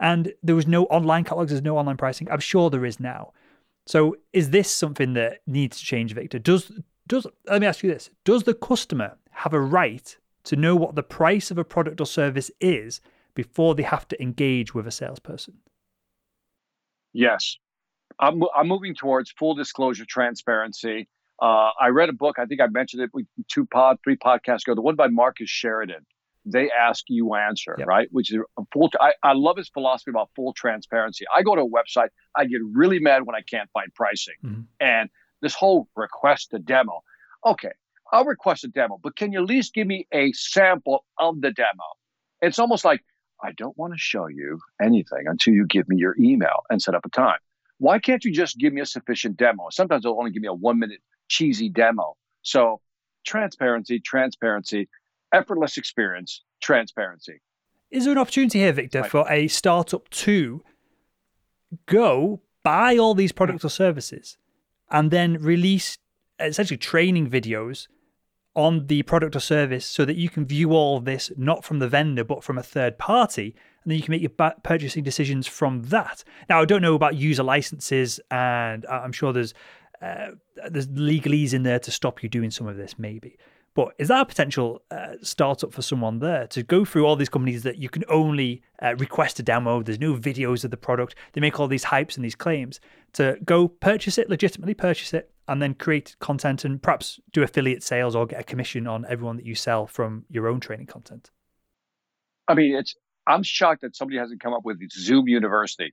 And 0.00 0.32
there 0.42 0.56
was 0.56 0.66
no 0.66 0.84
online 0.84 1.24
catalogs, 1.24 1.50
there's 1.50 1.62
no 1.62 1.78
online 1.78 1.96
pricing. 1.96 2.30
I'm 2.30 2.40
sure 2.40 2.70
there 2.70 2.84
is 2.84 3.00
now. 3.00 3.32
So 3.86 4.16
is 4.32 4.50
this 4.50 4.70
something 4.70 5.14
that 5.14 5.40
needs 5.46 5.78
to 5.78 5.84
change, 5.84 6.12
Victor? 6.12 6.38
Does 6.38 6.72
does 7.06 7.26
let 7.46 7.60
me 7.60 7.66
ask 7.66 7.82
you 7.82 7.90
this. 7.90 8.10
Does 8.24 8.44
the 8.44 8.54
customer 8.54 9.16
have 9.30 9.54
a 9.54 9.60
right 9.60 10.16
to 10.44 10.56
know 10.56 10.76
what 10.76 10.94
the 10.94 11.02
price 11.02 11.50
of 11.50 11.58
a 11.58 11.64
product 11.64 12.00
or 12.00 12.06
service 12.06 12.50
is 12.60 13.00
before 13.34 13.74
they 13.74 13.82
have 13.82 14.06
to 14.08 14.22
engage 14.22 14.74
with 14.74 14.86
a 14.86 14.90
salesperson? 14.90 15.54
Yes. 17.12 17.56
I'm, 18.20 18.42
I'm 18.54 18.68
moving 18.68 18.94
towards 18.94 19.30
full 19.30 19.54
disclosure 19.54 20.04
transparency 20.04 21.08
uh, 21.40 21.70
I 21.80 21.88
read 21.88 22.08
a 22.08 22.12
book. 22.12 22.36
I 22.38 22.46
think 22.46 22.60
I 22.60 22.66
mentioned 22.66 23.02
it 23.02 23.26
two 23.48 23.66
pod, 23.66 23.98
three 24.02 24.16
podcasts 24.16 24.62
ago. 24.62 24.74
The 24.74 24.82
one 24.82 24.96
by 24.96 25.08
Marcus 25.08 25.48
Sheridan. 25.48 26.06
They 26.44 26.70
ask 26.70 27.04
you 27.08 27.34
answer, 27.34 27.76
yep. 27.78 27.86
right? 27.86 28.08
Which 28.10 28.32
is 28.32 28.40
a 28.56 28.62
full. 28.72 28.90
I, 29.00 29.12
I 29.22 29.34
love 29.34 29.58
his 29.58 29.68
philosophy 29.68 30.10
about 30.10 30.30
full 30.34 30.54
transparency. 30.54 31.26
I 31.34 31.42
go 31.42 31.54
to 31.54 31.62
a 31.62 31.68
website. 31.68 32.08
I 32.36 32.46
get 32.46 32.60
really 32.72 33.00
mad 33.00 33.26
when 33.26 33.36
I 33.36 33.42
can't 33.42 33.68
find 33.72 33.92
pricing, 33.94 34.34
mm-hmm. 34.42 34.62
and 34.80 35.10
this 35.42 35.54
whole 35.54 35.88
request 35.94 36.54
a 36.54 36.58
demo. 36.58 37.02
Okay, 37.44 37.72
I'll 38.12 38.24
request 38.24 38.64
a 38.64 38.68
demo, 38.68 38.98
but 39.02 39.14
can 39.14 39.32
you 39.32 39.42
at 39.42 39.48
least 39.48 39.74
give 39.74 39.86
me 39.86 40.06
a 40.12 40.32
sample 40.32 41.04
of 41.18 41.40
the 41.42 41.50
demo? 41.50 41.84
It's 42.40 42.58
almost 42.58 42.84
like 42.84 43.04
I 43.42 43.52
don't 43.52 43.76
want 43.76 43.92
to 43.92 43.98
show 43.98 44.26
you 44.26 44.60
anything 44.80 45.24
until 45.26 45.52
you 45.52 45.66
give 45.66 45.88
me 45.88 45.96
your 45.96 46.16
email 46.18 46.62
and 46.70 46.80
set 46.80 46.94
up 46.94 47.04
a 47.04 47.10
time. 47.10 47.38
Why 47.78 47.98
can't 47.98 48.24
you 48.24 48.32
just 48.32 48.58
give 48.58 48.72
me 48.72 48.80
a 48.80 48.86
sufficient 48.86 49.36
demo? 49.36 49.68
Sometimes 49.70 50.02
they'll 50.02 50.18
only 50.18 50.30
give 50.30 50.42
me 50.42 50.48
a 50.48 50.54
one 50.54 50.78
minute 50.78 51.00
cheesy 51.28 51.68
demo. 51.68 52.16
So 52.42 52.80
transparency, 53.26 54.00
transparency, 54.00 54.88
effortless 55.32 55.76
experience, 55.76 56.42
transparency. 56.62 57.40
Is 57.90 58.04
there 58.04 58.12
an 58.12 58.18
opportunity 58.18 58.60
here, 58.60 58.72
Victor, 58.72 59.02
right. 59.02 59.10
for 59.10 59.30
a 59.30 59.48
startup 59.48 60.08
to 60.10 60.62
go 61.86 62.40
buy 62.62 62.96
all 62.96 63.14
these 63.14 63.32
products 63.32 63.64
or 63.64 63.70
services 63.70 64.36
and 64.90 65.10
then 65.10 65.34
release 65.34 65.98
essentially 66.40 66.78
training 66.78 67.30
videos 67.30 67.88
on 68.54 68.86
the 68.86 69.02
product 69.04 69.36
or 69.36 69.40
service 69.40 69.86
so 69.86 70.04
that 70.04 70.16
you 70.16 70.28
can 70.28 70.44
view 70.44 70.72
all 70.72 70.96
of 70.96 71.04
this 71.04 71.30
not 71.36 71.64
from 71.64 71.78
the 71.78 71.88
vendor 71.88 72.24
but 72.24 72.42
from 72.42 72.58
a 72.58 72.62
third 72.62 72.98
party 72.98 73.54
and 73.88 73.92
then 73.92 73.96
you 73.96 74.02
can 74.02 74.12
make 74.12 74.20
your 74.20 74.52
purchasing 74.62 75.02
decisions 75.02 75.46
from 75.46 75.84
that. 75.84 76.22
Now, 76.50 76.60
I 76.60 76.66
don't 76.66 76.82
know 76.82 76.94
about 76.94 77.16
user 77.16 77.42
licenses, 77.42 78.20
and 78.30 78.84
I'm 78.84 79.12
sure 79.12 79.32
there's 79.32 79.54
uh, 80.02 80.28
there's 80.70 80.88
legalese 80.88 81.52
in 81.52 81.62
there 81.62 81.78
to 81.80 81.90
stop 81.90 82.22
you 82.22 82.28
doing 82.28 82.50
some 82.50 82.66
of 82.66 82.76
this, 82.76 82.98
maybe. 82.98 83.36
But 83.74 83.94
is 83.98 84.08
that 84.08 84.22
a 84.22 84.26
potential 84.26 84.82
uh, 84.90 85.14
startup 85.22 85.72
for 85.72 85.82
someone 85.82 86.18
there 86.18 86.48
to 86.48 86.62
go 86.64 86.84
through 86.84 87.06
all 87.06 87.14
these 87.14 87.28
companies 87.28 87.62
that 87.62 87.78
you 87.78 87.88
can 87.88 88.02
only 88.08 88.62
uh, 88.82 88.96
request 88.96 89.38
a 89.38 89.42
demo? 89.42 89.82
There's 89.82 90.00
no 90.00 90.14
videos 90.14 90.64
of 90.64 90.72
the 90.72 90.76
product. 90.76 91.14
They 91.32 91.40
make 91.40 91.60
all 91.60 91.68
these 91.68 91.84
hypes 91.84 92.16
and 92.16 92.24
these 92.24 92.34
claims 92.34 92.80
to 93.12 93.38
go 93.44 93.68
purchase 93.68 94.18
it, 94.18 94.28
legitimately 94.28 94.74
purchase 94.74 95.14
it, 95.14 95.30
and 95.46 95.62
then 95.62 95.74
create 95.74 96.16
content 96.18 96.64
and 96.64 96.82
perhaps 96.82 97.20
do 97.32 97.42
affiliate 97.42 97.82
sales 97.82 98.16
or 98.16 98.26
get 98.26 98.40
a 98.40 98.44
commission 98.44 98.86
on 98.86 99.06
everyone 99.08 99.36
that 99.36 99.46
you 99.46 99.54
sell 99.54 99.86
from 99.86 100.24
your 100.28 100.48
own 100.48 100.58
training 100.58 100.86
content. 100.86 101.30
I 102.48 102.54
mean, 102.54 102.74
it's 102.74 102.96
I'm 103.28 103.42
shocked 103.42 103.82
that 103.82 103.94
somebody 103.94 104.18
hasn't 104.18 104.40
come 104.40 104.54
up 104.54 104.64
with 104.64 104.80
Zoom 104.90 105.28
University 105.28 105.92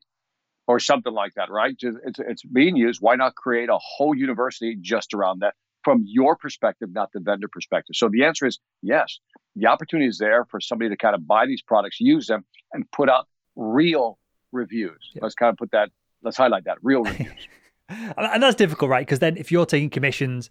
or 0.67 0.79
something 0.79 1.13
like 1.13 1.33
that, 1.35 1.49
right? 1.49 1.75
It's, 1.79 2.19
it's 2.19 2.43
being 2.43 2.75
used. 2.75 3.01
Why 3.01 3.15
not 3.15 3.35
create 3.35 3.69
a 3.69 3.77
whole 3.79 4.15
university 4.15 4.77
just 4.79 5.13
around 5.13 5.39
that 5.39 5.53
from 5.83 6.03
your 6.05 6.35
perspective, 6.35 6.89
not 6.91 7.11
the 7.13 7.19
vendor 7.19 7.47
perspective? 7.51 7.95
So 7.95 8.09
the 8.09 8.23
answer 8.23 8.45
is 8.45 8.59
yes. 8.81 9.19
The 9.55 9.67
opportunity 9.67 10.07
is 10.07 10.17
there 10.17 10.45
for 10.45 10.59
somebody 10.59 10.89
to 10.89 10.97
kind 10.97 11.15
of 11.15 11.25
buy 11.27 11.45
these 11.45 11.61
products, 11.61 11.99
use 11.99 12.27
them, 12.27 12.45
and 12.73 12.89
put 12.91 13.09
out 13.09 13.27
real 13.55 14.17
reviews. 14.51 15.11
Yeah. 15.13 15.21
Let's 15.23 15.35
kind 15.35 15.51
of 15.51 15.57
put 15.57 15.71
that, 15.71 15.91
let's 16.23 16.37
highlight 16.37 16.65
that 16.65 16.77
real 16.81 17.03
reviews. 17.03 17.47
and 17.89 18.43
that's 18.43 18.55
difficult, 18.55 18.89
right? 18.89 19.05
Because 19.05 19.19
then 19.19 19.37
if 19.37 19.51
you're 19.51 19.65
taking 19.65 19.89
commissions 19.89 20.49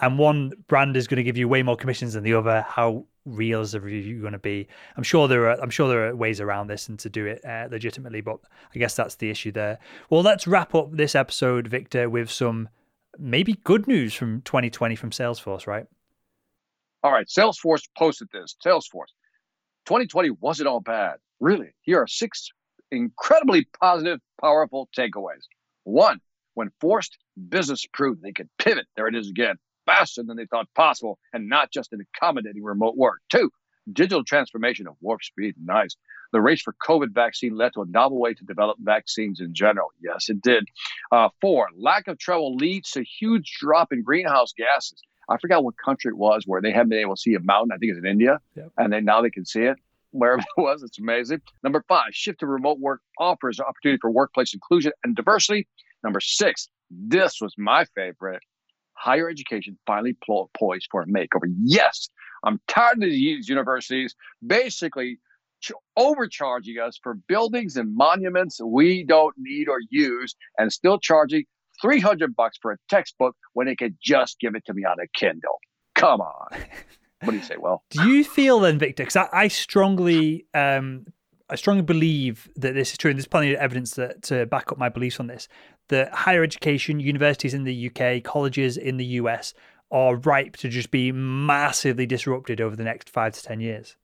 and 0.00 0.18
one 0.18 0.52
brand 0.68 0.96
is 0.96 1.08
going 1.08 1.16
to 1.16 1.22
give 1.22 1.36
you 1.36 1.48
way 1.48 1.62
more 1.62 1.76
commissions 1.76 2.14
than 2.14 2.22
the 2.22 2.34
other, 2.34 2.64
how 2.68 3.06
is 3.26 3.72
the 3.72 3.80
review 3.80 4.20
going 4.20 4.32
to 4.32 4.38
be? 4.38 4.68
I'm 4.96 5.02
sure 5.02 5.28
there 5.28 5.50
are. 5.50 5.60
I'm 5.60 5.70
sure 5.70 5.88
there 5.88 6.08
are 6.08 6.16
ways 6.16 6.40
around 6.40 6.68
this 6.68 6.88
and 6.88 6.98
to 7.00 7.08
do 7.08 7.26
it 7.26 7.44
uh, 7.44 7.68
legitimately, 7.70 8.20
but 8.20 8.38
I 8.74 8.78
guess 8.78 8.94
that's 8.94 9.16
the 9.16 9.30
issue 9.30 9.52
there. 9.52 9.78
Well, 10.10 10.22
let's 10.22 10.46
wrap 10.46 10.74
up 10.74 10.92
this 10.92 11.14
episode, 11.14 11.66
Victor, 11.66 12.08
with 12.08 12.30
some 12.30 12.68
maybe 13.18 13.54
good 13.64 13.86
news 13.86 14.14
from 14.14 14.42
2020 14.42 14.96
from 14.96 15.10
Salesforce, 15.10 15.66
right? 15.66 15.86
All 17.02 17.12
right, 17.12 17.26
Salesforce 17.26 17.82
posted 17.96 18.28
this. 18.32 18.56
Salesforce, 18.64 19.12
2020 19.86 20.30
wasn't 20.30 20.68
all 20.68 20.80
bad, 20.80 21.16
really. 21.40 21.68
Here 21.82 22.00
are 22.00 22.06
six 22.06 22.48
incredibly 22.90 23.66
positive, 23.80 24.20
powerful 24.40 24.88
takeaways. 24.96 25.44
One, 25.84 26.20
when 26.54 26.70
forced, 26.80 27.16
business 27.48 27.86
proved 27.92 28.22
they 28.22 28.32
could 28.32 28.48
pivot. 28.58 28.86
There 28.96 29.06
it 29.06 29.14
is 29.14 29.28
again, 29.28 29.56
faster 29.86 30.22
than 30.22 30.36
they 30.36 30.46
thought 30.46 30.68
possible, 30.74 31.18
and 31.32 31.48
not 31.48 31.72
just 31.72 31.92
in 31.92 32.00
accommodating 32.00 32.62
remote 32.62 32.96
work. 32.96 33.20
Two, 33.30 33.50
digital 33.90 34.24
transformation 34.24 34.86
of 34.86 34.96
warp 35.00 35.22
speed. 35.22 35.54
Nice. 35.62 35.96
The 36.32 36.40
race 36.40 36.60
for 36.60 36.74
COVID 36.86 37.14
vaccine 37.14 37.56
led 37.56 37.72
to 37.74 37.82
a 37.82 37.86
novel 37.86 38.18
way 38.18 38.34
to 38.34 38.44
develop 38.44 38.78
vaccines 38.80 39.40
in 39.40 39.54
general. 39.54 39.92
Yes, 40.02 40.28
it 40.28 40.42
did. 40.42 40.66
Uh, 41.10 41.28
four, 41.40 41.68
lack 41.76 42.08
of 42.08 42.18
travel 42.18 42.56
leads 42.56 42.90
to 42.92 43.04
huge 43.04 43.56
drop 43.60 43.92
in 43.92 44.02
greenhouse 44.02 44.52
gases. 44.52 45.00
I 45.28 45.38
forgot 45.38 45.64
what 45.64 45.74
country 45.76 46.10
it 46.10 46.16
was 46.16 46.44
where 46.46 46.60
they 46.60 46.72
haven't 46.72 46.90
been 46.90 47.00
able 47.00 47.16
to 47.16 47.20
see 47.20 47.34
a 47.34 47.40
mountain. 47.40 47.72
I 47.72 47.78
think 47.78 47.90
it's 47.90 47.98
in 47.98 48.06
India, 48.06 48.40
yep. 48.54 48.70
and 48.76 48.92
then 48.92 49.04
now 49.04 49.22
they 49.22 49.30
can 49.30 49.44
see 49.44 49.62
it 49.62 49.76
wherever 50.10 50.40
it 50.40 50.60
was. 50.60 50.82
It's 50.82 50.98
amazing. 50.98 51.40
Number 51.62 51.84
five, 51.88 52.08
shift 52.12 52.40
to 52.40 52.46
remote 52.46 52.78
work 52.78 53.00
offers 53.18 53.60
opportunity 53.60 53.98
for 54.00 54.10
workplace 54.10 54.54
inclusion 54.54 54.92
and 55.04 55.16
diversity. 55.16 55.66
Number 56.02 56.20
six, 56.20 56.68
this 56.90 57.40
was 57.40 57.54
my 57.58 57.84
favorite. 57.94 58.42
Higher 58.96 59.28
education 59.28 59.78
finally 59.86 60.16
poised 60.58 60.88
for 60.90 61.02
a 61.02 61.06
makeover. 61.06 61.52
Yes, 61.62 62.08
I'm 62.44 62.60
tired 62.68 63.02
of 63.02 63.10
these 63.10 63.48
universities 63.48 64.14
basically 64.46 65.18
overcharging 65.96 66.78
us 66.78 66.98
for 67.02 67.14
buildings 67.28 67.76
and 67.76 67.94
monuments 67.96 68.60
we 68.62 69.04
don't 69.04 69.34
need 69.38 69.68
or 69.68 69.78
use 69.90 70.34
and 70.58 70.72
still 70.72 70.98
charging 70.98 71.44
300 71.80 72.36
bucks 72.36 72.58
for 72.60 72.72
a 72.72 72.76
textbook 72.88 73.36
when 73.54 73.66
they 73.66 73.76
could 73.76 73.96
just 74.02 74.38
give 74.40 74.54
it 74.54 74.64
to 74.66 74.74
me 74.74 74.84
on 74.84 74.96
a 75.02 75.06
Kindle. 75.18 75.58
Come 75.94 76.20
on. 76.20 76.48
What 77.22 77.30
do 77.30 77.38
you 77.38 77.42
say? 77.42 77.56
Well, 77.58 77.82
do 77.90 78.08
you 78.08 78.24
feel 78.24 78.60
then, 78.60 78.78
Victor? 78.78 79.02
Because 79.02 79.16
I, 79.16 79.28
I, 79.32 79.48
strongly, 79.48 80.46
um, 80.52 81.06
I 81.48 81.56
strongly 81.56 81.82
believe 81.82 82.48
that 82.56 82.74
this 82.74 82.92
is 82.92 82.98
true, 82.98 83.10
and 83.10 83.18
there's 83.18 83.26
plenty 83.26 83.54
of 83.54 83.60
evidence 83.60 83.92
that 83.94 84.22
to 84.24 84.44
back 84.46 84.70
up 84.70 84.78
my 84.78 84.90
beliefs 84.90 85.18
on 85.18 85.26
this. 85.26 85.48
That 85.88 86.12
higher 86.12 86.42
education, 86.42 86.98
universities 86.98 87.54
in 87.54 87.64
the 87.64 87.90
UK, 87.90 88.22
colleges 88.24 88.76
in 88.76 88.96
the 88.96 89.04
US, 89.20 89.54
are 89.90 90.16
ripe 90.16 90.56
to 90.56 90.68
just 90.68 90.90
be 90.90 91.12
massively 91.12 92.06
disrupted 92.06 92.60
over 92.60 92.74
the 92.74 92.84
next 92.84 93.08
five 93.08 93.34
to 93.34 93.42
ten 93.42 93.60
years. 93.60 93.96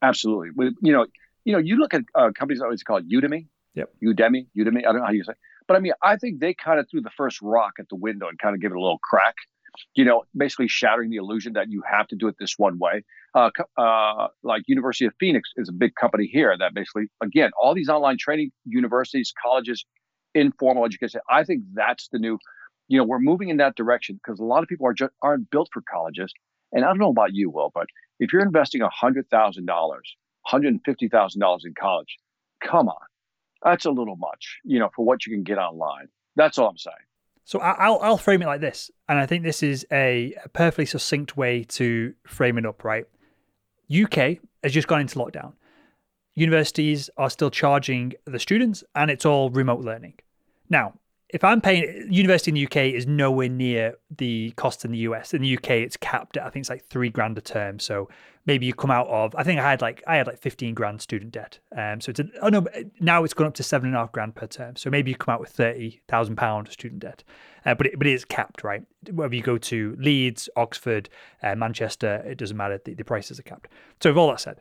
Absolutely. 0.00 0.50
You 0.82 0.92
know, 0.92 1.06
you 1.44 1.52
know, 1.52 1.58
you 1.58 1.76
look 1.76 1.94
at 1.94 2.02
uh, 2.14 2.30
companies 2.36 2.60
always 2.60 2.82
called 2.82 3.08
Udemy. 3.08 3.46
Yep. 3.74 3.90
Udemy, 4.02 4.46
Udemy. 4.56 4.78
I 4.80 4.92
don't 4.92 4.98
know 4.98 5.06
how 5.06 5.12
you 5.12 5.24
say, 5.24 5.32
it. 5.32 5.38
but 5.66 5.76
I 5.76 5.80
mean, 5.80 5.92
I 6.02 6.16
think 6.16 6.40
they 6.40 6.54
kind 6.54 6.78
of 6.78 6.86
threw 6.90 7.00
the 7.00 7.10
first 7.16 7.40
rock 7.40 7.74
at 7.78 7.88
the 7.88 7.96
window 7.96 8.28
and 8.28 8.38
kind 8.38 8.54
of 8.54 8.60
gave 8.60 8.70
it 8.70 8.76
a 8.76 8.80
little 8.80 8.98
crack. 8.98 9.34
You 9.94 10.04
know, 10.04 10.24
basically 10.36 10.68
shattering 10.68 11.08
the 11.08 11.16
illusion 11.16 11.54
that 11.54 11.70
you 11.70 11.82
have 11.90 12.06
to 12.08 12.16
do 12.16 12.28
it 12.28 12.36
this 12.38 12.58
one 12.58 12.78
way. 12.78 13.04
Uh, 13.34 13.50
uh, 13.78 14.28
like 14.42 14.64
University 14.66 15.06
of 15.06 15.14
Phoenix 15.18 15.48
is 15.56 15.70
a 15.70 15.72
big 15.72 15.94
company 15.94 16.26
here 16.26 16.54
that 16.58 16.74
basically, 16.74 17.04
again, 17.22 17.52
all 17.58 17.74
these 17.74 17.88
online 17.88 18.18
training 18.18 18.52
universities, 18.66 19.32
colleges, 19.42 19.86
informal 20.34 20.84
education. 20.84 21.20
I 21.28 21.44
think 21.44 21.62
that's 21.74 22.08
the 22.08 22.18
new. 22.18 22.38
You 22.88 22.98
know, 22.98 23.04
we're 23.04 23.20
moving 23.20 23.48
in 23.48 23.56
that 23.58 23.76
direction 23.76 24.16
because 24.22 24.38
a 24.38 24.44
lot 24.44 24.62
of 24.62 24.68
people 24.68 24.86
are 24.86 24.92
just 24.92 25.12
aren't 25.22 25.50
built 25.50 25.68
for 25.72 25.82
colleges. 25.90 26.32
And 26.72 26.84
I 26.84 26.88
don't 26.88 26.98
know 26.98 27.10
about 27.10 27.32
you, 27.32 27.50
Will, 27.50 27.70
but 27.74 27.86
if 28.18 28.32
you're 28.32 28.42
investing 28.42 28.80
$100,000, 28.80 29.26
$150,000 30.46 31.58
in 31.64 31.74
college, 31.78 32.16
come 32.62 32.88
on. 32.88 33.06
That's 33.62 33.84
a 33.84 33.90
little 33.90 34.16
much, 34.16 34.58
you 34.64 34.78
know, 34.78 34.90
for 34.94 35.04
what 35.04 35.24
you 35.24 35.32
can 35.32 35.42
get 35.42 35.58
online. 35.58 36.08
That's 36.34 36.58
all 36.58 36.68
I'm 36.68 36.78
saying. 36.78 36.96
So 37.44 37.58
I'll 37.58 37.98
I'll 38.00 38.18
frame 38.18 38.42
it 38.42 38.46
like 38.46 38.60
this, 38.60 38.90
and 39.08 39.18
I 39.18 39.26
think 39.26 39.42
this 39.42 39.62
is 39.64 39.84
a 39.90 40.34
perfectly 40.52 40.86
succinct 40.86 41.36
way 41.36 41.64
to 41.64 42.14
frame 42.24 42.56
it 42.56 42.64
up. 42.64 42.84
Right, 42.84 43.04
UK 43.92 44.38
has 44.62 44.72
just 44.72 44.86
gone 44.86 45.00
into 45.00 45.18
lockdown. 45.18 45.54
Universities 46.34 47.10
are 47.16 47.30
still 47.30 47.50
charging 47.50 48.12
the 48.24 48.38
students, 48.38 48.82
and 48.94 49.10
it's 49.10 49.26
all 49.26 49.50
remote 49.50 49.80
learning. 49.80 50.14
Now, 50.70 50.94
if 51.32 51.42
I'm 51.42 51.62
paying 51.62 52.08
university 52.10 52.50
in 52.50 52.54
the 52.54 52.66
UK 52.66 52.94
is 52.94 53.06
nowhere 53.06 53.48
near 53.48 53.94
the 54.14 54.52
cost 54.56 54.84
in 54.84 54.92
the 54.92 54.98
US. 54.98 55.32
In 55.32 55.40
the 55.40 55.56
UK, 55.56 55.70
it's 55.70 55.96
capped 55.96 56.36
at 56.36 56.44
I 56.44 56.50
think 56.50 56.62
it's 56.62 56.70
like 56.70 56.84
three 56.84 57.08
grand 57.08 57.38
a 57.38 57.40
term. 57.40 57.78
So 57.78 58.10
maybe 58.44 58.66
you 58.66 58.74
come 58.74 58.90
out 58.90 59.08
of 59.08 59.34
I 59.34 59.42
think 59.42 59.58
I 59.58 59.70
had 59.70 59.80
like 59.80 60.02
I 60.06 60.16
had 60.16 60.26
like 60.26 60.38
fifteen 60.38 60.74
grand 60.74 61.00
student 61.00 61.32
debt. 61.32 61.58
Um, 61.76 62.02
so 62.02 62.10
it's 62.10 62.20
a, 62.20 62.26
oh 62.42 62.48
no 62.48 62.66
now 63.00 63.24
it's 63.24 63.32
gone 63.32 63.46
up 63.46 63.54
to 63.54 63.62
seven 63.62 63.88
and 63.88 63.96
a 63.96 64.00
half 64.00 64.12
grand 64.12 64.34
per 64.34 64.46
term. 64.46 64.76
So 64.76 64.90
maybe 64.90 65.10
you 65.10 65.16
come 65.16 65.32
out 65.32 65.40
with 65.40 65.48
thirty 65.48 66.02
thousand 66.06 66.36
pound 66.36 66.68
student 66.68 67.00
debt. 67.00 67.24
Uh, 67.64 67.74
but 67.74 67.86
it, 67.86 67.98
but 67.98 68.06
it 68.06 68.12
is 68.12 68.26
capped, 68.26 68.62
right? 68.62 68.82
Whether 69.10 69.34
you 69.34 69.42
go 69.42 69.56
to 69.56 69.96
Leeds, 69.98 70.50
Oxford, 70.56 71.08
uh, 71.42 71.54
Manchester, 71.54 72.22
it 72.26 72.36
doesn't 72.36 72.56
matter. 72.56 72.78
The, 72.84 72.94
the 72.94 73.04
prices 73.04 73.38
are 73.38 73.44
capped. 73.44 73.68
So 74.02 74.10
with 74.10 74.18
all 74.18 74.28
that 74.28 74.40
said, 74.40 74.60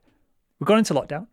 we've 0.60 0.68
gone 0.68 0.78
into 0.78 0.94
lockdown. 0.94 1.28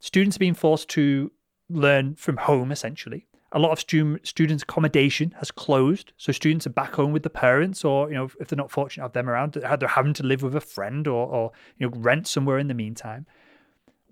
Students 0.00 0.36
are 0.36 0.40
being 0.40 0.54
forced 0.54 0.88
to 0.90 1.32
learn 1.68 2.14
from 2.14 2.36
home 2.38 2.72
essentially 2.72 3.28
a 3.52 3.58
lot 3.58 3.72
of 3.72 3.80
stu- 3.80 4.18
students' 4.22 4.62
accommodation 4.62 5.34
has 5.38 5.50
closed, 5.50 6.12
so 6.16 6.32
students 6.32 6.66
are 6.66 6.70
back 6.70 6.94
home 6.94 7.12
with 7.12 7.22
the 7.22 7.30
parents, 7.30 7.84
or 7.84 8.08
you 8.08 8.14
know, 8.14 8.28
if 8.40 8.48
they're 8.48 8.56
not 8.56 8.70
fortunate 8.70 9.02
to 9.02 9.04
have 9.04 9.12
them 9.12 9.28
around, 9.28 9.52
they're 9.52 9.88
having 9.88 10.12
to 10.14 10.22
live 10.22 10.42
with 10.42 10.54
a 10.54 10.60
friend 10.60 11.06
or, 11.06 11.26
or 11.26 11.52
you 11.78 11.88
know, 11.88 11.96
rent 11.96 12.26
somewhere 12.26 12.58
in 12.58 12.68
the 12.68 12.74
meantime. 12.74 13.26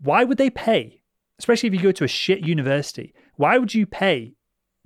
Why 0.02 0.24
would 0.24 0.38
they 0.38 0.50
pay, 0.50 1.02
especially 1.38 1.68
if 1.68 1.74
you 1.74 1.80
go 1.80 1.92
to 1.92 2.04
a 2.04 2.08
shit 2.08 2.46
university? 2.46 3.12
Why 3.34 3.58
would 3.58 3.74
you 3.74 3.86
pay 3.86 4.36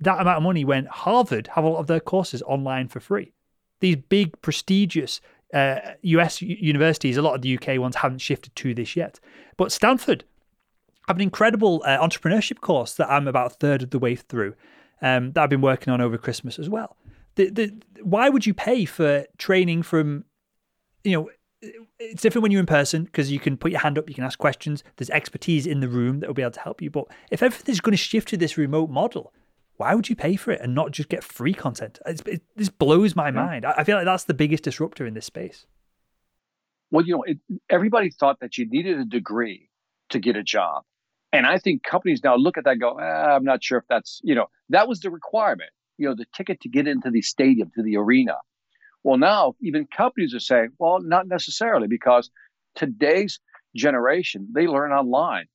that 0.01 0.19
amount 0.19 0.37
of 0.37 0.43
money 0.43 0.65
when 0.65 0.85
Harvard 0.85 1.47
have 1.47 1.63
a 1.63 1.69
lot 1.69 1.79
of 1.79 1.87
their 1.87 1.99
courses 1.99 2.41
online 2.41 2.89
for 2.89 2.99
free? 2.99 3.33
These 3.79 3.97
big, 4.09 4.41
prestigious 4.41 5.21
uh, 5.53 5.79
US 6.01 6.41
universities, 6.41 7.15
a 7.15 7.21
lot 7.21 7.35
of 7.35 7.41
the 7.41 7.57
UK 7.57 7.79
ones 7.79 7.97
haven't 7.97 8.19
shifted 8.19 8.53
to 8.57 8.73
this 8.73 8.97
yet, 8.97 9.19
but 9.55 9.71
Stanford 9.71 10.25
have 11.07 11.17
an 11.17 11.21
incredible 11.21 11.83
uh, 11.85 11.97
entrepreneurship 11.97 12.61
course 12.61 12.93
that 12.93 13.09
I'm 13.09 13.27
about 13.27 13.47
a 13.47 13.55
third 13.55 13.83
of 13.83 13.89
the 13.89 13.99
way 13.99 14.15
through 14.15 14.55
um, 15.01 15.31
that 15.33 15.43
I've 15.43 15.49
been 15.49 15.61
working 15.61 15.91
on 15.91 16.01
over 16.01 16.17
Christmas 16.17 16.59
as 16.59 16.69
well. 16.69 16.97
The, 17.35 17.49
the, 17.49 17.73
why 18.01 18.29
would 18.29 18.45
you 18.45 18.53
pay 18.53 18.85
for 18.85 19.25
training 19.37 19.83
from, 19.83 20.25
you 21.03 21.13
know, 21.13 21.29
it's 21.99 22.21
different 22.21 22.43
when 22.43 22.51
you're 22.51 22.59
in 22.59 22.65
person 22.65 23.03
because 23.03 23.31
you 23.31 23.39
can 23.39 23.55
put 23.55 23.71
your 23.71 23.81
hand 23.81 23.97
up, 23.97 24.09
you 24.09 24.15
can 24.15 24.23
ask 24.23 24.39
questions. 24.39 24.83
There's 24.97 25.09
expertise 25.11 25.67
in 25.67 25.79
the 25.79 25.87
room 25.87 26.19
that 26.19 26.27
will 26.27 26.33
be 26.33 26.41
able 26.41 26.51
to 26.51 26.59
help 26.59 26.81
you. 26.81 26.89
But 26.89 27.05
if 27.29 27.43
everything's 27.43 27.79
going 27.79 27.93
to 27.93 27.97
shift 27.97 28.29
to 28.29 28.37
this 28.37 28.57
remote 28.57 28.89
model, 28.89 29.33
why 29.77 29.95
would 29.95 30.09
you 30.09 30.15
pay 30.15 30.35
for 30.35 30.51
it 30.51 30.61
and 30.61 30.75
not 30.75 30.91
just 30.91 31.09
get 31.09 31.23
free 31.23 31.53
content? 31.53 31.99
It, 32.05 32.41
this 32.55 32.69
blows 32.69 33.15
my 33.15 33.31
mind. 33.31 33.65
I, 33.65 33.73
I 33.77 33.83
feel 33.83 33.95
like 33.95 34.05
that's 34.05 34.25
the 34.25 34.33
biggest 34.33 34.63
disruptor 34.63 35.05
in 35.05 35.13
this 35.13 35.25
space. 35.25 35.65
Well, 36.91 37.05
you 37.05 37.15
know, 37.15 37.23
it, 37.23 37.39
everybody 37.69 38.11
thought 38.11 38.39
that 38.41 38.57
you 38.57 38.67
needed 38.67 38.99
a 38.99 39.05
degree 39.05 39.69
to 40.09 40.19
get 40.19 40.35
a 40.35 40.43
job. 40.43 40.83
And 41.33 41.45
I 41.45 41.59
think 41.59 41.83
companies 41.83 42.21
now 42.23 42.35
look 42.35 42.57
at 42.57 42.65
that 42.65 42.79
go, 42.79 42.97
ah, 42.99 43.35
I'm 43.35 43.45
not 43.45 43.63
sure 43.63 43.77
if 43.77 43.85
that's, 43.87 44.19
you 44.23 44.35
know, 44.35 44.47
that 44.69 44.87
was 44.87 44.99
the 44.99 45.09
requirement, 45.09 45.69
you 45.97 46.07
know, 46.07 46.15
the 46.15 46.25
ticket 46.35 46.61
to 46.61 46.69
get 46.69 46.87
into 46.87 47.09
the 47.09 47.21
stadium, 47.21 47.71
to 47.75 47.83
the 47.83 47.97
arena. 47.97 48.35
Well, 49.03 49.17
now 49.17 49.55
even 49.61 49.87
companies 49.87 50.33
are 50.35 50.39
saying, 50.39 50.71
well, 50.77 50.99
not 51.01 51.27
necessarily 51.27 51.87
because 51.87 52.29
today's 52.75 53.39
generation, 53.75 54.49
they 54.53 54.67
learn 54.67 54.91
online. 54.91 55.45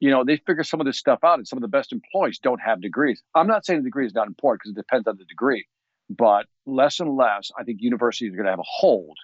You 0.00 0.10
know, 0.10 0.24
they 0.24 0.36
figure 0.36 0.64
some 0.64 0.80
of 0.80 0.86
this 0.86 0.98
stuff 0.98 1.20
out, 1.24 1.38
and 1.38 1.48
some 1.48 1.56
of 1.56 1.62
the 1.62 1.68
best 1.68 1.92
employees 1.92 2.38
don't 2.38 2.60
have 2.60 2.82
degrees. 2.82 3.22
I'm 3.34 3.46
not 3.46 3.64
saying 3.64 3.80
the 3.80 3.84
degree 3.84 4.06
is 4.06 4.14
not 4.14 4.26
important 4.26 4.62
because 4.62 4.72
it 4.72 4.80
depends 4.80 5.06
on 5.06 5.16
the 5.16 5.24
degree, 5.24 5.66
but 6.10 6.46
less 6.66 7.00
and 7.00 7.16
less, 7.16 7.50
I 7.58 7.64
think 7.64 7.78
universities 7.80 8.32
are 8.32 8.36
going 8.36 8.44
to 8.44 8.52
have 8.52 8.58
a 8.58 8.64
hold 8.66 9.16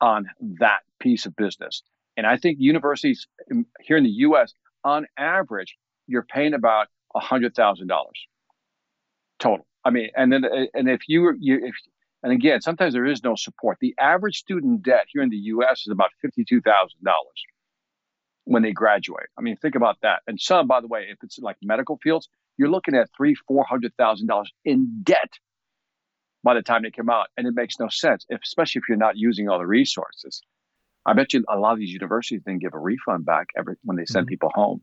on 0.00 0.26
that 0.60 0.80
piece 1.00 1.26
of 1.26 1.34
business. 1.36 1.82
And 2.16 2.26
I 2.26 2.36
think 2.36 2.58
universities 2.60 3.26
here 3.80 3.96
in 3.96 4.04
the 4.04 4.10
US 4.10 4.52
on 4.84 5.06
average, 5.18 5.76
you're 6.06 6.22
paying 6.24 6.54
about 6.54 6.88
a 7.14 7.20
hundred 7.20 7.54
thousand 7.54 7.88
dollars 7.88 8.18
total. 9.38 9.66
I 9.84 9.90
mean, 9.90 10.10
and 10.16 10.32
then 10.32 10.44
and 10.74 10.88
if 10.88 11.02
you 11.08 11.34
you 11.38 11.60
if 11.66 11.74
and 12.22 12.32
again, 12.32 12.60
sometimes 12.60 12.94
there 12.94 13.06
is 13.06 13.22
no 13.22 13.36
support. 13.36 13.78
The 13.80 13.94
average 13.98 14.38
student 14.38 14.82
debt 14.82 15.06
here 15.12 15.22
in 15.22 15.30
the 15.30 15.36
U.S. 15.36 15.82
is 15.86 15.92
about 15.92 16.10
fifty-two 16.20 16.60
thousand 16.60 17.02
dollars 17.04 17.42
when 18.44 18.62
they 18.62 18.72
graduate. 18.72 19.26
I 19.38 19.42
mean, 19.42 19.56
think 19.56 19.74
about 19.74 19.98
that. 20.02 20.22
And 20.26 20.40
some, 20.40 20.66
by 20.66 20.80
the 20.80 20.88
way, 20.88 21.06
if 21.10 21.18
it's 21.22 21.38
like 21.38 21.56
medical 21.62 21.98
fields, 22.02 22.28
you're 22.56 22.70
looking 22.70 22.96
at 22.96 23.08
three, 23.16 23.34
four 23.46 23.64
hundred 23.64 23.94
thousand 23.96 24.26
dollars 24.26 24.50
in 24.64 25.02
debt 25.02 25.32
by 26.42 26.54
the 26.54 26.62
time 26.62 26.82
they 26.82 26.90
come 26.90 27.10
out, 27.10 27.28
and 27.36 27.46
it 27.46 27.54
makes 27.54 27.78
no 27.78 27.88
sense, 27.88 28.24
if, 28.28 28.40
especially 28.44 28.80
if 28.80 28.88
you're 28.88 28.98
not 28.98 29.16
using 29.16 29.48
all 29.48 29.58
the 29.58 29.66
resources. 29.66 30.42
I 31.06 31.14
bet 31.14 31.32
you 31.32 31.44
a 31.48 31.58
lot 31.58 31.72
of 31.72 31.78
these 31.78 31.92
universities 31.92 32.42
then 32.44 32.58
give 32.58 32.74
a 32.74 32.78
refund 32.78 33.24
back 33.24 33.48
every 33.56 33.76
when 33.82 33.96
they 33.96 34.04
send 34.04 34.26
mm-hmm. 34.26 34.30
people 34.30 34.50
home. 34.54 34.82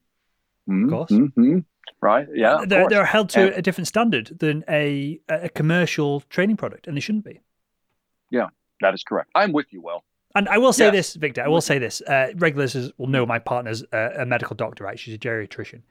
Mm-hmm. 0.69 0.85
Of 0.85 0.89
course. 0.89 1.11
Mm-hmm. 1.11 1.59
Right? 2.01 2.27
Yeah. 2.33 2.65
They're, 2.65 2.89
they're 2.89 3.05
held 3.05 3.29
to 3.29 3.47
and, 3.47 3.53
a 3.53 3.61
different 3.61 3.87
standard 3.87 4.37
than 4.39 4.63
a 4.67 5.19
a 5.29 5.49
commercial 5.49 6.21
training 6.29 6.57
product, 6.57 6.87
and 6.87 6.97
they 6.97 7.01
shouldn't 7.01 7.25
be. 7.25 7.41
Yeah, 8.31 8.47
that 8.81 8.93
is 8.93 9.03
correct. 9.03 9.29
I'm 9.35 9.51
with 9.51 9.67
you, 9.69 9.81
Will. 9.81 10.03
And 10.33 10.49
I 10.49 10.57
will 10.57 10.73
say 10.73 10.85
yes. 10.85 10.93
this, 10.93 11.15
Victor. 11.15 11.43
I 11.43 11.47
will 11.47 11.61
say 11.61 11.79
this. 11.79 12.01
Uh, 12.01 12.33
regulars 12.35 12.75
will 12.97 13.07
know 13.07 13.25
my 13.25 13.39
partner's 13.39 13.83
a 13.93 14.25
medical 14.25 14.55
doctor, 14.55 14.83
right? 14.83 14.99
She's 14.99 15.13
a 15.13 15.17
geriatrician. 15.17 15.81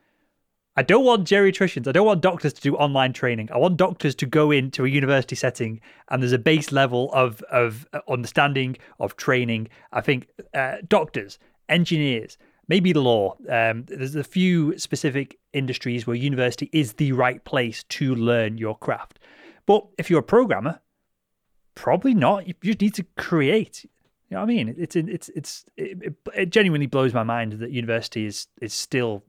I 0.76 0.82
don't 0.82 1.04
want 1.04 1.28
geriatricians. 1.28 1.86
I 1.86 1.92
don't 1.92 2.06
want 2.06 2.20
doctors 2.20 2.52
to 2.54 2.60
do 2.60 2.74
online 2.76 3.12
training. 3.12 3.48
I 3.52 3.58
want 3.58 3.76
doctors 3.76 4.14
to 4.16 4.26
go 4.26 4.50
into 4.50 4.84
a 4.84 4.88
university 4.88 5.36
setting 5.36 5.80
and 6.10 6.20
there's 6.20 6.32
a 6.32 6.38
base 6.38 6.72
level 6.72 7.10
of 7.12 7.42
of 7.42 7.86
understanding 8.08 8.76
of 8.98 9.16
training. 9.16 9.68
I 9.92 10.00
think 10.00 10.28
uh, 10.52 10.76
doctors, 10.88 11.38
engineers, 11.68 12.38
maybe 12.66 12.92
law. 12.92 13.36
Um, 13.48 13.84
there's 13.84 14.16
a 14.16 14.24
few 14.24 14.76
specific 14.76 15.38
industries 15.52 16.06
where 16.06 16.16
university 16.16 16.70
is 16.72 16.94
the 16.94 17.12
right 17.12 17.44
place 17.44 17.84
to 17.84 18.14
learn 18.14 18.58
your 18.58 18.76
craft. 18.76 19.20
But 19.66 19.86
if 19.96 20.10
you're 20.10 20.20
a 20.20 20.24
programmer, 20.24 20.80
probably 21.76 22.14
not. 22.14 22.48
You 22.48 22.54
just 22.62 22.80
need 22.80 22.94
to 22.94 23.06
create. 23.16 23.84
You 24.28 24.36
know 24.36 24.38
what 24.38 24.50
I 24.50 24.54
mean? 24.54 24.74
It's 24.76 24.96
it's 24.96 25.28
it's 25.28 25.64
it, 25.76 26.14
it 26.34 26.50
genuinely 26.50 26.86
blows 26.86 27.14
my 27.14 27.22
mind 27.22 27.52
that 27.54 27.70
university 27.70 28.26
is 28.26 28.48
is 28.60 28.74
still 28.74 29.22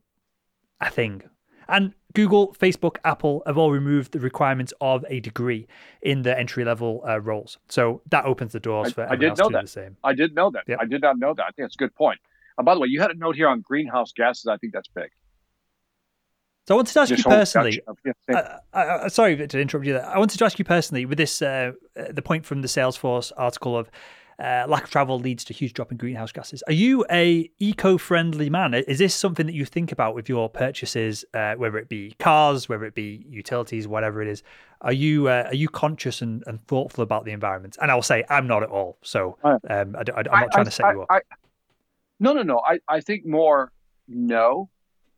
a 0.80 0.90
thing. 0.90 1.22
And 1.68 1.94
Google, 2.14 2.54
Facebook, 2.54 2.96
Apple 3.04 3.42
have 3.46 3.58
all 3.58 3.70
removed 3.70 4.12
the 4.12 4.20
requirements 4.20 4.72
of 4.80 5.04
a 5.08 5.20
degree 5.20 5.66
in 6.02 6.22
the 6.22 6.38
entry 6.38 6.64
level 6.64 7.02
uh, 7.06 7.20
roles. 7.20 7.58
So 7.68 8.00
that 8.10 8.24
opens 8.24 8.52
the 8.52 8.60
doors 8.60 8.92
for 8.92 9.06
I, 9.06 9.12
I 9.12 9.16
did 9.16 9.36
know 9.36 9.50
that. 9.50 9.62
the 9.62 9.68
same. 9.68 9.96
I 10.02 10.14
did 10.14 10.34
know 10.34 10.50
that. 10.50 10.64
Yep. 10.66 10.78
I 10.80 10.84
did 10.86 11.02
not 11.02 11.18
know 11.18 11.34
that. 11.34 11.42
I 11.42 11.50
think 11.50 11.64
that's 11.64 11.74
a 11.74 11.78
good 11.78 11.94
point. 11.94 12.20
And 12.58 12.64
by 12.64 12.74
the 12.74 12.80
way, 12.80 12.88
you 12.88 13.00
had 13.00 13.10
a 13.10 13.14
note 13.14 13.36
here 13.36 13.48
on 13.48 13.60
greenhouse 13.60 14.12
gases. 14.12 14.46
I 14.46 14.56
think 14.56 14.72
that's 14.72 14.88
big. 14.88 15.10
So 16.66 16.74
I 16.74 16.76
wanted 16.76 16.92
to 16.94 17.00
ask 17.00 17.08
Just 17.10 17.24
you 17.24 17.30
personally. 17.30 17.80
Uh, 18.28 18.34
uh, 18.34 18.76
uh, 18.76 19.08
sorry 19.08 19.36
to 19.46 19.60
interrupt 19.60 19.86
you. 19.86 19.92
There. 19.92 20.04
I 20.04 20.18
wanted 20.18 20.38
to 20.38 20.44
ask 20.44 20.58
you 20.58 20.64
personally 20.64 21.06
with 21.06 21.18
this 21.18 21.40
uh 21.40 21.72
the 21.94 22.22
point 22.22 22.44
from 22.44 22.62
the 22.62 22.68
Salesforce 22.68 23.30
article 23.36 23.76
of 23.76 23.88
uh, 24.38 24.64
lack 24.68 24.84
of 24.84 24.90
travel 24.90 25.18
leads 25.18 25.44
to 25.44 25.52
huge 25.52 25.72
drop 25.72 25.90
in 25.90 25.98
greenhouse 25.98 26.32
gases. 26.32 26.62
Are 26.66 26.72
you 26.72 27.04
a 27.10 27.50
eco-friendly 27.58 28.50
man? 28.50 28.74
Is 28.74 28.98
this 28.98 29.14
something 29.14 29.46
that 29.46 29.54
you 29.54 29.64
think 29.64 29.92
about 29.92 30.14
with 30.14 30.28
your 30.28 30.48
purchases, 30.48 31.24
whether 31.32 31.78
it 31.78 31.88
be 31.88 32.14
cars, 32.18 32.68
whether 32.68 32.84
it 32.84 32.94
be 32.94 33.24
utilities, 33.28 33.88
whatever 33.88 34.22
it 34.22 34.28
is? 34.28 34.42
Are 34.82 34.92
you 34.92 35.28
are 35.28 35.54
you 35.54 35.68
conscious 35.68 36.20
and, 36.20 36.44
and, 36.46 36.60
thoughtful 36.66 37.02
about 37.02 37.24
the 37.24 37.32
environment? 37.32 37.78
And 37.80 37.90
I'll 37.90 38.02
say 38.02 38.24
I'm 38.28 38.46
not 38.46 38.62
at 38.62 38.68
all. 38.68 38.98
So 39.02 39.38
um, 39.42 39.58
I, 39.68 39.80
am 39.80 39.92
not 39.92 40.06
trying 40.06 40.48
I, 40.52 40.64
to 40.64 40.70
set 40.70 40.92
you 40.92 41.02
up. 41.02 41.08
I, 41.10 41.20
no, 42.20 42.32
no, 42.32 42.42
no. 42.42 42.60
I, 42.66 42.78
I 42.88 43.00
think 43.00 43.26
more 43.26 43.72
no 44.08 44.68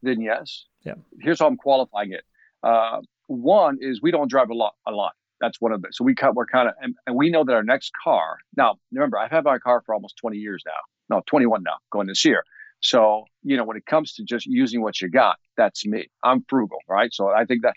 than 0.02 0.20
yes. 0.20 0.64
Yeah. 0.84 0.94
Here's 1.20 1.40
how 1.40 1.46
I'm 1.46 1.56
qualifying 1.56 2.12
it. 2.12 2.24
Uh, 2.62 3.00
one 3.26 3.78
is 3.80 4.00
we 4.00 4.10
don't 4.10 4.30
drive 4.30 4.50
a 4.50 4.54
lot. 4.54 4.74
A 4.86 4.92
lot. 4.92 5.14
That's 5.40 5.60
one 5.60 5.72
of 5.72 5.82
the. 5.82 5.88
So 5.92 6.04
we 6.04 6.14
cut. 6.14 6.34
We're 6.34 6.46
kind 6.46 6.68
of, 6.68 6.74
and, 6.80 6.94
and, 7.06 7.16
we 7.16 7.30
know 7.30 7.44
that 7.44 7.52
our 7.52 7.62
next 7.62 7.92
car. 8.02 8.38
Now, 8.56 8.76
remember, 8.92 9.18
I've 9.18 9.30
had 9.30 9.44
my 9.44 9.58
car 9.58 9.82
for 9.84 9.94
almost 9.94 10.16
20 10.16 10.36
years 10.36 10.62
now. 10.66 11.16
No, 11.16 11.22
21 11.26 11.62
now, 11.62 11.76
going 11.90 12.06
this 12.06 12.24
year. 12.24 12.42
So 12.80 13.24
you 13.42 13.56
know, 13.56 13.64
when 13.64 13.76
it 13.76 13.86
comes 13.86 14.14
to 14.14 14.24
just 14.24 14.46
using 14.46 14.82
what 14.82 15.00
you 15.00 15.08
got, 15.08 15.36
that's 15.56 15.86
me. 15.86 16.08
I'm 16.22 16.44
frugal, 16.48 16.78
right? 16.88 17.12
So 17.12 17.28
I 17.28 17.44
think 17.44 17.62
that 17.62 17.74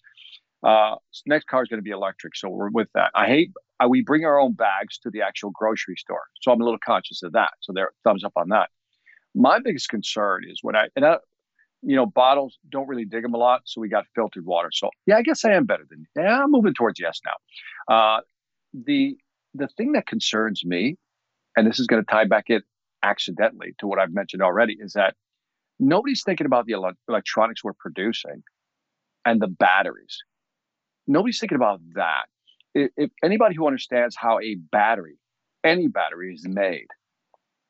uh, 0.67 0.95
next 1.25 1.47
car 1.47 1.63
is 1.63 1.69
going 1.69 1.79
to 1.79 1.83
be 1.83 1.91
electric. 1.91 2.35
So 2.35 2.49
we're 2.49 2.69
with 2.69 2.89
that. 2.93 3.11
I 3.15 3.27
hate. 3.27 3.51
Uh, 3.79 3.87
we 3.87 4.03
bring 4.03 4.25
our 4.25 4.39
own 4.39 4.53
bags 4.53 4.99
to 4.99 5.09
the 5.09 5.21
actual 5.21 5.51
grocery 5.51 5.95
store, 5.97 6.23
so 6.41 6.51
I'm 6.51 6.61
a 6.61 6.63
little 6.63 6.79
conscious 6.83 7.23
of 7.23 7.31
that. 7.33 7.51
So 7.61 7.73
there, 7.73 7.91
thumbs 8.03 8.23
up 8.23 8.33
on 8.35 8.49
that. 8.49 8.69
My 9.33 9.59
biggest 9.59 9.89
concern 9.89 10.43
is 10.47 10.59
when 10.61 10.75
I 10.75 10.89
and 10.95 11.05
I, 11.05 11.17
you 11.81 11.95
know, 11.95 12.05
bottles 12.05 12.57
don't 12.69 12.87
really 12.87 13.05
dig 13.05 13.23
them 13.23 13.33
a 13.33 13.37
lot, 13.37 13.61
so 13.65 13.81
we 13.81 13.89
got 13.89 14.05
filtered 14.13 14.45
water. 14.45 14.69
So 14.71 14.89
yeah, 15.05 15.17
I 15.17 15.21
guess 15.21 15.43
I 15.43 15.53
am 15.53 15.65
better 15.65 15.85
than 15.89 16.05
yeah. 16.15 16.43
I'm 16.43 16.51
moving 16.51 16.73
towards 16.73 16.99
yes 16.99 17.19
now. 17.25 17.93
Uh, 17.93 18.21
the 18.73 19.17
the 19.53 19.67
thing 19.67 19.93
that 19.93 20.07
concerns 20.07 20.63
me, 20.65 20.97
and 21.55 21.67
this 21.67 21.79
is 21.79 21.87
going 21.87 22.03
to 22.03 22.09
tie 22.09 22.25
back 22.25 22.45
in 22.49 22.61
accidentally 23.03 23.73
to 23.79 23.87
what 23.87 23.99
I've 23.99 24.13
mentioned 24.13 24.41
already, 24.41 24.77
is 24.79 24.93
that 24.93 25.15
nobody's 25.79 26.23
thinking 26.23 26.45
about 26.45 26.65
the 26.65 26.73
ele- 26.73 26.93
electronics 27.09 27.63
we're 27.63 27.73
producing 27.73 28.43
and 29.25 29.41
the 29.41 29.47
batteries. 29.47 30.19
Nobody's 31.07 31.39
thinking 31.39 31.57
about 31.57 31.81
that. 31.95 32.25
If, 32.73 32.91
if 32.95 33.11
anybody 33.23 33.55
who 33.55 33.67
understands 33.67 34.15
how 34.15 34.39
a 34.39 34.55
battery, 34.55 35.17
any 35.63 35.87
battery, 35.87 36.33
is 36.33 36.47
made, 36.47 36.87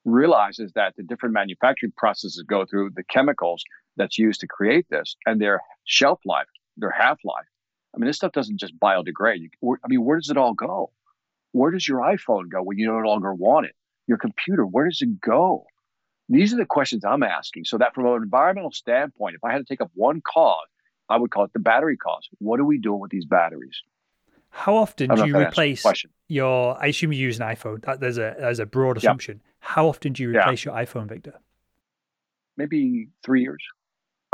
realizes 0.05 0.71
that 0.73 0.95
the 0.97 1.03
different 1.03 1.33
manufacturing 1.33 1.93
processes 1.95 2.43
go 2.47 2.65
through 2.65 2.91
the 2.95 3.03
chemicals 3.03 3.63
that's 3.97 4.17
used 4.17 4.39
to 4.41 4.47
create 4.47 4.85
this 4.89 5.15
and 5.25 5.39
their 5.39 5.61
shelf 5.85 6.19
life, 6.25 6.47
their 6.77 6.91
half 6.91 7.19
life. 7.23 7.45
I 7.93 7.99
mean, 7.99 8.07
this 8.07 8.17
stuff 8.17 8.31
doesn't 8.31 8.59
just 8.59 8.79
biodegrade. 8.79 9.49
I 9.63 9.87
mean, 9.87 10.03
where 10.03 10.17
does 10.17 10.29
it 10.29 10.37
all 10.37 10.53
go? 10.53 10.91
Where 11.51 11.71
does 11.71 11.87
your 11.87 11.99
iPhone 11.99 12.49
go 12.49 12.61
when 12.63 12.77
you 12.77 12.87
no 12.87 12.99
longer 12.99 13.33
want 13.33 13.65
it? 13.65 13.75
Your 14.07 14.17
computer, 14.17 14.65
where 14.65 14.87
does 14.87 15.01
it 15.01 15.19
go? 15.19 15.65
These 16.29 16.53
are 16.53 16.57
the 16.57 16.65
questions 16.65 17.03
I'm 17.03 17.23
asking. 17.23 17.65
So 17.65 17.77
that 17.77 17.93
from 17.93 18.05
an 18.05 18.23
environmental 18.23 18.71
standpoint, 18.71 19.35
if 19.35 19.43
I 19.43 19.51
had 19.51 19.59
to 19.59 19.65
take 19.65 19.81
up 19.81 19.91
one 19.93 20.21
cause, 20.21 20.55
I 21.09 21.17
would 21.17 21.29
call 21.29 21.43
it 21.43 21.51
the 21.53 21.59
battery 21.59 21.97
cause. 21.97 22.27
What 22.39 22.61
are 22.61 22.65
we 22.65 22.77
doing 22.77 23.01
with 23.01 23.11
these 23.11 23.25
batteries? 23.25 23.81
How 24.51 24.75
often 24.75 25.09
do 25.15 25.25
you 25.25 25.37
replace 25.37 25.83
your? 26.27 26.77
I 26.79 26.87
assume 26.87 27.13
you 27.13 27.19
use 27.19 27.39
an 27.39 27.47
iPhone. 27.47 27.83
That, 27.85 27.99
there's 27.99 28.17
a 28.17 28.35
there's 28.37 28.59
a 28.59 28.65
broad 28.65 28.97
assumption. 28.97 29.41
How 29.59 29.87
often 29.87 30.13
do 30.13 30.23
you 30.23 30.29
replace 30.29 30.65
yeah. 30.65 30.73
your 30.73 30.85
iPhone, 30.85 31.07
Victor? 31.07 31.39
Maybe 32.57 33.07
three 33.23 33.41
years. 33.41 33.63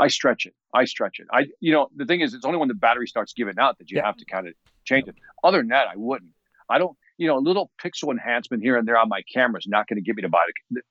I 0.00 0.08
stretch 0.08 0.46
it. 0.46 0.54
I 0.74 0.84
stretch 0.84 1.18
it. 1.18 1.26
I, 1.32 1.46
you 1.60 1.72
know, 1.72 1.88
the 1.96 2.04
thing 2.04 2.20
is, 2.20 2.34
it's 2.34 2.44
only 2.44 2.58
when 2.58 2.68
the 2.68 2.74
battery 2.74 3.06
starts 3.06 3.32
giving 3.32 3.58
out 3.58 3.78
that 3.78 3.90
you 3.90 3.98
yeah. 3.98 4.06
have 4.06 4.16
to 4.16 4.24
kind 4.24 4.46
of 4.46 4.54
change 4.84 5.08
it. 5.08 5.14
Other 5.42 5.58
than 5.58 5.68
that, 5.68 5.88
I 5.88 5.96
wouldn't. 5.96 6.30
I 6.68 6.78
don't, 6.78 6.96
you 7.16 7.26
know, 7.26 7.38
a 7.38 7.40
little 7.40 7.70
pixel 7.82 8.10
enhancement 8.10 8.62
here 8.62 8.76
and 8.76 8.86
there 8.86 8.98
on 8.98 9.08
my 9.08 9.22
camera 9.32 9.58
is 9.58 9.66
not 9.66 9.88
going 9.88 9.96
to 9.96 10.02
get 10.02 10.16
me 10.16 10.22
to 10.22 10.28
buy 10.28 10.42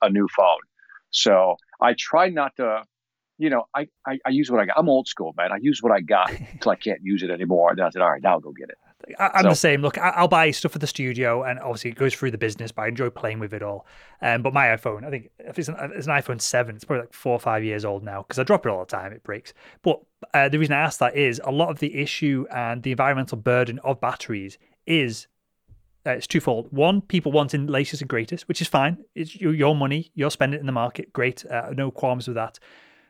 a, 0.02 0.08
a, 0.08 0.10
new 0.10 0.28
phone. 0.36 0.60
So 1.12 1.56
I 1.80 1.96
try 1.98 2.30
not 2.30 2.56
to, 2.58 2.84
you 3.38 3.50
know, 3.50 3.66
I, 3.76 3.88
I, 4.06 4.18
I, 4.26 4.30
use 4.30 4.50
what 4.50 4.60
I 4.60 4.66
got. 4.66 4.78
I'm 4.78 4.90
old 4.90 5.08
school, 5.08 5.34
man. 5.38 5.52
I 5.52 5.58
use 5.62 5.82
what 5.82 5.92
I 5.92 6.02
got 6.02 6.32
until 6.54 6.72
I 6.72 6.76
can't 6.76 7.00
use 7.04 7.22
it 7.22 7.30
anymore. 7.30 7.72
And 7.72 7.80
I 7.80 7.90
said, 7.92 8.02
all 8.02 8.10
right, 8.10 8.22
now 8.22 8.32
I'll 8.32 8.40
go 8.40 8.52
get 8.52 8.70
it. 8.70 8.78
I, 9.20 9.40
am 9.40 9.44
so. 9.44 9.50
the 9.50 9.56
same. 9.56 9.82
Look, 9.82 9.98
I'll 9.98 10.28
buy 10.28 10.50
stuff 10.52 10.72
for 10.72 10.80
the 10.80 10.88
studio, 10.88 11.44
and 11.44 11.60
obviously 11.60 11.92
it 11.92 11.98
goes 11.98 12.16
through 12.16 12.32
the 12.32 12.38
business, 12.38 12.72
but 12.72 12.84
I 12.84 12.88
enjoy 12.88 13.10
playing 13.10 13.40
with 13.40 13.54
it 13.54 13.62
all. 13.62 13.86
Um, 14.22 14.42
but 14.42 14.54
my 14.54 14.68
iPhone, 14.68 15.06
I 15.06 15.10
think 15.10 15.30
if 15.40 15.60
it's 15.60 15.68
an, 15.68 15.76
it's 15.96 16.08
an 16.08 16.14
iPhone 16.14 16.42
7, 16.42 16.76
it's 16.76 16.84
probably 16.84 17.04
like 17.04 17.14
four 17.14 17.34
or 17.34 17.40
five 17.40 17.64
years 17.64 17.86
old 17.86 18.04
now 18.04 18.24
because 18.24 18.40
I 18.40 18.44
drop 18.44 18.66
it 18.66 18.70
all 18.70 18.80
the 18.80 18.86
time, 18.86 19.14
it 19.14 19.24
breaks. 19.24 19.54
But 19.84 20.02
uh, 20.34 20.50
the 20.50 20.58
reason 20.58 20.74
I 20.74 20.82
ask 20.82 21.00
that 21.00 21.16
is 21.16 21.40
a 21.44 21.52
lot 21.52 21.70
of 21.70 21.80
the 21.80 21.96
issue 21.96 22.46
and 22.52 22.82
the 22.84 22.92
environmental 22.92 23.38
burden 23.38 23.80
of 23.84 24.02
batteries 24.02 24.58
is 24.86 25.28
uh, 26.06 26.12
it's 26.12 26.28
twofold. 26.28 26.72
One, 26.72 27.02
people 27.02 27.32
wanting 27.32 27.68
latest 27.68 28.02
and 28.02 28.10
greatest, 28.10 28.48
which 28.48 28.62
is 28.62 28.68
fine. 28.68 28.98
It's 29.14 29.40
your, 29.40 29.54
your 29.54 29.76
money, 29.76 30.12
you're 30.16 30.32
spending 30.32 30.58
it 30.58 30.62
in 30.62 30.66
the 30.66 30.72
market, 30.72 31.14
great, 31.14 31.46
uh, 31.46 31.72
no 31.76 31.92
qualms 31.92 32.28
with 32.28 32.36
that. 32.36 32.60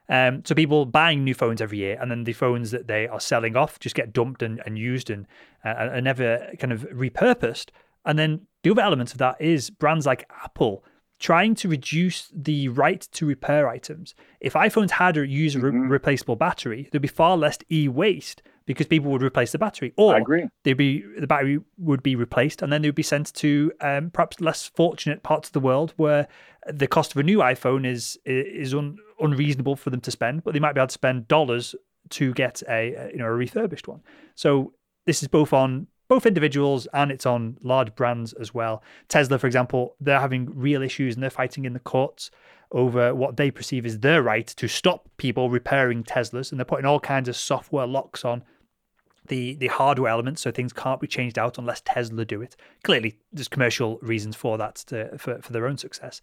Um, 0.09 0.43
so 0.45 0.55
people 0.55 0.85
buying 0.85 1.23
new 1.23 1.34
phones 1.34 1.61
every 1.61 1.79
year, 1.79 1.97
and 1.99 2.09
then 2.09 2.23
the 2.23 2.34
phones 2.34 2.71
that 2.71 2.88
they 2.88 3.07
are 3.07 3.19
selling 3.19 3.57
off 3.57 3.79
just 3.79 3.95
get 3.95 4.13
dumped 4.13 4.41
and, 4.41 4.61
and 4.65 4.77
used 4.77 5.09
and 5.09 5.27
uh, 5.65 5.69
are 5.69 6.01
never 6.01 6.49
kind 6.59 6.71
of 6.71 6.81
repurposed. 6.93 7.69
And 8.05 8.17
then 8.17 8.47
the 8.63 8.71
other 8.71 8.81
element 8.81 9.11
of 9.11 9.17
that 9.17 9.39
is 9.41 9.69
brands 9.69 10.05
like 10.05 10.29
Apple 10.43 10.84
trying 11.19 11.55
to 11.55 11.67
reduce 11.67 12.31
the 12.34 12.69
right 12.69 13.01
to 13.11 13.25
repair 13.25 13.67
items. 13.67 14.13
If 14.39 14.53
iPhones 14.53 14.91
had 14.91 15.17
a 15.17 15.27
user 15.27 15.59
mm-hmm. 15.59 15.89
replaceable 15.89 16.35
battery, 16.35 16.88
there'd 16.91 17.01
be 17.01 17.07
far 17.07 17.35
less 17.35 17.57
e-waste 17.71 18.43
because 18.65 18.85
people 18.85 19.09
would 19.11 19.23
replace 19.23 19.53
the 19.53 19.57
battery, 19.57 19.93
or 19.95 20.13
they'd 20.63 20.73
be 20.73 21.03
the 21.17 21.25
battery 21.25 21.59
would 21.77 22.03
be 22.03 22.15
replaced, 22.15 22.61
and 22.61 22.71
then 22.71 22.81
they 22.81 22.89
would 22.89 22.95
be 22.95 23.03
sent 23.03 23.34
to 23.34 23.71
um, 23.81 24.11
perhaps 24.11 24.41
less 24.41 24.67
fortunate 24.67 25.23
parts 25.23 25.49
of 25.49 25.53
the 25.53 25.59
world 25.59 25.93
where 25.95 26.27
the 26.67 26.85
cost 26.85 27.11
of 27.11 27.17
a 27.17 27.23
new 27.23 27.39
iPhone 27.39 27.85
is 27.85 28.19
is 28.25 28.75
un, 28.75 28.97
unreasonable 29.19 29.76
for 29.76 29.89
them 29.89 30.02
to 30.02 30.11
spend, 30.11 30.44
but 30.44 30.53
they 30.53 30.60
might 30.60 30.73
be 30.73 30.80
able 30.80 30.88
to 30.88 30.94
spend 30.94 31.27
dollars 31.27 31.76
to 32.10 32.34
get 32.34 32.64
a 32.69 33.10
you 33.11 33.19
know 33.19 33.26
a 33.26 33.31
refurbished 33.31 33.88
one. 33.88 34.02
So 34.35 34.73
this 35.06 35.22
is 35.22 35.27
both 35.27 35.53
on 35.53 35.88
both 36.07 36.26
individuals 36.26 36.88
and 36.94 37.11
it's 37.11 37.26
on 37.26 37.57
large 37.61 37.94
brands 37.95 38.34
as 38.34 38.53
well. 38.53 38.81
Tesla, 39.10 39.38
for 39.38 39.48
example, 39.48 39.95
they're 39.99 40.22
having 40.22 40.49
real 40.57 40.81
issues 40.81 41.15
and 41.15 41.23
they're 41.23 41.30
fighting 41.30 41.65
in 41.65 41.73
the 41.73 41.80
courts 41.80 42.31
over 42.72 43.14
what 43.14 43.38
they 43.38 43.52
perceive 43.52 43.85
as 43.85 43.99
their 43.99 44.22
right 44.22 44.48
to 44.48 44.68
stop 44.68 45.10
people 45.18 45.49
repairing 45.49 46.03
Teslas, 46.03 46.52
and 46.52 46.60
they're 46.60 46.65
putting 46.65 46.85
all 46.85 46.99
kinds 46.99 47.30
of 47.30 47.35
software 47.35 47.88
locks 47.88 48.26
on 48.26 48.44
the 49.27 49.56
the 49.56 49.68
hardware 49.68 50.11
elements, 50.11 50.41
so 50.41 50.52
things 50.52 50.73
can't 50.73 50.99
be 50.99 51.07
changed 51.07 51.38
out 51.38 51.57
unless 51.57 51.81
Tesla 51.81 52.26
do 52.26 52.41
it. 52.41 52.56
Clearly, 52.84 53.19
there's 53.31 53.48
commercial 53.48 53.99
reasons 54.02 54.35
for 54.35 54.57
that 54.57 54.76
to, 54.88 55.18
for 55.18 55.41
for 55.41 55.53
their 55.53 55.68
own 55.68 55.77
success. 55.77 56.22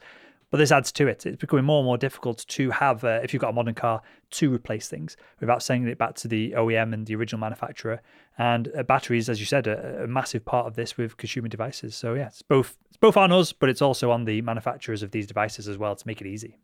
But 0.51 0.59
this 0.59 0.73
adds 0.73 0.93
to 0.93 1.07
it. 1.07 1.27
It's 1.27 1.37
becoming 1.37 1.65
more 1.65 1.79
and 1.79 1.87
more 1.87 1.99
difficult 1.99 2.45
to 2.49 2.71
have, 2.71 3.05
uh, 3.05 3.21
if 3.23 3.33
you've 3.33 3.41
got 3.41 3.51
a 3.51 3.53
modern 3.55 3.75
car, 3.75 4.03
to 4.33 4.53
replace 4.53 4.89
things 4.89 5.17
without 5.41 5.63
sending 5.63 5.89
it 5.91 5.99
back 5.99 6.15
to 6.17 6.29
the 6.29 6.53
OEM 6.53 6.93
and 6.93 7.07
the 7.07 7.15
original 7.15 7.41
manufacturer. 7.41 8.01
And 8.39 8.71
uh, 8.77 8.83
batteries, 8.83 9.29
as 9.29 9.41
you 9.41 9.47
said, 9.47 9.67
are 9.67 10.05
a 10.05 10.09
massive 10.09 10.45
part 10.45 10.67
of 10.67 10.75
this 10.75 10.97
with 10.97 11.17
consumer 11.17 11.49
devices. 11.49 11.95
So 11.95 12.15
yeah, 12.15 12.27
it's 12.27 12.43
both 12.43 12.77
it's 12.89 12.97
both 12.97 13.17
on 13.17 13.33
us, 13.33 13.53
but 13.53 13.69
it's 13.69 13.83
also 13.83 14.11
on 14.11 14.25
the 14.25 14.43
manufacturers 14.43 15.03
of 15.03 15.11
these 15.11 15.27
devices 15.27 15.69
as 15.69 15.79
well 15.79 15.97
to 15.97 16.07
make 16.07 16.21
it 16.21 16.27
easy. 16.27 16.59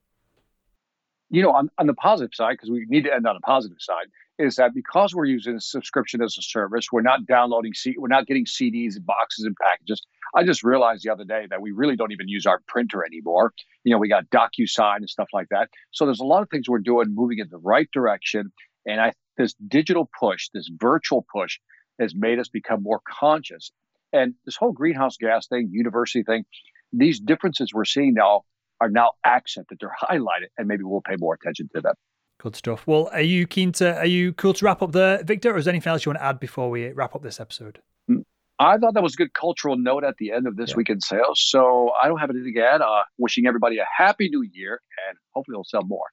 You 1.31 1.43
know, 1.43 1.53
on, 1.53 1.71
on 1.79 1.87
the 1.87 1.95
positive 1.95 2.35
side, 2.35 2.53
because 2.53 2.71
we 2.71 2.87
need 2.89 3.05
to 3.05 3.15
end 3.15 3.27
on 3.27 3.37
a 3.37 3.41
positive 3.41 3.79
side, 3.81 4.07
is 4.39 4.57
that 4.57 4.75
because 4.75 5.15
we're 5.15 5.27
using 5.27 5.61
subscription 5.61 6.23
as 6.23 6.37
a 6.39 6.43
service, 6.43 6.87
we're 6.91 7.03
not 7.03 7.27
downloading 7.27 7.75
C, 7.75 7.95
we're 7.97 8.09
not 8.09 8.27
getting 8.27 8.47
CDs 8.47 8.97
and 8.97 9.07
boxes 9.07 9.45
and 9.45 9.55
packages. 9.63 10.03
I 10.35 10.45
just 10.45 10.63
realized 10.63 11.05
the 11.05 11.11
other 11.11 11.25
day 11.25 11.47
that 11.51 11.61
we 11.61 11.73
really 11.73 11.97
don't 11.97 12.13
even 12.13 12.29
use 12.29 12.47
our 12.47 12.61
printer 12.67 13.05
anymore. 13.05 13.53
You 13.85 13.93
know, 13.93 13.99
we 13.99 14.09
got 14.09 14.31
DocuSign 14.31 14.97
and 14.97 15.11
stuff 15.11 15.29
like 15.33 15.49
that. 15.51 15.69
So 15.91 16.05
there's 16.05 16.21
a 16.21 16.25
lot 16.25 16.43
of 16.43 16.49
things 16.51 16.69
we're 16.69 16.79
doing 16.79 17.15
moving 17.15 17.39
in 17.39 17.49
the 17.51 17.59
right 17.59 17.89
direction. 17.93 18.53
And 18.87 19.01
I 19.01 19.13
this 19.37 19.55
digital 19.69 20.09
push, 20.19 20.51
this 20.53 20.71
virtual 20.73 21.27
push, 21.33 21.59
has 21.99 22.15
made 22.15 22.39
us 22.39 22.49
become 22.49 22.83
more 22.83 23.01
conscious. 23.09 23.73
And 24.13 24.35
this 24.45 24.57
whole 24.57 24.73
greenhouse 24.73 25.17
gas 25.17 25.47
thing, 25.47 25.71
university 25.73 26.23
thing, 26.23 26.45
these 26.93 27.21
differences 27.21 27.73
we're 27.73 27.85
seeing 27.85 28.15
now 28.15 28.43
are 28.81 28.89
now 28.91 29.11
accented, 29.25 29.79
they're 29.81 29.95
highlighted, 30.03 30.49
and 30.59 30.69
maybe 30.69 30.85
we'll 30.85 31.03
pay 31.03 31.17
more 31.19 31.35
attention 31.35 31.69
to 31.75 31.81
them. 31.81 31.95
Good 32.39 32.57
stuff. 32.57 32.87
Well, 32.87 33.11
are 33.13 33.21
you 33.21 33.47
keen 33.47 33.73
to, 33.73 33.99
are 33.99 34.07
you 34.07 34.33
cool 34.33 34.55
to 34.55 34.65
wrap 34.65 34.81
up 34.81 34.93
there, 34.93 35.23
Victor, 35.23 35.55
or 35.55 35.59
is 35.59 35.67
there 35.67 35.73
anything 35.73 35.91
else 35.91 36.07
you 36.07 36.11
want 36.11 36.21
to 36.21 36.25
add 36.25 36.41
before 36.41 36.71
we 36.71 36.91
wrap 36.93 37.15
up 37.15 37.23
this 37.23 37.39
episode? 37.39 37.81
Mm, 38.11 38.25
I 38.59 38.79
thought 38.79 38.95
that 38.95 39.03
was 39.03 39.15
a 39.15 39.17
good 39.17 39.35
cultural 39.35 39.77
note 39.77 40.05
at 40.05 40.17
the 40.19 40.33
end 40.33 40.47
of 40.47 40.57
this 40.57 40.71
yeah. 40.71 40.77
week 40.77 40.89
in 40.89 41.01
sales. 41.01 41.43
So 41.43 41.93
I 42.03 42.09
don't 42.09 42.19
have 42.19 42.31
anything 42.31 42.55
to 42.55 42.63
add. 42.63 42.81
Uh, 42.81 43.03
wishing 43.19 43.47
everybody 43.47 43.79
a 43.79 43.85
happy 43.95 44.31
new 44.31 44.43
year 44.43 44.81
and 45.09 45.19
hopefully 45.35 45.57
we'll 45.57 45.65
sell 45.65 45.83
more. 45.85 46.07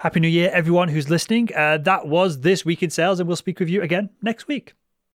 Happy 0.00 0.18
New 0.18 0.28
Year, 0.28 0.50
everyone 0.54 0.88
who's 0.88 1.10
listening. 1.10 1.50
Uh, 1.54 1.76
that 1.76 2.06
was 2.06 2.40
This 2.40 2.64
Week 2.64 2.82
in 2.82 2.88
Sales, 2.88 3.20
and 3.20 3.26
we'll 3.26 3.36
speak 3.36 3.60
with 3.60 3.68
you 3.68 3.82
again 3.82 4.08
next 4.22 4.48
week. 4.48 4.72